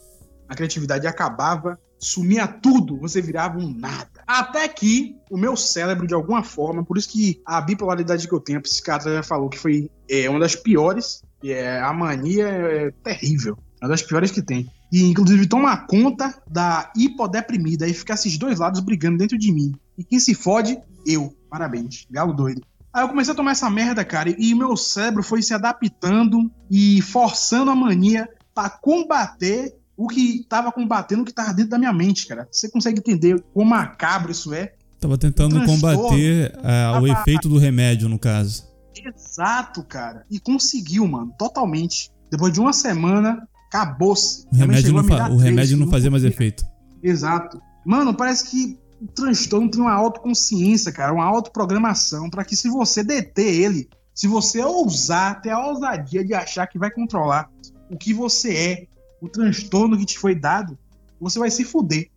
A 0.46 0.54
criatividade 0.54 1.06
acabava, 1.06 1.78
sumia 1.98 2.46
tudo, 2.46 2.98
você 2.98 3.22
virava 3.22 3.58
um 3.58 3.72
nada. 3.72 4.22
Até 4.26 4.68
que 4.68 5.16
o 5.30 5.36
meu 5.36 5.56
cérebro, 5.56 6.06
de 6.06 6.14
alguma 6.14 6.42
forma, 6.42 6.84
por 6.84 6.98
isso 6.98 7.08
que 7.08 7.40
a 7.46 7.60
bipolaridade 7.60 8.28
que 8.28 8.34
eu 8.34 8.40
tenho, 8.40 8.58
a 8.58 8.62
psiquiatra 8.62 9.14
já 9.14 9.22
falou 9.22 9.48
que 9.48 9.58
foi 9.58 9.90
é, 10.08 10.28
uma 10.28 10.40
das 10.40 10.54
piores, 10.54 11.22
é, 11.42 11.80
a 11.80 11.92
mania 11.92 12.48
é, 12.48 12.90
terrível. 13.02 13.56
É 13.80 13.84
uma 13.84 13.90
das 13.90 14.02
piores 14.02 14.30
que 14.30 14.42
tem. 14.42 14.68
E, 14.92 15.02
inclusive, 15.02 15.46
toma 15.46 15.76
conta 15.76 16.34
da 16.48 16.90
hipodeprimida 16.96 17.86
e 17.86 17.94
fica 17.94 18.14
esses 18.14 18.38
dois 18.38 18.58
lados 18.58 18.80
brigando 18.80 19.18
dentro 19.18 19.36
de 19.36 19.52
mim. 19.52 19.74
E 19.98 20.04
quem 20.04 20.18
se 20.18 20.34
fode, 20.34 20.78
eu. 21.06 21.34
Parabéns. 21.50 22.06
Galo 22.10 22.32
doido. 22.32 22.62
Aí 22.92 23.02
eu 23.02 23.08
comecei 23.08 23.32
a 23.32 23.36
tomar 23.36 23.50
essa 23.50 23.68
merda, 23.68 24.02
cara, 24.06 24.34
e 24.38 24.54
meu 24.54 24.74
cérebro 24.74 25.22
foi 25.22 25.42
se 25.42 25.52
adaptando 25.52 26.50
e 26.70 27.02
forçando 27.02 27.70
a 27.70 27.76
mania 27.76 28.26
pra 28.54 28.70
combater 28.70 29.74
o 29.94 30.06
que 30.06 30.46
tava 30.48 30.72
combatendo 30.72 31.20
o 31.20 31.24
que 31.24 31.32
tava 31.32 31.52
dentro 31.52 31.72
da 31.72 31.78
minha 31.78 31.92
mente, 31.92 32.26
cara. 32.26 32.48
Você 32.50 32.70
consegue 32.70 33.00
entender 33.00 33.38
quão 33.52 33.66
macabro 33.66 34.32
isso 34.32 34.54
é? 34.54 34.72
Tava 34.98 35.18
tentando 35.18 35.62
combater 35.66 36.58
ah, 36.62 36.98
o 37.00 37.06
efeito 37.06 37.50
do 37.50 37.58
remédio, 37.58 38.08
no 38.08 38.18
caso. 38.18 38.64
Exato, 38.94 39.82
cara. 39.84 40.24
E 40.30 40.40
conseguiu, 40.40 41.06
mano, 41.06 41.34
totalmente. 41.38 42.10
Depois 42.30 42.52
de 42.52 42.60
uma 42.60 42.72
semana, 42.72 43.46
acabou-se. 43.80 44.46
O 44.52 44.56
remédio, 44.56 44.92
não, 44.92 45.04
fa- 45.04 45.28
o 45.30 45.36
remédio 45.36 45.76
não 45.76 45.88
fazia 45.88 46.10
mais 46.10 46.24
efeito. 46.24 46.64
Exato. 47.02 47.60
Mano, 47.84 48.14
parece 48.14 48.50
que 48.50 48.78
o 49.00 49.06
transtorno 49.06 49.70
tem 49.70 49.80
uma 49.80 49.92
autoconsciência, 49.92 50.90
cara, 50.92 51.12
uma 51.12 51.24
autoprogramação, 51.24 52.30
para 52.30 52.44
que 52.44 52.56
se 52.56 52.68
você 52.68 53.04
deter 53.04 53.46
ele, 53.46 53.88
se 54.14 54.26
você 54.26 54.62
ousar, 54.62 55.40
ter 55.42 55.50
a 55.50 55.66
ousadia 55.66 56.24
de 56.24 56.34
achar 56.34 56.66
que 56.66 56.78
vai 56.78 56.90
controlar 56.90 57.50
o 57.90 57.96
que 57.96 58.12
você 58.14 58.54
é, 58.54 58.86
o 59.20 59.28
transtorno 59.28 59.96
que 59.98 60.06
te 60.06 60.18
foi 60.18 60.34
dado, 60.34 60.76
você 61.20 61.38
vai 61.38 61.50
se 61.50 61.64
fuder. 61.64 62.08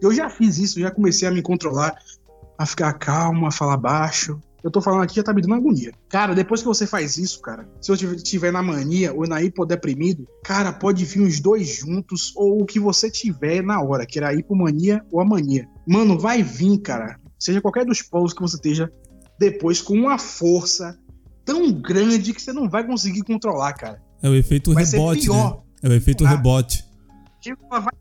Eu 0.00 0.14
já 0.14 0.30
fiz 0.30 0.58
isso, 0.58 0.80
já 0.80 0.90
comecei 0.90 1.28
a 1.28 1.30
me 1.30 1.42
controlar, 1.42 1.94
a 2.56 2.64
ficar 2.64 2.92
calmo, 2.94 3.46
a 3.46 3.50
falar 3.50 3.76
baixo. 3.76 4.40
Eu 4.62 4.70
tô 4.70 4.80
falando 4.80 5.02
aqui 5.02 5.16
já 5.16 5.22
tá 5.22 5.32
me 5.32 5.40
dando 5.40 5.54
agonia. 5.54 5.92
Cara, 6.08 6.34
depois 6.34 6.60
que 6.60 6.66
você 6.66 6.86
faz 6.86 7.16
isso, 7.16 7.40
cara, 7.40 7.68
se 7.80 7.90
você 7.90 8.06
estiver 8.14 8.52
na 8.52 8.62
mania 8.62 9.12
ou 9.14 9.26
na 9.26 9.42
hipodeprimido, 9.42 10.26
cara, 10.44 10.72
pode 10.72 11.04
vir 11.04 11.22
os 11.22 11.40
dois 11.40 11.78
juntos 11.78 12.32
ou 12.36 12.62
o 12.62 12.66
que 12.66 12.78
você 12.78 13.10
tiver 13.10 13.62
na 13.62 13.80
hora, 13.82 14.06
que 14.06 14.18
era 14.18 14.28
a 14.28 14.34
hipomania 14.34 15.02
ou 15.10 15.20
a 15.20 15.24
mania. 15.24 15.66
Mano, 15.86 16.18
vai 16.18 16.42
vir, 16.42 16.78
cara. 16.78 17.18
Seja 17.38 17.60
qualquer 17.60 17.86
dos 17.86 18.02
polos 18.02 18.34
que 18.34 18.42
você 18.42 18.56
esteja 18.56 18.92
depois 19.38 19.80
com 19.80 19.94
uma 19.94 20.18
força 20.18 20.98
tão 21.44 21.72
grande 21.72 22.34
que 22.34 22.42
você 22.42 22.52
não 22.52 22.68
vai 22.68 22.86
conseguir 22.86 23.22
controlar, 23.22 23.72
cara. 23.72 24.02
É 24.22 24.28
o 24.28 24.34
efeito 24.34 24.74
Vai 24.74 24.84
rebote, 24.84 25.30
né? 25.30 25.56
É 25.82 25.88
o 25.88 25.92
efeito 25.92 26.26
Ah. 26.26 26.28
rebote. 26.28 26.84
Tipo, 27.40 27.62
ela 27.70 27.80
vai 27.80 27.92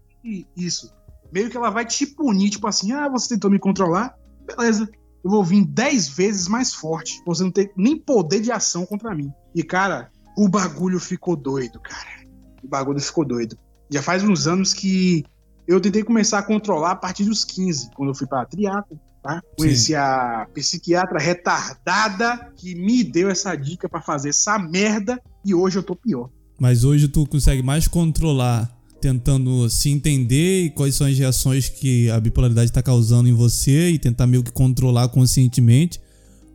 isso. 0.58 0.92
Meio 1.32 1.50
que 1.50 1.56
ela 1.56 1.70
vai 1.70 1.86
te 1.86 2.06
punir, 2.06 2.50
tipo 2.50 2.68
assim, 2.68 2.92
ah, 2.92 3.08
você 3.08 3.30
tentou 3.30 3.50
me 3.50 3.58
controlar, 3.60 4.14
beleza. 4.46 4.90
Eu 5.30 5.34
vou 5.34 5.44
vir 5.44 5.64
10 5.64 6.10
vezes 6.10 6.48
mais 6.48 6.74
forte. 6.74 7.22
Você 7.24 7.44
não 7.44 7.52
tem 7.52 7.70
nem 7.78 7.96
poder 7.96 8.42
de 8.42 8.52
ação 8.52 8.84
contra 8.84 9.14
mim. 9.14 9.32
E, 9.54 9.62
cara, 9.62 10.10
o 10.36 10.50
bagulho 10.50 11.00
ficou 11.00 11.36
doido, 11.36 11.80
cara. 11.80 12.26
O 12.64 12.68
bagulho 12.68 13.00
ficou 13.00 13.24
doido. 13.24 13.56
Já 13.92 14.02
faz 14.02 14.24
uns 14.24 14.48
anos 14.48 14.74
que 14.74 15.24
eu 15.68 15.80
tentei 15.80 16.04
começar 16.04 16.40
a 16.40 16.44
controlar 16.44 16.92
a 16.94 16.96
partir 16.96 17.26
dos 17.26 17.46
15, 17.46 17.92
quando 17.96 18.10
eu 18.10 18.16
fui 18.16 18.26
pra 18.26 18.44
triatlo, 18.44 19.00
tá? 19.22 19.40
Conheci 19.56 19.94
a 19.94 20.48
psiquiatra 20.52 21.20
retardada 21.20 22.52
que 22.56 22.74
me 22.74 23.04
deu 23.04 23.30
essa 23.30 23.56
dica 23.56 23.88
pra 23.88 24.02
fazer 24.02 24.30
essa 24.30 24.58
merda 24.58 25.22
e 25.46 25.54
hoje 25.54 25.78
eu 25.78 25.84
tô 25.84 25.96
pior. 25.96 26.32
Mas 26.60 26.84
hoje 26.84 27.08
tu 27.08 27.28
consegue 27.28 27.62
mais 27.62 27.88
controlar 27.88 28.68
tentando 29.02 29.70
se 29.70 29.90
entender 29.90 30.66
e 30.66 30.70
quais 30.70 30.96
são 30.96 31.08
as 31.08 31.18
reações 31.18 31.70
que 31.70 32.10
a 32.10 32.20
bipolaridade 32.20 32.70
está 32.70 32.82
causando 32.82 33.30
em 33.30 33.34
você 33.34 33.90
e 33.90 34.00
tentar 34.00 34.28
meio 34.28 34.44
que 34.44 34.52
controlar 34.52 35.08
conscientemente. 35.10 36.00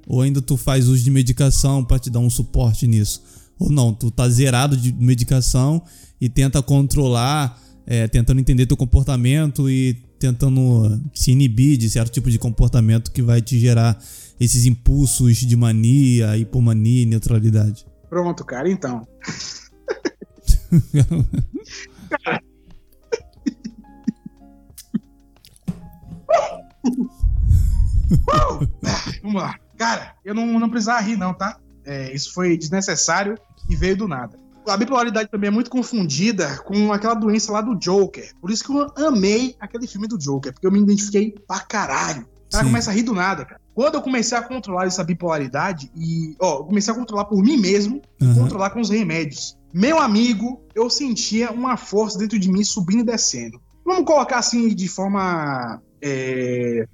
Ou 0.06 0.20
ainda 0.20 0.42
tu 0.42 0.56
faz 0.56 0.86
uso 0.86 1.02
de 1.02 1.10
medicação 1.10 1.84
para 1.84 1.98
te 1.98 2.10
dar 2.10 2.18
um 2.18 2.30
suporte 2.30 2.86
nisso. 2.86 3.22
Ou 3.58 3.70
não, 3.70 3.92
tu 3.94 4.10
tá 4.10 4.28
zerado 4.28 4.76
de 4.76 4.92
medicação 4.92 5.82
e 6.20 6.28
tenta 6.28 6.62
controlar, 6.62 7.58
é, 7.86 8.06
tentando 8.08 8.40
entender 8.40 8.66
teu 8.66 8.76
comportamento 8.76 9.70
e 9.70 9.94
tentando 10.18 11.00
se 11.12 11.30
inibir 11.30 11.76
de 11.76 11.88
certo 11.88 12.12
tipo 12.12 12.30
de 12.30 12.38
comportamento 12.38 13.10
que 13.10 13.22
vai 13.22 13.40
te 13.42 13.58
gerar 13.58 13.98
esses 14.38 14.66
impulsos 14.66 15.36
de 15.36 15.56
mania, 15.56 16.36
hipomania 16.36 17.02
e 17.02 17.06
neutralidade. 17.06 17.86
Pronto, 18.08 18.44
cara, 18.44 18.70
então. 18.70 19.06
Vamos 29.22 29.42
lá. 29.42 29.54
Cara, 29.76 30.14
eu 30.24 30.34
não, 30.34 30.58
não 30.58 30.68
precisava 30.68 31.00
rir, 31.00 31.16
não, 31.16 31.34
tá? 31.34 31.58
É, 31.84 32.12
isso 32.14 32.32
foi 32.32 32.56
desnecessário 32.56 33.36
e 33.68 33.76
veio 33.76 33.96
do 33.96 34.08
nada. 34.08 34.38
A 34.66 34.76
bipolaridade 34.76 35.28
também 35.30 35.48
é 35.48 35.50
muito 35.50 35.70
confundida 35.70 36.56
com 36.58 36.92
aquela 36.92 37.14
doença 37.14 37.52
lá 37.52 37.60
do 37.60 37.74
Joker. 37.74 38.32
Por 38.40 38.50
isso 38.50 38.64
que 38.64 38.72
eu 38.72 39.06
amei 39.06 39.54
aquele 39.60 39.86
filme 39.86 40.08
do 40.08 40.16
Joker, 40.16 40.52
porque 40.52 40.66
eu 40.66 40.72
me 40.72 40.80
identifiquei 40.80 41.34
pra 41.46 41.60
caralho. 41.60 42.22
O 42.22 42.50
cara 42.50 42.64
Sim. 42.64 42.70
começa 42.70 42.90
a 42.90 42.94
rir 42.94 43.02
do 43.02 43.12
nada, 43.12 43.44
cara. 43.44 43.60
Quando 43.74 43.96
eu 43.96 44.02
comecei 44.02 44.38
a 44.38 44.42
controlar 44.42 44.86
essa 44.86 45.02
bipolaridade, 45.04 45.90
e, 45.94 46.36
ó, 46.40 46.60
eu 46.60 46.64
comecei 46.64 46.94
a 46.94 46.96
controlar 46.96 47.24
por 47.24 47.42
mim 47.42 47.58
mesmo, 47.58 48.00
Aham. 48.22 48.34
controlar 48.34 48.70
com 48.70 48.80
os 48.80 48.88
remédios. 48.88 49.58
Meu 49.74 49.98
amigo, 49.98 50.62
eu 50.72 50.88
sentia 50.88 51.50
uma 51.50 51.76
força 51.76 52.16
dentro 52.16 52.38
de 52.38 52.48
mim 52.48 52.62
subindo 52.62 53.00
e 53.00 53.06
descendo. 53.06 53.60
Vamos 53.84 54.04
colocar 54.04 54.38
assim 54.38 54.68
de 54.68 54.86
forma 54.86 55.82
é, 56.00 56.86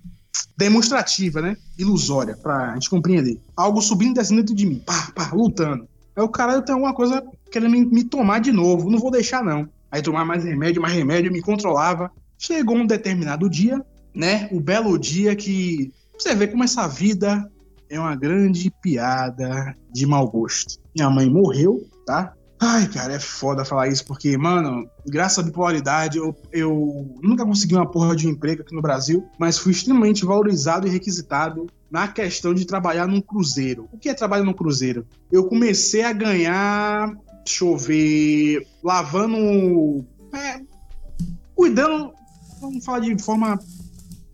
demonstrativa, 0.56 1.42
né? 1.42 1.58
Ilusória, 1.78 2.34
pra 2.38 2.72
gente 2.72 2.88
compreender. 2.88 3.38
Algo 3.54 3.82
subindo 3.82 4.12
e 4.12 4.14
descendo 4.14 4.40
dentro 4.40 4.54
de 4.54 4.64
mim, 4.64 4.78
pá, 4.78 5.12
pá, 5.14 5.30
lutando. 5.30 5.86
Aí 6.16 6.22
o 6.22 6.28
cara 6.30 6.62
tem 6.62 6.72
alguma 6.72 6.94
coisa 6.94 7.22
querendo 7.52 7.70
me, 7.70 7.84
me 7.84 8.02
tomar 8.02 8.38
de 8.38 8.50
novo, 8.50 8.88
não 8.88 8.98
vou 8.98 9.10
deixar 9.10 9.44
não. 9.44 9.68
Aí 9.90 10.00
tomar 10.00 10.24
mais 10.24 10.42
remédio, 10.42 10.80
mais 10.80 10.94
remédio, 10.94 11.30
me 11.30 11.42
controlava. 11.42 12.10
Chegou 12.38 12.76
um 12.76 12.86
determinado 12.86 13.50
dia, 13.50 13.84
né? 14.14 14.48
O 14.50 14.58
belo 14.58 14.98
dia 14.98 15.36
que 15.36 15.92
você 16.18 16.34
vê 16.34 16.46
como 16.46 16.64
essa 16.64 16.88
vida 16.88 17.46
é 17.90 18.00
uma 18.00 18.16
grande 18.16 18.72
piada 18.80 19.76
de 19.92 20.06
mau 20.06 20.26
gosto. 20.30 20.80
Minha 20.96 21.10
mãe 21.10 21.28
morreu, 21.28 21.86
tá? 22.06 22.32
Ai, 22.62 22.86
cara, 22.88 23.14
é 23.14 23.18
foda 23.18 23.64
falar 23.64 23.88
isso, 23.88 24.04
porque, 24.04 24.36
mano, 24.36 24.86
graças 25.06 25.38
à 25.38 25.42
bipolaridade, 25.42 26.18
eu, 26.18 26.36
eu 26.52 27.18
nunca 27.22 27.42
consegui 27.42 27.74
uma 27.74 27.90
porra 27.90 28.14
de 28.14 28.26
um 28.26 28.30
emprego 28.30 28.60
aqui 28.60 28.74
no 28.74 28.82
Brasil, 28.82 29.26
mas 29.38 29.56
fui 29.56 29.72
extremamente 29.72 30.26
valorizado 30.26 30.86
e 30.86 30.90
requisitado 30.90 31.68
na 31.90 32.06
questão 32.06 32.52
de 32.52 32.66
trabalhar 32.66 33.06
num 33.06 33.22
cruzeiro. 33.22 33.88
O 33.90 33.96
que 33.96 34.10
é 34.10 34.14
trabalhar 34.14 34.44
num 34.44 34.52
cruzeiro? 34.52 35.06
Eu 35.32 35.44
comecei 35.44 36.02
a 36.02 36.12
ganhar, 36.12 37.16
deixa 37.46 37.64
eu 37.64 37.78
ver, 37.78 38.66
lavando. 38.84 40.04
é, 40.34 40.60
cuidando, 41.54 42.12
vamos 42.60 42.84
falar 42.84 43.00
de 43.00 43.22
forma 43.22 43.58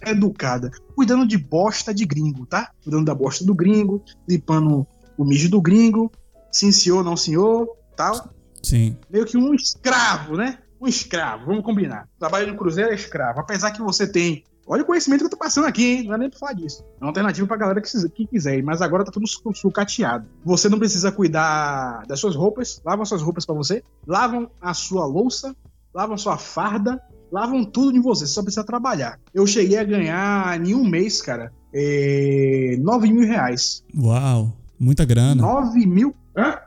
educada, 0.05 0.73
cuidando 0.97 1.29
de 1.29 1.39
bosta 1.39 1.95
de 1.95 2.05
gringo, 2.05 2.45
tá? 2.45 2.73
Cuidando 2.83 3.05
da 3.05 3.15
bosta 3.15 3.45
do 3.45 3.55
gringo, 3.55 4.03
limpando 4.29 4.85
o 5.17 5.25
mijo 5.25 5.49
do 5.49 5.61
gringo, 5.61 6.11
sim 6.51 6.73
senhor, 6.73 7.05
não 7.05 7.17
senhor, 7.17 7.69
tal. 7.97 8.31
Sim. 8.63 8.97
Meio 9.11 9.25
que 9.25 9.37
um 9.37 9.55
escravo, 9.55 10.37
né? 10.37 10.59
Um 10.81 10.87
escravo, 10.87 11.47
vamos 11.47 11.65
combinar. 11.65 12.09
Trabalho 12.19 12.49
no 12.49 12.57
cruzeiro 12.59 12.91
é 12.91 12.95
escravo, 12.95 13.41
apesar 13.41 13.71
que 13.73 13.81
você 13.81 14.07
tem 14.07 14.45
Olha 14.69 14.83
o 14.83 14.85
conhecimento 14.85 15.21
que 15.21 15.27
eu 15.27 15.31
tô 15.31 15.37
passando 15.37 15.65
aqui, 15.65 15.85
hein? 15.99 16.03
Não 16.09 16.15
é 16.17 16.19
nem 16.19 16.29
pra 16.29 16.41
falar 16.41 16.53
disso. 16.55 16.85
É 17.01 17.05
uma 17.05 17.11
alternativa 17.11 17.47
pra 17.47 17.57
galera 17.57 17.81
que, 17.81 18.09
que 18.09 18.27
quiser, 18.27 18.61
mas 18.65 18.83
agora 18.83 19.05
tá 19.05 19.13
tudo 19.13 19.25
su- 19.29 19.41
sucateado. 19.55 20.27
Você 20.45 20.69
não 20.69 20.77
precisa 20.77 21.13
cuidar 21.13 22.03
das 22.09 22.19
suas 22.19 22.35
roupas, 22.35 22.83
lavam 22.85 23.05
suas 23.05 23.23
roupas 23.23 23.47
pra 23.47 23.55
você, 23.55 23.81
lavam 24.05 24.51
a 24.61 24.75
sua 24.75 25.07
louça, 25.07 25.55
lavam 25.95 26.19
sua 26.19 26.37
farda, 26.37 27.01
lavam 27.31 27.65
tudo 27.65 27.93
de 27.93 28.01
você, 28.01 28.27
você 28.27 28.33
só 28.33 28.43
precisa 28.43 28.65
trabalhar. 28.65 29.21
Eu 29.33 29.47
cheguei 29.47 29.79
a 29.79 29.85
ganhar 29.85 30.61
em 30.67 30.75
um 30.75 30.85
mês, 30.85 31.23
cara, 31.23 31.53
é... 31.73 32.77
9 32.81 33.13
mil 33.13 33.25
reais. 33.25 33.85
Uau. 33.97 34.53
Muita 34.81 35.05
grana. 35.05 35.41
9 35.41 35.87
mil? 35.87 36.13
Hã? 36.37 36.59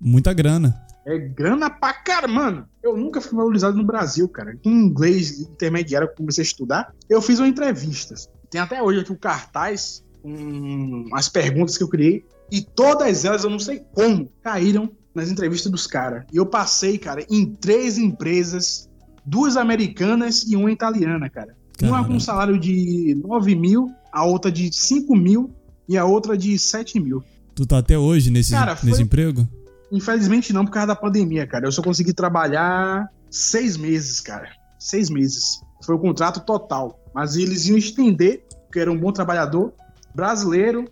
Muita 0.00 0.32
grana. 0.32 0.80
É 1.06 1.18
grana 1.18 1.68
pra 1.70 1.92
caramba, 1.92 2.32
mano. 2.34 2.66
Eu 2.82 2.96
nunca 2.96 3.20
fui 3.20 3.36
valorizado 3.36 3.76
no 3.76 3.84
Brasil, 3.84 4.28
cara. 4.28 4.56
Com 4.62 4.70
inglês 4.70 5.40
intermediário 5.40 6.08
que 6.08 6.12
eu 6.14 6.16
comecei 6.18 6.42
a 6.42 6.46
estudar, 6.46 6.94
eu 7.08 7.20
fiz 7.22 7.38
uma 7.38 7.48
entrevista. 7.48 8.14
Tem 8.50 8.60
até 8.60 8.82
hoje 8.82 9.00
aqui 9.00 9.12
o 9.12 9.18
cartaz 9.18 10.04
com 10.22 11.04
as 11.12 11.28
perguntas 11.28 11.76
que 11.76 11.82
eu 11.84 11.88
criei. 11.88 12.24
E 12.50 12.60
todas 12.62 13.24
elas, 13.24 13.44
eu 13.44 13.50
não 13.50 13.58
sei 13.58 13.82
como, 13.94 14.28
caíram 14.42 14.90
nas 15.14 15.30
entrevistas 15.30 15.70
dos 15.70 15.86
caras. 15.86 16.24
E 16.32 16.36
eu 16.36 16.46
passei, 16.46 16.98
cara, 16.98 17.24
em 17.30 17.46
três 17.46 17.96
empresas, 17.96 18.88
duas 19.24 19.56
americanas 19.56 20.42
e 20.48 20.56
uma 20.56 20.70
italiana, 20.70 21.28
cara. 21.30 21.56
Uma 21.82 21.92
Cara. 21.98 22.04
com 22.04 22.14
um 22.14 22.20
salário 22.20 22.58
de 22.58 23.16
9 23.24 23.54
mil, 23.54 23.88
a 24.12 24.24
outra 24.24 24.52
de 24.52 24.70
5 24.70 25.16
mil 25.16 25.50
e 25.88 25.96
a 25.96 26.04
outra 26.04 26.36
de 26.36 26.58
7 26.58 27.00
mil. 27.00 27.22
Tu 27.54 27.64
tá 27.64 27.78
até 27.78 27.98
hoje 27.98 28.30
nesse, 28.30 28.52
Cara, 28.52 28.76
foi- 28.76 28.90
nesse 28.90 29.02
emprego? 29.02 29.48
Infelizmente 29.90 30.52
não, 30.52 30.64
por 30.64 30.72
causa 30.72 30.88
da 30.88 30.96
pandemia, 30.96 31.46
cara. 31.46 31.66
Eu 31.66 31.72
só 31.72 31.82
consegui 31.82 32.12
trabalhar 32.12 33.08
seis 33.30 33.76
meses, 33.76 34.20
cara. 34.20 34.50
Seis 34.78 35.10
meses. 35.10 35.60
Foi 35.84 35.94
o 35.94 35.98
contrato 35.98 36.40
total. 36.40 36.98
Mas 37.14 37.36
eles 37.36 37.66
iam 37.66 37.76
estender, 37.76 38.44
porque 38.66 38.78
era 38.80 38.90
um 38.90 38.98
bom 38.98 39.12
trabalhador. 39.12 39.72
Brasileiro. 40.14 40.84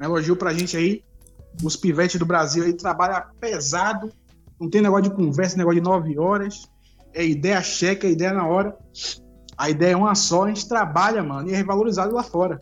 Um 0.00 0.04
elogio 0.04 0.36
pra 0.36 0.52
gente 0.52 0.76
aí. 0.76 1.02
Os 1.62 1.76
pivetes 1.76 2.18
do 2.18 2.26
Brasil 2.26 2.64
aí 2.64 2.72
trabalham 2.72 3.22
pesado. 3.40 4.12
Não 4.60 4.68
tem 4.68 4.82
negócio 4.82 5.04
de 5.04 5.10
conversa, 5.10 5.56
negócio 5.56 5.80
de 5.80 5.84
nove 5.84 6.18
horas. 6.18 6.68
É 7.12 7.24
ideia 7.24 7.62
checa, 7.62 8.06
é 8.06 8.10
ideia 8.10 8.32
na 8.32 8.46
hora. 8.46 8.76
A 9.56 9.70
ideia 9.70 9.92
é 9.92 9.96
uma 9.96 10.14
só, 10.14 10.44
a 10.44 10.48
gente 10.48 10.68
trabalha, 10.68 11.22
mano, 11.22 11.48
e 11.48 11.52
é 11.52 11.56
revalorizado 11.56 12.12
lá 12.12 12.22
fora. 12.22 12.60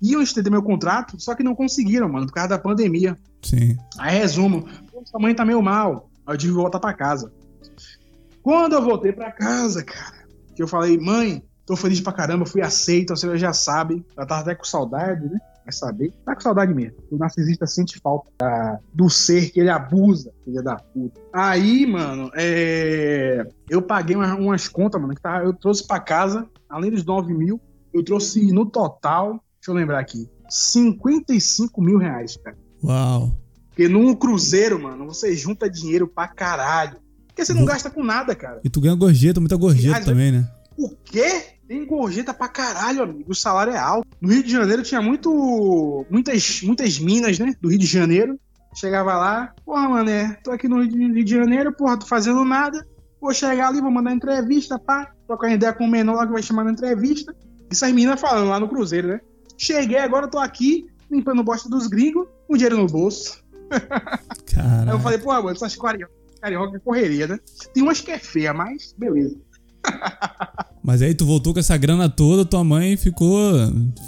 Iam 0.00 0.22
estender 0.22 0.50
meu 0.50 0.62
contrato, 0.62 1.20
só 1.20 1.34
que 1.34 1.42
não 1.42 1.54
conseguiram, 1.54 2.08
mano, 2.08 2.26
por 2.26 2.32
causa 2.32 2.50
da 2.50 2.58
pandemia. 2.58 3.16
Sim. 3.42 3.76
Aí 3.98 4.18
resumo, 4.18 4.62
"Pô, 4.62 4.81
sua 5.04 5.20
mãe 5.20 5.34
tá 5.34 5.44
meio 5.44 5.62
mal. 5.62 6.10
Aí 6.26 6.34
eu 6.34 6.38
tive 6.38 6.52
que 6.52 6.58
voltar 6.58 6.78
pra 6.80 6.92
casa. 6.94 7.32
Quando 8.42 8.72
eu 8.74 8.82
voltei 8.82 9.12
pra 9.12 9.30
casa, 9.30 9.84
cara, 9.84 10.24
que 10.54 10.62
eu 10.62 10.66
falei, 10.68 10.98
mãe, 10.98 11.42
tô 11.64 11.76
feliz 11.76 12.00
pra 12.00 12.12
caramba, 12.12 12.44
fui 12.46 12.60
aceito, 12.60 13.12
a 13.12 13.16
senhora 13.16 13.38
já 13.38 13.52
sabe. 13.52 14.04
Ela 14.16 14.26
tava 14.26 14.40
até 14.42 14.54
com 14.54 14.64
saudade, 14.64 15.24
né? 15.28 15.38
Vai 15.64 15.72
saber. 15.72 16.12
Tá 16.24 16.34
com 16.34 16.40
saudade 16.40 16.74
mesmo. 16.74 16.96
O 17.08 17.16
narcisista 17.16 17.66
sente 17.68 18.00
falta 18.00 18.28
do 18.92 19.08
ser 19.08 19.50
que 19.52 19.60
ele 19.60 19.70
abusa, 19.70 20.32
filha 20.44 20.60
da 20.60 20.74
puta. 20.74 21.20
Aí, 21.32 21.86
mano, 21.86 22.32
é, 22.34 23.46
eu 23.70 23.80
paguei 23.80 24.16
uma- 24.16 24.34
umas 24.34 24.66
contas, 24.66 25.00
mano, 25.00 25.14
que 25.14 25.22
tá... 25.22 25.42
eu 25.44 25.52
trouxe 25.54 25.86
pra 25.86 26.00
casa, 26.00 26.48
além 26.68 26.90
dos 26.90 27.04
9 27.04 27.32
mil, 27.32 27.60
eu 27.94 28.02
trouxe 28.04 28.50
no 28.50 28.66
total, 28.66 29.34
deixa 29.60 29.70
eu 29.70 29.74
lembrar 29.74 30.00
aqui, 30.00 30.28
55 30.48 31.80
mil 31.80 31.98
reais, 31.98 32.36
cara. 32.38 32.56
Uau. 32.82 33.38
Porque 33.74 33.88
num 33.88 34.14
cruzeiro, 34.14 34.80
mano, 34.80 35.06
você 35.06 35.34
junta 35.34 35.68
dinheiro 35.68 36.06
pra 36.06 36.28
caralho. 36.28 36.98
Porque 37.28 37.44
você 37.44 37.54
não 37.54 37.60
Uhum. 37.62 37.66
gasta 37.66 37.90
com 37.90 38.04
nada, 38.04 38.34
cara. 38.34 38.60
E 38.62 38.68
tu 38.68 38.80
ganha 38.80 38.94
gorjeta, 38.94 39.40
muita 39.40 39.56
gorjeta 39.56 39.96
Mas- 39.96 40.04
também, 40.04 40.30
né? 40.32 40.46
O 40.76 40.90
quê? 40.90 41.44
Tem 41.66 41.86
gorjeta 41.86 42.34
pra 42.34 42.48
caralho, 42.48 43.02
amigo. 43.02 43.30
O 43.32 43.34
salário 43.34 43.72
é 43.72 43.78
alto. 43.78 44.06
No 44.20 44.30
Rio 44.30 44.42
de 44.42 44.50
Janeiro 44.52 44.82
tinha 44.82 45.00
muito. 45.00 46.04
muitas, 46.10 46.60
muitas 46.62 46.98
minas, 46.98 47.38
né? 47.38 47.54
Do 47.60 47.68
Rio 47.70 47.78
de 47.78 47.86
Janeiro. 47.86 48.38
Chegava 48.74 49.14
lá, 49.16 49.52
porra, 49.64 49.88
mané, 49.88 50.38
tô 50.42 50.50
aqui 50.50 50.66
no 50.68 50.80
Rio 50.82 50.88
de- 50.88 50.98
Rio 51.12 51.24
de 51.24 51.30
Janeiro, 51.34 51.72
porra, 51.72 51.98
tô 51.98 52.06
fazendo 52.06 52.44
nada. 52.44 52.86
Vou 53.20 53.32
chegar 53.32 53.68
ali, 53.68 53.80
vou 53.80 53.90
mandar 53.90 54.12
entrevista, 54.12 54.78
pá. 54.78 55.10
Trocar 55.26 55.50
ideia 55.50 55.72
com 55.72 55.84
o 55.84 55.88
menor 55.90 56.16
lá 56.16 56.26
que 56.26 56.32
vai 56.32 56.42
chamar 56.42 56.64
na 56.64 56.72
entrevista. 56.72 57.34
Isso 57.70 57.84
as 57.84 57.92
meninas 57.92 58.20
falando 58.20 58.48
lá 58.48 58.58
no 58.60 58.68
Cruzeiro, 58.68 59.08
né? 59.08 59.20
Cheguei, 59.56 59.98
agora 59.98 60.26
tô 60.28 60.38
aqui, 60.38 60.86
limpando 61.10 61.42
bosta 61.44 61.68
dos 61.68 61.86
gringos, 61.86 62.26
com 62.48 62.54
dinheiro 62.54 62.76
no 62.78 62.86
bolso. 62.86 63.41
Aí 64.56 64.88
eu 64.88 65.00
falei, 65.00 65.18
pô, 65.18 65.32
mano, 65.32 65.50
essas 65.50 65.76
carioca, 65.76 66.12
carioca 66.40 66.76
é 66.76 66.80
correria, 66.80 67.26
né? 67.26 67.38
Tem 67.72 67.82
umas 67.82 68.00
que 68.00 68.10
é 68.10 68.18
feia, 68.18 68.52
mas 68.52 68.94
beleza. 68.96 69.36
Mas 70.84 71.00
aí 71.00 71.14
tu 71.14 71.24
voltou 71.24 71.52
com 71.52 71.60
essa 71.60 71.76
grana 71.76 72.08
toda, 72.08 72.44
tua 72.44 72.64
mãe 72.64 72.96
ficou 72.96 73.52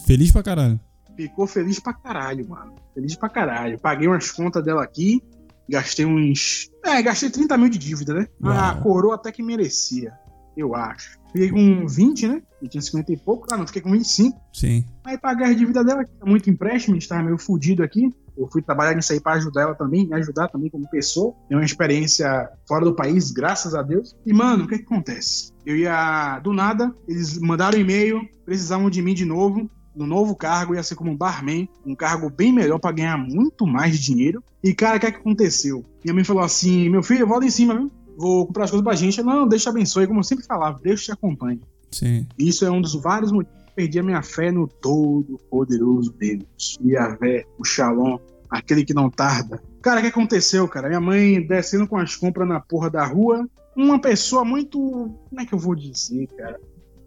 feliz 0.06 0.32
pra 0.32 0.42
caralho. 0.42 0.78
Ficou 1.16 1.46
feliz 1.46 1.78
pra 1.78 1.92
caralho, 1.92 2.48
mano. 2.48 2.74
Feliz 2.92 3.14
pra 3.14 3.28
caralho. 3.28 3.78
Paguei 3.78 4.08
umas 4.08 4.32
contas 4.32 4.64
dela 4.64 4.82
aqui, 4.82 5.22
gastei 5.68 6.04
uns. 6.04 6.68
É, 6.84 7.00
gastei 7.00 7.30
30 7.30 7.56
mil 7.56 7.68
de 7.68 7.78
dívida, 7.78 8.14
né? 8.14 8.28
A 8.42 8.72
Uau. 8.72 8.82
coroa 8.82 9.14
até 9.14 9.30
que 9.30 9.40
merecia, 9.40 10.12
eu 10.56 10.74
acho. 10.74 11.16
Fiquei 11.32 11.50
com 11.50 11.86
20, 11.86 12.28
né? 12.28 12.42
Eu 12.60 12.68
tinha 12.68 12.82
50 12.82 13.12
e 13.12 13.16
pouco. 13.16 13.46
Ah, 13.52 13.56
não, 13.56 13.66
fiquei 13.66 13.82
com 13.82 13.92
25. 13.92 14.40
Sim. 14.52 14.84
Aí 15.04 15.16
pagar 15.16 15.50
a 15.50 15.52
dívida 15.52 15.84
dela, 15.84 16.04
que 16.04 16.10
tá 16.10 16.26
muito 16.26 16.50
empréstimo, 16.50 16.96
a 16.96 16.98
gente 16.98 17.08
tava 17.08 17.22
meio 17.22 17.38
fudido 17.38 17.84
aqui. 17.84 18.12
Eu 18.36 18.48
fui 18.48 18.62
trabalhar 18.62 18.94
nisso 18.94 19.12
aí 19.12 19.20
pra 19.20 19.34
ajudar 19.34 19.62
ela 19.62 19.74
também, 19.74 20.06
me 20.06 20.14
ajudar 20.14 20.48
também 20.48 20.68
como 20.68 20.88
pessoa. 20.88 21.34
Tenho 21.48 21.60
uma 21.60 21.64
experiência 21.64 22.50
fora 22.66 22.84
do 22.84 22.94
país, 22.94 23.30
graças 23.30 23.74
a 23.74 23.82
Deus. 23.82 24.16
E, 24.26 24.32
mano, 24.32 24.64
o 24.64 24.68
que 24.68 24.78
que 24.78 24.84
acontece? 24.84 25.52
Eu 25.64 25.76
ia, 25.76 26.38
do 26.40 26.52
nada, 26.52 26.94
eles 27.06 27.38
mandaram 27.38 27.78
um 27.78 27.80
e-mail, 27.80 28.20
precisavam 28.44 28.90
de 28.90 29.00
mim 29.00 29.14
de 29.14 29.24
novo. 29.24 29.70
No 29.94 30.06
novo 30.06 30.34
cargo, 30.34 30.74
ia 30.74 30.82
ser 30.82 30.96
como 30.96 31.12
um 31.12 31.16
barman, 31.16 31.68
um 31.86 31.94
cargo 31.94 32.28
bem 32.28 32.52
melhor 32.52 32.80
pra 32.80 32.90
ganhar 32.90 33.16
muito 33.16 33.64
mais 33.64 33.98
dinheiro. 33.98 34.42
E, 34.62 34.74
cara, 34.74 34.96
o 34.96 35.00
que, 35.00 35.12
que 35.12 35.18
aconteceu? 35.18 35.84
Minha 36.04 36.14
mãe 36.14 36.24
falou 36.24 36.42
assim: 36.42 36.88
meu 36.88 37.02
filho, 37.02 37.28
volta 37.28 37.46
em 37.46 37.50
cima, 37.50 37.76
viu? 37.76 37.92
Vou 38.16 38.46
comprar 38.46 38.64
as 38.64 38.70
coisas 38.70 38.84
pra 38.84 38.96
gente. 38.96 39.18
Eu, 39.18 39.24
Não, 39.24 39.46
Deus 39.46 39.62
te 39.62 39.68
abençoe, 39.68 40.06
como 40.06 40.18
eu 40.18 40.24
sempre 40.24 40.44
falava, 40.44 40.80
Deus 40.82 41.04
te 41.04 41.12
acompanhe. 41.12 41.60
Sim. 41.92 42.26
Isso 42.36 42.64
é 42.64 42.70
um 42.70 42.80
dos 42.80 42.94
vários 42.94 43.30
motivos 43.30 43.63
perdi 43.74 43.98
a 43.98 44.02
minha 44.02 44.22
fé 44.22 44.50
no 44.50 44.66
Todo-Poderoso 44.66 46.12
Deus. 46.18 46.78
Yahvé, 46.84 47.44
o 47.58 47.64
Shalom, 47.64 48.18
aquele 48.50 48.84
que 48.84 48.94
não 48.94 49.10
tarda. 49.10 49.62
Cara, 49.82 50.00
o 50.00 50.02
que 50.02 50.08
aconteceu, 50.08 50.66
cara? 50.68 50.88
Minha 50.88 51.00
mãe 51.00 51.46
descendo 51.46 51.86
com 51.86 51.96
as 51.96 52.16
compras 52.16 52.48
na 52.48 52.60
porra 52.60 52.88
da 52.90 53.04
rua. 53.04 53.48
Uma 53.76 54.00
pessoa 54.00 54.44
muito. 54.44 54.78
Como 54.78 55.40
é 55.40 55.44
que 55.44 55.54
eu 55.54 55.58
vou 55.58 55.74
dizer, 55.74 56.26
cara? 56.36 56.58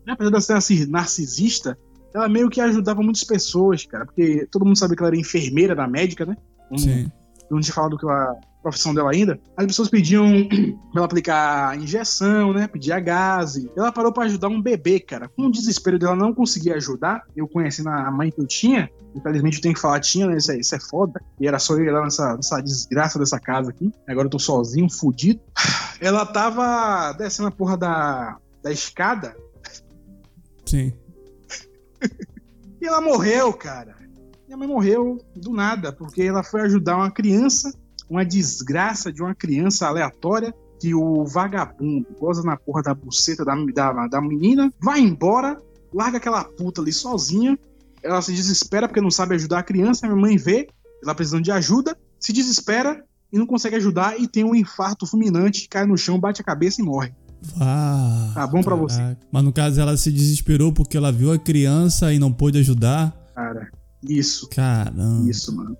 Apesar 0.08 0.38
de 0.38 0.44
ser 0.44 0.54
narci- 0.54 0.86
narcisista, 0.88 1.78
ela 2.14 2.30
meio 2.30 2.50
que 2.50 2.62
ajudava 2.62 3.02
muitas 3.02 3.24
pessoas, 3.24 3.86
cara, 3.86 4.06
porque 4.06 4.48
todo 4.52 4.66
mundo 4.66 4.78
sabe 4.78 4.96
que 4.96 5.02
ela 5.02 5.10
era 5.10 5.18
enfermeira 5.18 5.76
da 5.76 5.88
médica, 5.88 6.26
né? 6.26 6.36
Um, 6.72 6.78
Sim. 6.78 7.12
Não 7.50 7.60
tinha 7.60 7.74
falado 7.74 7.98
que 7.98 8.08
a 8.10 8.36
profissão 8.70 8.94
dela 8.94 9.12
ainda. 9.12 9.40
As 9.56 9.66
pessoas 9.66 9.90
pediam 9.90 10.48
pra 10.92 10.98
ela 10.98 11.06
aplicar 11.06 11.78
injeção, 11.78 12.54
né? 12.54 12.68
Pedia 12.68 13.00
gás. 13.00 13.56
Ela 13.76 13.92
parou 13.92 14.12
pra 14.12 14.26
ajudar 14.26 14.48
um 14.48 14.62
bebê, 14.62 15.00
cara. 15.00 15.28
Com 15.30 15.44
o 15.44 15.52
desespero 15.52 16.00
dela 16.00 16.16
não 16.16 16.34
conseguir 16.34 16.74
ajudar, 16.74 17.24
eu 17.36 17.48
conhecendo 17.48 17.90
a 17.90 18.12
mãe 18.12 18.32
que 18.32 18.42
eu 18.42 18.48
tinha, 18.48 18.90
infelizmente 19.16 19.58
eu 19.58 19.62
tenho 19.62 19.76
que 19.76 19.82
falar 19.82 20.00
tinha, 20.00 20.28
né? 20.28 20.38
Isso 20.38 20.52
é, 20.52 20.60
isso 20.60 20.76
é 20.76 20.80
foda. 20.80 21.22
E 21.40 21.48
era 21.48 21.60
só 21.60 21.76
eu 21.76 21.88
ela 21.88 22.04
nessa, 22.04 22.36
nessa 22.36 22.62
desgraça 22.62 23.18
dessa 23.20 23.40
casa 23.40 23.70
aqui. 23.70 23.92
Agora 24.08 24.28
eu 24.28 24.32
tô 24.32 24.40
sozinho, 24.40 24.90
fudido. 24.90 25.40
Ela 26.00 26.28
tava 26.28 27.12
descendo 27.14 27.48
a 27.48 27.52
porra 27.52 27.76
da, 27.76 28.38
da 28.62 28.72
escada 28.72 29.36
Sim. 30.68 30.94
E 32.80 32.86
ela 32.86 33.02
morreu, 33.02 33.52
cara. 33.54 33.96
Minha 34.46 34.56
mãe 34.56 34.68
morreu 34.68 35.18
do 35.36 35.52
nada, 35.52 35.92
porque 35.92 36.22
ela 36.22 36.44
foi 36.44 36.62
ajudar 36.62 36.96
uma 36.96 37.10
criança, 37.10 37.74
uma 38.10 38.26
desgraça 38.26 39.12
de 39.12 39.22
uma 39.22 39.36
criança 39.36 39.88
aleatória, 39.88 40.54
que 40.80 40.94
o 40.94 41.26
vagabundo 41.26 42.06
goza 42.20 42.44
na 42.44 42.56
porra 42.56 42.84
da 42.84 42.94
buceta 42.94 43.44
da, 43.44 43.56
da, 43.56 44.08
da 44.08 44.22
menina, 44.22 44.72
vai 44.80 45.00
embora, 45.00 45.60
larga 45.94 46.18
aquela 46.18 46.44
puta 46.44 46.82
ali 46.82 46.94
sozinha, 46.94 47.58
ela 48.04 48.22
se 48.22 48.32
desespera 48.34 48.88
porque 48.88 49.02
não 49.02 49.12
sabe 49.12 49.36
ajudar 49.36 49.60
a 49.60 49.64
criança, 49.64 50.08
minha 50.08 50.20
mãe 50.20 50.38
vê, 50.38 50.68
ela 51.04 51.16
precisando 51.16 51.44
de 51.44 51.52
ajuda, 51.52 51.98
se 52.20 52.32
desespera 52.32 53.04
e 53.32 53.38
não 53.38 53.46
consegue 53.46 53.76
ajudar 53.76 54.20
e 54.20 54.28
tem 54.28 54.44
um 54.44 54.56
infarto 54.56 55.06
fulminante, 55.06 55.68
cai 55.68 55.86
no 55.86 55.98
chão, 55.98 56.20
bate 56.20 56.42
a 56.42 56.46
cabeça 56.46 56.82
e 56.82 56.86
morre. 56.86 57.12
Ah, 57.60 58.32
Tá 58.34 58.48
bom 58.48 58.62
pra 58.62 58.76
você. 58.76 59.18
Mas 59.32 59.44
no 59.44 59.54
caso 59.54 59.80
ela 59.80 59.96
se 59.98 60.12
desesperou 60.12 60.72
porque 60.72 60.98
ela 60.98 61.12
viu 61.12 61.32
a 61.32 61.38
criança 61.38 62.14
e 62.14 62.20
não 62.20 62.32
pôde 62.32 62.60
ajudar. 62.60 63.16
Cara, 63.36 63.70
isso, 64.04 64.48
Caramba, 64.50 65.30
isso, 65.30 65.56
mano. 65.56 65.78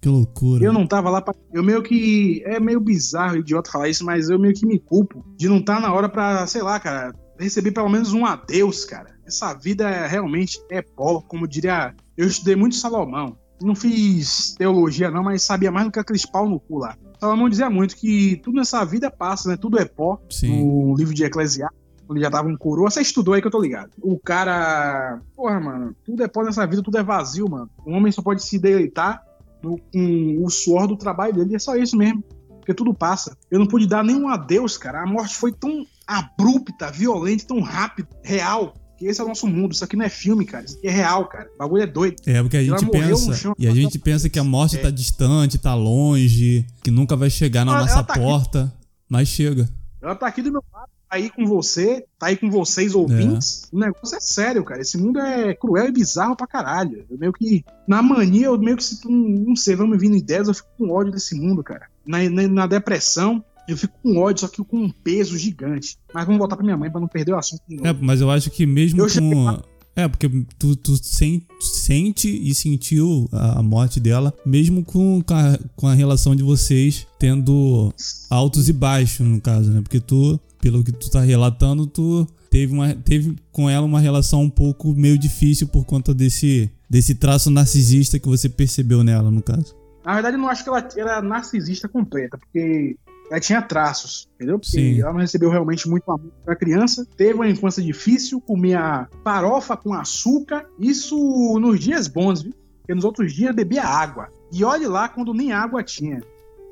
Que 0.00 0.08
loucura. 0.08 0.64
Eu 0.64 0.72
não 0.72 0.86
tava 0.86 1.10
lá 1.10 1.20
pra. 1.20 1.34
Eu 1.52 1.62
meio 1.62 1.82
que. 1.82 2.42
É 2.46 2.58
meio 2.58 2.80
bizarro, 2.80 3.36
idiota 3.36 3.70
falar 3.70 3.88
isso, 3.88 4.04
mas 4.04 4.30
eu 4.30 4.38
meio 4.38 4.54
que 4.54 4.64
me 4.64 4.78
culpo 4.78 5.24
de 5.36 5.48
não 5.48 5.58
estar 5.58 5.78
na 5.80 5.92
hora 5.92 6.08
pra, 6.08 6.46
sei 6.46 6.62
lá, 6.62 6.80
cara, 6.80 7.14
receber 7.38 7.72
pelo 7.72 7.88
menos 7.88 8.14
um 8.14 8.24
adeus, 8.24 8.84
cara. 8.84 9.14
Essa 9.26 9.52
vida 9.52 9.88
é, 9.88 10.06
realmente 10.06 10.58
é 10.70 10.80
pó, 10.80 11.20
como 11.20 11.46
diria. 11.46 11.94
Eu 12.16 12.26
estudei 12.26 12.56
muito 12.56 12.76
Salomão. 12.76 13.36
Não 13.60 13.74
fiz 13.74 14.54
teologia, 14.56 15.10
não, 15.10 15.22
mas 15.22 15.42
sabia 15.42 15.70
mais 15.70 15.86
do 15.86 15.92
que 15.92 15.98
aqueles 15.98 16.24
pau 16.24 16.48
no 16.48 16.58
cu 16.58 16.78
lá. 16.78 16.96
Salomão 17.20 17.50
dizia 17.50 17.68
muito 17.68 17.94
que 17.94 18.40
tudo 18.42 18.56
nessa 18.56 18.82
vida 18.86 19.10
passa, 19.10 19.50
né? 19.50 19.56
Tudo 19.58 19.78
é 19.78 19.84
pó. 19.84 20.18
Sim. 20.30 20.64
No 20.64 20.96
livro 20.96 21.12
de 21.12 21.24
Eclesiastes, 21.24 21.78
ele 22.08 22.20
já 22.20 22.30
tava 22.30 22.48
um 22.48 22.56
coroa. 22.56 22.90
Você 22.90 23.02
estudou 23.02 23.34
aí 23.34 23.42
que 23.42 23.46
eu 23.46 23.50
tô 23.50 23.60
ligado. 23.60 23.90
O 24.00 24.18
cara. 24.18 25.20
Porra, 25.36 25.60
mano, 25.60 25.94
tudo 26.06 26.22
é 26.22 26.28
pó 26.28 26.42
nessa 26.42 26.66
vida, 26.66 26.82
tudo 26.82 26.96
é 26.96 27.02
vazio, 27.02 27.50
mano. 27.50 27.68
O 27.84 27.92
homem 27.92 28.10
só 28.10 28.22
pode 28.22 28.42
se 28.42 28.58
deleitar 28.58 29.22
no- 29.62 29.78
com 29.92 30.44
o 30.44 30.50
suor 30.50 30.86
do 30.86 30.96
trabalho 30.96 31.32
dele. 31.34 31.52
E 31.52 31.56
é 31.56 31.58
só 31.58 31.76
isso 31.76 31.96
mesmo. 31.96 32.22
Porque 32.58 32.74
tudo 32.74 32.92
passa. 32.94 33.36
Eu 33.50 33.58
não 33.58 33.66
pude 33.66 33.86
dar 33.86 34.04
nenhum 34.04 34.28
adeus, 34.28 34.76
cara. 34.76 35.02
A 35.02 35.06
morte 35.06 35.34
foi 35.34 35.50
tão 35.52 35.84
abrupta, 36.06 36.90
violenta, 36.90 37.46
tão 37.46 37.60
rápida, 37.60 38.08
real. 38.22 38.74
Que 38.98 39.06
esse 39.06 39.18
é 39.20 39.24
o 39.24 39.28
nosso 39.28 39.46
mundo. 39.46 39.72
Isso 39.72 39.82
aqui 39.82 39.96
não 39.96 40.04
é 40.04 40.10
filme, 40.10 40.44
cara. 40.44 40.64
Isso 40.66 40.76
aqui 40.76 40.86
é 40.86 40.90
real, 40.90 41.26
cara. 41.26 41.48
O 41.54 41.58
bagulho 41.58 41.82
é 41.82 41.86
doido. 41.86 42.16
É, 42.26 42.42
porque 42.42 42.58
a 42.58 42.62
gente 42.62 42.84
pensa. 42.90 43.34
chão. 43.34 43.54
E 43.58 43.66
a 43.66 43.74
gente 43.74 43.98
pensa 43.98 44.28
que 44.28 44.38
a 44.38 44.44
morte 44.44 44.76
É. 44.76 44.82
tá 44.82 44.90
distante, 44.90 45.56
tá 45.56 45.74
longe, 45.74 46.66
que 46.82 46.90
nunca 46.90 47.16
vai 47.16 47.30
chegar 47.30 47.64
na 47.64 47.72
Ela- 47.72 47.80
nossa 47.80 47.94
ela 47.94 48.02
tá 48.04 48.12
aqui. 48.12 48.22
porta. 48.22 48.72
Mas 49.08 49.28
chega. 49.28 49.66
Ela 50.02 50.14
tá 50.14 50.26
aqui 50.26 50.42
do 50.42 50.52
meu 50.52 50.62
lado, 50.72 50.84
tá 50.86 50.90
aí 51.10 51.28
com 51.28 51.44
você, 51.44 52.04
tá 52.18 52.26
aí 52.26 52.36
com 52.36 52.50
vocês 52.50 52.94
ouvintes. 52.94 53.68
O 53.72 53.78
negócio 53.78 54.16
é 54.16 54.20
sério, 54.20 54.62
cara. 54.64 54.80
Esse 54.80 54.96
mundo 54.96 55.18
é 55.18 55.52
cruel 55.54 55.88
e 55.88 55.92
bizarro 55.92 56.36
pra 56.36 56.46
caralho. 56.46 57.04
Eu 57.10 57.18
meio 57.18 57.32
que, 57.32 57.64
na 57.88 58.00
mania, 58.00 58.46
eu 58.46 58.58
meio 58.58 58.76
que 58.76 58.84
sinto, 58.84 59.10
um, 59.10 59.44
não 59.48 59.56
sei, 59.56 59.74
vão 59.74 59.86
me 59.88 59.98
vindo 59.98 60.16
ideias, 60.16 60.48
eu 60.48 60.54
fico 60.54 60.68
com 60.78 60.90
ódio 60.90 61.12
desse 61.12 61.34
mundo, 61.34 61.62
cara. 61.64 61.86
Na, 62.06 62.18
na, 62.30 62.46
na 62.48 62.66
depressão, 62.66 63.44
eu 63.68 63.76
fico 63.76 63.94
com 64.02 64.16
ódio, 64.18 64.40
só 64.42 64.48
que 64.48 64.62
com 64.64 64.78
um 64.84 64.90
peso 64.90 65.36
gigante. 65.36 65.96
Mas 66.14 66.24
vamos 66.24 66.38
voltar 66.38 66.56
pra 66.56 66.64
minha 66.64 66.76
mãe 66.76 66.90
pra 66.90 67.00
não 67.00 67.08
perder 67.08 67.32
o 67.32 67.38
assunto. 67.38 67.62
É, 67.84 67.92
mas 67.92 68.20
eu 68.20 68.30
acho 68.30 68.50
que 68.50 68.64
mesmo 68.64 69.00
Eu 69.00 69.08
com. 69.08 69.62
É, 69.96 70.06
porque 70.06 70.28
tu, 70.56 70.76
tu 70.76 70.96
sen- 71.02 71.42
sente 71.60 72.28
e 72.28 72.54
sentiu 72.54 73.28
a 73.32 73.58
a 73.58 73.62
morte 73.62 73.98
dela, 73.98 74.32
mesmo 74.46 74.84
com, 74.84 75.20
com, 75.20 75.34
a, 75.34 75.58
com 75.76 75.86
a 75.88 75.92
relação 75.94 76.34
de 76.36 76.42
vocês 76.44 77.06
tendo 77.18 77.92
altos 78.30 78.68
e 78.68 78.72
baixos, 78.72 79.26
no 79.26 79.40
caso, 79.40 79.70
né? 79.70 79.80
Porque 79.82 79.98
tu, 80.00 80.38
pelo 80.60 80.84
que 80.84 80.92
tu 80.92 81.10
tá 81.10 81.20
relatando, 81.20 81.86
tu 81.86 82.26
teve, 82.50 82.72
uma, 82.72 82.94
teve 82.94 83.36
com 83.50 83.68
ela 83.68 83.86
uma 83.86 84.00
relação 84.00 84.42
um 84.42 84.50
pouco 84.50 84.92
meio 84.92 85.18
difícil 85.18 85.68
por 85.68 85.84
conta 85.84 86.12
desse, 86.12 86.70
desse 86.88 87.14
traço 87.14 87.50
narcisista 87.50 88.18
que 88.18 88.28
você 88.28 88.48
percebeu 88.48 89.02
nela, 89.02 89.30
no 89.30 89.42
caso. 89.42 89.74
Na 90.04 90.14
verdade, 90.14 90.36
eu 90.36 90.40
não 90.40 90.48
acho 90.48 90.62
que 90.64 90.68
ela 90.68 90.88
era 90.96 91.22
narcisista 91.22 91.88
completa, 91.88 92.38
porque 92.38 92.96
ela 93.30 93.38
tinha 93.38 93.62
traços, 93.62 94.28
entendeu? 94.34 94.58
Porque 94.58 94.72
Sim. 94.72 95.00
ela 95.00 95.12
não 95.12 95.20
recebeu 95.20 95.50
realmente 95.50 95.88
muito 95.88 96.10
amor 96.10 96.32
da 96.44 96.56
criança, 96.56 97.06
teve 97.16 97.34
uma 97.34 97.48
infância 97.48 97.82
difícil, 97.82 98.40
comia 98.40 99.08
farofa 99.22 99.76
com 99.76 99.94
açúcar, 99.94 100.66
isso 100.78 101.16
nos 101.60 101.78
dias 101.78 102.08
bons, 102.08 102.42
viu? 102.42 102.52
Porque 102.80 102.94
nos 102.94 103.04
outros 103.04 103.32
dias 103.32 103.54
bebia 103.54 103.84
água. 103.84 104.28
E 104.52 104.64
olhe 104.64 104.86
lá 104.88 105.08
quando 105.08 105.32
nem 105.32 105.52
água 105.52 105.82
tinha. 105.82 106.20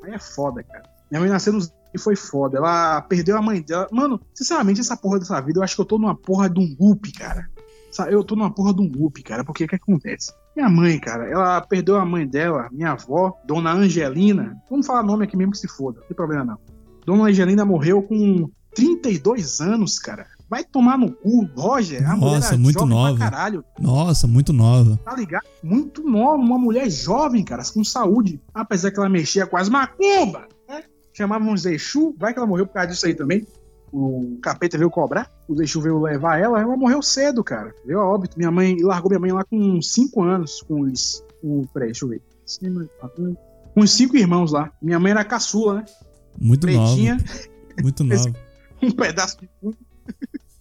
Aí 0.02 0.12
é 0.12 0.18
foda, 0.18 0.62
cara. 0.64 0.82
Minha 1.10 1.20
mãe 1.20 1.30
nasceu 1.30 1.52
nos 1.52 1.72
foi 1.98 2.16
foda. 2.16 2.58
Ela 2.58 3.02
perdeu 3.02 3.36
a 3.36 3.42
mãe 3.42 3.60
dela. 3.60 3.88
Mano, 3.90 4.20
sinceramente, 4.34 4.80
essa 4.80 4.96
porra 4.96 5.18
dessa 5.18 5.40
vida, 5.40 5.58
eu 5.58 5.62
acho 5.64 5.74
que 5.74 5.80
eu 5.80 5.86
tô 5.86 5.98
numa 5.98 6.14
porra 6.14 6.48
de 6.48 6.60
um 6.60 6.76
loop, 6.78 7.12
cara. 7.12 7.48
Eu 8.10 8.22
tô 8.22 8.36
numa 8.36 8.50
porra 8.50 8.72
de 8.72 8.80
um 8.80 8.88
loop, 8.88 9.22
cara, 9.22 9.42
porque 9.42 9.64
o 9.64 9.68
que 9.68 9.74
acontece? 9.74 10.32
Minha 10.54 10.68
mãe, 10.68 10.98
cara, 11.00 11.28
ela 11.28 11.60
perdeu 11.60 11.96
a 11.96 12.04
mãe 12.04 12.26
dela, 12.26 12.68
minha 12.70 12.92
avó, 12.92 13.32
Dona 13.44 13.72
Angelina. 13.72 14.56
Vamos 14.70 14.86
falar 14.86 15.02
nome 15.02 15.24
aqui 15.24 15.36
mesmo 15.36 15.52
que 15.52 15.58
se 15.58 15.66
foda, 15.66 16.00
não 16.00 16.06
tem 16.06 16.16
problema 16.16 16.44
não. 16.44 16.58
Dona 17.04 17.24
Angelina 17.24 17.64
morreu 17.64 18.02
com 18.02 18.48
32 18.74 19.60
anos, 19.60 19.98
cara. 19.98 20.26
Vai 20.48 20.64
tomar 20.64 20.96
no 20.96 21.12
cu, 21.12 21.48
Roger. 21.56 22.08
A 22.08 22.16
Nossa, 22.16 22.56
muito 22.56 22.86
nova. 22.86 23.18
Caralho, 23.18 23.64
Nossa, 23.78 24.26
muito 24.26 24.52
nova. 24.52 24.98
tá 25.04 25.14
ligado? 25.14 25.44
Muito 25.62 26.02
nova, 26.02 26.36
uma 26.36 26.58
mulher 26.58 26.88
jovem, 26.90 27.44
cara, 27.44 27.62
com 27.72 27.82
saúde. 27.82 28.40
Apesar 28.54 28.90
que 28.90 28.98
ela 28.98 29.08
mexia 29.08 29.46
com 29.46 29.56
as 29.56 29.68
macumba? 29.68 30.46
Chamavam 31.18 31.52
os 31.52 31.66
Exu, 31.66 32.14
vai 32.16 32.32
que 32.32 32.38
ela 32.38 32.46
morreu 32.46 32.64
por 32.64 32.74
causa 32.74 32.90
disso 32.90 33.04
aí 33.04 33.12
também. 33.12 33.44
O 33.92 34.38
capeta 34.40 34.78
veio 34.78 34.88
cobrar, 34.88 35.28
o 35.48 35.60
Exu 35.60 35.80
veio 35.80 36.00
levar 36.00 36.38
ela, 36.38 36.60
ela 36.60 36.76
morreu 36.76 37.02
cedo, 37.02 37.42
cara. 37.42 37.74
Veio 37.84 37.98
a 37.98 38.06
óbito. 38.06 38.38
Minha 38.38 38.52
mãe 38.52 38.76
largou 38.80 39.10
minha 39.10 39.18
mãe 39.18 39.32
lá 39.32 39.42
com 39.42 39.82
5 39.82 40.22
anos, 40.22 40.62
com 40.62 40.82
os. 40.82 41.24
Com, 41.42 41.64
peraí, 41.74 41.88
deixa 41.88 42.04
eu 42.04 42.10
ver. 42.10 42.22
Com 43.74 43.80
os 43.80 43.90
cinco 43.90 44.16
irmãos 44.16 44.52
lá. 44.52 44.72
Minha 44.80 45.00
mãe 45.00 45.10
era 45.10 45.24
caçula, 45.24 45.74
né? 45.74 45.84
Muito 46.40 46.60
Pretinha, 46.60 47.16
nova. 47.16 47.82
Muito 47.82 48.04
nova. 48.04 48.32
um 48.80 48.90
pedaço 48.92 49.38
de. 49.40 49.50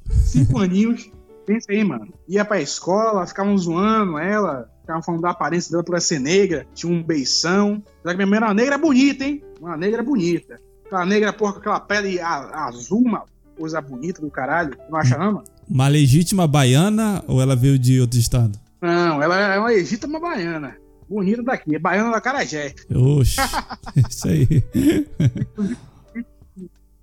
Cinco 0.10 0.58
aninhos. 0.58 1.12
Pensa 1.46 1.72
aí, 1.72 1.84
mano. 1.84 2.12
Ia 2.28 2.44
pra 2.44 2.60
escola, 2.60 3.28
ficavam 3.28 3.56
zoando 3.56 4.18
ela, 4.18 4.68
ficavam 4.88 5.04
falando 5.04 5.22
da 5.22 5.32
aparência 5.32 5.70
dela 5.72 5.84
por 5.84 5.94
ela 5.94 6.02
ser 6.02 6.20
negra, 6.20 6.66
tinha 6.74 6.92
um 6.92 7.04
beição. 7.04 7.84
Já 8.06 8.12
que 8.12 8.16
minha 8.18 8.26
mãe 8.28 8.38
era 8.38 8.48
uma 8.48 8.54
negra 8.54 8.78
bonita, 8.78 9.26
hein? 9.26 9.44
Uma 9.60 9.76
negra 9.76 10.02
bonita. 10.02 10.60
Aquela 10.86 11.06
negra, 11.06 11.34
porra, 11.34 11.54
com 11.54 11.60
aquela 11.60 11.80
pele 11.82 12.20
a- 12.22 12.66
azul, 12.68 13.02
uma 13.02 13.26
coisa 13.58 13.82
bonita 13.82 14.22
do 14.22 14.32
caralho. 14.32 14.78
Não 14.90 14.98
acha, 14.98 15.18
não, 15.18 15.34
mano? 15.34 15.44
Uma 15.70 15.90
legítima 15.90 16.48
baiana 16.48 17.22
ou 17.28 17.42
ela 17.42 17.56
veio 17.56 17.78
de 17.78 18.00
outro 18.00 18.18
estado? 18.18 18.58
Não, 18.82 19.22
ela 19.22 19.38
é 19.56 19.60
uma 19.60 19.68
legítima 19.68 20.20
baiana. 20.20 20.78
Bonita 21.10 21.44
daqui, 21.44 21.76
é 21.76 21.80
baiana 21.80 22.12
da 22.12 22.22
Carajé. 22.22 22.74
Oxe, 22.94 23.38
isso 24.10 24.28
aí. 24.28 24.64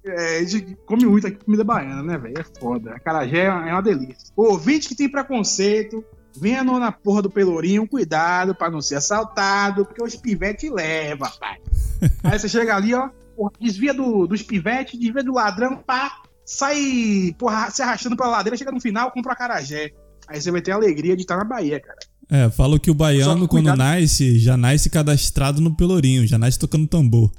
É, 0.07 0.39
a 0.39 0.45
gente 0.45 0.77
come 0.87 1.07
muito 1.07 1.27
aqui 1.27 1.43
comida 1.45 1.65
baiana, 1.65 2.03
né, 2.03 2.19
velho? 2.19 2.35
É 2.39 2.45
foda. 2.61 2.93
A 2.95 3.01
carajé 3.01 3.45
é 3.45 3.51
uma 3.51 3.81
delícia. 3.81 4.17
Ouvinte 4.37 4.89
que 4.89 4.95
tem 4.95 5.09
preconceito, 5.11 6.05
venha 6.37 6.63
no- 6.65 6.79
na 6.79 6.93
porra 6.93 7.23
do 7.23 7.31
pelourinho, 7.31 7.87
cuidado 7.89 8.55
pra 8.55 8.71
não 8.71 8.81
ser 8.81 8.97
assaltado, 8.97 9.85
porque 9.85 10.03
os 10.03 10.17
pivete 10.17 10.69
leva, 10.71 11.31
pai. 11.41 11.59
Aí 12.25 12.39
você 12.39 12.49
chega 12.49 12.75
ali, 12.77 12.95
ó, 12.95 13.09
porra, 13.37 13.53
desvia 13.61 13.93
do, 13.95 14.27
dos 14.27 14.43
pivete, 14.43 14.99
desvia 14.99 15.23
do 15.23 15.35
ladrão, 15.35 15.77
pá, 15.77 16.11
sai, 16.45 17.35
porra, 17.39 17.71
se 17.71 17.83
arrastando 17.83 18.17
pela 18.17 18.31
ladeira, 18.31 18.57
chega 18.57 18.73
no 18.73 18.81
final, 18.81 19.11
compra 19.11 19.33
a 19.33 19.37
carajé. 19.37 19.91
Aí 20.29 20.41
você 20.41 20.51
vai 20.51 20.63
ter 20.63 20.73
a 20.73 20.77
alegria 20.77 21.15
de 21.17 21.23
estar 21.23 21.37
na 21.37 21.45
Bahia, 21.45 21.81
cara. 21.81 21.99
É, 22.31 22.49
falam 22.51 22.79
que 22.79 22.91
o 22.91 22.95
baiano, 22.95 23.43
que 23.43 23.49
quando 23.49 23.75
nasce, 23.77 24.39
já 24.39 24.57
nasce 24.57 24.89
cadastrado 24.89 25.61
no 25.61 25.77
pelourinho, 25.77 26.27
já 26.27 26.39
nasce 26.39 26.59
tocando 26.59 26.87
tambor. 26.87 27.31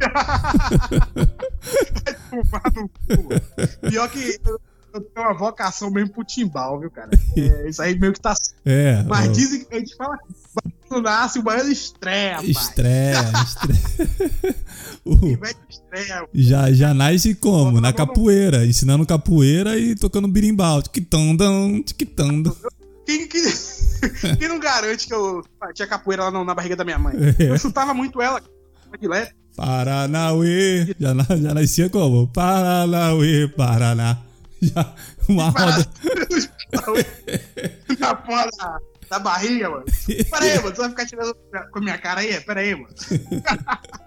Pior 3.88 4.08
que 4.10 4.40
eu, 4.92 5.00
tenho 5.00 5.26
uma 5.26 5.34
vocação 5.36 5.90
mesmo 5.90 6.10
pro 6.10 6.24
timbal, 6.24 6.78
viu, 6.80 6.90
cara? 6.90 7.10
É, 7.36 7.68
isso 7.68 7.80
aí 7.82 7.98
meio 7.98 8.12
que 8.12 8.20
tá 8.20 8.34
É, 8.64 9.02
Mas 9.04 9.28
ó, 9.28 9.32
dizem 9.32 9.64
que 9.64 9.74
a 9.74 9.78
gente 9.78 9.96
fala 9.96 10.16
que 10.88 11.00
nasce, 11.00 11.38
o 11.38 11.42
baiano 11.42 11.70
estreia, 11.70 12.36
pai. 12.36 12.46
estreia, 12.46 13.32
estreia. 13.46 14.56
O- 15.04 15.14
estreia. 15.68 16.28
já, 16.34 16.70
já 16.72 16.92
nasce 16.92 17.34
como? 17.34 17.80
Na 17.80 17.92
capoeira, 17.92 18.66
ensinando 18.66 19.06
capoeira 19.06 19.78
e 19.78 19.94
tocando 19.94 20.28
birimbau. 20.28 20.82
Tiquitandão, 20.82 21.82
tiquitandão. 21.82 22.54
Quem, 23.06 23.26
quem, 23.26 23.42
quem 24.38 24.48
não 24.48 24.60
garante 24.60 25.06
que 25.06 25.14
eu 25.14 25.42
tinha 25.74 25.88
capoeira 25.88 26.28
lá 26.28 26.44
na, 26.44 26.54
barriga 26.54 26.76
da 26.76 26.84
minha 26.84 26.98
mãe? 26.98 27.14
É. 27.38 27.50
Eu 27.50 27.58
chutava 27.58 27.94
muito 27.94 28.20
ela, 28.20 28.42
direto. 29.00 29.34
Paranauê. 29.56 30.94
Já, 30.98 31.14
já 31.36 31.54
nascia 31.54 31.88
como? 31.90 32.28
Paranauê, 32.28 33.48
Paraná. 33.48 34.18
Já, 34.74 34.94
uma 35.28 35.48
roda. 35.50 35.86
na 37.98 38.14
porra 38.14 38.48
da, 38.58 38.78
da 39.08 39.18
barriga, 39.18 39.70
mano. 39.70 39.84
Pera 40.30 40.44
aí, 40.44 40.56
mano. 40.58 40.72
Tu 40.72 40.80
vai 40.80 40.90
ficar 40.90 41.06
tirando 41.06 41.34
com 41.72 41.78
a 41.78 41.80
minha 41.80 41.98
cara 41.98 42.20
aí? 42.20 42.40
Pera 42.40 42.60
aí, 42.60 42.74
mano. 42.74 42.88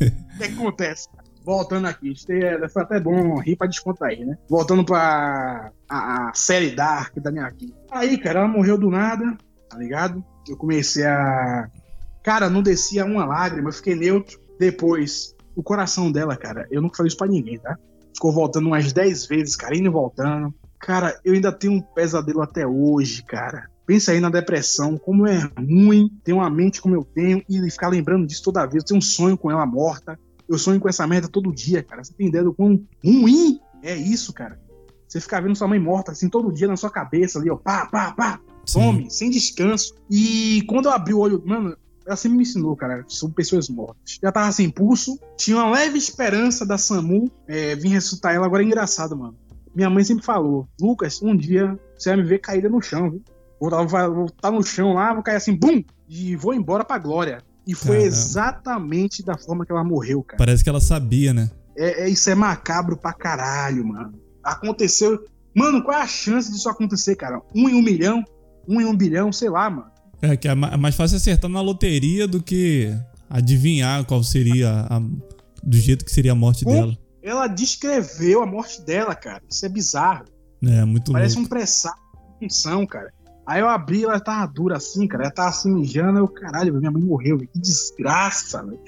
O 0.00 0.36
que, 0.38 0.44
acontece? 0.44 1.08
Voltando 1.44 1.86
aqui, 1.86 2.10
isso 2.12 2.26
é- 2.32 2.68
foi 2.68 2.82
até 2.82 2.98
bom 2.98 3.38
rir 3.38 3.54
pra 3.54 3.68
descontrair, 3.68 4.26
né? 4.26 4.36
Voltando 4.48 4.84
pra 4.84 5.70
a, 5.88 6.28
a 6.30 6.34
série 6.34 6.74
Dark 6.74 7.16
da 7.20 7.30
minha 7.30 7.48
vida. 7.50 7.72
Aí, 7.90 8.18
cara, 8.18 8.40
ela 8.40 8.48
morreu 8.48 8.76
do 8.76 8.90
nada, 8.90 9.38
tá 9.68 9.78
ligado? 9.78 10.22
Eu 10.48 10.56
comecei 10.56 11.06
a. 11.06 11.68
Cara, 12.24 12.50
não 12.50 12.60
descia 12.62 13.04
uma 13.04 13.24
lágrima, 13.24 13.68
eu 13.68 13.72
fiquei 13.72 13.94
neutro. 13.94 14.40
Depois, 14.58 15.34
o 15.54 15.62
coração 15.62 16.10
dela, 16.10 16.36
cara, 16.36 16.66
eu 16.70 16.82
nunca 16.82 16.96
falei 16.96 17.08
isso 17.08 17.16
pra 17.16 17.28
ninguém, 17.28 17.58
tá? 17.58 17.78
Ficou 18.14 18.32
voltando 18.32 18.66
umas 18.66 18.92
10 18.92 19.26
vezes, 19.26 19.56
cara, 19.56 19.76
indo 19.76 19.86
e 19.86 19.90
voltando. 19.90 20.54
Cara, 20.78 21.18
eu 21.24 21.34
ainda 21.34 21.50
tenho 21.50 21.74
um 21.74 21.80
pesadelo 21.80 22.42
até 22.42 22.66
hoje, 22.66 23.22
cara. 23.22 23.68
Pensa 23.86 24.12
aí 24.12 24.20
na 24.20 24.30
depressão, 24.30 24.96
como 24.96 25.26
é 25.26 25.50
ruim 25.58 26.10
ter 26.22 26.32
uma 26.32 26.48
mente 26.48 26.80
como 26.80 26.94
eu 26.94 27.04
tenho 27.04 27.42
e 27.48 27.70
ficar 27.70 27.88
lembrando 27.88 28.26
disso 28.26 28.42
toda 28.42 28.66
vez. 28.66 28.82
Eu 28.82 28.86
tenho 28.86 28.98
um 28.98 29.02
sonho 29.02 29.36
com 29.36 29.50
ela 29.50 29.66
morta. 29.66 30.18
Eu 30.48 30.58
sonho 30.58 30.80
com 30.80 30.88
essa 30.88 31.06
merda 31.06 31.28
todo 31.28 31.54
dia, 31.54 31.82
cara. 31.82 32.02
Você 32.02 32.12
tem 32.14 32.28
ideia 32.28 32.44
do 32.44 32.54
quão 32.54 32.82
ruim 33.02 33.60
é 33.82 33.94
isso, 33.94 34.32
cara? 34.32 34.58
Você 35.06 35.20
ficar 35.20 35.40
vendo 35.40 35.56
sua 35.56 35.68
mãe 35.68 35.78
morta 35.78 36.12
assim 36.12 36.28
todo 36.28 36.52
dia 36.52 36.66
na 36.66 36.76
sua 36.76 36.90
cabeça 36.90 37.38
ali, 37.38 37.50
ó, 37.50 37.56
pá, 37.56 37.86
pá, 37.86 38.12
pá, 38.12 38.40
some, 38.66 39.10
sem 39.10 39.30
descanso. 39.30 39.94
E 40.10 40.62
quando 40.66 40.86
eu 40.86 40.92
abri 40.92 41.14
o 41.14 41.18
olho, 41.18 41.42
mano, 41.44 41.76
ela 42.06 42.16
sempre 42.16 42.38
me 42.38 42.42
ensinou, 42.42 42.76
cara, 42.76 43.04
sobre 43.08 43.34
pessoas 43.34 43.68
mortas. 43.68 44.18
Já 44.22 44.30
tava 44.30 44.52
sem 44.52 44.70
pulso, 44.70 45.18
tinha 45.36 45.56
uma 45.56 45.70
leve 45.70 45.98
esperança 45.98 46.66
da 46.66 46.76
SAMU 46.76 47.30
é, 47.48 47.74
vir 47.74 47.88
ressuscitar 47.88 48.34
ela. 48.34 48.46
Agora 48.46 48.62
é 48.62 48.66
engraçado, 48.66 49.16
mano. 49.16 49.36
Minha 49.74 49.90
mãe 49.90 50.04
sempre 50.04 50.24
falou, 50.24 50.68
Lucas, 50.80 51.20
um 51.22 51.36
dia 51.36 51.78
você 51.96 52.10
vai 52.10 52.18
me 52.18 52.24
ver 52.24 52.38
caída 52.38 52.68
no 52.68 52.80
chão, 52.80 53.10
viu? 53.10 53.22
Vou 53.58 53.68
estar 53.68 54.30
tá 54.40 54.50
no 54.50 54.62
chão 54.62 54.92
lá, 54.92 55.12
vou 55.14 55.22
cair 55.22 55.36
assim, 55.36 55.56
bum! 55.56 55.82
E 56.08 56.36
vou 56.36 56.52
embora 56.52 56.84
pra 56.84 56.98
glória. 56.98 57.42
E 57.66 57.74
foi 57.74 57.96
Caramba. 57.96 58.06
exatamente 58.06 59.22
da 59.24 59.38
forma 59.38 59.64
que 59.64 59.72
ela 59.72 59.82
morreu, 59.82 60.22
cara. 60.22 60.38
Parece 60.38 60.62
que 60.62 60.68
ela 60.68 60.80
sabia, 60.80 61.32
né? 61.32 61.50
É, 61.76 62.04
é- 62.04 62.08
isso 62.08 62.28
é 62.28 62.34
macabro 62.34 62.96
pra 62.96 63.12
caralho, 63.12 63.86
mano. 63.86 64.12
Aconteceu. 64.42 65.24
Mano, 65.54 65.82
qual 65.82 65.98
é 65.98 66.02
a 66.02 66.06
chance 66.06 66.52
disso 66.52 66.68
acontecer, 66.68 67.16
cara? 67.16 67.40
Um 67.54 67.68
em 67.68 67.74
um 67.74 67.82
milhão? 67.82 68.22
Um 68.68 68.80
em 68.80 68.84
um 68.84 68.94
bilhão? 68.94 69.32
Sei 69.32 69.48
lá, 69.48 69.70
mano. 69.70 69.90
É 70.32 70.36
que 70.36 70.48
é 70.48 70.52
é 70.52 70.76
mais 70.76 70.94
fácil 70.94 71.16
acertar 71.16 71.50
na 71.50 71.60
loteria 71.60 72.26
do 72.26 72.42
que 72.42 72.94
adivinhar 73.28 74.04
qual 74.04 74.22
seria 74.22 74.86
a, 74.88 75.00
do 75.62 75.76
jeito 75.76 76.04
que 76.04 76.10
seria 76.12 76.32
a 76.32 76.34
morte 76.34 76.64
Como? 76.64 76.76
dela. 76.76 76.98
Ela 77.22 77.46
descreveu 77.46 78.42
a 78.42 78.46
morte 78.46 78.82
dela, 78.82 79.14
cara. 79.14 79.42
Isso 79.50 79.64
é 79.64 79.68
bizarro. 79.68 80.26
É, 80.62 80.84
muito 80.84 81.10
Parece 81.12 81.36
louco. 81.36 81.46
um 81.46 81.48
presságio 81.48 81.98
de 82.40 82.46
função, 82.46 82.86
cara. 82.86 83.12
Aí 83.46 83.60
eu 83.60 83.68
abri, 83.68 84.04
ela 84.04 84.20
tava 84.20 84.46
dura 84.50 84.76
assim, 84.76 85.06
cara. 85.06 85.24
Ela 85.24 85.32
tava 85.32 85.48
assim 85.48 85.72
mijando. 85.72 86.18
Eu, 86.18 86.28
caralho, 86.28 86.74
minha 86.74 86.90
mãe 86.90 87.02
morreu. 87.02 87.38
Que 87.38 87.58
desgraça, 87.58 88.62
velho. 88.62 88.78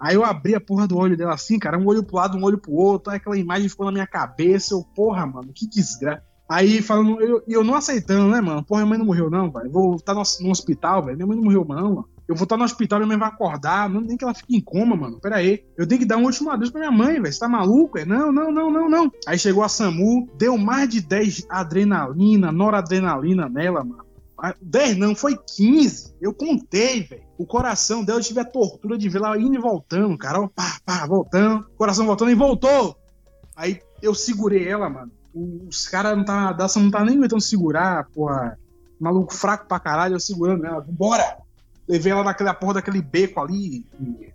Aí 0.00 0.14
eu 0.14 0.24
abri 0.24 0.54
a 0.54 0.60
porra 0.60 0.86
do 0.86 0.96
olho 0.96 1.16
dela 1.16 1.34
assim, 1.34 1.58
cara. 1.58 1.78
Um 1.78 1.86
olho 1.86 2.04
pro 2.04 2.16
lado, 2.16 2.36
um 2.36 2.44
olho 2.44 2.58
pro 2.58 2.72
outro. 2.72 3.10
Aí 3.10 3.16
aquela 3.16 3.36
imagem 3.36 3.68
ficou 3.68 3.86
na 3.86 3.92
minha 3.92 4.06
cabeça. 4.06 4.74
Eu, 4.74 4.82
porra, 4.94 5.26
mano, 5.26 5.52
que 5.52 5.66
desgraça. 5.68 6.22
Aí 6.48 6.80
falando, 6.80 7.20
eu, 7.20 7.42
eu 7.46 7.62
não 7.62 7.74
aceitando, 7.74 8.30
né, 8.30 8.40
mano? 8.40 8.64
Porra, 8.64 8.80
minha 8.80 8.90
mãe 8.90 8.98
não 8.98 9.06
morreu, 9.06 9.28
não, 9.28 9.50
velho. 9.50 9.70
Vou 9.70 9.96
estar 9.96 10.14
no, 10.14 10.22
no 10.40 10.50
hospital, 10.50 11.04
velho. 11.04 11.16
Minha 11.16 11.26
mãe 11.26 11.36
não 11.36 11.44
morreu, 11.44 11.64
não, 11.68 11.94
mano. 11.94 12.08
Eu 12.26 12.34
vou 12.34 12.44
estar 12.44 12.56
no 12.56 12.64
hospital, 12.64 12.98
minha 12.98 13.08
mãe 13.08 13.18
vai 13.18 13.28
acordar. 13.28 13.88
Não 13.88 14.00
nem 14.00 14.16
que 14.16 14.24
ela 14.24 14.34
fique 14.34 14.56
em 14.56 14.60
coma, 14.60 14.96
mano. 14.96 15.20
Pera 15.20 15.36
aí. 15.36 15.64
Eu 15.76 15.86
tenho 15.86 16.00
que 16.00 16.06
dar 16.06 16.16
um 16.16 16.24
último 16.24 16.50
adeus 16.50 16.70
pra 16.70 16.80
minha 16.80 16.90
mãe, 16.90 17.20
velho. 17.20 17.32
Você 17.32 17.38
tá 17.38 17.48
maluco? 17.48 17.98
É? 17.98 18.04
Não, 18.06 18.32
não, 18.32 18.50
não, 18.50 18.70
não, 18.70 18.88
não. 18.88 19.12
Aí 19.26 19.38
chegou 19.38 19.62
a 19.62 19.68
SAMU, 19.68 20.26
deu 20.38 20.56
mais 20.56 20.88
de 20.88 21.02
10 21.02 21.46
adrenalina, 21.50 22.50
noradrenalina 22.50 23.48
nela, 23.48 23.84
mano. 23.84 24.04
Ah, 24.40 24.54
10 24.62 24.96
não, 24.96 25.14
foi 25.14 25.36
15. 25.36 26.14
Eu 26.20 26.32
contei, 26.32 27.02
velho. 27.02 27.22
O 27.36 27.44
coração 27.44 28.04
dela, 28.04 28.20
eu 28.20 28.24
tive 28.24 28.40
a 28.40 28.44
tortura 28.44 28.96
de 28.96 29.08
ver 29.08 29.18
ela 29.18 29.38
indo 29.38 29.54
e 29.54 29.60
voltando, 29.60 30.16
cara. 30.16 30.40
Ó, 30.40 30.48
pá, 30.48 30.78
pá, 30.84 31.06
voltando. 31.06 31.66
Coração 31.76 32.06
voltando 32.06 32.30
e 32.30 32.34
voltou. 32.34 32.96
Aí 33.56 33.80
eu 34.00 34.14
segurei 34.14 34.66
ela, 34.68 34.88
mano. 34.88 35.10
Os 35.68 35.88
caras 35.88 36.16
não 36.16 36.24
tá, 36.24 36.52
da 36.52 36.68
SAMU 36.68 36.86
não 36.86 36.92
tá 36.92 37.04
nem 37.04 37.16
aguentando 37.16 37.42
segurar, 37.42 38.06
porra. 38.14 38.58
Maluco 38.98 39.32
fraco 39.32 39.66
pra 39.68 39.78
caralho, 39.78 40.16
eu 40.16 40.20
segurando 40.20 40.66
ela. 40.66 40.84
Bora! 40.88 41.38
Levei 41.86 42.12
ela 42.12 42.24
naquela 42.24 42.52
porra 42.52 42.74
daquele 42.74 43.00
beco 43.00 43.40
ali. 43.40 43.86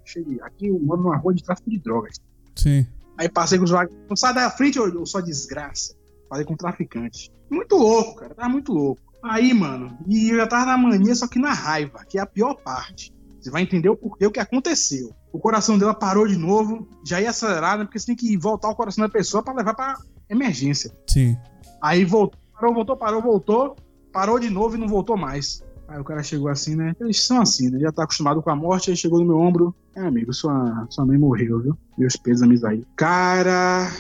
Cheguei. 0.06 0.40
Aqui 0.42 0.68
eu 0.68 0.80
moro 0.80 1.02
numa 1.02 1.18
rua 1.18 1.34
de 1.34 1.44
tráfico 1.44 1.70
de 1.70 1.78
drogas. 1.78 2.20
Sim. 2.56 2.88
Aí 3.18 3.30
passei 3.30 3.58
com 3.58 3.66
os 3.66 3.72
vagabundos. 3.72 4.06
Não 4.10 4.16
sai 4.16 4.34
da 4.34 4.50
frente, 4.50 4.80
ô, 4.80 5.02
ô, 5.02 5.06
só 5.06 5.22
desgraça. 5.22 5.94
Falei 6.30 6.46
com 6.46 6.54
o 6.54 6.58
traficante. 6.58 7.32
Muito 7.50 7.76
louco, 7.76 8.16
cara. 8.16 8.34
Tava 8.34 8.50
muito 8.50 8.74
louco. 8.74 9.02
Aí, 9.24 9.54
mano, 9.54 9.98
e 10.08 10.30
eu 10.30 10.38
já 10.38 10.48
tava 10.48 10.66
na 10.66 10.78
mania, 10.78 11.16
só 11.16 11.28
que 11.28 11.40
na 11.40 11.54
raiva, 11.54 12.04
que 12.10 12.18
é 12.18 12.22
a 12.22 12.26
pior 12.26 12.56
parte. 12.56 13.14
Você 13.40 13.52
vai 13.52 13.62
entender 13.62 13.90
o 13.90 13.96
porquê, 13.96 14.26
o 14.26 14.32
que 14.32 14.40
aconteceu. 14.40 15.14
O 15.32 15.40
coração 15.40 15.78
dela 15.78 15.94
parou 15.94 16.28
de 16.28 16.38
novo, 16.38 16.88
já 17.06 17.22
ia 17.22 17.30
acelerar, 17.30 17.78
né? 17.78 17.86
Porque 17.86 18.00
você 18.00 18.08
tem 18.08 18.16
que 18.16 18.38
voltar 18.38 18.70
o 18.70 18.76
coração 18.76 19.04
da 19.04 19.10
pessoa 19.10 19.44
pra 19.44 19.54
levar 19.54 19.74
pra 19.74 19.98
emergência. 20.30 20.92
Sim. 21.08 21.38
Aí 21.82 22.06
voltou, 22.06 22.40
parou, 22.54 22.74
voltou, 22.74 22.98
parou, 22.98 23.22
voltou, 23.22 23.76
parou 24.12 24.40
de 24.40 24.50
novo 24.50 24.76
e 24.76 24.80
não 24.80 24.88
voltou 24.88 25.18
mais. 25.18 25.64
Aí 25.88 26.00
o 26.00 26.04
cara 26.04 26.24
chegou 26.24 26.48
assim, 26.48 26.76
né? 26.76 26.96
Eles 27.00 27.24
são 27.24 27.42
assim, 27.42 27.70
né? 27.70 27.80
Já 27.80 27.92
tá 27.92 28.04
acostumado 28.04 28.42
com 28.42 28.50
a 28.50 28.56
morte, 28.56 28.90
aí 28.90 28.98
chegou 28.98 29.20
no 29.20 29.26
meu 29.26 29.38
ombro. 29.38 29.76
É, 29.96 30.02
amigo, 30.02 30.34
sua, 30.34 30.88
sua 30.90 31.06
mãe 31.06 31.18
morreu, 31.18 31.60
viu? 31.60 31.78
Meus 31.98 32.16
pêsames 32.16 32.64
aí. 32.64 32.84
Cara. 32.96 33.92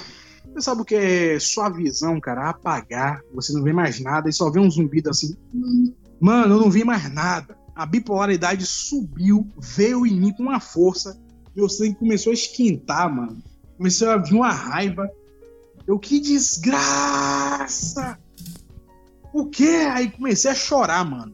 Você 0.54 0.62
sabe 0.62 0.82
o 0.82 0.86
que 0.86 0.96
é 0.96 1.40
sua 1.40 1.70
visão, 1.70 2.20
cara? 2.20 2.50
Apagar. 2.50 3.22
Você 3.34 3.54
não 3.54 3.64
vê 3.64 3.74
mais 3.74 4.00
nada 4.00 4.30
e 4.30 4.34
só 4.34 4.50
vê 4.50 4.60
um 4.60 4.70
zumbido 4.70 5.10
assim. 5.10 5.36
Mano, 6.20 6.56
eu 6.56 6.60
não 6.62 6.70
vi 6.70 6.84
mais 6.84 7.12
nada. 7.14 7.58
A 7.76 7.86
bipolaridade 7.86 8.66
subiu, 8.66 9.48
veio 9.58 10.06
em 10.06 10.20
mim 10.20 10.32
com 10.32 10.44
uma 10.44 10.60
força. 10.60 11.20
Meu 11.56 11.68
sangue 11.68 11.96
começou 11.96 12.32
a 12.32 12.34
esquentar, 12.34 13.14
mano. 13.14 13.42
Comecei 13.78 14.08
a 14.08 14.18
vir 14.18 14.36
uma 14.36 14.52
raiva. 14.52 15.10
Eu, 15.88 16.00
que 16.00 16.20
desgraça! 16.20 18.18
O 19.34 19.46
quê? 19.48 19.88
Aí 19.92 20.10
comecei 20.12 20.52
a 20.52 20.56
chorar, 20.56 21.04
mano. 21.04 21.34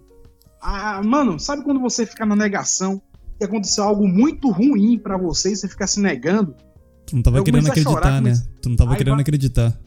Ah, 0.61 1.01
mano, 1.03 1.39
sabe 1.39 1.63
quando 1.63 1.79
você 1.79 2.05
fica 2.05 2.25
na 2.25 2.35
negação 2.35 3.01
e 3.39 3.45
aconteceu 3.45 3.83
algo 3.83 4.07
muito 4.07 4.49
ruim 4.49 4.97
pra 4.97 5.17
você 5.17 5.51
e 5.51 5.55
você 5.55 5.67
fica 5.67 5.85
se 5.87 5.99
negando? 5.99 6.55
Tu 7.05 7.15
não 7.15 7.23
tava 7.23 7.37
Eu 7.37 7.43
querendo 7.43 7.67
acreditar, 7.67 7.91
chorar, 7.91 8.11
né? 8.11 8.17
comecei- 8.31 8.45
Tu 8.61 8.69
não 8.69 8.75
tava 8.75 8.91
Aí 8.91 8.97
querendo 8.97 9.13
vai- 9.13 9.21
acreditar. 9.21 9.79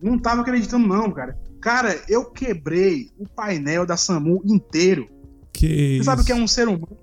Não 0.00 0.18
tava 0.18 0.42
acreditando, 0.42 0.86
não, 0.86 1.10
cara. 1.10 1.38
Cara, 1.60 1.98
eu 2.08 2.26
quebrei 2.30 3.10
o 3.18 3.26
painel 3.28 3.86
da 3.86 3.96
SAMU 3.96 4.42
inteiro. 4.44 5.08
Que 5.52 5.66
Você 5.66 5.96
isso? 5.96 6.04
sabe 6.04 6.22
o 6.22 6.24
que 6.24 6.32
é 6.32 6.34
um 6.34 6.46
ser 6.46 6.68
humano? 6.68 6.96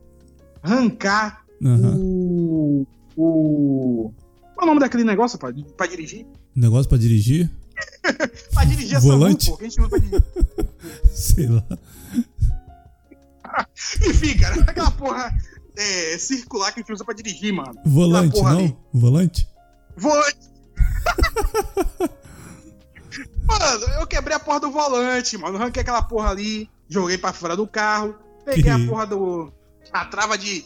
Arrancar 0.62 1.44
Aham. 1.64 1.96
o. 1.98 2.86
O. 3.18 4.14
Qual 4.62 4.68
é 4.68 4.72
o 4.74 4.76
nome 4.76 4.80
daquele 4.80 5.04
negócio 5.04 5.40
pra, 5.40 5.52
pra 5.76 5.88
dirigir? 5.88 6.24
Negócio 6.56 6.88
pra 6.88 6.96
dirigir? 6.96 7.50
Pra 8.54 8.64
dirigir 8.64 8.96
a 8.96 9.00
Volante? 9.00 9.46
SAMU, 9.46 9.58
pô, 9.58 9.58
que 9.58 9.66
a 9.66 9.70
gente 9.70 9.82
usa 9.82 9.90
pra 9.90 9.98
dirigir. 9.98 10.24
Sei 11.12 11.48
lá. 11.48 11.64
Enfim, 14.08 14.38
cara, 14.38 14.62
aquela 14.62 14.92
porra 14.92 15.36
é, 15.76 16.16
circular 16.20 16.72
que 16.72 16.80
a 16.80 16.84
gente 16.84 16.94
usa 16.94 17.04
pra 17.04 17.16
dirigir, 17.16 17.52
mano. 17.52 17.74
Volante, 17.84 18.40
não? 18.40 18.48
ali. 18.48 18.78
Volante? 18.94 19.50
Volante! 19.98 20.52
mano, 23.44 23.86
eu 24.00 24.06
quebrei 24.06 24.36
a 24.36 24.40
porra 24.40 24.60
do 24.60 24.70
volante, 24.70 25.40
mano. 25.40 25.58
Arranquei 25.58 25.82
aquela 25.82 26.04
porra 26.04 26.30
ali, 26.30 26.70
joguei 26.88 27.18
pra 27.18 27.34
fora 27.34 27.58
do 27.58 27.66
carro, 27.66 28.16
peguei 28.46 28.72
a 28.72 28.78
porra 28.86 29.08
do. 29.08 29.52
a 29.92 30.06
trava 30.06 30.38
de. 30.38 30.64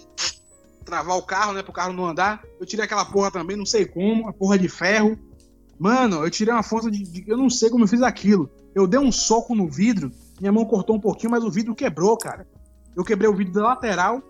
Travar 0.86 1.18
o 1.18 1.24
carro, 1.24 1.54
né? 1.54 1.64
Pro 1.64 1.74
carro 1.74 1.92
não 1.94 2.06
andar. 2.06 2.42
Eu 2.60 2.66
tirei 2.66 2.86
aquela 2.86 3.04
porra 3.06 3.32
também, 3.32 3.58
não 3.58 3.66
sei 3.66 3.86
como, 3.86 4.30
a 4.30 4.34
porra 4.34 4.58
de 4.58 4.70
ferro. 4.70 5.18
Mano, 5.78 6.24
eu 6.24 6.30
tirei 6.30 6.54
uma 6.54 6.64
força 6.64 6.90
de, 6.90 7.04
de- 7.04 7.26
Eu 7.28 7.36
não 7.38 7.50
sei 7.50 7.70
como 7.70 7.84
eu 7.84 7.88
fiz 7.88 8.02
aquilo. 8.02 8.50
Eu 8.74 8.88
dei 8.88 9.00
um 9.00 9.12
soco 9.12 9.54
no 9.56 9.68
vidro, 9.70 10.12
minha 10.40 10.52
mão 10.52 10.64
cortou 10.66 10.96
um 10.96 11.00
pouquinho, 11.00 11.32
mas 11.32 11.44
o 11.44 11.52
vidro 11.52 11.74
quebrou, 11.76 12.16
cara. 12.18 12.48
Eu 12.96 13.04
quebrei 13.04 13.30
o 13.30 13.36
vidro 13.36 13.54
da 13.54 13.64
lateral, 13.64 14.22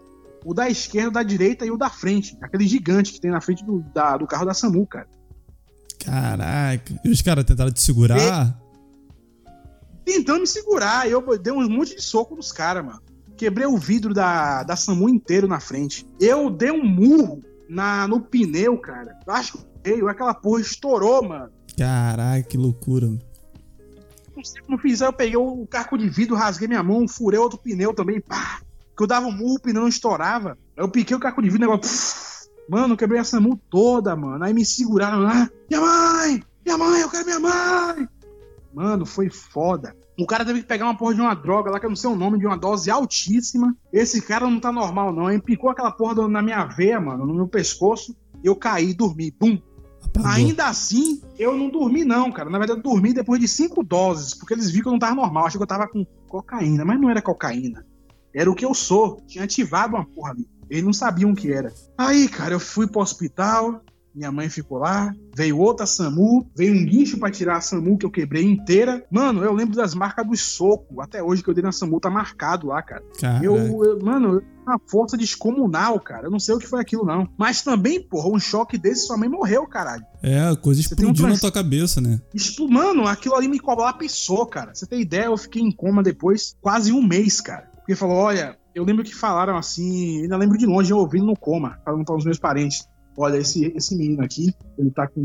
o 0.44 0.54
da 0.54 0.70
esquerda, 0.70 1.10
o 1.10 1.14
da 1.14 1.24
direita 1.24 1.66
e 1.66 1.72
o 1.72 1.78
da 1.78 1.90
frente. 1.90 2.36
Aquele 2.42 2.68
gigante 2.68 3.12
que 3.14 3.20
tem 3.22 3.30
na 3.32 3.42
frente 3.42 3.64
do, 3.64 3.82
da- 3.94 4.18
do 4.18 4.26
carro 4.26 4.46
da 4.46 4.54
SAMU, 4.54 4.88
cara. 4.88 5.08
Caraca. 6.04 7.00
E 7.04 7.10
os 7.10 7.22
caras 7.22 7.44
tentaram 7.46 7.72
te 7.72 7.82
segurar? 7.82 8.18
tentando 10.04 10.42
me 10.42 10.48
segurar. 10.48 11.10
Eu 11.10 11.38
dei 11.38 11.52
um 11.52 11.68
monte 11.70 11.96
de 11.96 12.02
soco 12.02 12.36
nos 12.36 12.52
caras, 12.52 12.86
mano. 12.86 13.02
Quebrei 13.38 13.68
o 13.68 13.78
vidro 13.78 14.14
da, 14.14 14.64
da 14.64 14.76
SAMU 14.76 15.10
inteiro 15.10 15.48
na 15.48 15.60
frente. 15.60 16.08
Eu 16.20 16.50
dei 16.50 16.72
um 16.72 16.86
murro 16.86 17.42
na, 17.68 18.08
no 18.08 18.22
pneu, 18.22 18.78
cara. 18.78 19.18
Eu 19.26 19.34
acho 19.34 19.58
que 19.58 19.66
veio, 19.84 20.08
aquela 20.08 20.34
porra 20.34 20.62
estourou, 20.62 21.24
mano. 21.24 21.52
Caraca, 21.78 22.44
que 22.44 22.58
loucura. 22.58 23.08
não 24.36 24.44
sei 24.44 24.62
como 24.62 24.78
fiz. 24.78 25.02
Eu 25.02 25.12
peguei 25.12 25.38
o 25.38 25.68
carro 25.68 25.98
de 25.98 26.08
vidro, 26.08 26.36
rasguei 26.36 26.68
minha 26.68 26.84
mão, 26.84 27.08
furei 27.08 27.40
outro 27.40 27.60
pneu 27.60 27.94
também, 27.94 28.22
pá. 28.22 28.62
Que 28.96 29.04
eu 29.04 29.08
dava 29.08 29.28
um 29.28 29.32
murro, 29.32 29.56
o 29.56 29.62
pneu 29.62 29.82
não 29.82 29.90
estourava. 29.90 30.58
Aí 30.78 30.84
eu 30.84 30.90
piquei 30.90 31.16
o 31.16 31.20
carro 31.20 31.42
de 31.42 31.50
vidro, 31.50 31.70
negócio. 31.70 32.26
Mano, 32.70 32.98
quebrei 32.98 33.20
essa 33.20 33.40
mão 33.40 33.60
toda, 33.70 34.16
mano. 34.16 34.44
Aí 34.44 34.54
me 34.54 34.66
seguraram 34.66 35.20
lá. 35.20 35.50
Minha 35.70 35.82
mãe! 35.82 36.44
Minha 36.66 36.78
mãe, 36.78 37.02
eu 37.02 37.10
quero 37.10 37.26
minha 37.26 37.40
mãe! 37.40 38.08
Mano, 38.74 39.06
foi 39.06 39.30
foda. 39.30 39.96
O 40.18 40.26
cara 40.26 40.46
teve 40.46 40.62
que 40.62 40.68
pegar 40.68 40.86
uma 40.86 40.98
porra 40.98 41.14
de 41.14 41.22
uma 41.22 41.34
droga 41.34 41.70
lá, 41.70 41.80
que 41.80 41.86
eu 41.86 41.90
não 41.90 41.96
sei 41.96 42.10
o 42.10 42.16
nome, 42.16 42.40
de 42.40 42.46
uma 42.46 42.58
dose 42.58 42.90
altíssima. 42.90 43.76
Esse 43.92 44.22
cara 44.22 44.50
não 44.50 44.60
tá 44.60 44.72
normal, 44.72 45.12
não. 45.12 45.30
Ele 45.30 45.42
picou 45.42 45.70
aquela 45.70 45.92
porra 45.92 46.28
na 46.28 46.42
minha 46.42 46.64
veia, 46.66 47.00
mano, 47.00 47.26
no 47.26 47.34
meu 47.34 47.48
pescoço. 47.48 48.16
Eu 48.44 48.56
caí, 48.56 48.94
dormi. 48.94 49.32
Bum! 49.32 49.58
Apagou. 50.04 50.32
Ainda 50.32 50.68
assim, 50.68 51.22
eu 51.38 51.58
não 51.58 51.70
dormi, 51.70 52.06
não, 52.06 52.32
cara. 52.32 52.50
Na 52.50 52.58
verdade, 52.58 52.80
eu 52.80 52.84
dormi 52.84 53.14
depois 53.14 53.42
de 53.42 53.48
cinco 53.48 53.84
doses, 53.84 54.34
porque 54.34 54.54
eles 54.54 54.70
viram 54.70 54.84
que 54.84 54.88
eu 54.88 54.92
não 54.94 55.00
tava 55.00 55.16
normal. 55.16 55.48
Achei 55.48 55.58
que 55.58 55.64
eu 55.64 55.68
tava 55.68 55.88
com 55.88 56.06
cocaína, 56.30 56.86
mas 56.86 57.00
não 57.00 57.10
era 57.10 57.22
cocaína. 57.22 57.86
Era 58.34 58.50
o 58.50 58.56
que 58.56 58.66
eu 58.66 58.74
sou. 58.74 59.22
Tinha 59.28 59.44
ativado 59.44 59.96
uma 59.96 60.06
porra 60.06 60.32
ali. 60.32 60.48
Eles 60.70 60.84
não 60.84 60.94
sabiam 60.94 61.32
o 61.32 61.36
que 61.36 61.52
era. 61.52 61.74
Aí, 61.98 62.28
cara, 62.28 62.54
eu 62.54 62.60
fui 62.60 62.88
pro 62.88 63.02
hospital, 63.02 63.82
minha 64.16 64.32
mãe 64.32 64.50
ficou 64.50 64.78
lá, 64.78 65.14
veio 65.36 65.60
outra 65.60 65.86
SAMU, 65.86 66.50
veio 66.56 66.74
um 66.74 66.86
guincho 66.86 67.20
para 67.20 67.30
tirar 67.30 67.58
a 67.58 67.62
SAMU 67.62 67.98
que 67.98 68.06
eu 68.06 68.12
quebrei 68.12 68.44
inteira. 68.46 69.04
Mano, 69.12 69.44
eu 69.44 69.54
lembro 69.54 69.76
das 69.76 69.94
marcas 69.94 70.26
do 70.26 70.36
soco. 70.38 71.02
Até 71.02 71.22
hoje 71.22 71.44
que 71.44 71.50
eu 71.50 71.54
dei 71.54 71.64
na 71.64 71.72
SAMU 71.72 72.00
tá 72.00 72.10
marcado 72.10 72.68
lá, 72.68 72.82
cara. 72.82 73.04
Eu, 73.44 73.58
eu, 73.58 74.00
mano, 74.02 74.42
uma 74.66 74.80
força 74.88 75.18
descomunal, 75.18 76.00
cara. 76.00 76.28
Eu 76.28 76.32
não 76.32 76.40
sei 76.40 76.56
o 76.56 76.60
que 76.60 76.68
foi 76.68 76.80
aquilo, 76.80 77.06
não. 77.06 77.28
Mas 77.38 77.62
também, 77.62 78.02
porra, 78.02 78.30
um 78.30 78.40
choque 78.40 78.78
desse, 78.78 79.06
sua 79.06 79.18
mãe 79.18 79.28
morreu, 79.28 79.68
caralho. 79.68 80.06
É, 80.24 80.40
a 80.40 80.56
coisa 80.56 80.80
explodiu 80.80 81.26
um 81.26 81.30
na 81.30 81.38
tua 81.38 81.52
cabeça, 81.52 82.00
né? 82.00 82.22
Mano, 82.70 83.06
aquilo 83.08 83.36
ali 83.36 83.50
me 83.50 83.60
colapsou, 83.60 84.46
cara. 84.46 84.74
Você 84.74 84.88
tem 84.88 85.02
ideia? 85.02 85.26
Eu 85.26 85.38
fiquei 85.38 85.62
em 85.62 85.72
coma 85.72 86.02
depois 86.02 86.56
quase 86.62 86.94
um 86.94 87.06
mês, 87.06 87.42
cara. 87.42 87.70
Porque 87.76 87.96
falou, 87.96 88.16
olha, 88.16 88.58
eu 88.74 88.84
lembro 88.84 89.04
que 89.04 89.14
falaram 89.14 89.58
assim, 89.58 90.24
ainda 90.24 90.38
lembro 90.38 90.58
de 90.58 90.66
longe, 90.66 90.92
eu 90.92 90.98
ouvindo 90.98 91.26
no 91.26 91.38
coma, 91.38 91.80
falando 91.86 92.04
para 92.04 92.16
os 92.16 92.26
meus 92.26 92.40
parentes 92.40 92.88
olha, 93.18 93.38
esse, 93.38 93.72
esse 93.76 93.96
menino 93.96 94.24
aqui, 94.24 94.54
ele 94.78 94.92
tá 94.92 95.08
com 95.08 95.22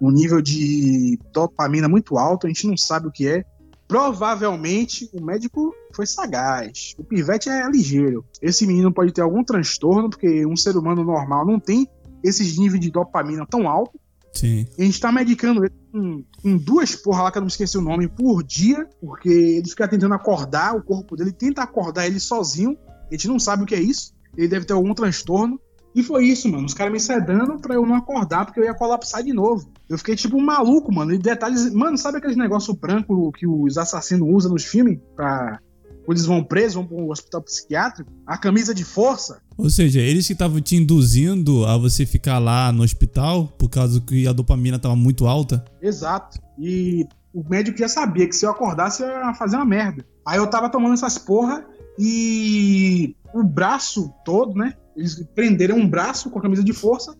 um 0.00 0.10
nível 0.10 0.42
de 0.42 1.18
dopamina 1.32 1.88
muito 1.88 2.18
alto, 2.18 2.46
a 2.46 2.50
gente 2.50 2.66
não 2.66 2.76
sabe 2.76 3.08
o 3.08 3.12
que 3.12 3.28
é. 3.28 3.44
Provavelmente 3.88 5.08
o 5.12 5.24
médico 5.24 5.72
foi 5.94 6.06
sagaz. 6.06 6.94
O 6.98 7.04
pivete 7.04 7.48
é 7.48 7.70
ligeiro. 7.70 8.24
Esse 8.42 8.66
menino 8.66 8.92
pode 8.92 9.12
ter 9.12 9.22
algum 9.22 9.44
transtorno, 9.44 10.10
porque 10.10 10.44
um 10.44 10.56
ser 10.56 10.76
humano 10.76 11.04
normal 11.04 11.46
não 11.46 11.60
tem 11.60 11.88
esses 12.22 12.58
níveis 12.58 12.80
de 12.80 12.90
dopamina 12.90 13.46
tão 13.48 13.68
alto. 13.68 13.98
Sim. 14.32 14.66
A 14.78 14.82
gente 14.82 15.00
tá 15.00 15.10
medicando 15.10 15.64
ele 15.64 15.74
com, 15.90 16.24
com, 16.42 16.58
duas 16.58 16.94
porra 16.94 17.22
lá, 17.22 17.32
que 17.32 17.38
eu 17.38 17.42
não 17.42 17.48
esqueci 17.48 17.78
o 17.78 17.80
nome, 17.80 18.08
por 18.08 18.42
dia, 18.42 18.86
porque 19.00 19.28
ele 19.28 19.68
fica 19.68 19.88
tentando 19.88 20.14
acordar 20.14 20.76
o 20.76 20.82
corpo 20.82 21.16
dele, 21.16 21.32
tenta 21.32 21.62
acordar 21.62 22.06
ele 22.06 22.20
sozinho. 22.20 22.76
A 23.08 23.14
gente 23.14 23.28
não 23.28 23.38
sabe 23.38 23.62
o 23.62 23.66
que 23.66 23.74
é 23.74 23.80
isso. 23.80 24.12
Ele 24.36 24.48
deve 24.48 24.66
ter 24.66 24.74
algum 24.74 24.92
transtorno. 24.92 25.58
E 25.96 26.02
foi 26.02 26.26
isso, 26.26 26.46
mano. 26.50 26.66
Os 26.66 26.74
caras 26.74 26.92
me 26.92 27.00
sedando 27.00 27.58
pra 27.58 27.74
eu 27.74 27.86
não 27.86 27.94
acordar, 27.94 28.44
porque 28.44 28.60
eu 28.60 28.64
ia 28.64 28.74
colapsar 28.74 29.22
de 29.24 29.32
novo. 29.32 29.72
Eu 29.88 29.96
fiquei 29.96 30.14
tipo 30.14 30.36
um 30.36 30.44
maluco, 30.44 30.94
mano. 30.94 31.14
E 31.14 31.16
detalhes. 31.16 31.72
Mano, 31.72 31.96
sabe 31.96 32.18
aqueles 32.18 32.36
negócio 32.36 32.74
branco 32.74 33.32
que 33.32 33.46
os 33.46 33.78
assassinos 33.78 34.28
usam 34.30 34.52
nos 34.52 34.62
filmes? 34.62 34.98
Pra. 35.16 35.58
Quando 36.04 36.18
eles 36.18 36.26
vão 36.26 36.44
presos, 36.44 36.74
vão 36.74 36.86
pro 36.86 37.10
hospital 37.10 37.42
psiquiátrico? 37.42 38.12
A 38.26 38.36
camisa 38.36 38.74
de 38.74 38.84
força? 38.84 39.40
Ou 39.56 39.70
seja, 39.70 39.98
eles 39.98 40.26
que 40.26 40.34
estavam 40.34 40.60
te 40.60 40.76
induzindo 40.76 41.64
a 41.64 41.78
você 41.78 42.04
ficar 42.04 42.38
lá 42.38 42.70
no 42.70 42.82
hospital 42.82 43.48
por 43.58 43.70
causa 43.70 43.98
que 43.98 44.28
a 44.28 44.32
dopamina 44.34 44.78
tava 44.78 44.94
muito 44.94 45.26
alta? 45.26 45.64
Exato. 45.80 46.38
E 46.58 47.06
o 47.32 47.42
médico 47.48 47.78
já 47.78 47.88
sabia 47.88 48.28
que 48.28 48.36
se 48.36 48.44
eu 48.44 48.50
acordasse 48.50 49.02
eu 49.02 49.08
ia 49.08 49.34
fazer 49.34 49.56
uma 49.56 49.64
merda. 49.64 50.04
Aí 50.26 50.36
eu 50.36 50.46
tava 50.46 50.68
tomando 50.68 50.92
essas 50.92 51.16
porra 51.16 51.64
e 51.98 53.16
o 53.34 53.42
braço 53.42 54.12
todo, 54.24 54.54
né? 54.54 54.74
Eles 54.96 55.22
prenderam 55.34 55.76
um 55.76 55.88
braço 55.88 56.30
com 56.30 56.38
a 56.38 56.42
camisa 56.42 56.64
de 56.64 56.72
força 56.72 57.14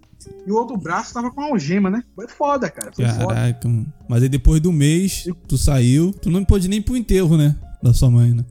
e 0.47 0.51
o 0.51 0.55
outro 0.57 0.77
braço 0.77 1.13
tava 1.13 1.31
com 1.31 1.41
a 1.43 1.47
algema, 1.47 1.91
né? 1.91 2.03
Foi 2.15 2.27
foda, 2.27 2.71
cara. 2.71 2.91
Foi 2.93 3.05
Caraca, 3.05 3.23
foda. 3.23 3.87
Mas 4.09 4.23
aí 4.23 4.29
depois 4.29 4.61
do 4.61 4.73
mês, 4.73 5.29
tu 5.47 5.59
saiu, 5.59 6.13
tu 6.13 6.31
não 6.31 6.45
pôde 6.45 6.69
nem 6.69 6.81
pro 6.81 6.97
enterro, 6.97 7.37
né? 7.37 7.55
Da 7.83 7.93
sua 7.93 8.11
mãe, 8.11 8.33
né? 8.33 8.45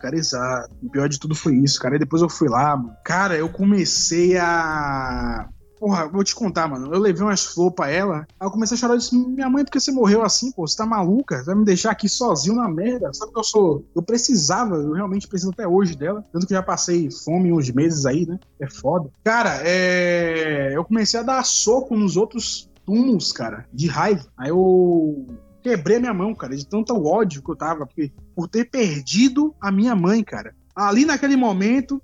Cara, 0.00 0.16
exato. 0.16 0.70
O 0.82 0.90
pior 0.90 1.08
de 1.08 1.18
tudo 1.18 1.34
foi 1.34 1.56
isso, 1.56 1.80
cara. 1.80 1.96
E 1.96 1.98
depois 1.98 2.22
eu 2.22 2.28
fui 2.28 2.48
lá, 2.48 2.76
mano. 2.76 2.94
Cara, 3.04 3.36
eu 3.36 3.48
comecei 3.48 4.36
a 4.36 5.48
Porra, 5.78 6.08
vou 6.08 6.24
te 6.24 6.34
contar, 6.34 6.68
mano. 6.68 6.92
Eu 6.92 6.98
levei 6.98 7.22
umas 7.22 7.44
flores 7.44 7.74
pra 7.74 7.90
ela. 7.90 8.26
Aí 8.38 8.46
eu 8.46 8.50
comecei 8.50 8.76
a 8.76 8.78
chorar 8.78 8.94
e 8.94 8.98
disse: 8.98 9.16
Minha 9.16 9.48
mãe, 9.48 9.64
por 9.64 9.70
que 9.70 9.80
você 9.80 9.92
morreu 9.92 10.22
assim, 10.22 10.50
pô? 10.52 10.66
Você 10.66 10.76
tá 10.76 10.84
maluca? 10.84 11.38
Você 11.38 11.44
vai 11.44 11.54
me 11.54 11.64
deixar 11.64 11.90
aqui 11.90 12.08
sozinho 12.08 12.56
na 12.56 12.68
merda? 12.68 13.12
Sabe 13.12 13.32
que 13.32 13.38
eu 13.38 13.44
sou. 13.44 13.84
Eu 13.94 14.02
precisava, 14.02 14.76
eu 14.76 14.92
realmente 14.92 15.28
preciso 15.28 15.52
até 15.52 15.66
hoje 15.66 15.96
dela. 15.96 16.24
Tanto 16.32 16.46
que 16.46 16.54
já 16.54 16.62
passei 16.62 17.10
fome 17.10 17.52
uns 17.52 17.70
meses 17.70 18.06
aí, 18.06 18.26
né? 18.26 18.38
É 18.60 18.68
foda. 18.68 19.10
Cara, 19.22 19.60
é. 19.62 20.72
Eu 20.74 20.84
comecei 20.84 21.20
a 21.20 21.22
dar 21.22 21.44
soco 21.44 21.96
nos 21.96 22.16
outros 22.16 22.68
túmulos, 22.84 23.32
cara, 23.32 23.66
de 23.72 23.86
raiva. 23.86 24.26
Aí 24.36 24.48
eu 24.48 25.26
quebrei 25.62 25.98
minha 25.98 26.14
mão, 26.14 26.34
cara, 26.34 26.56
de 26.56 26.66
tanto 26.66 26.94
ódio 27.06 27.42
que 27.42 27.50
eu 27.50 27.56
tava, 27.56 27.86
porque, 27.86 28.10
por 28.34 28.48
ter 28.48 28.64
perdido 28.64 29.54
a 29.60 29.70
minha 29.70 29.94
mãe, 29.94 30.24
cara. 30.24 30.54
Ali 30.74 31.04
naquele 31.04 31.36
momento, 31.36 32.00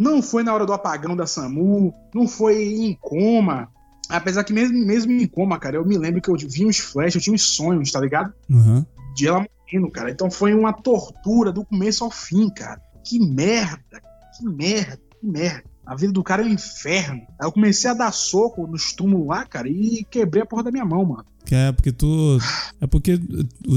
não 0.00 0.22
foi 0.22 0.42
na 0.42 0.54
hora 0.54 0.64
do 0.64 0.72
apagão 0.72 1.14
da 1.14 1.26
SAMU, 1.26 1.92
não 2.14 2.26
foi 2.26 2.64
em 2.64 2.96
coma. 2.98 3.68
Apesar 4.08 4.42
que 4.42 4.52
mesmo, 4.52 4.78
mesmo 4.84 5.12
em 5.12 5.26
coma, 5.26 5.58
cara, 5.58 5.76
eu 5.76 5.84
me 5.84 5.98
lembro 5.98 6.22
que 6.22 6.30
eu 6.30 6.36
vi 6.36 6.64
uns 6.64 6.78
flashes, 6.78 7.16
eu 7.16 7.20
tinha 7.20 7.34
uns 7.34 7.42
sonhos, 7.42 7.92
tá 7.92 8.00
ligado? 8.00 8.32
Uhum. 8.48 8.84
De 9.14 9.28
ela 9.28 9.44
morrendo, 9.70 9.90
cara. 9.90 10.10
Então 10.10 10.30
foi 10.30 10.54
uma 10.54 10.72
tortura 10.72 11.52
do 11.52 11.66
começo 11.66 12.02
ao 12.02 12.10
fim, 12.10 12.48
cara. 12.48 12.80
Que 13.04 13.20
merda, 13.20 14.00
que 14.36 14.44
merda, 14.44 15.00
que 15.20 15.26
merda. 15.26 15.64
A 15.84 15.94
vida 15.94 16.12
do 16.12 16.22
cara 16.22 16.42
é 16.42 16.46
um 16.46 16.50
inferno. 16.50 17.20
Aí 17.38 17.46
eu 17.46 17.52
comecei 17.52 17.90
a 17.90 17.94
dar 17.94 18.12
soco 18.12 18.66
nos 18.66 18.94
túmulos 18.94 19.28
lá, 19.28 19.44
cara, 19.44 19.68
e 19.68 20.06
quebrei 20.10 20.42
a 20.42 20.46
porra 20.46 20.62
da 20.62 20.72
minha 20.72 20.84
mão, 20.84 21.04
mano. 21.04 21.26
É 21.50 21.72
porque 21.72 21.92
tu. 21.92 22.38
É 22.80 22.86
porque 22.86 23.20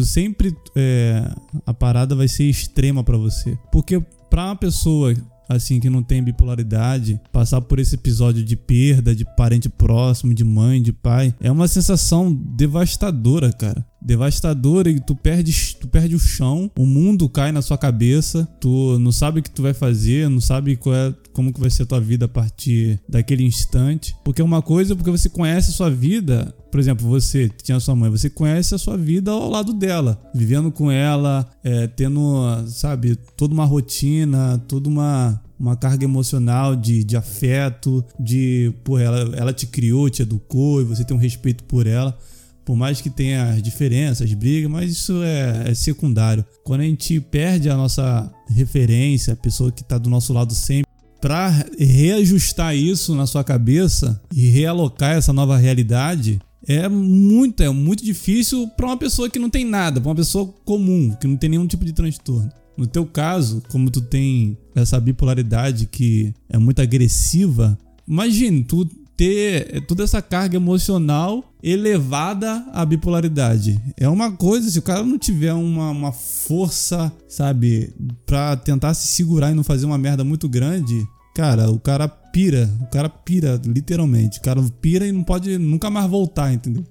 sempre 0.04 0.56
é, 0.76 1.30
a 1.66 1.74
parada 1.74 2.16
vai 2.16 2.28
ser 2.28 2.44
extrema 2.44 3.04
para 3.04 3.18
você. 3.18 3.58
Porque 3.72 4.00
pra 4.30 4.46
uma 4.46 4.56
pessoa 4.56 5.14
assim, 5.54 5.80
que 5.80 5.90
não 5.90 6.04
tem 6.04 6.24
bipolaridade, 6.24 7.20
passar 7.32 7.62
por 7.62 7.80
esse 7.80 7.96
episódio 7.96 8.44
de 8.44 8.56
perda 8.56 9.16
de 9.16 9.26
parente 9.36 9.70
próximo, 9.70 10.34
de 10.34 10.44
mãe, 10.44 10.82
de 10.82 10.92
pai, 10.94 11.34
é 11.40 11.52
uma 11.52 11.68
sensação 11.68 12.34
devastadora, 12.34 13.52
cara 13.52 13.86
devastadora 14.04 14.90
e 14.90 15.00
tu 15.00 15.16
perde, 15.16 15.76
tu 15.80 15.88
perde 15.88 16.16
o 16.16 16.20
chão, 16.20 16.70
o 16.78 16.86
mundo 16.86 17.30
cai 17.30 17.52
na 17.52 17.62
sua 17.62 17.78
cabeça, 17.78 18.48
tu 18.60 18.98
não 19.00 19.12
sabe 19.12 19.40
o 19.40 19.44
que 19.44 19.50
tu 19.50 19.62
vai 19.62 19.74
fazer, 19.74 20.30
não 20.30 20.42
sabe 20.42 20.76
qual 20.76 20.96
é, 20.96 21.14
como 21.32 21.54
que 21.54 21.60
vai 21.60 21.70
ser 21.70 21.84
a 21.84 21.86
tua 21.86 22.00
vida 22.00 22.26
a 22.26 22.28
partir 22.28 23.00
daquele 23.08 23.44
instante. 23.44 24.16
Porque 24.24 24.42
é 24.42 24.46
uma 24.46 24.62
coisa, 24.62 24.96
porque 24.96 25.12
você 25.12 25.30
conhece 25.30 25.72
a 25.72 25.74
sua 25.74 25.90
vida, 25.90 26.54
por 26.72 26.80
exemplo, 26.80 27.08
você 27.08 27.50
tinha 27.62 27.80
sua 27.80 27.96
mãe, 27.96 28.10
você 28.10 28.30
conhece 28.30 28.76
a 28.76 28.78
sua 28.78 28.98
vida 28.98 29.32
ao 29.32 29.50
lado 29.50 29.74
dela, 29.74 30.22
vivendo 30.34 30.72
com 30.72 30.92
ela, 30.92 31.48
é, 31.64 31.88
tendo, 31.88 32.44
sabe, 32.68 33.16
toda 33.38 33.54
uma 33.54 33.66
rotina, 33.66 34.62
toda 34.68 34.90
uma 34.90 35.42
uma 35.60 35.78
carga 35.78 36.04
emocional 36.04 36.76
de, 36.76 37.06
de 37.06 37.16
afeto, 37.16 38.04
de, 38.20 38.74
pô, 38.84 39.00
ela, 39.00 39.34
ela 39.34 39.54
te 39.54 39.66
criou, 39.66 40.10
te 40.10 40.22
educou 40.22 40.82
e 40.82 40.84
você 40.84 41.06
tem 41.06 41.16
um 41.16 41.20
respeito 41.20 41.64
por 41.64 41.88
ela. 41.88 42.18
Por 42.66 42.76
mais 42.76 43.02
que 43.02 43.10
tenha 43.10 43.60
diferenças, 43.62 44.34
brigas, 44.34 44.72
mas 44.72 44.92
isso 44.92 45.22
é, 45.24 45.72
é 45.72 45.74
secundário. 45.74 46.46
Quando 46.64 46.82
a 46.82 46.86
gente 46.86 47.20
perde 47.20 47.70
a 47.70 47.76
nossa 47.76 48.32
referência, 48.50 49.34
a 49.34 49.38
pessoa 49.38 49.72
que 49.72 49.82
está 49.82 49.98
do 49.98 50.10
nosso 50.10 50.32
lado 50.34 50.54
sempre, 50.54 50.92
para 51.22 51.66
reajustar 51.80 52.76
isso 52.76 53.16
na 53.16 53.26
sua 53.26 53.44
cabeça 53.44 54.22
e 54.34 54.48
realocar 54.50 55.16
essa 55.16 55.32
nova 55.32 55.58
realidade, 55.58 56.40
é 56.68 56.88
muito, 56.88 57.62
é 57.62 57.70
muito 57.70 58.04
difícil 58.04 58.68
para 58.70 58.86
uma 58.86 58.98
pessoa 58.98 59.30
que 59.30 59.40
não 59.40 59.50
tem 59.50 59.66
nada, 59.66 60.00
para 60.00 60.10
uma 60.10 60.16
pessoa 60.16 60.54
comum, 60.66 61.16
que 61.20 61.28
não 61.28 61.38
tem 61.38 61.50
nenhum 61.50 61.68
tipo 61.68 61.86
de 61.86 61.94
transtorno. 61.94 62.50
No 62.76 62.88
teu 62.88 63.06
caso, 63.06 63.62
como 63.70 63.92
tu 63.92 64.02
tem 64.02 64.58
essa 64.76 65.00
bipolaridade 65.00 65.86
que 65.86 66.34
é 66.50 66.58
muito 66.58 66.82
agressiva, 66.82 67.78
imagine 68.08 68.64
tu 68.64 68.90
ter 69.16 69.82
toda 69.86 70.04
essa 70.04 70.22
carga 70.22 70.56
emocional 70.56 71.44
elevada 71.62 72.66
à 72.74 72.86
bipolaridade. 72.86 73.82
É 73.98 74.08
uma 74.10 74.32
coisa, 74.32 74.70
se 74.70 74.80
o 74.80 74.82
cara 74.82 75.04
não 75.04 75.18
tiver 75.18 75.54
uma, 75.54 75.92
uma 75.92 76.12
força, 76.12 77.12
sabe, 77.28 77.94
pra 78.26 78.56
tentar 78.58 78.94
se 78.94 79.08
segurar 79.08 79.52
e 79.52 79.56
não 79.56 79.64
fazer 79.64 79.86
uma 79.86 79.98
merda 79.98 80.24
muito 80.24 80.50
grande, 80.50 81.08
cara, 81.34 81.72
o 81.72 81.80
cara 81.80 82.08
pira, 82.08 82.70
o 82.82 82.88
cara 82.88 83.08
pira, 83.08 83.62
literalmente. 83.66 84.40
O 84.40 84.42
cara 84.42 84.62
pira 84.82 85.08
e 85.08 85.12
não 85.12 85.24
pode 85.24 85.58
nunca 85.58 85.90
mais 85.90 86.10
voltar, 86.10 86.52
entendeu? 86.52 86.84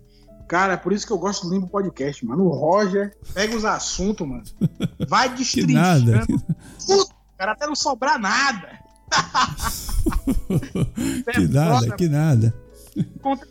Cara, 0.48 0.74
é 0.74 0.76
por 0.76 0.92
isso 0.92 1.06
que 1.06 1.12
eu 1.12 1.18
gosto 1.18 1.46
do 1.46 1.54
Limbo 1.54 1.66
Podcast, 1.66 2.24
mano. 2.26 2.44
O 2.44 2.50
Roger 2.50 3.16
pega 3.32 3.56
os 3.56 3.64
assuntos, 3.64 4.26
mano. 4.26 4.42
Vai 5.08 5.32
destrinchando. 5.34 6.26
Puta, 6.86 7.14
cara, 7.38 7.52
até 7.52 7.66
não 7.66 7.74
sobrar 7.74 8.18
nada. 8.18 8.81
que 11.32 11.48
nada, 11.48 11.96
que 11.96 12.08
nada. 12.08 12.54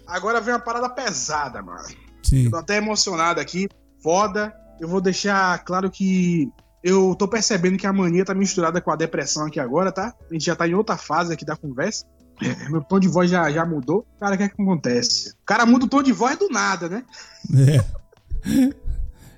Agora 0.07 0.41
vem 0.41 0.53
uma 0.53 0.59
parada 0.59 0.89
pesada, 0.89 1.61
mano. 1.61 1.87
Sim. 2.23 2.49
tô 2.49 2.57
até 2.57 2.77
emocionado 2.77 3.39
aqui. 3.39 3.67
Foda. 4.01 4.53
eu 4.79 4.87
vou 4.87 5.01
deixar 5.01 5.63
claro 5.63 5.89
que 5.89 6.49
eu 6.83 7.15
tô 7.15 7.27
percebendo 7.27 7.77
que 7.77 7.85
a 7.85 7.93
mania 7.93 8.25
tá 8.25 8.33
misturada 8.33 8.81
com 8.81 8.91
a 8.91 8.95
depressão 8.95 9.45
aqui 9.45 9.59
agora, 9.59 9.91
tá? 9.91 10.13
A 10.29 10.33
gente 10.33 10.45
já 10.45 10.55
tá 10.55 10.67
em 10.67 10.73
outra 10.73 10.97
fase 10.97 11.33
aqui 11.33 11.45
da 11.45 11.55
conversa. 11.55 12.05
Meu 12.69 12.81
tom 12.81 12.99
de 12.99 13.07
voz 13.07 13.29
já, 13.29 13.51
já 13.51 13.65
mudou. 13.65 14.05
Cara, 14.19 14.35
o 14.35 14.37
que 14.37 14.43
é 14.43 14.49
que 14.49 14.61
acontece? 14.61 15.31
O 15.31 15.45
cara 15.45 15.65
muda 15.65 15.85
o 15.85 15.89
tom 15.89 16.01
de 16.01 16.11
voz 16.11 16.37
do 16.37 16.49
nada, 16.49 16.89
né? 16.89 17.03
É. 17.53 18.71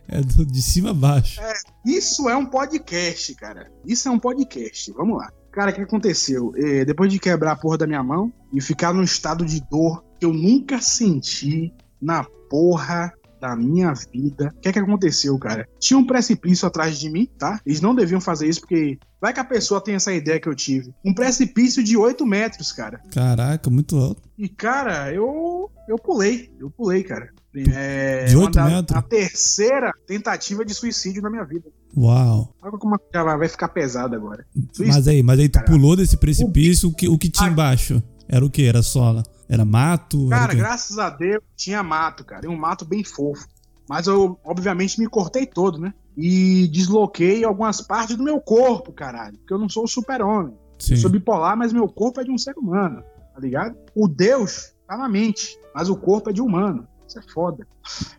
É 0.08 0.22
do, 0.22 0.46
de 0.46 0.62
cima 0.62 0.92
a 0.92 0.94
baixo. 0.94 1.42
É, 1.42 1.54
isso 1.86 2.30
é 2.30 2.36
um 2.36 2.46
podcast, 2.46 3.36
cara. 3.36 3.70
Isso 3.86 4.08
é 4.08 4.12
um 4.12 4.20
podcast. 4.20 4.92
Vamos 4.94 5.18
lá. 5.18 5.32
Cara, 5.54 5.72
o 5.72 5.74
que 5.74 5.82
aconteceu? 5.82 6.52
É, 6.58 6.84
depois 6.84 7.12
de 7.12 7.20
quebrar 7.20 7.52
a 7.54 7.56
porra 7.56 7.78
da 7.78 7.88
minha 7.88 8.04
mão 8.04 8.34
e 8.52 8.60
ficar 8.60 8.94
num 8.94 9.04
estado 9.04 9.46
de 9.46 9.62
dor 9.70 10.04
que 10.20 10.26
eu 10.26 10.34
nunca 10.34 10.82
senti 10.82 11.72
na 12.02 12.24
porra 12.50 13.14
da 13.40 13.56
minha 13.56 13.94
vida. 13.94 14.52
O 14.56 14.60
que 14.62 14.70
é 14.70 14.74
que 14.74 14.80
aconteceu, 14.80 15.38
cara? 15.38 15.68
Tinha 15.80 15.98
um 15.98 16.06
precipício 16.08 16.66
atrás 16.68 16.98
de 16.98 17.10
mim, 17.10 17.28
tá? 17.38 17.60
Eles 17.66 17.82
não 17.82 17.94
deviam 17.94 18.22
fazer 18.22 18.48
isso 18.48 18.62
porque 18.62 18.98
vai 19.22 19.34
que 19.34 19.40
a 19.40 19.44
pessoa 19.44 19.82
tem 19.84 19.96
essa 19.96 20.14
ideia 20.14 20.40
que 20.40 20.48
eu 20.48 20.56
tive. 20.56 20.94
Um 21.06 21.14
precipício 21.14 21.84
de 21.84 21.98
8 21.98 22.26
metros, 22.26 22.72
cara. 22.72 23.02
Caraca, 23.12 23.70
muito 23.70 23.98
alto. 23.98 24.22
E, 24.38 24.48
cara, 24.48 25.14
eu 25.14 25.70
eu 25.90 25.98
pulei. 25.98 26.52
Eu 26.58 26.72
pulei, 26.72 27.04
cara. 27.04 27.30
É, 27.76 28.26
De 28.26 28.38
oito 28.38 28.58
uma 28.58 28.70
da- 28.70 28.76
metros? 28.78 28.98
A 28.98 29.02
terceira 29.02 29.92
tentativa 30.08 30.64
de 30.66 30.74
suicídio 30.74 31.22
na 31.22 31.30
minha 31.30 31.44
vida. 31.44 31.66
Uau. 31.96 32.56
Olha 32.62 32.78
como 32.78 33.00
já 33.14 33.24
vai 33.24 33.48
ficar 33.48 33.68
pesado 33.70 34.16
agora. 34.16 34.46
Mas 34.80 35.08
aí, 35.08 35.22
mas 35.22 35.40
aí 35.40 35.48
tu 35.48 35.60
Cara. 35.60 35.66
pulou 35.66 35.96
desse 35.96 36.18
precipício, 36.18 36.90
o 36.90 36.94
que, 36.94 37.08
o 37.08 37.18
que 37.18 37.30
tinha 37.30 37.50
embaixo? 37.50 38.02
Era 38.28 38.44
o 38.44 38.50
que? 38.50 38.64
Era 38.64 38.82
sola? 38.82 39.24
Era 39.48 39.64
mato? 39.64 40.28
Era 40.28 40.40
Cara, 40.40 40.52
quê? 40.52 40.58
graças 40.58 40.98
a 40.98 41.10
Deus 41.10 41.44
tinha 41.56 41.84
mato, 41.84 42.24
cara. 42.24 42.46
E 42.46 42.50
um 42.50 42.58
mato 42.58 42.84
bem 42.86 43.04
fofo. 43.04 43.48
Mas 43.88 44.08
eu, 44.08 44.40
obviamente, 44.44 45.00
me 45.00 45.08
cortei 45.08 45.46
todo, 45.46 45.78
né? 45.78 45.94
E 46.18 46.68
desloquei 46.70 47.44
algumas 47.44 47.82
partes 47.82 48.16
do 48.16 48.24
meu 48.24 48.40
corpo, 48.40 48.92
caralho. 48.92 49.38
Porque 49.38 49.54
eu 49.54 49.60
não 49.60 49.70
sou 49.70 49.84
o 49.84 49.88
super-homem. 49.88 50.56
Eu 50.90 50.98
sou 50.98 51.10
bipolar, 51.10 51.56
mas 51.58 51.72
meu 51.72 51.88
corpo 51.88 52.20
é 52.20 52.24
de 52.24 52.32
um 52.32 52.38
ser 52.38 52.58
humano, 52.58 53.04
tá 53.34 53.40
ligado? 53.40 53.76
O 53.96 54.08
Deus 54.08 54.74
tá 54.88 54.98
na 54.98 55.08
mente, 55.08 55.58
mas 55.74 55.90
o 55.90 55.96
corpo 55.96 56.30
é 56.30 56.34
de 56.34 56.42
humano. 56.42 56.88
Isso 57.08 57.20
é 57.20 57.22
foda. 57.34 57.68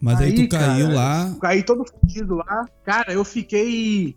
Mas 0.00 0.20
aí, 0.20 0.26
Aí, 0.26 0.34
tu 0.34 0.48
caiu 0.48 0.86
cara, 0.86 0.94
lá. 0.94 1.28
Eu 1.28 1.36
caí 1.36 1.62
todo 1.62 1.84
fudido 1.88 2.36
lá. 2.36 2.66
Cara, 2.84 3.12
eu 3.12 3.24
fiquei 3.24 4.16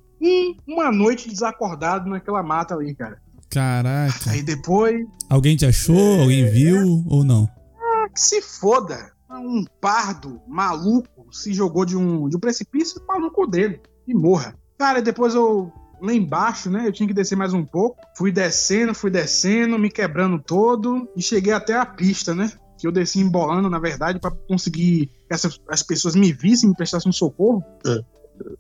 uma 0.68 0.92
noite 0.92 1.30
desacordado 1.30 2.10
naquela 2.10 2.44
mata 2.44 2.76
ali, 2.76 2.94
cara. 2.96 3.22
Caraca. 3.50 4.32
Aí 4.32 4.44
depois, 4.44 5.06
Alguém 5.30 5.56
te 5.56 5.66
achou? 5.66 6.22
Alguém 6.22 6.50
viu 6.50 7.04
ou 7.08 7.24
não? 7.24 7.50
ah, 7.80 8.10
que 8.14 8.20
se 8.20 8.42
foda. 8.42 9.12
Um 9.30 9.66
pardo 9.82 10.42
maluco 10.48 11.28
se 11.32 11.54
jogou 11.54 11.86
de 11.86 11.98
um, 11.98 12.30
de 12.30 12.38
um 12.38 12.40
precipício 12.40 13.02
e 13.02 13.30
cu 13.30 13.46
dele. 13.46 13.82
E 14.08 14.14
morra. 14.14 14.56
Cara, 14.78 15.02
depois 15.02 15.36
eu. 15.36 15.72
Lá 16.00 16.14
embaixo, 16.14 16.70
né? 16.70 16.88
Eu 16.88 16.92
tinha 16.92 17.08
que 17.08 17.14
descer 17.14 17.36
mais 17.36 17.54
um 17.54 17.66
pouco. 17.66 17.98
Fui 18.16 18.32
descendo, 18.32 18.94
fui 18.94 19.10
descendo, 19.10 19.80
me 19.80 19.90
quebrando 19.90 20.40
todo. 20.40 21.10
E 21.16 21.22
cheguei 21.22 21.52
até 21.52 21.74
a 21.76 21.86
pista, 21.86 22.36
né? 22.36 22.52
Que 22.78 22.88
eu 22.88 22.92
desci 22.92 23.20
embolando, 23.20 23.70
na 23.70 23.80
verdade, 23.80 24.20
pra 24.20 24.32
conseguir 24.32 25.08
que 25.08 25.34
essas, 25.34 25.60
as 25.68 25.82
pessoas 25.82 26.16
me 26.16 26.32
vissem, 26.32 26.70
me 26.70 26.76
prestassem 26.76 27.10
um 27.10 27.14
socorro. 27.14 27.64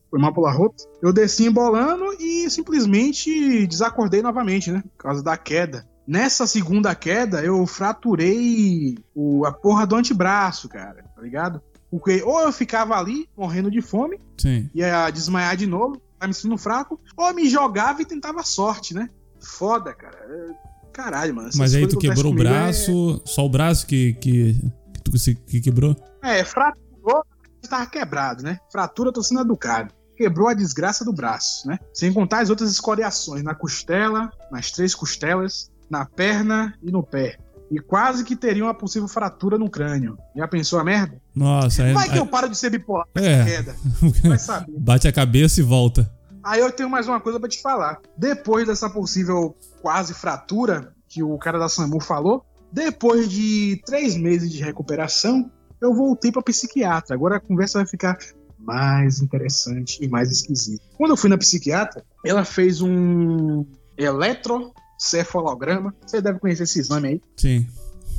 Foi 0.10 0.20
mal 0.20 0.34
pela 0.34 0.52
rota. 0.52 0.84
Eu 1.02 1.14
desci 1.14 1.46
embolando 1.46 2.06
e 2.20 2.50
simplesmente 2.50 3.68
desacordei 3.68 4.22
novamente, 4.22 4.72
né? 4.72 4.84
Por 4.98 5.04
causa 5.04 5.24
da 5.24 5.38
queda. 5.38 5.88
Nessa 6.08 6.48
segunda 6.48 6.96
queda, 6.96 7.44
eu 7.44 7.66
fraturei 7.68 8.98
o, 9.14 9.46
a 9.46 9.52
porra 9.52 9.86
do 9.86 9.96
antebraço, 9.96 10.70
cara, 10.70 11.04
tá 11.16 11.22
ligado? 11.22 11.62
Porque 11.92 12.22
ou 12.24 12.40
eu 12.40 12.52
ficava 12.52 12.98
ali, 12.98 13.28
morrendo 13.36 13.70
de 13.70 13.82
fome, 13.82 14.20
Sim. 14.38 14.70
ia 14.74 15.10
desmaiar 15.10 15.56
de 15.58 15.68
novo, 15.68 16.02
tá 16.18 16.28
me 16.28 16.34
sentindo 16.34 16.58
fraco, 16.58 17.00
ou 17.16 17.28
eu 17.28 17.36
me 17.36 17.50
jogava 17.50 18.02
e 18.02 18.06
tentava 18.06 18.42
sorte, 18.44 18.94
né? 18.94 19.10
Foda, 19.40 19.94
cara. 19.94 20.18
É- 20.18 20.68
Caralho, 20.98 21.36
mano. 21.36 21.48
essas 21.50 21.60
Mas 21.60 21.76
aí 21.76 21.86
tu 21.86 21.96
que 22.00 22.08
quebrou 22.10 22.32
o 22.32 22.36
comigo 22.36 22.50
braço, 22.50 23.22
só 23.24 23.46
o 23.46 23.50
braço 23.50 23.86
que, 23.86 24.14
que, 24.14 24.60
que 24.96 25.02
tu 25.04 25.12
que 25.46 25.62
quebrou? 25.62 25.96
É, 26.24 26.40
é 26.40 26.44
fraturou, 26.44 27.24
tava 27.70 27.86
quebrado, 27.86 28.42
né? 28.42 28.58
Fratura, 28.72 29.14
tô 29.14 29.22
sendo 29.22 29.42
educado. 29.42 29.94
Quebrou 30.18 30.48
a 30.48 30.56
desgraça 30.56 31.06
do 31.06 31.14
braço, 31.14 31.68
né? 31.68 31.78
Sem 31.94 32.12
contar 32.12 32.40
as 32.40 32.50
outras 32.50 32.72
escoriações 32.72 33.44
na 33.44 33.54
costela, 33.54 34.32
nas 34.52 34.72
três 34.72 34.96
costelas, 34.96 35.70
na 35.88 36.04
perna 36.04 36.74
e 36.82 36.92
no 36.92 37.04
pé. 37.04 37.38
E 37.70 37.80
quase 37.80 38.24
que 38.24 38.36
teria 38.36 38.64
uma 38.64 38.74
possível 38.74 39.08
fratura 39.08 39.60
no 39.60 39.70
crânio. 39.70 40.18
Já 40.36 40.48
pensou 40.48 40.80
a 40.80 40.84
merda? 40.84 41.22
Nossa, 41.36 41.94
Vai 41.94 42.10
que 42.10 42.18
eu 42.18 42.24
aí- 42.24 42.30
paro 42.30 42.50
de 42.50 42.58
ser 42.58 42.72
bipolar. 42.72 43.06
É. 43.14 43.44
Queda. 43.44 43.76
Vai 44.24 44.40
saber. 44.40 44.74
bate 44.80 45.08
a 45.08 45.12
cabeça 45.12 45.60
e 45.60 45.64
volta. 45.64 46.12
Aí 46.48 46.62
eu 46.62 46.72
tenho 46.72 46.90
mais 46.90 47.10
uma 47.10 47.20
coisa 47.20 47.38
pra 47.42 47.50
te 47.50 47.62
falar. 47.62 48.00
Depois 48.18 48.66
dessa 48.68 48.90
possível 48.90 49.54
quase 49.82 50.14
fratura 50.14 50.94
que 51.10 51.22
o 51.22 51.38
cara 51.38 51.60
da 51.60 51.68
SAMU 51.68 52.00
falou, 52.02 52.46
depois 52.72 53.28
de 53.30 53.82
três 53.86 54.16
meses 54.16 54.50
de 54.50 54.64
recuperação, 54.64 55.52
eu 55.82 55.94
voltei 55.94 56.32
pra 56.32 56.42
psiquiatra. 56.42 57.14
Agora 57.16 57.36
a 57.36 57.40
conversa 57.42 57.80
vai 57.80 57.88
ficar 57.88 58.18
mais 58.58 59.22
interessante 59.22 59.98
e 60.02 60.08
mais 60.08 60.32
esquisita. 60.32 60.82
Quando 60.98 61.12
eu 61.12 61.18
fui 61.18 61.30
na 61.30 61.38
psiquiatra, 61.38 62.02
ela 62.26 62.46
fez 62.46 62.82
um 62.82 63.66
eletrocefalograma. 63.98 65.94
Você 66.06 66.22
deve 66.22 66.40
conhecer 66.40 66.64
esse 66.64 66.80
exame 66.80 67.08
aí. 67.10 67.22
Sim. 67.36 67.68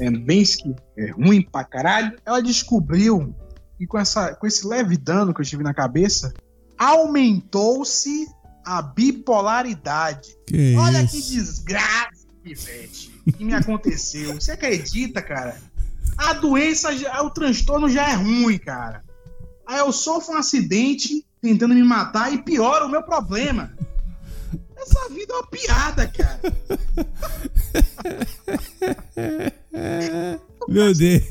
É 0.01 0.11
bem 0.11 0.43
esqui- 0.43 0.77
é 0.99 1.11
ruim 1.13 1.41
pra 1.43 1.65
caralho. 1.65 2.15
Ela 2.27 2.43
descobriu 2.43 3.35
que 3.79 3.87
com, 3.87 3.99
essa, 3.99 4.35
com 4.35 4.47
esse 4.47 4.67
leve 4.67 4.99
dano 4.99 5.33
que 5.33 5.41
eu 5.41 5.45
tive 5.47 5.63
na 5.65 5.73
cabeça, 5.73 6.33
aumentou-se 6.79 8.27
a 8.65 8.81
bipolaridade. 8.81 10.37
Que 10.47 10.77
Olha 10.77 11.07
que 11.07 11.19
isso. 11.19 11.33
desgraça, 11.33 12.27
pivete, 12.43 13.11
que 13.37 13.45
me 13.45 13.55
aconteceu. 13.55 14.35
Você 14.35 14.53
acredita, 14.53 15.21
cara? 15.21 15.61
A 16.17 16.33
doença, 16.35 16.91
o 17.23 17.31
transtorno 17.31 17.89
já 17.89 18.11
é 18.11 18.15
ruim, 18.15 18.59
cara. 18.59 19.03
Aí 19.67 19.79
eu 19.79 19.93
sofro 19.93 20.35
um 20.35 20.39
acidente 20.39 21.25
tentando 21.41 21.75
me 21.75 21.83
matar 21.83 22.33
e 22.33 22.39
piora 22.39 22.87
o 22.87 22.89
meu 22.89 23.03
problema. 23.03 23.73
Essa 24.77 25.09
vida 25.09 25.33
é 25.33 25.37
uma 25.37 25.47
piada, 25.47 26.09
cara. 26.09 26.41
Meu 30.69 30.95
Deus. 30.95 31.25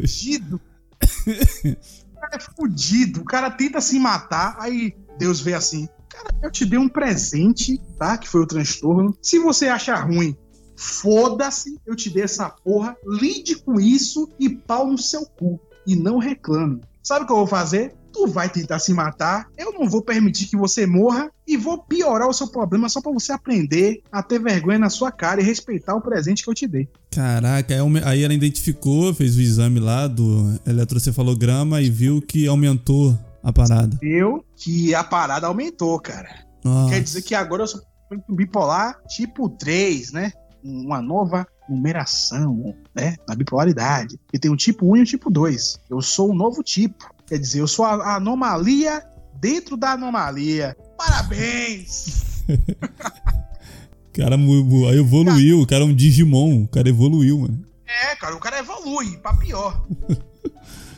fudido. 0.00 0.60
É 2.34 2.38
fudido. 2.38 3.20
O 3.20 3.24
cara 3.24 3.50
tenta 3.50 3.80
se 3.80 3.98
matar, 3.98 4.56
aí 4.58 4.96
Deus 5.18 5.40
vê 5.40 5.54
assim. 5.54 5.88
Cara, 6.08 6.28
eu 6.42 6.50
te 6.50 6.66
dei 6.66 6.78
um 6.78 6.88
presente, 6.88 7.80
tá? 7.96 8.18
Que 8.18 8.28
foi 8.28 8.40
o 8.42 8.46
transtorno. 8.46 9.16
Se 9.22 9.38
você 9.38 9.68
achar 9.68 10.04
ruim, 10.04 10.36
foda-se. 10.76 11.78
Eu 11.86 11.94
te 11.94 12.10
dei 12.10 12.24
essa 12.24 12.48
porra. 12.48 12.96
Lide 13.06 13.56
com 13.56 13.80
isso 13.80 14.28
e 14.38 14.48
pau 14.48 14.90
no 14.90 14.98
seu 14.98 15.24
cu. 15.24 15.60
E 15.86 15.94
não 15.94 16.18
reclame. 16.18 16.80
Sabe 17.02 17.24
o 17.24 17.26
que 17.26 17.32
eu 17.32 17.36
vou 17.36 17.46
fazer? 17.46 17.94
Tu 18.14 18.28
vai 18.28 18.48
tentar 18.48 18.78
se 18.78 18.94
matar. 18.94 19.48
Eu 19.58 19.72
não 19.72 19.90
vou 19.90 20.00
permitir 20.00 20.46
que 20.46 20.56
você 20.56 20.86
morra 20.86 21.30
e 21.46 21.56
vou 21.56 21.82
piorar 21.82 22.28
o 22.28 22.32
seu 22.32 22.46
problema 22.46 22.88
só 22.88 23.02
pra 23.02 23.12
você 23.12 23.32
aprender 23.32 24.02
a 24.10 24.22
ter 24.22 24.38
vergonha 24.40 24.78
na 24.78 24.88
sua 24.88 25.10
cara 25.10 25.40
e 25.40 25.44
respeitar 25.44 25.96
o 25.96 26.00
presente 26.00 26.44
que 26.44 26.48
eu 26.48 26.54
te 26.54 26.66
dei. 26.68 26.88
Caraca, 27.10 27.74
aí 28.04 28.22
ela 28.22 28.32
identificou, 28.32 29.12
fez 29.12 29.36
o 29.36 29.40
exame 29.40 29.80
lá 29.80 30.06
do 30.06 30.58
eletrocefalograma 30.64 31.82
e 31.82 31.90
viu 31.90 32.22
que 32.22 32.46
aumentou 32.46 33.18
a 33.42 33.52
parada. 33.52 33.98
Eu 34.00 34.44
que 34.56 34.94
a 34.94 35.02
parada 35.02 35.48
aumentou, 35.48 35.98
cara. 36.00 36.46
Nossa. 36.64 36.94
Quer 36.94 37.02
dizer 37.02 37.22
que 37.22 37.34
agora 37.34 37.64
eu 37.64 37.66
sou 37.66 37.82
bipolar 38.28 38.96
tipo 39.08 39.48
3, 39.48 40.12
né? 40.12 40.32
Uma 40.62 41.02
nova 41.02 41.46
numeração, 41.68 42.74
né? 42.94 43.16
Na 43.28 43.34
bipolaridade. 43.34 44.18
E 44.32 44.38
tem 44.38 44.50
o 44.50 44.56
tipo 44.56 44.90
1 44.92 44.96
e 44.96 45.02
o 45.02 45.04
tipo 45.04 45.30
2. 45.30 45.78
Eu 45.90 46.00
sou 46.00 46.30
um 46.30 46.34
novo 46.34 46.62
tipo. 46.62 47.13
Quer 47.26 47.38
dizer, 47.38 47.60
eu 47.60 47.66
sou 47.66 47.84
a 47.84 48.16
anomalia 48.16 49.02
dentro 49.40 49.76
da 49.76 49.92
anomalia. 49.92 50.76
Parabéns! 50.96 52.42
O 52.48 54.12
cara 54.12 54.36
aí 54.36 54.98
evoluiu, 54.98 55.60
o 55.60 55.66
cara 55.66 55.84
é 55.84 55.86
um 55.86 55.94
Digimon, 55.94 56.64
o 56.64 56.68
cara 56.68 56.88
evoluiu, 56.88 57.40
mano. 57.40 57.64
É, 57.86 58.16
cara, 58.16 58.36
o 58.36 58.40
cara 58.40 58.58
evolui 58.58 59.16
pra 59.18 59.34
pior. 59.34 59.86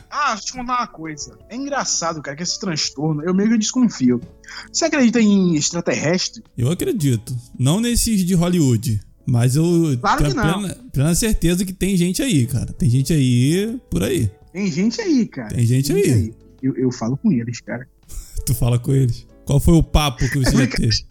Ah, 0.09 0.29
deixa 0.29 0.43
eu 0.43 0.45
te 0.45 0.53
contar 0.53 0.77
uma 0.79 0.87
coisa. 0.87 1.37
É 1.49 1.55
engraçado, 1.55 2.21
cara, 2.21 2.35
que 2.35 2.41
esse 2.41 2.57
transtorno, 2.59 3.21
eu 3.23 3.33
meio 3.33 3.49
que 3.49 3.57
desconfio. 3.57 4.21
Você 4.71 4.85
acredita 4.85 5.19
em 5.19 5.55
extraterrestre? 5.55 6.41
Eu 6.57 6.71
acredito. 6.71 7.35
Não 7.59 7.81
nesses 7.81 8.25
de 8.25 8.33
Hollywood. 8.33 9.01
Mas 9.25 9.57
eu 9.57 9.97
Claro 9.99 10.17
tenho 10.19 10.29
que 10.29 10.35
não. 10.37 10.59
plena, 10.61 10.77
plena 10.93 11.13
certeza 11.13 11.65
que 11.65 11.73
tem 11.73 11.97
gente 11.97 12.21
aí, 12.21 12.47
cara. 12.47 12.71
Tem 12.71 12.89
gente 12.89 13.11
aí 13.11 13.77
por 13.91 14.01
aí. 14.01 14.31
Tem 14.57 14.71
gente 14.71 14.99
aí, 14.99 15.27
cara. 15.27 15.49
Tem 15.49 15.63
gente 15.63 15.93
aí. 15.93 16.33
Eu, 16.63 16.75
eu 16.75 16.91
falo 16.91 17.15
com 17.15 17.31
eles, 17.31 17.61
cara. 17.61 17.87
Tu 18.43 18.55
fala 18.55 18.79
com 18.79 18.91
eles. 18.91 19.27
Qual 19.45 19.59
foi 19.59 19.75
o 19.75 19.83
papo 19.83 20.27
que 20.31 20.39
você 20.39 20.49
já 20.57 20.67
teve? 20.67 21.05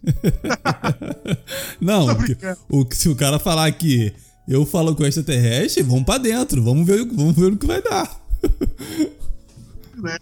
Não, 1.81 2.13
porque 2.17 2.37
o, 2.69 2.85
se 2.93 3.09
o 3.09 3.15
cara 3.15 3.39
falar 3.39 3.71
que 3.71 4.13
eu 4.49 4.67
falo 4.67 4.97
com 4.97 5.07
extraterrestre, 5.07 5.85
vamos 5.85 6.03
pra 6.03 6.19
dentro. 6.19 6.61
Vamos 6.61 6.85
ver, 6.85 7.07
vamos 7.07 7.37
ver 7.37 7.53
o 7.53 7.57
que 7.57 7.69
vai 7.69 7.81
dar. 7.81 8.21
né? 9.95 10.19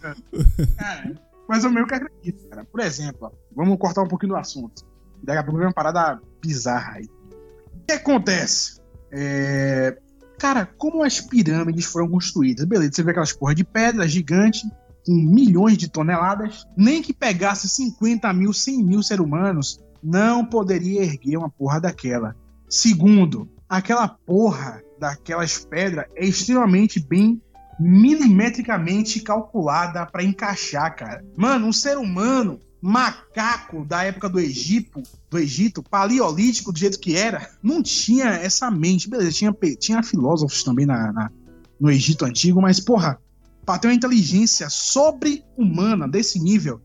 Cara, 0.77 1.19
Mas 1.49 1.63
eu 1.63 1.71
meio 1.71 1.87
que 1.87 1.95
acredito, 1.95 2.47
cara. 2.47 2.63
Por 2.63 2.79
exemplo, 2.79 3.17
ó, 3.21 3.31
vamos 3.55 3.79
cortar 3.79 4.03
um 4.03 4.07
pouquinho 4.07 4.33
do 4.33 4.37
assunto. 4.37 4.85
Daqui 5.23 5.39
a 5.39 5.43
pouco 5.43 5.57
vem 5.57 5.65
uma 5.65 5.73
parada 5.73 6.21
bizarra 6.39 6.97
aí. 6.97 7.05
O 7.05 7.85
que 7.87 7.93
acontece? 7.93 8.79
É... 9.11 9.97
Cara, 10.37 10.65
como 10.77 11.03
as 11.03 11.19
pirâmides 11.19 11.85
foram 11.85 12.09
construídas? 12.09 12.65
Beleza, 12.65 12.91
você 12.93 13.03
vê 13.03 13.11
aquelas 13.11 13.33
porra 13.33 13.55
de 13.55 13.63
pedra 13.63 14.07
gigante, 14.07 14.67
com 15.05 15.13
milhões 15.13 15.77
de 15.77 15.89
toneladas. 15.89 16.65
Nem 16.75 17.01
que 17.01 17.13
pegasse 17.13 17.69
50 17.69 18.31
mil, 18.33 18.51
100 18.51 18.83
mil 18.83 19.03
seres 19.03 19.23
humanos, 19.23 19.79
não 20.03 20.45
poderia 20.45 21.03
erguer 21.03 21.37
uma 21.37 21.49
porra 21.49 21.79
daquela. 21.79 22.35
Segundo, 22.69 23.49
aquela 23.69 24.07
porra 24.07 24.81
daquelas 24.99 25.57
pedras 25.65 26.05
é 26.15 26.25
extremamente 26.25 26.99
bem 26.99 27.41
milimetricamente 27.79 29.19
calculada 29.19 30.05
para 30.05 30.23
encaixar, 30.23 30.95
cara. 30.95 31.25
Mano, 31.35 31.67
um 31.67 31.73
ser 31.73 31.97
humano 31.97 32.59
macaco 32.87 33.83
da 33.83 34.03
época 34.03 34.29
do 34.29 34.39
Egito, 34.39 35.01
do 35.27 35.39
Egito, 35.39 35.81
paleolítico 35.81 36.71
do 36.71 36.77
jeito 36.77 36.99
que 36.99 37.15
era, 37.17 37.49
não 37.63 37.81
tinha 37.81 38.25
essa 38.25 38.69
mente. 38.69 39.09
Beleza, 39.09 39.31
tinha, 39.31 39.55
tinha 39.79 40.03
filósofos 40.03 40.63
também 40.63 40.85
na, 40.85 41.11
na 41.11 41.31
no 41.79 41.89
Egito 41.89 42.25
antigo, 42.25 42.61
mas 42.61 42.79
porra, 42.79 43.19
para 43.65 43.79
ter 43.79 43.87
uma 43.87 43.93
inteligência 43.95 44.69
sobre-humana 44.69 46.07
desse 46.07 46.39
nível, 46.39 46.79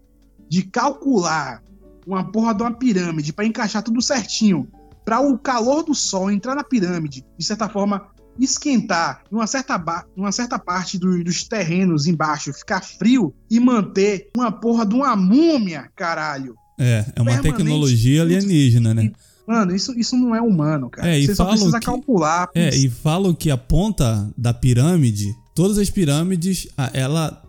de 0.48 0.62
calcular 0.62 1.62
uma 2.06 2.24
porra 2.24 2.54
de 2.54 2.62
uma 2.62 2.72
pirâmide 2.72 3.30
para 3.34 3.44
encaixar 3.44 3.82
tudo 3.82 4.00
certinho, 4.00 4.66
para 5.04 5.20
o 5.20 5.38
calor 5.38 5.82
do 5.82 5.94
sol 5.94 6.30
entrar 6.30 6.54
na 6.54 6.64
pirâmide, 6.64 7.26
de 7.36 7.44
certa 7.44 7.68
forma 7.68 8.08
esquentar 8.44 9.22
uma 9.30 9.46
certa, 9.46 9.82
uma 10.16 10.32
certa 10.32 10.58
parte 10.58 10.98
do, 10.98 11.22
dos 11.22 11.44
terrenos 11.44 12.06
embaixo, 12.06 12.52
ficar 12.52 12.82
frio 12.82 13.34
e 13.50 13.60
manter 13.60 14.28
uma 14.36 14.50
porra 14.50 14.86
de 14.86 14.94
uma 14.94 15.14
múmia, 15.16 15.88
caralho. 15.94 16.54
É, 16.78 17.04
é 17.14 17.20
uma 17.22 17.38
tecnologia 17.38 18.22
alienígena, 18.22 18.94
né? 18.94 19.12
Mano, 19.46 19.74
isso, 19.74 19.98
isso 19.98 20.16
não 20.16 20.34
é 20.34 20.40
humano, 20.40 20.88
cara. 20.88 21.08
É, 21.08 21.20
Você 21.20 21.34
só 21.34 21.44
precisa 21.46 21.80
que, 21.80 21.86
calcular. 21.86 22.48
É, 22.54 22.74
e 22.74 22.88
falam 22.88 23.34
que 23.34 23.50
a 23.50 23.56
ponta 23.56 24.30
da 24.38 24.54
pirâmide, 24.54 25.34
todas 25.54 25.76
as 25.76 25.90
pirâmides, 25.90 26.68
ela, 26.92 27.42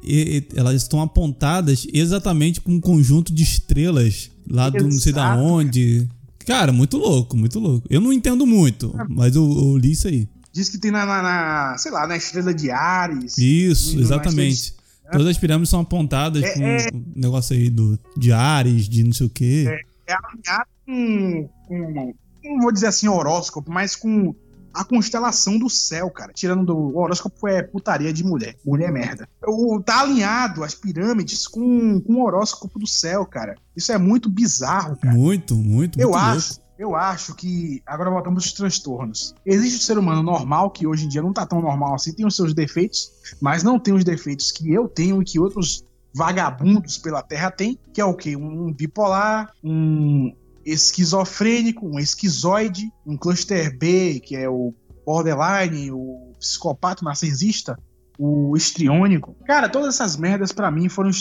elas 0.56 0.82
estão 0.82 1.00
apontadas 1.00 1.88
exatamente 1.94 2.60
com 2.60 2.74
um 2.74 2.82
conjunto 2.82 3.32
de 3.32 3.44
estrelas 3.44 4.32
lá 4.50 4.70
do 4.70 4.84
não 4.84 4.92
sei 4.92 5.14
da 5.14 5.38
onde. 5.38 6.08
Cara, 6.46 6.72
muito 6.72 6.98
louco, 6.98 7.38
muito 7.38 7.60
louco. 7.60 7.88
Eu 7.90 8.02
não 8.02 8.12
entendo 8.12 8.48
muito, 8.48 8.96
é. 9.00 9.06
mas 9.08 9.36
eu, 9.36 9.44
eu 9.44 9.78
li 9.78 9.92
isso 9.92 10.08
aí. 10.08 10.28
Diz 10.52 10.70
que 10.70 10.78
tem 10.78 10.92
na, 10.92 11.06
na, 11.06 11.22
na, 11.22 11.78
sei 11.78 11.92
lá, 11.92 12.06
na 12.06 12.18
estrela 12.18 12.54
de 12.54 12.70
Ares. 12.70 13.38
Isso, 13.38 13.96
no, 13.96 14.02
exatamente. 14.02 14.76
É. 15.06 15.12
Todas 15.12 15.28
as 15.28 15.38
pirâmides 15.38 15.70
são 15.70 15.82
apontadas 15.82 16.44
é, 16.44 16.54
com 16.54 16.64
é, 16.64 16.88
um 16.94 17.04
negócio 17.16 17.56
aí 17.56 17.70
do, 17.70 17.98
de 18.18 18.32
Ares, 18.32 18.88
de 18.88 19.04
não 19.04 19.14
sei 19.14 19.28
o 19.28 19.30
quê. 19.30 19.66
É, 19.68 20.12
é 20.12 20.16
alinhado 20.16 20.70
com, 20.86 21.50
com, 21.68 22.14
não 22.44 22.62
vou 22.62 22.72
dizer 22.72 22.88
assim 22.88 23.08
horóscopo, 23.08 23.72
mas 23.72 23.96
com 23.96 24.34
a 24.74 24.84
constelação 24.84 25.58
do 25.58 25.70
céu, 25.70 26.10
cara. 26.10 26.32
Tirando 26.34 26.66
do 26.66 26.78
o 26.78 26.98
horóscopo 26.98 27.48
é 27.48 27.62
putaria 27.62 28.12
de 28.14 28.24
mulher. 28.24 28.56
Mulher 28.66 28.90
é 28.90 28.92
merda. 28.92 29.30
O, 29.46 29.82
tá 29.82 30.02
alinhado 30.02 30.64
as 30.64 30.74
pirâmides 30.74 31.48
com, 31.48 32.00
com 32.00 32.14
o 32.14 32.24
horóscopo 32.24 32.80
do 32.80 32.88
céu, 32.88 33.26
cara. 33.26 33.56
Isso 33.76 33.92
é 33.92 33.98
muito 33.98 34.30
bizarro, 34.30 34.96
cara. 34.98 35.16
Muito, 35.16 35.56
muito, 35.56 36.00
Eu 36.00 36.12
muito 36.12 36.20
acho. 36.20 36.50
Louco. 36.54 36.71
Eu 36.82 36.96
acho 36.96 37.36
que. 37.36 37.80
Agora 37.86 38.10
voltamos 38.10 38.44
aos 38.44 38.54
transtornos. 38.54 39.36
Existe 39.46 39.78
o 39.78 39.84
ser 39.84 40.00
humano 40.00 40.24
normal, 40.24 40.72
que 40.72 40.88
hoje 40.88 41.06
em 41.06 41.08
dia 41.08 41.22
não 41.22 41.32
tá 41.32 41.46
tão 41.46 41.62
normal 41.62 41.94
assim, 41.94 42.12
tem 42.12 42.26
os 42.26 42.36
seus 42.36 42.56
defeitos, 42.56 43.12
mas 43.40 43.62
não 43.62 43.78
tem 43.78 43.94
os 43.94 44.04
defeitos 44.04 44.52
que 44.52 44.74
eu 44.74 44.88
tenho 44.88 45.22
e 45.22 45.26
que 45.26 45.40
outros 45.40 45.86
vagabundos 46.12 46.98
pela 46.98 47.22
Terra 47.22 47.52
têm, 47.52 47.78
que 47.94 48.02
é 48.02 48.06
o 48.06 48.16
quê? 48.16 48.36
Um 48.36 48.74
bipolar, 48.74 49.54
um 49.64 50.34
esquizofrênico, 50.66 51.86
um 51.86 52.00
esquizoide, 52.00 52.92
um 53.06 53.16
cluster 53.16 53.78
B, 53.78 54.20
que 54.20 54.36
é 54.36 54.50
o 54.50 54.74
borderline, 55.06 55.92
o 55.92 56.34
psicopata 56.40 57.06
narcisista, 57.06 57.78
o 58.18 58.58
estriônico. 58.58 59.36
Cara, 59.46 59.70
todas 59.70 59.94
essas 59.94 60.18
merdas 60.18 60.52
para 60.52 60.72
mim 60.72 60.90
foram 60.90 61.12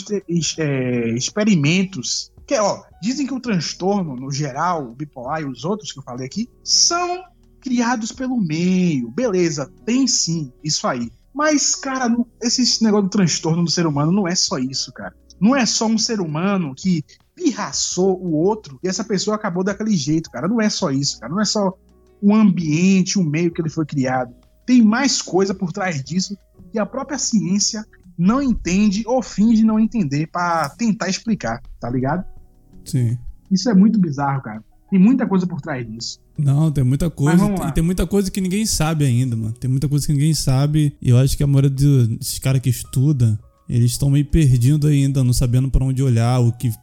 é, 0.57 1.09
experimentos 1.11 2.30
ó, 2.59 2.83
dizem 3.01 3.27
que 3.27 3.33
o 3.33 3.39
transtorno, 3.39 4.15
no 4.15 4.31
geral, 4.31 4.83
o 4.83 4.95
bipolar 4.95 5.41
e 5.41 5.45
os 5.45 5.63
outros 5.63 5.91
que 5.91 5.99
eu 5.99 6.03
falei 6.03 6.25
aqui, 6.25 6.49
são 6.63 7.23
criados 7.59 8.11
pelo 8.11 8.39
meio. 8.39 9.09
Beleza, 9.11 9.71
tem 9.85 10.07
sim, 10.07 10.51
isso 10.63 10.87
aí. 10.87 11.11
Mas, 11.33 11.75
cara, 11.75 12.13
esse 12.41 12.83
negócio 12.83 13.07
do 13.07 13.09
transtorno 13.09 13.63
do 13.63 13.71
ser 13.71 13.85
humano 13.85 14.11
não 14.11 14.27
é 14.27 14.35
só 14.35 14.57
isso, 14.57 14.91
cara. 14.91 15.13
Não 15.39 15.55
é 15.55 15.65
só 15.65 15.87
um 15.87 15.97
ser 15.97 16.19
humano 16.19 16.75
que 16.75 17.03
pirraçou 17.35 18.21
o 18.21 18.33
outro 18.33 18.79
e 18.83 18.87
essa 18.87 19.03
pessoa 19.03 19.35
acabou 19.35 19.63
daquele 19.63 19.95
jeito, 19.95 20.29
cara. 20.29 20.47
Não 20.47 20.61
é 20.61 20.69
só 20.69 20.91
isso, 20.91 21.19
cara. 21.19 21.33
Não 21.33 21.41
é 21.41 21.45
só 21.45 21.73
o 22.21 22.35
ambiente, 22.35 23.17
o 23.17 23.23
meio 23.23 23.51
que 23.51 23.61
ele 23.61 23.69
foi 23.69 23.85
criado. 23.85 24.33
Tem 24.65 24.81
mais 24.81 25.21
coisa 25.21 25.53
por 25.55 25.71
trás 25.71 26.03
disso 26.03 26.37
que 26.71 26.77
a 26.77 26.85
própria 26.85 27.17
ciência 27.17 27.83
não 28.17 28.41
entende 28.41 29.03
ou 29.07 29.23
finge 29.23 29.63
não 29.63 29.79
entender 29.79 30.27
para 30.27 30.69
tentar 30.69 31.09
explicar, 31.09 31.61
tá 31.79 31.89
ligado? 31.89 32.23
Sim. 32.85 33.17
Isso 33.49 33.69
é 33.69 33.73
muito 33.73 33.99
bizarro, 33.99 34.41
cara. 34.41 34.63
Tem 34.89 34.99
muita 34.99 35.25
coisa 35.25 35.47
por 35.47 35.61
trás 35.61 35.87
disso. 35.87 36.19
Não, 36.37 36.71
tem 36.71 36.83
muita 36.83 37.09
coisa. 37.09 37.45
E 37.67 37.71
tem 37.71 37.83
muita 37.83 38.05
coisa 38.05 38.29
que 38.29 38.41
ninguém 38.41 38.65
sabe 38.65 39.05
ainda, 39.05 39.35
mano. 39.35 39.53
Tem 39.53 39.69
muita 39.69 39.87
coisa 39.87 40.05
que 40.05 40.11
ninguém 40.11 40.33
sabe. 40.33 40.95
E 41.01 41.09
eu 41.09 41.17
acho 41.17 41.37
que 41.37 41.43
a 41.43 41.47
maioria 41.47 41.69
desses 41.69 42.39
caras 42.39 42.61
que 42.61 42.69
estuda, 42.69 43.39
eles 43.69 43.91
estão 43.91 44.09
meio 44.09 44.25
perdidos 44.25 44.89
ainda, 44.89 45.23
não 45.23 45.31
sabendo 45.31 45.69
para 45.69 45.85
onde 45.85 46.03
olhar, 46.03 46.39
o 46.39 46.51
que 46.51 46.73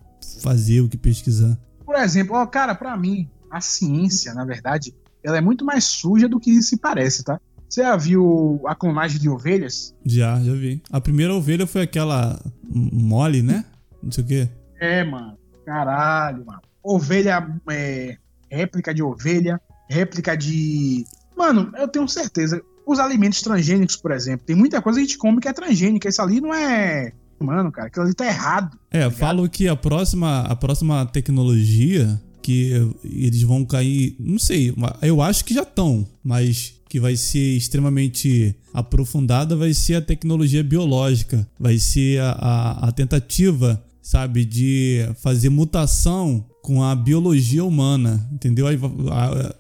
fazer, 0.43 0.81
o 0.81 0.89
que 0.89 0.97
pesquisar. 0.97 1.59
Por 1.85 1.97
exemplo, 1.97 2.37
ó, 2.37 2.47
cara, 2.47 2.75
para 2.75 2.97
mim, 2.97 3.29
a 3.51 3.61
ciência, 3.61 4.33
na 4.33 4.45
verdade, 4.45 4.95
ela 5.23 5.37
é 5.37 5.41
muito 5.41 5.65
mais 5.65 5.85
suja 5.85 6.29
do 6.29 6.41
que 6.41 6.63
se 6.63 6.79
parece, 6.79 7.23
tá? 7.25 7.39
Você 7.69 7.83
já 7.83 7.97
viu 7.97 8.63
a 8.67 8.75
clonagem 8.75 9.21
de 9.21 9.29
ovelhas? 9.29 9.95
Já, 10.05 10.43
já 10.43 10.55
vi. 10.55 10.83
A 10.91 11.01
primeira 11.01 11.35
ovelha 11.35 11.67
foi 11.67 11.83
aquela 11.83 12.41
mole, 12.65 13.43
né? 13.43 13.67
Não 14.03 14.11
sei 14.11 14.25
o 14.25 14.27
quê. 14.27 14.49
É, 14.81 15.05
mano. 15.05 15.38
Caralho, 15.69 16.47
mano. 16.47 16.63
Ovelha, 16.83 17.47
é, 17.69 18.17
réplica 18.51 18.95
de 18.95 19.03
ovelha, 19.03 19.61
réplica 19.87 20.35
de. 20.35 21.05
Mano, 21.37 21.71
eu 21.77 21.87
tenho 21.87 22.09
certeza. 22.09 22.63
Os 22.87 22.99
alimentos 22.99 23.43
transgênicos, 23.43 23.95
por 23.97 24.11
exemplo, 24.11 24.47
tem 24.47 24.57
muita 24.57 24.81
coisa 24.81 24.99
que 24.99 25.05
a 25.05 25.07
gente 25.07 25.19
come 25.19 25.43
que 25.43 25.49
é 25.49 25.53
transgênica. 25.53 26.09
Isso 26.09 26.23
ali 26.23 26.41
não 26.41 26.55
é 26.55 27.13
humano, 27.39 27.71
cara. 27.71 27.89
Aquilo 27.89 28.07
ali 28.07 28.15
tá 28.15 28.25
errado. 28.25 28.79
É, 28.91 29.03
tá 29.03 29.11
falo 29.11 29.47
que 29.47 29.69
a 29.69 29.77
próxima, 29.77 30.41
a 30.41 30.57
próxima 30.57 31.05
tecnologia 31.05 32.19
que 32.41 32.73
eles 33.05 33.43
vão 33.43 33.63
cair. 33.63 34.17
Não 34.19 34.39
sei, 34.39 34.75
eu 35.03 35.21
acho 35.21 35.45
que 35.45 35.53
já 35.53 35.65
estão, 35.65 36.09
mas 36.25 36.81
que 36.89 36.99
vai 36.99 37.15
ser 37.15 37.59
extremamente 37.59 38.57
aprofundada 38.73 39.55
vai 39.55 39.75
ser 39.75 39.97
a 39.97 40.01
tecnologia 40.01 40.65
biológica. 40.65 41.47
Vai 41.61 41.79
ser 41.79 42.23
a, 42.23 42.31
a, 42.31 42.89
a 42.89 42.93
tentativa 42.93 43.85
sabe, 44.09 44.47
de 44.47 45.07
fazer 45.23 45.51
mutação 45.51 46.43
com 46.63 46.83
a 46.83 46.97
biologia 46.97 47.63
humana, 47.63 48.27
entendeu? 48.33 48.67
Aí, 48.67 48.79
a, 49.11 49.55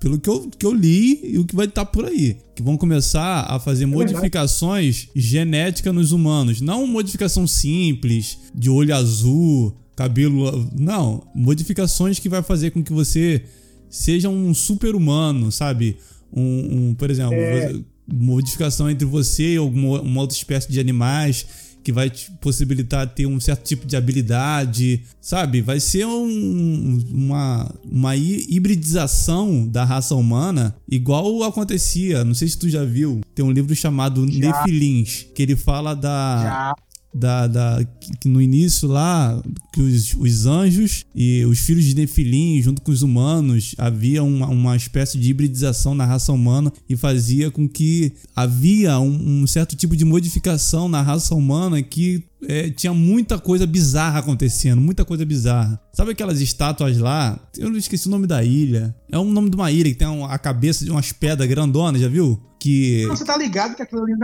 pelo 0.00 0.18
que 0.18 0.28
eu, 0.28 0.50
que 0.58 0.66
eu 0.66 0.74
li 0.74 1.20
e 1.22 1.38
o 1.38 1.44
que 1.44 1.54
vai 1.54 1.66
estar 1.66 1.84
tá 1.84 1.90
por 1.90 2.06
aí. 2.06 2.36
Que 2.56 2.64
vão 2.64 2.76
começar 2.76 3.46
a 3.48 3.60
fazer 3.60 3.84
é 3.84 3.86
modificações 3.86 5.06
genéticas 5.14 5.94
nos 5.94 6.10
humanos. 6.10 6.60
Não 6.60 6.84
modificação 6.84 7.46
simples, 7.46 8.38
de 8.52 8.68
olho 8.68 8.92
azul, 8.92 9.76
cabelo. 9.94 10.68
Não. 10.76 11.24
Modificações 11.32 12.18
que 12.18 12.28
vai 12.28 12.42
fazer 12.42 12.72
com 12.72 12.82
que 12.82 12.92
você 12.92 13.44
seja 13.88 14.28
um 14.28 14.52
super 14.52 14.96
humano, 14.96 15.52
sabe? 15.52 15.96
Um, 16.32 16.88
um 16.88 16.94
por 16.94 17.08
exemplo, 17.08 17.34
é... 17.34 17.72
modificação 18.12 18.90
entre 18.90 19.06
você 19.06 19.54
e 19.54 19.58
alguma 19.58 20.00
uma 20.00 20.22
outra 20.22 20.36
espécie 20.36 20.72
de 20.72 20.80
animais 20.80 21.46
que 21.82 21.92
vai 21.92 22.08
te 22.08 22.30
possibilitar 22.40 23.06
ter 23.06 23.26
um 23.26 23.40
certo 23.40 23.64
tipo 23.64 23.86
de 23.86 23.96
habilidade, 23.96 25.02
sabe? 25.20 25.60
Vai 25.60 25.80
ser 25.80 26.06
um, 26.06 27.04
uma, 27.10 27.74
uma 27.84 28.16
hibridização 28.16 29.66
da 29.66 29.84
raça 29.84 30.14
humana, 30.14 30.74
igual 30.88 31.42
acontecia. 31.42 32.24
Não 32.24 32.34
sei 32.34 32.48
se 32.48 32.58
tu 32.58 32.68
já 32.68 32.84
viu. 32.84 33.20
Tem 33.34 33.44
um 33.44 33.50
livro 33.50 33.74
chamado 33.74 34.30
já. 34.30 34.38
Nefilins, 34.38 35.26
que 35.34 35.42
ele 35.42 35.56
fala 35.56 35.94
da. 35.94 36.42
Já 36.42 36.74
da, 37.14 37.46
da 37.46 37.86
no 38.24 38.40
início 38.40 38.88
lá 38.88 39.40
que 39.72 39.80
os, 39.80 40.14
os 40.14 40.46
anjos 40.46 41.04
e 41.14 41.44
os 41.44 41.58
filhos 41.58 41.84
de 41.84 41.94
Nefilim 41.94 42.60
junto 42.62 42.80
com 42.80 42.90
os 42.90 43.02
humanos 43.02 43.74
havia 43.76 44.22
uma, 44.22 44.46
uma 44.48 44.76
espécie 44.76 45.18
de 45.18 45.30
hibridização 45.30 45.94
na 45.94 46.06
raça 46.06 46.32
humana 46.32 46.72
e 46.88 46.96
fazia 46.96 47.50
com 47.50 47.68
que 47.68 48.12
havia 48.34 48.98
um, 48.98 49.42
um 49.42 49.46
certo 49.46 49.76
tipo 49.76 49.96
de 49.96 50.04
modificação 50.04 50.88
na 50.88 51.02
raça 51.02 51.34
humana 51.34 51.82
que 51.82 52.24
é, 52.48 52.70
tinha 52.70 52.92
muita 52.92 53.38
coisa 53.38 53.66
bizarra 53.66 54.18
acontecendo, 54.18 54.80
muita 54.80 55.04
coisa 55.04 55.24
bizarra. 55.24 55.80
Sabe 55.92 56.10
aquelas 56.10 56.40
estátuas 56.40 56.98
lá? 56.98 57.38
Eu 57.56 57.70
não 57.70 57.76
esqueci 57.76 58.08
o 58.08 58.10
nome 58.10 58.26
da 58.26 58.42
ilha. 58.42 58.94
É 59.10 59.18
o 59.18 59.24
nome 59.24 59.48
de 59.48 59.56
uma 59.56 59.70
ilha 59.70 59.90
que 59.90 59.96
tem 59.96 60.24
a 60.24 60.38
cabeça 60.38 60.84
de 60.84 60.90
umas 60.90 61.12
pedras 61.12 61.48
grandonas, 61.48 62.00
já 62.00 62.08
viu? 62.08 62.40
Que. 62.58 63.06
Você 63.06 63.24
tá 63.24 63.36
ligado 63.36 63.76
que 63.76 63.82
aquilo 63.82 64.02
ali 64.02 64.14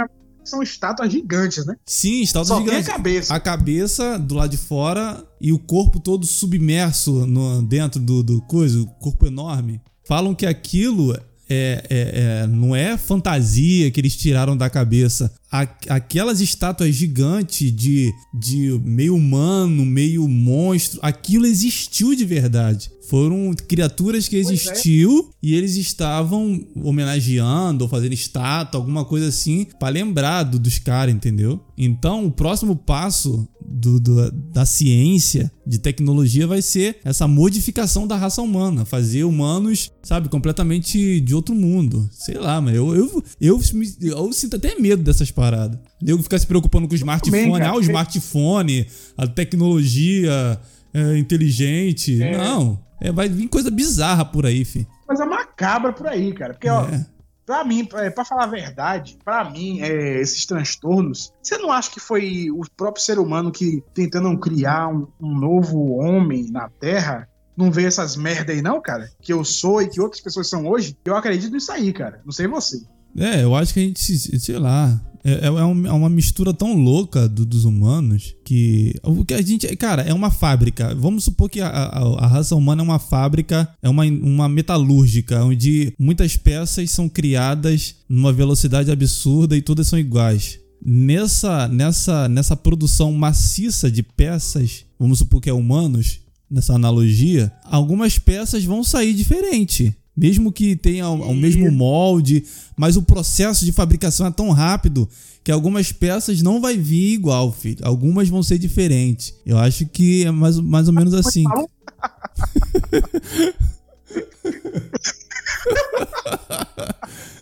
são 0.49 0.62
estátuas 0.62 1.12
gigantes, 1.12 1.65
né? 1.66 1.77
Sim, 1.87 2.23
estátuas 2.23 2.49
Só 2.49 2.59
gigantes. 2.61 2.85
tem 2.87 2.95
a 2.95 2.97
cabeça. 2.97 3.35
A 3.35 3.41
cabeça 3.41 4.19
do 4.19 4.35
lado 4.35 4.51
de 4.51 4.57
fora 4.57 5.25
e 5.41 5.53
o 5.53 5.59
corpo 5.59 6.01
todo 6.01 6.27
submerso 6.27 7.27
no, 7.27 7.62
dentro 7.62 8.01
do, 8.01 8.23
do 8.23 8.41
coisa, 8.43 8.81
o 8.81 8.87
corpo 8.87 9.27
enorme. 9.27 9.81
Falam 10.07 10.35
que 10.35 10.47
aquilo 10.47 11.15
é, 11.15 11.20
é- 11.51 12.43
é- 12.45 12.47
não 12.47 12.75
é 12.75 12.97
fantasia 12.97 13.91
que 13.91 14.01
eles 14.01 14.16
tiraram 14.16 14.57
da 14.57 14.69
cabeça. 14.70 15.33
Aquelas 15.51 16.41
estátuas 16.41 16.95
gigantes 16.95 17.75
de, 17.75 18.12
de 18.35 18.79
meio 18.85 19.15
humano, 19.16 19.85
meio 19.85 20.29
monstro, 20.29 20.99
aquilo 21.03 21.47
existiu 21.47 22.15
de 22.15 22.25
verdade. 22.25 22.91
Foram 23.09 23.55
criaturas 23.66 24.29
que 24.29 24.37
é. 24.37 24.41
existiu 24.41 25.31
e 25.43 25.55
eles 25.55 25.77
estavam 25.77 26.62
homenageando 26.77 27.85
ou 27.85 27.89
fazendo 27.89 28.12
estátua, 28.12 28.79
alguma 28.79 29.03
coisa 29.05 29.29
assim, 29.29 29.66
pra 29.79 29.89
lembrar 29.89 30.43
do- 30.43 30.59
dos 30.59 30.79
caras, 30.79 31.15
entendeu? 31.15 31.59
Então, 31.77 32.27
o 32.27 32.31
próximo 32.31 32.77
passo 32.77 33.49
do- 33.66 33.99
do- 34.01 34.31
da 34.53 34.66
ciência, 34.66 35.51
de 35.66 35.79
tecnologia, 35.79 36.47
vai 36.47 36.61
ser 36.61 36.99
essa 37.05 37.27
modificação 37.29 38.07
da 38.07 38.16
raça 38.16 38.43
humana, 38.43 38.85
fazer 38.85 39.25
humanos, 39.25 39.91
sabe, 40.03 40.29
completamente 40.29 41.20
de 41.20 41.35
outro 41.35 41.55
mundo. 41.55 42.09
Sei 42.12 42.35
lá, 42.37 42.61
mas 42.61 42.75
eu, 42.75 42.95
eu, 42.95 43.25
eu, 43.41 43.61
me- 43.75 43.95
eu 44.03 44.33
sinto 44.33 44.57
até 44.57 44.79
medo 44.79 45.03
dessas 45.03 45.31
paradas. 45.39 45.78
Nego 46.02 46.23
ficar 46.23 46.39
se 46.39 46.47
preocupando 46.47 46.89
com 46.89 46.94
o 46.94 46.97
smartphone, 46.97 47.52
cara. 47.52 47.70
ah, 47.70 47.77
o 47.77 47.81
smartphone, 47.81 48.86
a 49.16 49.27
tecnologia 49.27 50.60
é, 50.93 51.16
inteligente. 51.19 52.20
É. 52.23 52.36
Não, 52.36 52.78
é, 53.01 53.12
vai 53.12 53.28
vir 53.28 53.48
coisa 53.48 53.70
bizarra 53.70 54.24
por 54.24 54.44
aí, 54.47 54.65
fi. 54.65 54.86
Coisa 55.06 55.24
macabra 55.27 55.93
por 55.93 56.06
aí, 56.06 56.32
cara. 56.32 56.55
Porque, 56.55 56.69
ó, 56.69 56.85
É. 56.86 57.06
Pra 57.47 57.65
mim, 57.65 57.82
pra, 57.82 58.10
pra 58.10 58.27
falar 58.27 58.44
a 58.44 58.48
verdade, 58.48 59.16
pra 59.24 59.51
mim, 59.51 59.81
é, 59.81 60.20
esses 60.20 60.44
transtornos, 60.44 61.32
você 61.43 61.56
não 61.56 61.73
acha 61.73 61.90
que 61.90 61.98
foi 61.98 62.51
o 62.51 62.60
próprio 62.77 63.02
ser 63.02 63.19
humano 63.19 63.51
que 63.51 63.82
tentando 63.94 64.36
criar 64.39 64.89
um, 64.89 65.06
um 65.19 65.35
novo 65.35 65.94
homem 65.94 66.51
na 66.51 66.69
Terra? 66.69 67.27
Não 67.56 67.70
vê 67.70 67.86
essas 67.86 68.16
merda 68.16 68.52
aí, 68.52 68.60
não, 68.60 68.82
cara? 68.82 69.09
Que 69.23 69.32
eu 69.32 69.43
sou 69.47 69.81
e 69.81 69.89
que 69.89 69.98
outras 69.98 70.20
pessoas 70.20 70.47
são 70.47 70.66
hoje? 70.66 70.94
Eu 71.02 71.16
acredito 71.16 71.51
nisso 71.51 71.73
aí, 71.73 71.90
cara. 71.90 72.20
Não 72.23 72.32
sei 72.32 72.47
você. 72.47 72.82
É, 73.16 73.43
eu 73.43 73.55
acho 73.56 73.73
que 73.73 73.81
a 73.81 73.82
gente, 73.82 73.98
se- 73.98 74.39
sei 74.39 74.59
lá, 74.59 75.01
é, 75.43 75.47
é 75.47 75.65
um- 75.65 75.87
é 75.87 75.93
uma 75.93 76.09
mistura 76.09 76.53
tão 76.55 76.75
louca 76.75 77.29
do- 77.29 77.45
dos 77.45 77.65
humanos 77.65 78.35
que 78.45 78.95
o 79.03 79.25
que 79.25 79.35
a 79.35 79.43
gente, 79.43 79.67
cara, 79.77 80.03
é 80.03 80.13
uma 80.15 80.31
fábrica. 80.31 80.95
Vamos 80.95 81.25
supor 81.25 81.49
que 81.51 81.61
a, 81.61 81.69
a- 81.69 82.25
a 82.25 82.27
raça 82.27 82.55
humana 82.57 82.83
é 82.83 82.85
uma 82.85 82.99
fábrica, 82.99 83.69
é 83.83 83.89
uma, 83.89 84.05
uma 84.05 84.49
metalúrgica, 84.49 85.45
onde 85.45 85.93
muitas 85.99 86.37
peças 86.37 86.91
são 86.91 87.09
criadas 87.09 87.97
numa 88.09 88.33
velocidade 88.33 88.91
absurda 88.91 89.57
e 89.57 89.63
todas 89.63 89.87
são 89.89 89.99
iguais. 89.99 90.59
Nessa, 90.85 91.69
nessa, 91.69 92.29
nessa 92.29 92.57
produção 92.57 93.13
maciça 93.13 93.91
de 93.91 94.03
peças, 94.03 94.85
vamos 94.99 95.19
supor 95.19 95.41
que 95.41 95.51
é 95.51 95.53
humanos, 95.53 96.21
nessa 96.51 96.75
analogia, 96.75 97.53
algumas 97.65 98.19
peças 98.19 98.65
vão 98.65 98.83
sair 98.83 99.13
diferente. 99.13 99.95
Mesmo 100.19 100.51
que 100.51 100.74
tenha 100.74 101.09
o, 101.09 101.31
o 101.31 101.35
mesmo 101.35 101.70
molde, 101.70 102.45
mas 102.77 102.97
o 102.97 103.03
processo 103.03 103.65
de 103.65 103.70
fabricação 103.70 104.27
é 104.27 104.31
tão 104.32 104.51
rápido 104.51 105.09
que 105.45 105.53
algumas 105.53 105.93
peças 105.93 106.43
não 106.43 106.61
vai 106.61 106.77
vir 106.77 107.12
igual, 107.15 107.53
filho. 107.53 107.78
Algumas 107.82 108.28
vão 108.28 108.43
ser 108.43 108.59
diferentes. 108.59 109.32
Eu 109.47 109.57
acho 109.59 109.86
que 109.86 110.24
é 110.24 110.31
mais, 110.32 110.59
mais 110.59 110.89
ou 110.89 110.93
menos 110.95 111.15
assim. 111.15 111.45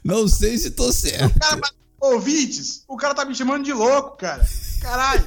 Não 0.05 0.29
sei 0.29 0.57
se 0.59 0.71
tô 0.71 0.93
certo. 0.93 1.39
Cara, 1.39 1.57
mas, 1.61 1.73
ouvintes, 2.01 2.83
o 2.89 2.97
cara 2.97 3.15
tá 3.15 3.25
me 3.25 3.35
chamando 3.35 3.65
de 3.65 3.73
louco, 3.73 4.17
cara. 4.17 4.47
Caralho. 4.81 5.25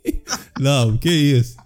Não, 0.60 0.96
que 0.96 1.10
isso. 1.10 1.56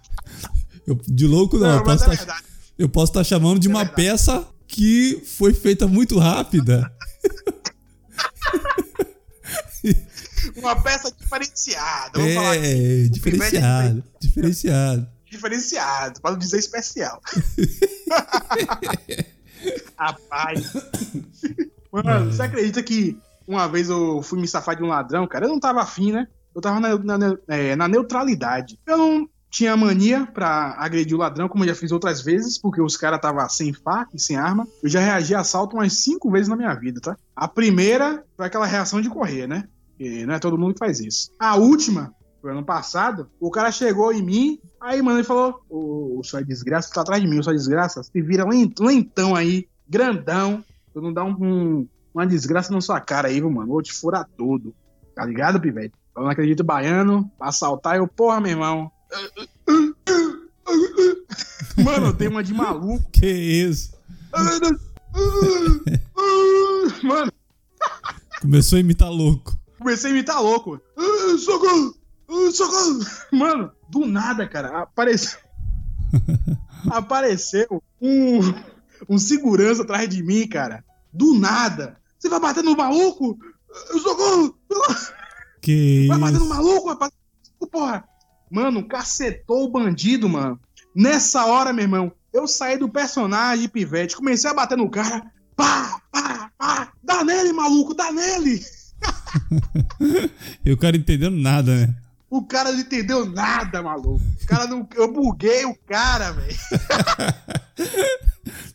Eu- 0.85 0.99
de 1.07 1.27
louco 1.27 1.57
não, 1.57 1.67
Não, 1.67 1.77
eu 1.77 1.83
posso 1.83 2.05
é 2.11 2.15
tá- 2.15 2.39
eu 2.79 2.87
posso 2.89 3.11
estar 3.11 3.23
chamando 3.23 3.59
de 3.59 3.67
É 3.67 3.69
uma 3.69 3.83
verdade. 3.83 3.95
peça 3.95 4.47
que 4.77 5.23
foi 5.25 5.55
feita 5.55 5.87
muito 5.87 6.19
rápida. 6.19 6.91
Uma 10.55 10.75
peça 10.79 11.11
diferenciada. 11.11 12.19
Vamos 12.19 12.33
falar 12.35 12.53
aqui. 12.53 12.65
É, 12.65 13.07
diferenciado, 13.09 14.03
diferenciado. 14.19 15.07
Diferenciado, 15.29 16.21
pra 16.21 16.31
não 16.31 16.37
dizer 16.37 16.59
especial. 16.59 17.19
Rapaz. 19.97 20.73
Mano, 21.91 22.31
você 22.31 22.43
acredita 22.43 22.83
que 22.83 23.17
uma 23.47 23.67
vez 23.67 23.89
eu 23.89 24.21
fui 24.21 24.39
me 24.39 24.47
safar 24.47 24.75
de 24.75 24.83
um 24.83 24.87
ladrão, 24.87 25.27
cara? 25.27 25.45
Eu 25.45 25.49
não 25.49 25.59
tava 25.59 25.81
afim, 25.81 26.11
né? 26.11 26.27
Eu 26.55 26.61
tava 26.61 26.79
na, 26.79 26.97
na- 27.17 27.37
é, 27.47 27.75
na 27.75 27.87
neutralidade. 27.87 28.79
Eu 28.85 28.97
não 28.97 29.29
tinha 29.57 29.75
mania 29.75 30.27
pra 30.27 30.75
agredir 30.77 31.15
o 31.15 31.19
ladrão, 31.19 31.49
como 31.49 31.63
eu 31.63 31.69
já 31.69 31.73
fiz 31.75 31.91
outras 31.91 32.21
vezes, 32.21 32.59
porque 32.59 32.79
os 32.79 32.95
caras 32.95 33.17
estavam 33.17 33.49
sem 33.49 33.73
faca 33.73 34.11
e 34.13 34.19
sem 34.19 34.35
arma. 34.37 34.67
Eu 34.83 34.87
já 34.89 34.99
reagi 34.99 35.33
a 35.33 35.39
assalto 35.39 35.75
umas 35.75 35.93
cinco 35.93 36.29
vezes 36.29 36.47
na 36.47 36.55
minha 36.55 36.73
vida, 36.75 37.01
tá? 37.01 37.17
A 37.35 37.47
primeira 37.47 38.23
foi 38.35 38.45
aquela 38.45 38.67
reação 38.67 39.01
de 39.01 39.09
correr, 39.09 39.47
né? 39.47 39.63
E 39.99 40.25
não 40.27 40.35
é 40.35 40.39
todo 40.39 40.57
mundo 40.59 40.73
que 40.73 40.79
faz 40.79 40.99
isso. 40.99 41.31
A 41.39 41.55
última, 41.55 42.13
foi 42.39 42.51
ano 42.51 42.63
passado, 42.63 43.29
o 43.39 43.49
cara 43.49 43.71
chegou 43.71 44.13
em 44.13 44.21
mim, 44.21 44.59
aí, 44.79 45.01
mano, 45.01 45.17
ele 45.17 45.25
falou: 45.27 45.59
Ô, 45.67 46.21
sua 46.23 46.43
desgraça, 46.43 46.93
tá 46.93 47.01
atrás 47.01 47.19
de 47.19 47.27
mim, 47.27 47.41
sua 47.41 47.53
desgraça, 47.55 48.03
se 48.03 48.21
vira 48.21 48.45
lent- 48.47 48.79
lentão 48.79 49.35
aí, 49.35 49.65
grandão, 49.89 50.63
tu 50.93 51.01
não 51.01 51.11
dá 51.11 51.23
um, 51.23 51.31
um- 51.41 51.87
uma 52.13 52.27
desgraça 52.27 52.71
na 52.71 52.79
sua 52.79 52.99
cara 53.01 53.27
aí, 53.29 53.39
viu, 53.39 53.49
mano? 53.49 53.69
Vou 53.69 53.81
te 53.81 53.91
furar 53.91 54.27
todo. 54.37 54.71
Tá 55.15 55.25
ligado, 55.25 55.59
pivete? 55.59 55.95
Eu 56.15 56.23
não 56.23 56.29
acredito 56.29 56.63
baiano, 56.63 57.31
pra 57.39 57.47
assaltar, 57.49 57.95
eu, 57.97 58.07
porra, 58.07 58.39
meu 58.39 58.51
irmão. 58.51 58.91
Mano, 61.83 62.07
eu 62.07 62.13
dei 62.13 62.27
uma 62.27 62.43
de 62.43 62.53
maluco. 62.53 63.07
Que 63.11 63.27
isso? 63.27 63.91
Mano, 67.03 67.31
Começou 68.41 68.77
a 68.77 68.79
imitar 68.79 69.09
louco. 69.11 69.57
comecei 69.79 70.11
a 70.11 70.13
imitar 70.13 70.41
louco. 70.41 70.79
Socorro! 71.39 71.95
Socorro! 72.51 72.99
Mano, 73.31 73.71
do 73.89 74.05
nada, 74.05 74.47
cara, 74.47 74.81
apareceu. 74.83 75.39
apareceu 76.91 77.81
um, 78.01 78.39
um 79.09 79.17
segurança 79.17 79.81
atrás 79.83 80.07
de 80.09 80.21
mim, 80.23 80.47
cara. 80.47 80.83
Do 81.11 81.33
nada. 81.33 81.97
Você 82.19 82.29
vai 82.29 82.39
bater 82.39 82.63
no 82.63 82.75
maluco? 82.77 83.37
Socorro! 84.01 84.55
Que 85.61 86.05
Vai 86.07 86.19
bater 86.19 86.37
no 86.37 86.45
isso? 86.45 86.49
maluco, 86.49 86.89
rapaz? 86.89 87.11
Porra! 87.71 88.03
Mano, 88.49 88.87
cacetou 88.87 89.65
o 89.65 89.71
bandido, 89.71 90.29
mano. 90.29 90.59
Nessa 90.95 91.45
hora, 91.45 91.73
meu 91.73 91.83
irmão, 91.83 92.11
eu 92.33 92.47
saí 92.47 92.77
do 92.77 92.89
personagem, 92.89 93.69
pivete, 93.69 94.15
comecei 94.15 94.49
a 94.49 94.53
bater 94.53 94.77
no 94.77 94.89
cara. 94.89 95.23
Pá, 95.55 96.01
pá, 96.11 96.51
pá. 96.57 96.91
Dá 97.03 97.23
nele, 97.23 97.53
maluco, 97.53 97.93
dá 97.93 98.11
nele. 98.11 98.63
E 100.65 100.71
o 100.71 100.77
cara 100.77 100.97
entendendo 100.97 101.37
nada, 101.37 101.73
né? 101.73 101.95
O 102.29 102.43
cara 102.43 102.71
não 102.71 102.79
entendeu 102.79 103.25
nada, 103.25 103.81
maluco. 103.81 104.21
O 104.41 104.45
cara 104.45 104.67
não. 104.67 104.87
Eu 104.95 105.11
buguei 105.11 105.65
o 105.65 105.75
cara, 105.87 106.31
velho. 106.31 106.57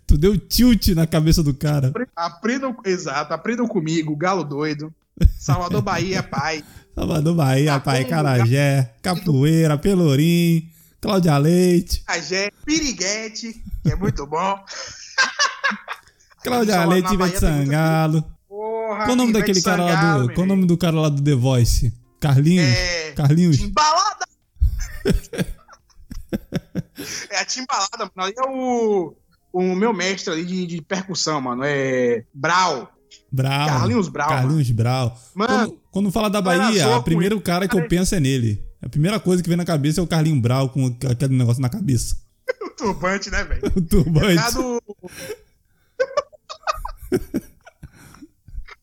Tu 0.07 0.19
deu 0.19 0.39
tilt 0.39 0.89
na 0.89 1.07
cabeça 1.07 1.43
do 1.43 1.55
cara. 1.55 1.93
Aprendam. 2.15 2.77
Exato, 2.85 3.33
aprendam 3.33 3.67
comigo, 3.67 4.17
galo 4.17 4.45
doido. 4.45 4.93
Salvador 5.39 5.83
Bahia, 5.83 6.23
pai. 6.23 6.65
Salvador 6.95 7.35
Bahia, 7.35 7.81
pai, 7.81 8.05
Carajé, 8.05 8.95
Capoeira, 9.01 9.79
Pelourim, 9.79 10.71
Cláudia 11.01 11.39
Leite. 11.39 12.03
Agé, 12.07 12.51
Piriguete, 12.67 13.63
que 13.83 13.93
é 13.93 13.97
muito 13.97 14.27
bom. 14.27 14.63
Cláudia 16.45 16.85
Leite 16.85 17.15
Ivete 17.15 17.41
Sangalo. 17.41 18.23
Porra, 18.47 19.05
Qual 19.05 19.13
o 19.13 19.17
nome 19.17 19.33
daquele 19.33 19.63
cara 19.63 19.85
lá 19.85 20.19
do. 20.19 20.35
Qual 20.35 20.45
o 20.45 20.49
nome 20.49 20.67
do 20.67 20.77
cara 20.77 21.01
lá 21.01 21.09
do 21.09 21.23
The 21.23 21.35
Voice? 21.35 21.93
Carlinhos? 22.21 22.69
É. 22.69 23.13
Carlinhos? 23.13 23.57
Timbalada! 23.57 24.27
é 27.31 27.39
a 27.39 27.45
timbalada, 27.45 28.11
mano. 28.15 28.17
Ali 28.17 28.35
é 28.37 28.49
o, 28.49 29.15
o 29.53 29.63
meu 29.75 29.95
mestre 29.95 30.33
ali 30.33 30.45
de, 30.45 30.67
de 30.67 30.83
percussão, 30.83 31.41
mano. 31.41 31.63
É. 31.65 32.25
Brau. 32.35 32.92
Brau. 33.33 33.67
Carlinhos 33.67 34.09
Brau. 34.09 34.29
Carlinhos 34.29 34.71
Brau. 34.71 35.19
Mano, 35.35 35.49
Quando, 35.49 35.81
quando 35.91 36.13
fala 36.13 36.29
da 36.29 36.43
Bahia, 36.43 36.97
o 36.97 37.03
primeiro 37.03 37.41
cara 37.41 37.67
que 37.67 37.77
eu 37.77 37.89
penso 37.89 38.15
é 38.15 38.21
nele. 38.21 38.63
A 38.83 38.89
primeira 38.89 39.19
coisa 39.19 39.43
que 39.43 39.49
vem 39.49 39.57
na 39.57 39.65
cabeça 39.65 40.01
é 40.01 40.03
o 40.03 40.07
Carlinhos 40.07 40.41
Brau 40.41 40.69
com 40.69 40.95
aquele 41.11 41.37
negócio 41.37 41.63
na 41.63 41.69
cabeça. 41.71 42.17
o 42.61 42.71
turbante, 42.71 43.31
né, 43.31 43.43
velho? 43.45 43.63
O 43.75 43.81
turbante. 43.81 44.35
Lá 44.35 44.51
do... 44.51 44.83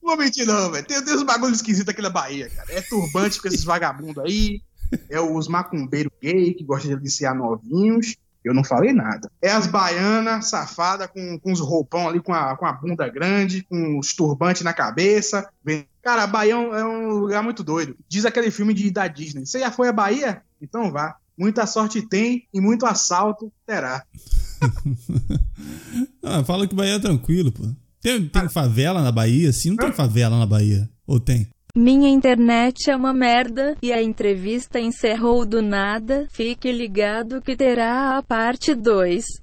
Não 0.01 0.15
vou 0.15 0.17
mentir, 0.17 0.47
não, 0.47 0.71
velho. 0.71 0.87
Tem, 0.87 1.03
tem 1.03 1.15
uns 1.15 1.21
bagulhos 1.21 1.57
esquisitos 1.57 1.89
aqui 1.89 2.01
na 2.01 2.09
Bahia, 2.09 2.49
cara. 2.49 2.73
É 2.73 2.81
turbante 2.81 3.39
com 3.39 3.47
esses 3.47 3.63
vagabundos 3.63 4.23
aí. 4.23 4.59
É 5.07 5.21
os 5.21 5.47
macumbeiros 5.47 6.11
gay 6.19 6.55
que 6.55 6.63
gostam 6.63 6.89
de 6.89 6.97
aliciar 6.97 7.35
novinhos. 7.35 8.15
Eu 8.43 8.53
não 8.53 8.63
falei 8.63 8.93
nada. 8.93 9.29
É 9.41 9.51
as 9.51 9.67
baianas 9.67 10.49
safadas 10.49 11.07
com, 11.07 11.37
com 11.39 11.51
os 11.51 11.59
roupão 11.59 12.07
ali, 12.07 12.21
com 12.21 12.33
a, 12.33 12.55
com 12.55 12.65
a 12.65 12.71
bunda 12.71 13.07
grande, 13.09 13.63
com 13.63 13.99
os 13.99 14.13
turbantes 14.13 14.61
na 14.61 14.73
cabeça. 14.73 15.49
Cara, 16.01 16.23
a 16.23 16.27
Bahia 16.27 16.53
é 16.53 16.57
um, 16.57 16.75
é 16.75 16.85
um 16.85 17.09
lugar 17.09 17.43
muito 17.43 17.63
doido. 17.63 17.95
Diz 18.07 18.25
aquele 18.25 18.49
filme 18.49 18.73
de, 18.73 18.89
da 18.89 19.07
Disney. 19.07 19.45
Você 19.45 19.59
já 19.59 19.71
foi 19.71 19.89
à 19.89 19.93
Bahia? 19.93 20.41
Então 20.61 20.91
vá. 20.91 21.15
Muita 21.37 21.65
sorte 21.65 22.01
tem 22.01 22.47
e 22.53 22.59
muito 22.59 22.85
assalto 22.85 23.51
terá. 23.65 24.03
ah, 26.23 26.43
fala 26.43 26.67
que 26.67 26.75
Bahia 26.75 26.95
é 26.95 26.99
tranquilo, 26.99 27.51
pô. 27.51 27.63
Tem, 28.01 28.27
tem 28.27 28.41
ah. 28.43 28.49
favela 28.49 29.01
na 29.01 29.11
Bahia? 29.11 29.51
Sim, 29.51 29.71
não 29.71 29.77
tem 29.77 29.91
favela 29.91 30.37
na 30.37 30.45
Bahia. 30.45 30.89
Ou 31.05 31.19
tem? 31.19 31.49
Minha 31.75 32.09
internet 32.09 32.89
é 32.89 32.95
uma 32.95 33.13
merda 33.13 33.75
e 33.81 33.93
a 33.93 34.01
entrevista 34.01 34.79
encerrou 34.79 35.45
do 35.45 35.61
nada. 35.61 36.27
Fique 36.31 36.71
ligado 36.71 37.41
que 37.41 37.55
terá 37.55 38.17
a 38.17 38.23
parte 38.23 38.73
2. 38.73 39.23